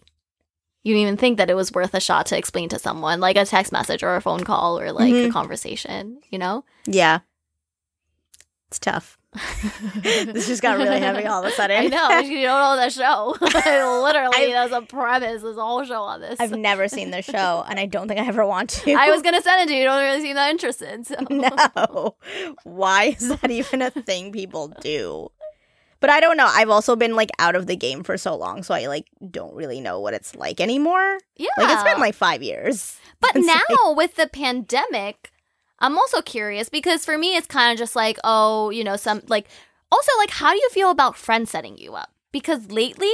You 0.83 0.93
didn't 0.95 1.01
even 1.07 1.17
think 1.17 1.37
that 1.37 1.49
it 1.49 1.53
was 1.55 1.71
worth 1.71 1.93
a 1.93 1.99
shot 1.99 2.25
to 2.27 2.37
explain 2.37 2.67
to 2.69 2.79
someone, 2.79 3.19
like 3.19 3.35
a 3.35 3.45
text 3.45 3.71
message 3.71 4.01
or 4.03 4.15
a 4.15 4.21
phone 4.21 4.43
call 4.43 4.79
or 4.79 4.91
like 4.91 5.13
a 5.13 5.27
Mhm. 5.27 5.31
conversation, 5.31 6.19
you 6.31 6.39
know? 6.39 6.65
Yeah. 6.87 7.19
It's 8.69 8.79
tough. 8.79 9.17
This 10.01 10.47
just 10.47 10.61
got 10.61 10.77
really 10.77 10.99
heavy 10.99 11.25
all 11.25 11.43
of 11.43 11.51
a 11.51 11.51
sudden. 11.55 11.77
I 11.77 11.87
know. 11.87 12.19
You 12.19 12.47
don't 12.47 12.61
know 12.61 12.83
the 12.83 12.89
show. 12.89 13.35
Literally, 14.03 14.35
I've- 14.37 14.51
there's 14.51 14.71
a 14.71 14.81
premise. 14.81 15.43
A 15.43 15.53
whole 15.53 15.83
show 15.85 16.01
on 16.01 16.19
this. 16.21 16.39
I've 16.39 16.51
never 16.57 16.87
seen 16.87 17.11
the 17.11 17.21
show 17.21 17.63
and 17.69 17.79
I 17.79 17.85
don't 17.85 18.07
think 18.07 18.19
I 18.19 18.25
ever 18.27 18.45
want 18.45 18.71
to. 18.71 18.93
I 18.93 19.11
was 19.11 19.21
gonna 19.21 19.41
send 19.41 19.61
it 19.61 19.67
to 19.67 19.73
you. 19.73 19.79
You 19.81 19.85
don't 19.85 20.01
really 20.01 20.21
seem 20.21 20.35
that 20.35 20.49
interested. 20.49 21.05
So. 21.05 21.15
No. 21.29 22.15
Why 22.63 23.15
is 23.19 23.29
that 23.29 23.51
even 23.51 23.81
a 23.83 23.91
thing 23.91 24.31
people 24.31 24.69
do? 24.81 25.29
But 26.01 26.09
I 26.09 26.19
don't 26.19 26.35
know. 26.35 26.47
I've 26.47 26.69
also 26.69 26.95
been 26.97 27.15
like 27.15 27.29
out 27.39 27.55
of 27.55 27.67
the 27.67 27.75
game 27.77 28.03
for 28.03 28.17
so 28.17 28.35
long, 28.35 28.63
so 28.63 28.73
I 28.73 28.87
like 28.87 29.07
don't 29.29 29.55
really 29.55 29.79
know 29.79 29.99
what 30.01 30.13
it's 30.13 30.35
like 30.35 30.59
anymore. 30.59 31.19
Yeah. 31.37 31.49
Like 31.57 31.69
it's 31.71 31.83
been 31.83 31.99
like 32.01 32.15
five 32.15 32.43
years. 32.43 32.97
but 33.21 33.31
It's 33.35 33.47
now 33.47 33.93
with 33.93 34.15
the 34.15 34.27
pandemic, 34.27 35.31
I'm 35.79 35.97
also 35.97 36.21
curious 36.21 36.67
because 36.69 37.05
for 37.05 37.17
me, 37.17 37.37
it's 37.37 37.47
kind 37.47 37.71
of 37.71 37.77
just 37.77 37.95
like, 37.95 38.17
oh, 38.23 38.69
you 38.71 38.83
know, 38.83 38.97
some 38.97 39.21
like. 39.27 39.47
Also, 39.93 40.11
like, 40.19 40.29
how 40.29 40.51
do 40.51 40.57
you 40.57 40.69
feel 40.69 40.89
about 40.89 41.17
friends 41.17 41.51
setting 41.51 41.77
you 41.77 41.93
up? 41.95 42.09
Because 42.31 42.71
lately, 42.71 43.11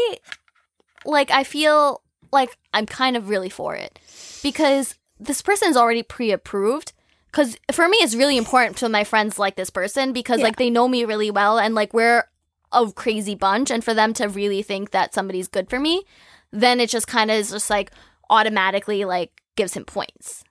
like, 1.05 1.31
I 1.31 1.43
feel 1.43 2.03
like 2.31 2.55
I'm 2.71 2.85
kind 2.85 3.17
of 3.17 3.29
really 3.29 3.49
for 3.49 3.73
it 3.75 3.97
because 4.43 4.93
this 5.19 5.41
person's 5.41 5.75
already 5.75 6.03
pre-approved. 6.03 6.93
Because 7.31 7.57
for 7.71 7.87
me, 7.87 7.97
it's 7.97 8.13
really 8.15 8.37
important 8.37 8.77
to 8.77 8.89
my 8.89 9.03
friends 9.03 9.39
like 9.39 9.55
this 9.55 9.71
person 9.71 10.13
because 10.13 10.37
Yeah. 10.37 10.45
like 10.45 10.57
they 10.57 10.69
know 10.69 10.87
me 10.87 11.03
really 11.03 11.31
well 11.31 11.57
and 11.57 11.73
like 11.73 11.93
we're 11.95 12.25
a 12.71 12.91
crazy 12.91 13.35
bunch, 13.35 13.71
and 13.71 13.83
for 13.83 13.93
them 13.93 14.13
to 14.13 14.27
really 14.27 14.61
think 14.61 14.91
that 14.91 15.13
somebody's 15.13 15.47
good 15.47 15.69
for 15.69 15.79
me, 15.79 16.03
then 16.51 16.79
it 16.79 16.89
just 16.89 17.07
kind 17.07 17.31
of 17.31 17.37
is 17.37 17.51
just 17.51 17.69
like 17.69 17.91
automatically 18.29 19.05
like 19.05 19.41
gives 19.55 19.73
him 19.73 19.85
points. 19.85 20.43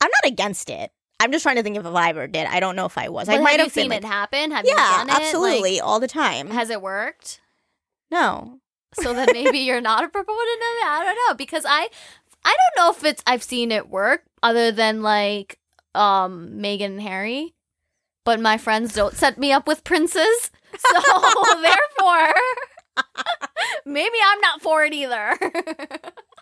I'm 0.00 0.10
not 0.22 0.32
against 0.32 0.70
it. 0.70 0.90
I'm 1.20 1.30
just 1.30 1.44
trying 1.44 1.56
to 1.56 1.62
think 1.62 1.76
if 1.76 1.86
I 1.86 2.10
ever 2.10 2.26
did. 2.26 2.46
I 2.46 2.58
don't 2.58 2.74
know 2.74 2.86
if 2.86 2.98
I 2.98 3.08
was. 3.08 3.28
But 3.28 3.36
I 3.36 3.38
might 3.38 3.50
have 3.52 3.60
have 3.60 3.74
been 3.74 3.82
seen 3.84 3.90
like, 3.90 4.02
it 4.02 4.04
happen? 4.04 4.50
Have 4.50 4.64
you 4.64 4.74
yeah, 4.76 4.96
done 4.96 5.08
it? 5.08 5.12
Like, 5.12 5.22
absolutely, 5.22 5.80
all 5.80 6.00
the 6.00 6.08
time. 6.08 6.50
has 6.50 6.68
it 6.70 6.82
worked? 6.82 7.40
no, 8.10 8.58
So 9.00 9.14
then 9.14 9.28
maybe 9.32 9.58
you're 9.58 9.80
not 9.80 10.04
a 10.04 10.08
proponent 10.08 10.38
of 10.40 10.76
it. 10.80 10.86
I 10.86 11.02
don't 11.04 11.18
know 11.28 11.34
because 11.34 11.64
I, 11.64 11.88
I 12.44 12.56
don't 12.56 12.84
know 12.84 12.90
if 12.90 13.04
it's 13.04 13.22
I've 13.26 13.42
seen 13.42 13.70
it 13.70 13.88
work 13.88 14.24
other 14.42 14.72
than 14.72 15.02
like 15.02 15.58
um 15.94 16.50
Meghan 16.54 16.86
and 16.86 17.02
Harry, 17.02 17.54
but 18.24 18.40
my 18.40 18.58
friends 18.58 18.92
don't 18.94 19.14
set 19.14 19.38
me 19.38 19.52
up 19.52 19.66
with 19.66 19.84
princes, 19.84 20.50
so 20.92 21.60
therefore 21.60 22.34
maybe 23.86 24.16
I'm 24.24 24.40
not 24.40 24.60
for 24.62 24.84
it 24.84 24.92
either. 24.92 25.38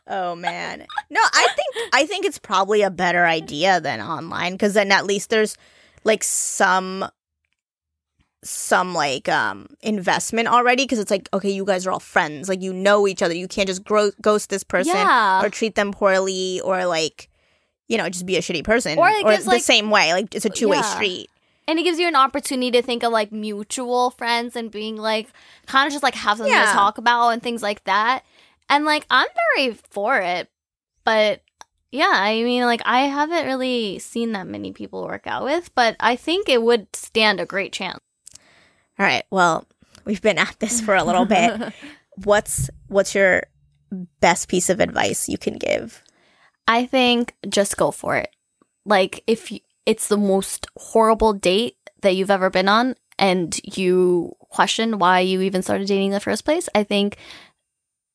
Oh 0.07 0.35
man. 0.35 0.87
No, 1.11 1.20
I 1.22 1.47
think 1.55 1.89
I 1.95 2.07
think 2.07 2.24
it's 2.26 2.39
probably 2.39 2.83
a 2.83 2.91
better 2.91 3.26
idea 3.26 3.81
than 3.81 4.01
online 4.01 4.59
cuz 4.59 4.74
then 4.74 4.91
at 4.93 5.07
least 5.07 5.31
there's 5.31 5.57
like 6.05 6.24
some 6.24 7.05
some 8.43 8.95
like 8.95 9.28
um 9.28 9.66
investment 9.83 10.49
already 10.49 10.87
cuz 10.87 10.99
it's 10.99 11.11
like 11.11 11.28
okay, 11.33 11.51
you 11.51 11.64
guys 11.64 11.87
are 11.87 11.93
all 11.93 12.01
friends. 12.01 12.49
Like 12.49 12.62
you 12.62 12.72
know 12.72 13.07
each 13.07 13.22
other. 13.22 13.35
You 13.35 13.47
can't 13.49 13.68
just 13.68 13.85
gro- 13.85 14.12
ghost 14.22 14.49
this 14.51 14.64
person 14.64 14.97
Yeah. 14.97 15.43
or 15.45 15.51
treat 15.51 15.74
them 15.74 15.93
poorly 15.93 16.61
or 16.62 16.87
like 16.87 17.28
you 17.89 17.99
know, 17.99 18.09
just 18.09 18.24
be 18.24 18.37
a 18.37 18.41
shitty 18.41 18.62
person 18.64 18.97
Or 18.99 19.09
it 19.09 19.26
gives, 19.26 19.45
the 19.45 19.51
like- 19.51 19.62
same 19.64 19.91
way. 19.91 20.12
Like 20.12 20.35
it's 20.35 20.45
a 20.45 20.51
two-way 20.51 20.76
Yeah. 20.76 20.83
street. 20.95 21.28
And 21.70 21.78
it 21.78 21.84
gives 21.84 21.98
you 21.98 22.08
an 22.08 22.16
opportunity 22.16 22.70
to 22.72 22.82
think 22.82 23.02
of 23.04 23.12
like 23.12 23.30
mutual 23.32 24.10
friends 24.10 24.56
and 24.56 24.70
being 24.70 24.96
like 24.96 25.28
kind 25.66 25.86
of 25.86 25.92
just 25.92 26.02
like 26.02 26.14
have 26.16 26.38
something 26.38 26.52
Yeah. 26.52 26.66
to 26.66 26.72
talk 26.72 26.98
about 26.98 27.28
and 27.30 27.42
things 27.42 27.62
like 27.62 27.84
that. 27.84 28.24
And 28.68 28.84
like 28.84 29.06
I'm 29.10 29.28
very 29.54 29.74
for 29.90 30.18
it, 30.18 30.50
but 31.04 31.42
yeah, 31.92 32.10
I 32.12 32.42
mean 32.42 32.64
like 32.64 32.82
I 32.84 33.02
haven't 33.02 33.46
really 33.46 33.98
seen 33.98 34.32
that 34.32 34.46
many 34.46 34.72
people 34.72 35.04
work 35.04 35.26
out 35.26 35.44
with, 35.44 35.74
but 35.74 35.96
I 36.00 36.16
think 36.16 36.48
it 36.48 36.62
would 36.62 36.94
stand 36.94 37.40
a 37.40 37.46
great 37.46 37.72
chance. 37.72 38.00
All 38.98 39.06
right. 39.06 39.24
Well, 39.30 39.66
we've 40.04 40.22
been 40.22 40.38
at 40.38 40.56
this 40.60 40.80
for 40.80 40.94
a 40.94 41.04
little 41.04 41.24
bit. 41.24 41.72
What's 42.24 42.68
what's 42.88 43.14
your 43.14 43.44
best 44.20 44.48
piece 44.48 44.68
of 44.68 44.78
advice 44.78 45.28
you 45.28 45.38
can 45.38 45.56
give? 45.56 46.02
I 46.68 46.84
think 46.86 47.34
just 47.48 47.76
go 47.76 47.90
for 47.90 48.16
it. 48.16 48.28
Like 48.84 49.22
if 49.26 49.50
you, 49.50 49.60
it's 49.91 50.07
the 50.07 50.16
most 50.16 50.68
horrible 50.76 51.32
date 51.32 51.76
that 52.03 52.14
you've 52.14 52.30
ever 52.30 52.49
been 52.49 52.68
on 52.68 52.95
and 53.18 53.59
you 53.76 54.36
question 54.38 55.01
why 55.01 55.18
you 55.18 55.41
even 55.41 55.62
started 55.62 55.88
dating 55.88 56.07
in 56.07 56.12
the 56.12 56.20
first 56.20 56.45
place, 56.45 56.68
I 56.76 56.84
think 56.84 57.16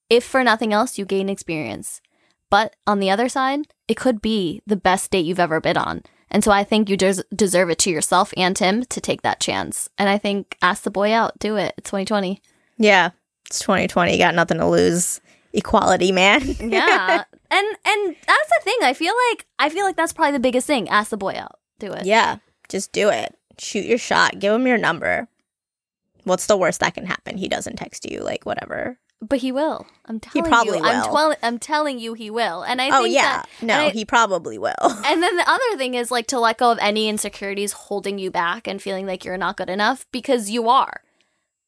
if 0.10 0.24
for 0.24 0.42
nothing 0.42 0.72
else 0.72 0.98
you 0.98 1.04
gain 1.04 1.28
experience. 1.28 2.02
But 2.50 2.78
on 2.88 3.02
the 3.02 3.10
other 3.10 3.28
side, 3.28 3.68
it 3.90 3.98
could 3.98 4.22
be 4.22 4.62
the 4.66 4.78
best 4.78 5.12
date 5.12 5.26
you've 5.26 5.38
ever 5.38 5.60
been 5.60 5.76
on. 5.76 6.04
And 6.32 6.46
so 6.46 6.52
I 6.52 6.64
think 6.64 6.90
you 6.90 6.96
des- 6.96 7.26
deserve 7.36 7.70
it 7.70 7.80
to 7.80 7.92
yourself 7.92 8.34
and 8.38 8.58
him 8.58 8.86
to 8.86 9.02
take 9.02 9.22
that 9.24 9.42
chance. 9.42 9.90
And 9.98 10.08
I 10.08 10.18
think 10.18 10.56
ask 10.62 10.84
the 10.84 10.92
boy 10.92 11.12
out, 11.12 11.38
do 11.40 11.58
it. 11.58 11.74
It's 11.78 11.90
2020. 11.90 12.42
Yeah. 12.78 13.10
It's 13.48 13.60
2020. 13.60 14.14
You 14.14 14.18
got 14.18 14.34
nothing 14.34 14.60
to 14.60 14.68
lose. 14.68 15.20
Equality, 15.52 16.14
man. 16.14 16.42
Yeah. 16.42 17.24
and 17.52 17.68
and 17.86 18.16
that's 18.28 18.50
the 18.50 18.62
thing. 18.64 18.78
I 18.82 18.94
feel 18.94 19.14
like 19.30 19.46
I 19.60 19.70
feel 19.70 19.86
like 19.86 19.96
that's 19.96 20.14
probably 20.14 20.34
the 20.34 20.40
biggest 20.40 20.68
thing. 20.68 20.90
Ask 20.90 21.10
the 21.10 21.18
boy 21.18 21.36
out. 21.38 21.60
Do 21.80 21.92
it. 21.92 22.06
yeah. 22.06 22.38
Just 22.70 22.92
do 22.92 23.10
it. 23.10 23.38
Shoot 23.60 23.86
your 23.86 23.98
shot. 23.98 24.40
Give 24.40 24.54
him 24.54 24.66
your 24.68 24.78
number. 24.78 25.28
What's 26.24 26.48
the 26.48 26.58
worst 26.58 26.80
that 26.80 26.96
can 26.96 27.06
happen? 27.06 27.38
He 27.38 27.48
doesn't 27.48 27.76
text 27.76 28.10
you, 28.10 28.22
like 28.22 28.46
whatever. 28.46 28.98
But 29.22 29.40
he 29.40 29.52
will. 29.52 29.86
I'm 30.06 30.20
telling 30.20 30.50
probably 30.50 30.80
you. 30.80 30.84
I'm, 30.84 31.02
will. 31.02 31.08
twel- 31.10 31.36
I'm 31.44 31.60
telling 31.60 32.00
you 32.00 32.14
he 32.16 32.30
will. 32.30 32.64
And 32.64 32.82
I 32.82 32.90
oh 32.98 33.04
think 33.04 33.16
yeah. 33.16 33.44
that, 33.44 33.50
no, 33.62 33.76
I- 33.86 33.90
he 33.92 34.04
probably 34.06 34.58
will. 34.58 34.74
And 35.06 35.22
then 35.24 35.36
the 35.38 35.50
other 35.50 35.78
thing 35.78 35.94
is 35.94 36.12
like 36.12 36.28
to 36.28 36.40
let 36.40 36.58
go 36.58 36.72
of 36.72 36.80
any 36.82 37.08
insecurities 37.08 37.72
holding 37.72 38.18
you 38.20 38.30
back 38.32 38.68
and 38.68 38.82
feeling 38.82 39.06
like 39.06 39.24
you're 39.24 39.38
not 39.38 39.58
good 39.58 39.70
enough 39.70 40.06
because 40.12 40.50
you 40.50 40.68
are. 40.70 41.02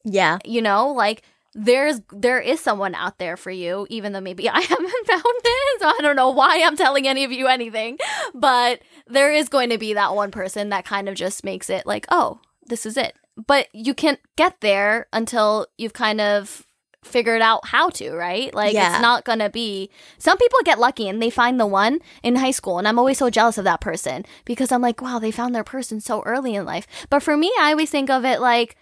yeah. 0.04 0.40
You 0.44 0.62
know, 0.62 0.92
like 0.92 1.22
there's 1.60 2.02
there 2.12 2.40
is 2.40 2.60
someone 2.62 2.94
out 2.94 3.18
there 3.18 3.36
for 3.36 3.50
you, 3.50 3.88
even 3.90 4.14
though 4.14 4.22
maybe 4.22 4.48
I 4.50 4.62
haven't 4.62 5.08
found 5.08 5.24
it. 5.44 5.82
So 5.82 5.88
I 5.88 5.98
don't 6.02 6.16
know 6.16 6.30
why 6.30 6.62
I'm 6.64 6.78
telling 6.78 7.08
any 7.08 7.24
of 7.24 7.32
you 7.32 7.48
anything. 7.48 7.98
But 8.34 8.80
there 9.08 9.32
is 9.34 9.50
going 9.50 9.72
to 9.72 9.78
be 9.80 9.94
that 9.96 10.14
one 10.16 10.30
person 10.32 10.70
that 10.70 10.86
kind 10.86 11.10
of 11.10 11.16
just 11.16 11.44
makes 11.44 11.70
it 11.70 11.86
like, 11.88 12.06
oh, 12.10 12.40
this 12.68 12.86
is 12.86 12.96
it. 12.96 13.16
But 13.48 13.68
you 13.74 13.94
can't 13.94 14.20
get 14.36 14.62
there 14.62 15.08
until 15.12 15.66
you've 15.78 15.94
kind 15.94 16.22
of 16.22 16.64
figured 17.04 17.42
out 17.42 17.66
how 17.68 17.90
to, 17.90 18.14
right? 18.14 18.54
Like 18.54 18.74
Yeah. 18.74 18.94
it's 18.94 19.02
not 19.02 19.24
gonna 19.24 19.50
be 19.50 19.90
some 20.18 20.38
people 20.38 20.60
get 20.66 20.78
lucky 20.80 21.08
and 21.08 21.22
they 21.22 21.30
find 21.30 21.58
the 21.58 21.66
one 21.66 22.00
in 22.22 22.36
high 22.36 22.52
school 22.52 22.80
and 22.80 22.88
I'm 22.88 23.00
always 23.00 23.18
so 23.20 23.30
jealous 23.30 23.58
of 23.58 23.64
that 23.64 23.80
person 23.80 24.26
because 24.44 24.72
I'm 24.74 24.82
like, 24.82 25.02
wow, 25.02 25.18
they 25.18 25.32
found 25.32 25.56
their 25.56 25.64
person 25.64 26.02
so 26.02 26.22
early 26.24 26.54
in 26.56 26.66
life. 26.66 26.86
But 27.10 27.24
for 27.24 27.38
me, 27.38 27.50
I 27.62 27.72
always 27.72 27.90
think 27.92 28.10
of 28.10 28.26
it 28.26 28.42
like, 28.42 28.76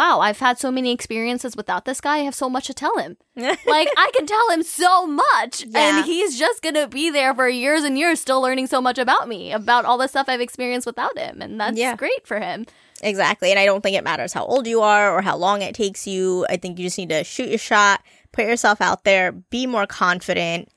wow, 0.00 0.20
I've 0.20 0.38
had 0.38 0.58
so 0.58 0.70
many 0.70 0.92
experiences 0.92 1.56
without 1.56 1.84
this 1.84 2.00
guy, 2.00 2.16
I 2.16 2.18
have 2.20 2.34
so 2.34 2.48
much 2.48 2.66
to 2.68 2.74
tell 2.74 2.96
him. 2.96 3.18
like 3.36 3.88
I 3.98 4.10
can 4.16 4.24
tell 4.26 4.48
him 4.50 4.62
so 4.62 5.06
much 5.06 5.64
Yeah. 5.66 5.98
and 5.98 6.06
he's 6.06 6.38
just 6.38 6.62
gonna 6.62 6.88
be 6.88 7.10
there 7.10 7.34
for 7.34 7.46
years 7.48 7.84
and 7.84 7.98
years 7.98 8.18
still 8.18 8.40
learning 8.40 8.66
so 8.68 8.80
much 8.80 8.96
about 8.98 9.28
me, 9.28 9.52
about 9.52 9.84
all 9.84 9.98
the 9.98 10.08
stuff 10.08 10.26
I've 10.28 10.40
experienced 10.40 10.86
without 10.86 11.18
him. 11.18 11.42
And 11.42 11.60
that's 11.60 11.76
Yeah. 11.78 11.96
great 11.96 12.26
for 12.26 12.40
him. 12.40 12.64
Exactly. 13.02 13.50
And 13.50 13.58
I 13.58 13.66
don't 13.66 13.82
think 13.82 13.94
it 13.96 14.04
matters 14.04 14.32
how 14.32 14.44
old 14.46 14.66
you 14.66 14.80
are 14.80 15.14
or 15.14 15.20
how 15.20 15.36
long 15.36 15.60
it 15.60 15.74
takes 15.74 16.06
you. 16.06 16.46
I 16.48 16.56
think 16.56 16.78
you 16.78 16.86
just 16.86 16.96
need 16.98 17.10
to 17.10 17.22
shoot 17.22 17.48
your 17.50 17.58
shot, 17.58 18.02
put 18.32 18.46
yourself 18.46 18.80
out 18.80 19.04
there, 19.04 19.32
be 19.32 19.66
more 19.66 19.86
confident, 19.86 20.68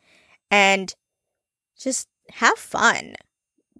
and 0.51 0.93
just 1.79 2.07
have 2.31 2.57
fun. 2.57 3.15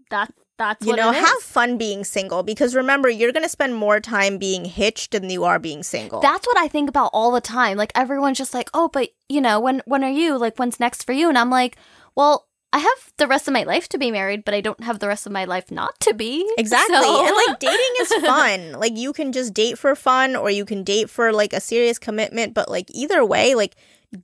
That 0.10 0.32
that's 0.58 0.86
You 0.86 0.96
know, 0.96 1.12
have 1.12 1.40
fun 1.42 1.78
being 1.78 2.04
single 2.04 2.44
because 2.44 2.76
remember, 2.76 3.10
you're 3.10 3.32
going 3.32 3.44
to 3.44 3.50
spend 3.50 3.76
more 3.76 4.00
time 4.00 4.38
being 4.38 4.66
hitched 4.66 5.12
than 5.12 5.30
you 5.30 5.44
are 5.46 5.60
being 5.60 5.84
single. 5.84 6.22
That's 6.22 6.46
what 6.48 6.58
I 6.58 6.68
think 6.68 6.90
about 6.90 7.10
all 7.14 7.32
the 7.32 7.42
time. 7.42 7.78
Like 7.78 7.92
everyone's 7.96 8.38
just 8.38 8.54
like, 8.54 8.70
"Oh, 8.74 8.88
but 8.90 9.10
you 9.30 9.42
know, 9.42 9.60
when 9.60 9.82
when 9.86 10.04
are 10.04 10.12
you? 10.12 10.38
Like 10.38 10.58
when's 10.58 10.80
next 10.80 11.06
for 11.06 11.14
you?" 11.14 11.28
And 11.30 11.38
I'm 11.38 11.50
like, 11.50 11.78
"Well, 12.16 12.48
I 12.72 12.80
have 12.80 13.14
the 13.18 13.28
rest 13.28 13.48
of 13.48 13.54
my 13.54 13.64
life 13.64 13.88
to 13.90 13.98
be 13.98 14.12
married, 14.12 14.46
but 14.46 14.54
I 14.54 14.62
don't 14.62 14.84
have 14.84 15.00
the 15.00 15.08
rest 15.08 15.26
of 15.26 15.32
my 15.32 15.46
life 15.46 15.72
not 15.72 16.00
to 16.02 16.14
be." 16.14 16.48
Exactly. 16.58 16.96
So- 16.98 17.26
And 17.26 17.36
like 17.48 17.60
dating 17.60 17.94
is 18.02 18.14
fun. 18.26 18.72
like 18.74 18.96
you 18.96 19.12
can 19.14 19.32
just 19.32 19.54
date 19.54 19.78
for 19.80 19.96
fun 19.96 20.36
or 20.36 20.50
you 20.50 20.66
can 20.66 20.84
date 20.84 21.10
for 21.10 21.34
like 21.34 21.54
a 21.54 21.60
serious 21.60 21.98
commitment, 22.00 22.54
but 22.54 22.70
like 22.70 22.86
either 22.92 23.26
way, 23.26 23.56
like 23.56 23.76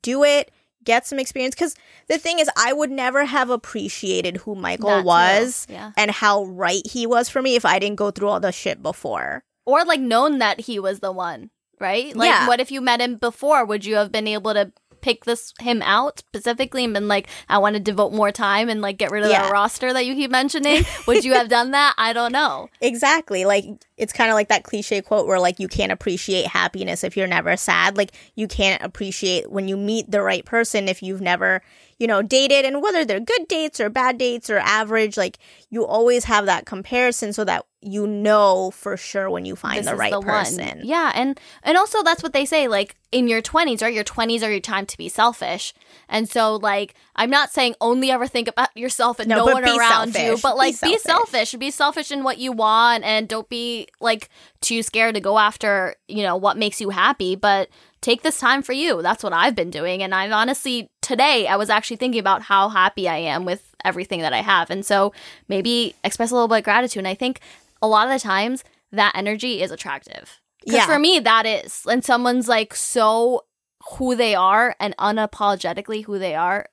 do 0.03 0.23
it, 0.23 0.51
get 0.83 1.05
some 1.05 1.19
experience 1.19 1.55
cuz 1.55 1.75
the 2.07 2.17
thing 2.17 2.39
is 2.39 2.49
I 2.55 2.73
would 2.73 2.89
never 2.91 3.25
have 3.25 3.49
appreciated 3.49 4.37
who 4.37 4.55
Michael 4.55 5.03
was 5.03 5.67
Yeah. 5.69 5.91
and 5.97 6.11
how 6.11 6.43
right 6.45 6.85
he 6.85 7.05
was 7.05 7.29
for 7.29 7.41
me 7.41 7.55
if 7.55 7.65
I 7.65 7.79
didn't 7.79 7.97
go 7.97 8.11
through 8.11 8.29
all 8.29 8.39
the 8.39 8.51
shit 8.51 8.81
before. 8.81 9.43
or 9.65 9.85
like 9.85 9.99
known 9.99 10.39
that 10.39 10.61
he 10.61 10.79
was 10.79 10.99
the 10.99 11.11
one, 11.11 11.51
right? 11.79 12.15
Like 12.15 12.27
Yeah. 12.29 12.47
what 12.47 12.59
if 12.59 12.71
you 12.71 12.81
met 12.81 13.01
him 13.01 13.17
before? 13.17 13.65
Would 13.65 13.85
you 13.85 13.95
have 13.97 14.11
been 14.11 14.27
able 14.27 14.53
to 14.55 14.71
pick 15.01 15.25
this 15.25 15.53
him 15.61 15.81
out 15.83 16.19
specifically 16.19 16.83
and 16.83 16.93
been 16.93 17.07
like, 17.07 17.27
I 17.47 17.57
want 17.59 17.75
to 17.75 17.79
devote 17.79 18.11
more 18.11 18.31
time 18.31 18.67
and 18.67 18.81
like 18.81 18.97
get 18.97 19.11
rid 19.11 19.23
of 19.23 19.29
Yeah. 19.29 19.43
that 19.43 19.51
roster 19.51 19.93
that 19.93 20.05
you 20.07 20.15
keep 20.15 20.31
mentioning? 20.31 20.85
Would 21.07 21.23
you 21.23 21.33
have 21.35 21.47
done 21.49 21.71
that? 21.71 21.93
I 21.97 22.11
don't 22.13 22.31
know. 22.33 22.67
Exactly. 22.81 23.45
Like 23.45 23.65
it's 23.99 24.13
kind 24.13 24.29
of 24.31 24.33
like 24.35 24.47
that 24.47 24.63
cliche 24.63 25.01
quote 25.01 25.27
where 25.27 25.39
like 25.39 25.59
you 25.59 25.67
can't 25.67 25.91
appreciate 25.91 26.47
happiness 26.47 27.03
if 27.03 27.15
you're 27.17 27.27
never 27.27 27.55
sad. 27.57 27.97
Like 27.97 28.11
you 28.35 28.47
can't 28.47 28.81
appreciate 28.81 29.51
when 29.51 29.67
you 29.67 29.77
meet 29.77 30.09
the 30.09 30.21
right 30.21 30.43
person 30.45 30.87
if 30.87 31.03
you've 31.03 31.21
never, 31.21 31.61
you 31.99 32.07
know, 32.07 32.21
dated 32.21 32.65
and 32.65 32.81
whether 32.81 33.03
they're 33.05 33.19
good 33.19 33.47
dates 33.47 33.79
or 33.79 33.89
bad 33.89 34.17
dates 34.17 34.49
or 34.49 34.57
average, 34.59 35.17
like 35.17 35.37
you 35.69 35.85
always 35.85 36.23
have 36.23 36.45
that 36.47 36.65
comparison 36.65 37.33
so 37.33 37.43
that 37.43 37.65
you 37.81 38.05
know 38.05 38.71
for 38.71 38.97
sure 38.97 39.29
when 39.29 39.45
you 39.45 39.55
find 39.55 39.79
This 39.79 39.85
the 39.87 39.95
right 39.95 40.11
the 40.11 40.19
one. 40.19 40.27
person. 40.27 40.81
Yeah, 40.83 41.11
and 41.15 41.39
and 41.63 41.77
also 41.77 42.01
that's 42.03 42.23
what 42.23 42.33
they 42.33 42.45
say. 42.45 42.67
Like 42.67 42.95
in 43.11 43.27
your 43.27 43.41
twenties, 43.41 43.81
right? 43.81 43.93
Your 43.93 44.03
twenties 44.03 44.43
are 44.43 44.51
your 44.51 44.59
time 44.59 44.85
to 44.85 44.97
be 44.97 45.07
selfish. 45.09 45.73
And 46.09 46.29
so, 46.29 46.55
like, 46.55 46.93
I'm 47.15 47.29
not 47.29 47.51
saying 47.51 47.75
only 47.79 48.11
ever 48.11 48.27
think 48.27 48.47
about 48.47 48.75
yourself 48.75 49.19
and 49.19 49.29
No, 49.29 49.45
no, 49.45 49.53
one 49.53 49.63
be 49.63 49.77
around 49.77 50.13
you, 50.15 50.37
but 50.41 50.57
like 50.57 50.73
be 50.81 50.97
selfish. 50.97 51.01
selfish. 51.03 51.55
Be 51.55 51.71
selfish 51.71 52.11
in 52.11 52.23
what 52.23 52.37
you 52.37 52.51
want, 52.51 53.03
and 53.05 53.27
don't 53.27 53.47
be 53.47 53.87
like 53.99 54.29
too 54.61 54.81
scared 54.83 55.15
to 55.15 55.21
go 55.21 55.37
after 55.39 55.95
you 56.07 56.23
know 56.23 56.35
what 56.35 56.57
makes 56.57 56.79
you 56.81 56.89
happy. 56.89 57.35
But 57.35 57.69
take 58.01 58.21
this 58.21 58.39
time 58.39 58.61
for 58.61 58.71
you. 58.73 59.01
That's 59.01 59.23
what 59.23 59.33
I've 59.33 59.55
been 59.55 59.69
doing, 59.71 60.01
and 60.03 60.13
I've 60.15 60.31
honestly 60.31 60.89
today 61.01 61.47
I 61.47 61.55
was 61.55 61.69
actually 61.69 61.97
thinking 61.97 62.19
about 62.19 62.43
how 62.43 62.69
happy 62.69 63.07
I 63.09 63.17
am 63.17 63.45
with 63.45 63.73
everything 63.85 64.21
that 64.21 64.33
I 64.33 64.41
have, 64.41 64.69
and 64.69 64.85
so 64.85 65.13
maybe 65.47 65.95
express 66.03 66.31
a 66.31 66.33
little 66.35 66.47
bit 66.47 66.59
of 66.59 66.63
gratitude. 66.63 66.99
And 67.01 67.07
I 67.07 67.15
think 67.15 67.39
a 67.81 67.87
lot 67.87 68.07
of 68.07 68.13
the 68.13 68.19
times 68.19 68.63
that 68.91 69.13
energy 69.15 69.61
is 69.61 69.71
attractive. 69.71 70.39
Because 70.65 70.79
Yeah. 70.79 70.85
for 70.87 70.99
me, 70.99 71.19
that 71.19 71.45
is. 71.45 71.85
And 71.89 72.03
someone's 72.03 72.49
like 72.49 72.75
so 72.75 73.45
who 73.93 74.15
they 74.15 74.35
are 74.35 74.75
and 74.79 74.93
unapologetically 74.97 76.03
who 76.03 76.19
they 76.19 76.35
are, 76.35 76.67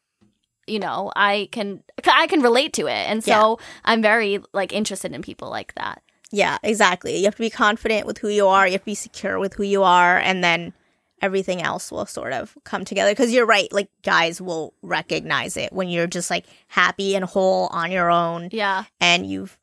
you 0.67 0.81
know, 0.81 1.13
I 1.15 1.49
can 1.53 1.85
I 2.05 2.27
can 2.27 2.43
relate 2.43 2.73
to 2.75 2.87
it. 2.89 3.09
And 3.09 3.23
so 3.23 3.59
I'm 3.85 4.03
very 4.03 4.41
like 4.53 4.73
interested 4.73 5.13
in 5.13 5.23
people 5.23 5.49
like 5.51 5.75
that. 5.77 6.03
Yeah, 6.33 6.59
exactly. 6.63 7.17
You 7.19 7.25
have 7.25 7.37
to 7.37 7.43
be 7.43 7.51
confident 7.51 8.07
with 8.07 8.19
who 8.19 8.29
you 8.29 8.47
are, 8.49 8.67
you 8.67 8.73
have 8.73 8.83
to 8.83 8.87
be 8.87 8.95
secure 8.95 9.39
with 9.39 9.55
who 9.55 9.63
you 9.63 9.83
are, 9.83 10.19
and 10.19 10.43
then 10.43 10.73
everything 11.23 11.63
else 11.63 11.91
will 11.91 12.05
sort 12.07 12.33
of 12.33 12.57
come 12.65 12.85
together. 12.85 13.11
Because 13.13 13.33
you're 13.33 13.47
right, 13.47 13.73
like 13.73 13.89
guys 14.03 14.41
will 14.41 14.75
recognize 14.83 15.57
it 15.57 15.73
when 15.73 15.89
you're 15.89 16.07
just 16.07 16.31
like 16.31 16.45
happy 16.69 17.15
and 17.15 17.25
whole 17.25 17.69
on 17.69 17.91
your 17.91 18.11
own 18.11 18.49
Yeah. 18.53 18.85
and 19.01 19.25
you've 19.27 19.57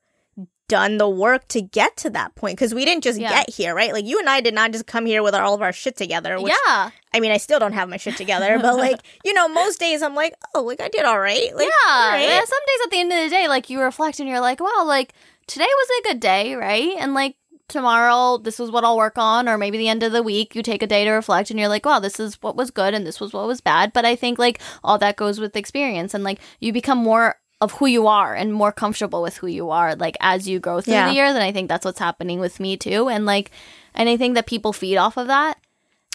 done 0.69 0.97
the 0.97 1.09
work 1.09 1.47
to 1.49 1.61
get 1.61 1.95
to 1.97 2.09
that 2.09 2.33
point. 2.35 2.57
Because 2.57 2.73
we 2.73 2.85
didn't 2.85 3.03
just 3.03 3.19
Yeah. 3.19 3.29
get 3.29 3.49
here, 3.51 3.75
right? 3.75 3.93
Like 3.93 4.05
you 4.05 4.17
and 4.17 4.27
I 4.29 4.41
did 4.41 4.53
not 4.55 4.71
just 4.71 4.87
come 4.87 5.05
here 5.05 5.21
with 5.21 5.35
all 5.35 5.53
of 5.53 5.61
our 5.61 5.73
shit 5.73 5.95
together. 5.95 6.39
Which, 6.41 6.53
yeah. 6.65 6.89
I 7.13 7.19
mean, 7.19 7.31
I 7.31 7.37
still 7.37 7.59
don't 7.59 7.73
have 7.73 7.89
my 7.89 7.97
shit 7.97 8.15
together, 8.17 8.57
but 8.61 8.77
like, 8.77 8.99
you 9.23 9.33
know, 9.33 9.47
most 9.47 9.79
days 9.79 10.01
I'm 10.01 10.15
like, 10.15 10.33
oh, 10.55 10.63
like 10.63 10.81
I 10.81 10.87
did 10.87 11.03
all 11.05 11.19
right. 11.19 11.53
Like, 11.55 11.67
yeah. 11.67 11.91
all 11.93 12.09
right. 12.13 12.23
yeah. 12.27 12.39
Some 12.39 12.59
days 12.65 12.79
at 12.85 12.89
the 12.91 12.99
end 12.99 13.11
of 13.11 13.19
the 13.19 13.29
day, 13.29 13.47
like 13.47 13.69
you 13.69 13.79
reflect 13.81 14.19
and 14.19 14.27
you're 14.27 14.39
like, 14.39 14.59
wow, 14.59 14.85
like 14.87 15.13
today 15.47 15.65
was 15.67 15.87
a 15.99 16.07
good 16.09 16.19
day, 16.19 16.55
right? 16.55 16.95
And 16.99 17.13
like 17.13 17.35
tomorrow, 17.67 18.37
this 18.37 18.59
is 18.59 18.69
what 18.71 18.83
I'll 18.83 18.97
work 18.97 19.17
on, 19.17 19.47
or 19.47 19.57
maybe 19.57 19.77
the 19.77 19.87
end 19.89 20.03
of 20.03 20.11
the 20.11 20.23
week, 20.23 20.55
you 20.55 20.61
take 20.63 20.83
a 20.83 20.87
day 20.87 21.05
to 21.05 21.11
reflect 21.11 21.49
and 21.49 21.59
you're 21.59 21.69
like, 21.69 21.85
wow, 21.85 21.99
this 21.99 22.19
is 22.19 22.35
what 22.41 22.55
was 22.55 22.71
good 22.71 22.93
and 22.93 23.05
this 23.07 23.19
was 23.19 23.33
what 23.33 23.47
was 23.47 23.61
bad. 23.61 23.93
But 23.93 24.05
I 24.05 24.15
think 24.15 24.37
like 24.39 24.59
all 24.83 24.97
that 24.99 25.15
goes 25.15 25.39
with 25.39 25.55
experience 25.55 26.13
and 26.13 26.23
like 26.23 26.39
you 26.59 26.71
become 26.73 26.97
more 26.97 27.35
of 27.61 27.71
who 27.73 27.85
you 27.85 28.07
are 28.07 28.35
and 28.35 28.53
more 28.53 28.73
comfortable 28.73 29.21
with 29.21 29.37
who 29.37 29.47
you 29.47 29.69
are 29.69 29.95
like 29.95 30.17
as 30.19 30.49
you 30.49 30.59
grow 30.59 30.81
through 30.81 30.95
Yeah. 30.95 31.07
the 31.07 31.13
years 31.15 31.29
and 31.33 31.43
i 31.43 31.53
think 31.53 31.69
that's 31.69 31.85
what's 31.85 31.99
happening 31.99 32.41
with 32.41 32.59
me 32.59 32.75
too 32.75 33.07
and 33.07 33.25
like 33.25 33.51
and 33.93 34.09
i 34.09 34.17
think 34.17 34.35
that 34.35 34.47
people 34.47 34.73
feed 34.73 34.97
off 34.97 35.15
of 35.15 35.27
that 35.27 35.57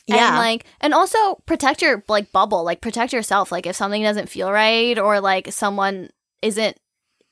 Yeah. 0.06 0.28
and 0.28 0.36
like 0.36 0.66
and 0.82 0.92
also 0.92 1.36
protect 1.46 1.80
your 1.80 2.04
like 2.06 2.32
bubble 2.32 2.64
like 2.64 2.82
protect 2.82 3.14
yourself 3.14 3.50
like 3.50 3.64
if 3.66 3.76
something 3.76 4.02
doesn't 4.02 4.28
feel 4.28 4.52
right 4.52 4.98
or 4.98 5.22
like 5.22 5.50
someone 5.50 6.10
isn't 6.42 6.76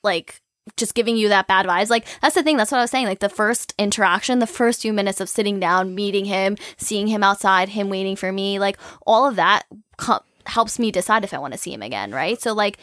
like 0.03 0.41
just 0.77 0.95
giving 0.95 1.17
you 1.17 1.29
that 1.29 1.47
bad 1.47 1.67
vibes 1.67 1.91
like 1.91 2.07
that's 2.21 2.35
the 2.35 2.43
thing 2.43 2.57
that's 2.57 2.73
what 2.73 2.79
i 2.79 2.83
was 2.83 2.91
saying 2.91 3.07
like 3.07 3.21
the 3.21 3.29
first 3.29 3.75
interaction 3.79 4.39
the 4.39 4.47
first 4.47 4.83
few 4.83 4.93
minutes 4.93 5.21
of 5.21 5.29
sitting 5.29 5.61
down 5.61 5.95
meeting 5.95 6.25
him 6.25 6.57
seeing 6.77 7.07
him 7.07 7.23
outside 7.23 7.71
him 7.71 7.89
waiting 7.89 8.17
for 8.17 8.33
me 8.33 8.59
like 8.59 8.77
all 9.07 9.27
of 9.29 9.37
that 9.37 9.65
co- 9.97 10.25
helps 10.47 10.79
me 10.79 10.91
decide 10.91 11.25
if 11.25 11.33
i 11.33 11.39
want 11.39 11.53
to 11.53 11.59
see 11.59 11.73
him 11.73 11.83
again 11.83 12.13
right 12.13 12.41
so 12.41 12.53
like 12.53 12.79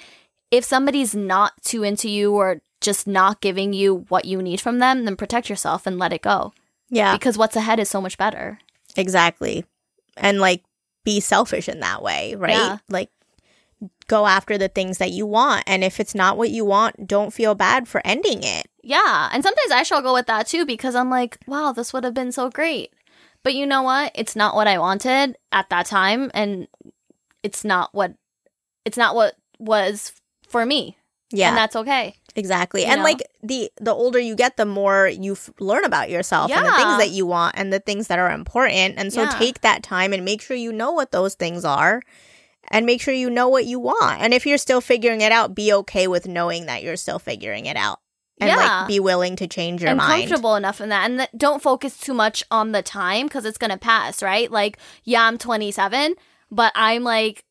if 0.52 0.64
somebody's 0.64 1.14
not 1.16 1.54
too 1.64 1.84
into 1.84 2.10
you 2.10 2.34
or 2.34 2.62
just 2.80 3.08
not 3.08 3.42
giving 3.42 3.74
you 3.74 4.06
what 4.10 4.26
you 4.26 4.42
need 4.42 4.62
from 4.62 4.80
them 4.80 5.06
then 5.06 5.16
protect 5.16 5.50
yourself 5.50 5.86
and 5.86 6.00
let 6.00 6.14
it 6.14 6.22
go 6.22 6.54
yeah. 6.90 7.16
because 7.16 7.38
what's 7.38 7.56
ahead 7.56 7.80
is 7.80 7.90
so 7.90 8.02
much 8.02 8.18
better 8.18 8.60
Exactly. 8.96 9.66
And 10.18 10.40
like 10.40 10.64
be 11.04 11.20
selfish 11.20 11.68
in 11.68 11.80
that 11.82 12.02
way, 12.02 12.36
right? 12.36 12.52
Yeah. 12.52 12.78
Like 12.90 13.10
go 14.08 14.26
after 14.28 14.58
the 14.58 14.68
things 14.68 14.98
that 14.98 15.12
you 15.12 15.26
want. 15.26 15.64
And 15.68 15.84
if 15.84 16.00
it's 16.00 16.14
not 16.16 16.38
what 16.38 16.50
you 16.50 16.66
want, 16.66 17.08
don't 17.08 17.34
feel 17.34 17.56
bad 17.56 17.88
for 17.88 18.02
ending 18.06 18.44
it. 18.44 18.68
Yeah. 18.84 19.30
And 19.32 19.44
sometimes 19.44 19.72
I 19.72 19.84
struggle 19.84 20.14
with 20.14 20.28
that 20.28 20.48
too 20.48 20.66
because 20.66 20.96
I'm 20.96 21.10
like, 21.10 21.38
wow, 21.48 21.72
this 21.72 21.94
would 21.94 22.04
have 22.04 22.14
been 22.14 22.32
so 22.32 22.50
great. 22.50 22.92
But 23.44 23.54
you 23.56 23.66
know 23.66 23.82
what? 23.82 24.12
It's 24.16 24.36
not 24.36 24.56
what 24.56 24.68
I 24.68 24.78
wanted 24.78 25.38
at 25.52 25.70
that 25.70 25.86
time 25.86 26.32
and 26.34 26.68
it's 27.44 27.64
not 27.64 27.90
what 27.94 28.14
it's 28.86 28.98
not 28.98 29.16
what 29.16 29.36
was 29.60 30.14
for 30.48 30.66
me. 30.66 30.98
Yeah. 31.32 31.50
And 31.50 31.58
that's 31.58 31.76
okay. 31.76 32.16
exactly. 32.36 32.82
you 32.82 32.88
And 32.88 33.00
know? 33.00 33.04
like 33.06 33.24
the 33.42 33.72
the 33.82 33.94
older 33.94 34.20
you 34.20 34.36
get, 34.36 34.56
the 34.58 34.66
more 34.66 35.08
you 35.08 35.32
f- 35.34 35.50
learn 35.60 35.84
about 35.84 36.10
yourself 36.10 36.52
and 36.52 36.66
the 36.66 36.72
things 36.74 36.98
that 37.00 37.10
you 37.10 37.26
want 37.26 37.56
and 37.58 37.72
the 37.74 37.80
things 37.80 38.08
that 38.08 38.20
are 38.20 38.32
important. 38.32 38.96
And 38.98 39.12
so 39.12 39.24
Yeah. 39.24 39.30
take 39.40 39.62
that 39.62 39.82
time 39.84 40.14
and 40.14 40.24
make 40.24 40.42
sure 40.42 40.56
you 40.56 40.72
know 40.72 40.92
what 40.92 41.12
those 41.12 41.34
things 41.36 41.66
are 41.66 42.02
and 42.72 42.86
make 42.86 43.02
sure 43.02 43.14
you 43.14 43.30
know 43.30 43.48
what 43.50 43.66
you 43.66 43.80
want. 43.80 44.22
And 44.22 44.34
if 44.34 44.46
you're 44.46 44.58
still 44.58 44.82
figuring 44.82 45.22
it 45.22 45.32
out, 45.32 45.54
be 45.56 45.72
okay 45.74 46.08
with 46.08 46.28
knowing 46.28 46.66
that 46.68 46.84
you're 46.84 46.96
still 46.98 47.20
figuring 47.20 47.66
it 47.66 47.76
out. 47.78 48.00
And 48.40 48.50
Yeah. 48.50 48.56
like 48.80 48.88
be 48.88 49.00
willing 49.00 49.36
to 49.38 49.48
change 49.48 49.82
your 49.82 49.90
and 49.92 49.98
mind. 49.98 50.24
comfortable 50.24 50.56
enough 50.56 50.82
in 50.82 50.90
that 50.90 51.10
and 51.10 51.20
that 51.20 51.38
don't 51.38 51.62
focus 51.62 51.98
too 52.00 52.14
much 52.16 52.44
on 52.50 52.72
the 52.72 52.82
time 52.82 53.28
because 53.28 53.46
it's 53.46 53.60
gonna 53.60 53.78
pass 53.78 54.24
right 54.24 54.50
like 54.50 54.80
yeah 55.04 55.24
i'm 55.28 55.38
27 55.38 56.16
but 56.50 56.72
i'm 56.76 57.04
like 57.04 57.46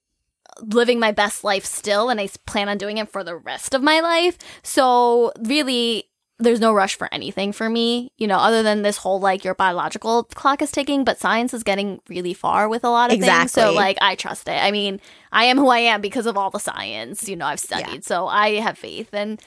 living 0.60 0.98
my 0.98 1.12
best 1.12 1.44
life 1.44 1.64
still 1.64 2.10
and 2.10 2.20
I 2.20 2.28
plan 2.46 2.68
on 2.68 2.78
doing 2.78 2.98
it 2.98 3.08
for 3.08 3.22
the 3.24 3.36
rest 3.36 3.74
of 3.74 3.82
my 3.82 4.00
life 4.00 4.36
so 4.64 5.32
really 5.40 6.10
there's 6.42 6.60
no 6.60 6.72
rush 6.72 6.94
for 6.94 7.08
anything 7.12 7.52
for 7.52 7.68
me 7.70 8.10
you 8.18 8.26
know 8.26 8.36
other 8.36 8.62
than 8.62 8.82
this 8.82 8.96
whole 8.98 9.20
like 9.20 9.44
your 9.44 9.54
biological 9.54 10.24
clock 10.34 10.60
is 10.62 10.70
ticking 10.70 11.04
but 11.04 11.18
science 11.18 11.54
is 11.54 11.62
getting 11.62 12.00
really 12.08 12.34
far 12.34 12.68
with 12.68 12.84
a 12.84 12.88
lot 12.88 13.12
of 13.12 13.18
things 13.20 13.52
so 13.52 13.72
like 13.72 13.96
i 14.00 14.14
trust 14.14 14.48
it 14.48 14.62
i 14.62 14.70
mean 14.70 15.00
i 15.32 15.44
am 15.44 15.56
who 15.58 15.68
i 15.68 15.78
am 15.78 16.00
because 16.00 16.26
of 16.26 16.36
all 16.36 16.50
the 16.50 16.58
science 16.58 17.28
you 17.28 17.36
know 17.36 17.46
i've 17.46 17.60
studied 17.60 18.04
so 18.04 18.26
i 18.26 18.50
have 18.56 18.76
faith 18.76 19.08
and 19.12 19.40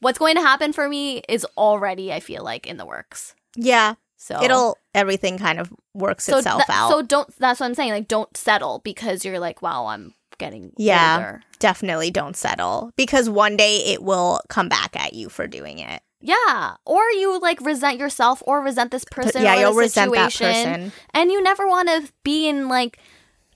what's 0.00 0.18
going 0.18 0.34
to 0.36 0.42
happen 0.42 0.72
for 0.72 0.88
me 0.88 1.22
is 1.28 1.44
already 1.56 2.12
i 2.12 2.20
feel 2.20 2.42
like 2.42 2.66
in 2.66 2.76
the 2.76 2.86
works 2.86 3.34
yeah. 3.56 3.94
so 4.16 4.42
It'll 4.42 4.76
everything 4.94 5.38
kind 5.38 5.58
of 5.60 5.72
works 5.94 6.24
so 6.24 6.38
itself 6.38 6.66
tha- 6.66 6.72
out. 6.72 6.90
so 6.90 7.02
don't 7.02 7.28
that's 7.38 7.60
what 7.60 7.66
i'm 7.66 7.74
saying 7.74 7.92
like 7.92 8.08
don't 8.08 8.36
settle 8.36 8.80
because 8.84 9.24
you're 9.24 9.38
like 9.40 9.62
wow 9.62 9.86
i'm 9.86 10.14
getting 10.38 10.72
Yeah. 10.76 11.16
older. 11.16 11.42
Definitely 11.58 12.12
don't 12.12 12.36
settle 12.36 12.92
because 12.96 13.28
one 13.28 13.56
day 13.56 13.78
it 13.92 14.04
will 14.04 14.40
come 14.48 14.68
back 14.68 14.94
at 14.94 15.12
you 15.12 15.28
for 15.28 15.48
doing 15.48 15.80
it. 15.80 16.00
Yeah 16.20 16.74
or 16.84 17.02
you 17.10 17.38
like 17.40 17.60
resent 17.60 17.98
yourself 17.98 18.42
or 18.46 18.60
resent 18.60 18.90
this 18.90 19.04
person 19.04 19.42
yeah, 19.42 19.56
or 19.56 19.60
you'll 19.60 19.74
resent 19.74 20.12
that 20.12 20.32
situation, 20.32 20.64
person. 20.64 20.92
and 21.14 21.30
you 21.30 21.42
never 21.42 21.66
want 21.68 21.88
to 21.88 22.12
be 22.24 22.48
in 22.48 22.68
like 22.68 22.98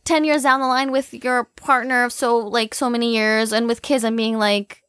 10 0.04 0.24
years 0.24 0.42
down 0.44 0.60
the 0.60 0.66
line 0.66 0.90
with 0.92 1.12
your 1.24 1.44
partner 1.56 2.04
of 2.04 2.12
so 2.12 2.36
like 2.38 2.74
so 2.74 2.88
many 2.88 3.14
years 3.14 3.52
and 3.52 3.66
with 3.66 3.82
kids 3.82 4.04
and 4.04 4.16
being 4.16 4.38
like 4.38 4.82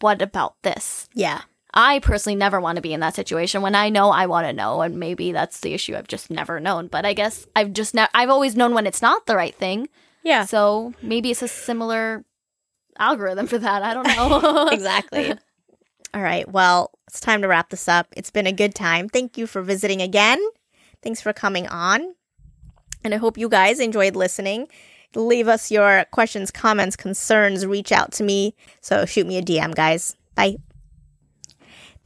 what 0.00 0.22
about 0.22 0.54
this 0.62 1.08
Yeah. 1.14 1.42
I 1.74 1.98
personally 1.98 2.34
never 2.36 2.60
want 2.60 2.76
to 2.76 2.82
be 2.82 2.94
in 2.94 3.00
that 3.00 3.14
situation. 3.14 3.60
When 3.60 3.74
I 3.74 3.90
know, 3.90 4.08
I 4.10 4.24
want 4.26 4.46
to 4.46 4.54
know, 4.54 4.80
and 4.80 4.98
maybe 4.98 5.32
that's 5.32 5.60
the 5.60 5.74
issue. 5.74 5.94
I've 5.96 6.08
just 6.08 6.30
never 6.30 6.58
known. 6.58 6.88
But 6.88 7.04
I 7.04 7.12
guess 7.12 7.46
I've 7.54 7.74
just 7.74 7.94
ne- 7.94 8.08
I've 8.14 8.30
always 8.30 8.56
known 8.56 8.72
when 8.72 8.86
it's 8.86 9.02
not 9.02 9.26
the 9.26 9.36
right 9.36 9.54
thing. 9.54 9.88
Yeah. 10.24 10.46
So 10.46 10.94
maybe 11.02 11.30
it's 11.30 11.42
a 11.42 11.46
similar 11.46 12.24
algorithm 12.98 13.46
for 13.46 13.58
that. 13.58 13.82
I 13.82 13.92
don't 13.92 14.08
know. 14.08 14.68
exactly. 14.72 15.34
All 16.14 16.22
right. 16.22 16.48
Well, 16.50 16.90
it's 17.06 17.20
time 17.20 17.42
to 17.42 17.48
wrap 17.48 17.70
this 17.70 17.88
up. 17.88 18.08
It's 18.16 18.30
been 18.30 18.46
a 18.46 18.52
good 18.52 18.74
time. 18.74 19.08
Thank 19.08 19.36
you 19.36 19.46
for 19.46 19.62
visiting 19.62 20.00
again. 20.00 20.40
Thanks 21.02 21.20
for 21.20 21.32
coming 21.32 21.66
on. 21.68 22.14
And 23.04 23.14
I 23.14 23.18
hope 23.18 23.38
you 23.38 23.48
guys 23.48 23.80
enjoyed 23.80 24.16
listening. 24.16 24.68
Leave 25.14 25.48
us 25.48 25.70
your 25.70 26.04
questions, 26.10 26.50
comments, 26.50 26.96
concerns. 26.96 27.64
Reach 27.64 27.92
out 27.92 28.12
to 28.12 28.24
me. 28.24 28.54
So 28.80 29.06
shoot 29.06 29.26
me 29.26 29.38
a 29.38 29.42
DM, 29.42 29.74
guys. 29.74 30.16
Bye. 30.34 30.56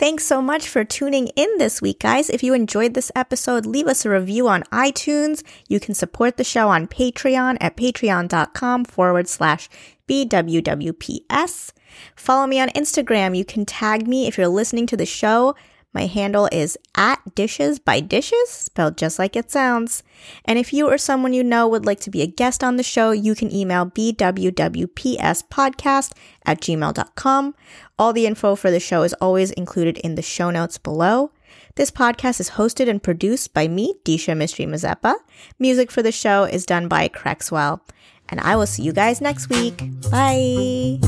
Thanks 0.02 0.26
so 0.26 0.42
much 0.42 0.68
for 0.68 0.82
tuning 0.82 1.28
in 1.36 1.58
this 1.58 1.80
week, 1.80 2.00
guys. 2.00 2.28
If 2.28 2.42
you 2.42 2.54
enjoyed 2.54 2.94
this 2.94 3.12
episode, 3.14 3.64
leave 3.66 3.86
us 3.86 4.04
a 4.04 4.10
review 4.10 4.48
on 4.48 4.64
iTunes. 4.72 5.44
You 5.68 5.78
can 5.78 5.94
support 5.94 6.38
the 6.38 6.42
show 6.42 6.70
on 6.70 6.88
Patreon 6.88 7.58
at 7.60 7.76
patreon.com 7.76 8.84
forward 8.86 9.28
slash 9.28 9.68
BWWPS. 10.08 11.70
Follow 12.16 12.48
me 12.48 12.58
on 12.58 12.70
Instagram. 12.70 13.36
You 13.36 13.44
can 13.44 13.64
tag 13.64 14.08
me 14.08 14.26
if 14.26 14.36
you're 14.36 14.48
listening 14.48 14.88
to 14.88 14.96
the 14.96 15.06
show. 15.06 15.54
My 15.92 16.06
handle 16.06 16.48
is 16.50 16.78
at 16.94 17.34
dishes 17.34 17.78
by 17.78 18.00
dishes, 18.00 18.48
spelled 18.48 18.96
just 18.96 19.18
like 19.18 19.36
it 19.36 19.50
sounds. 19.50 20.02
And 20.44 20.58
if 20.58 20.72
you 20.72 20.88
or 20.88 20.96
someone 20.98 21.34
you 21.34 21.44
know 21.44 21.68
would 21.68 21.84
like 21.84 22.00
to 22.00 22.10
be 22.10 22.22
a 22.22 22.26
guest 22.26 22.64
on 22.64 22.76
the 22.76 22.82
show, 22.82 23.10
you 23.10 23.34
can 23.34 23.52
email 23.52 23.84
bwwpspodcast 23.86 26.12
at 26.46 26.60
gmail.com. 26.60 27.54
All 27.98 28.12
the 28.12 28.26
info 28.26 28.54
for 28.54 28.70
the 28.70 28.80
show 28.80 29.02
is 29.02 29.14
always 29.14 29.50
included 29.52 29.96
in 29.98 30.14
the 30.14 30.22
show 30.22 30.50
notes 30.50 30.78
below. 30.78 31.32
This 31.74 31.90
podcast 31.90 32.40
is 32.40 32.50
hosted 32.50 32.88
and 32.88 33.02
produced 33.02 33.54
by 33.54 33.68
me, 33.68 33.94
Disha 34.04 34.36
Mistry 34.36 34.66
Mazeppa. 34.66 35.14
Music 35.58 35.90
for 35.90 36.02
the 36.02 36.12
show 36.12 36.44
is 36.44 36.66
done 36.66 36.88
by 36.88 37.08
Crexwell. 37.08 37.80
And 38.28 38.40
I 38.40 38.56
will 38.56 38.66
see 38.66 38.82
you 38.82 38.92
guys 38.92 39.20
next 39.20 39.50
week. 39.50 39.82
Bye. 40.10 40.98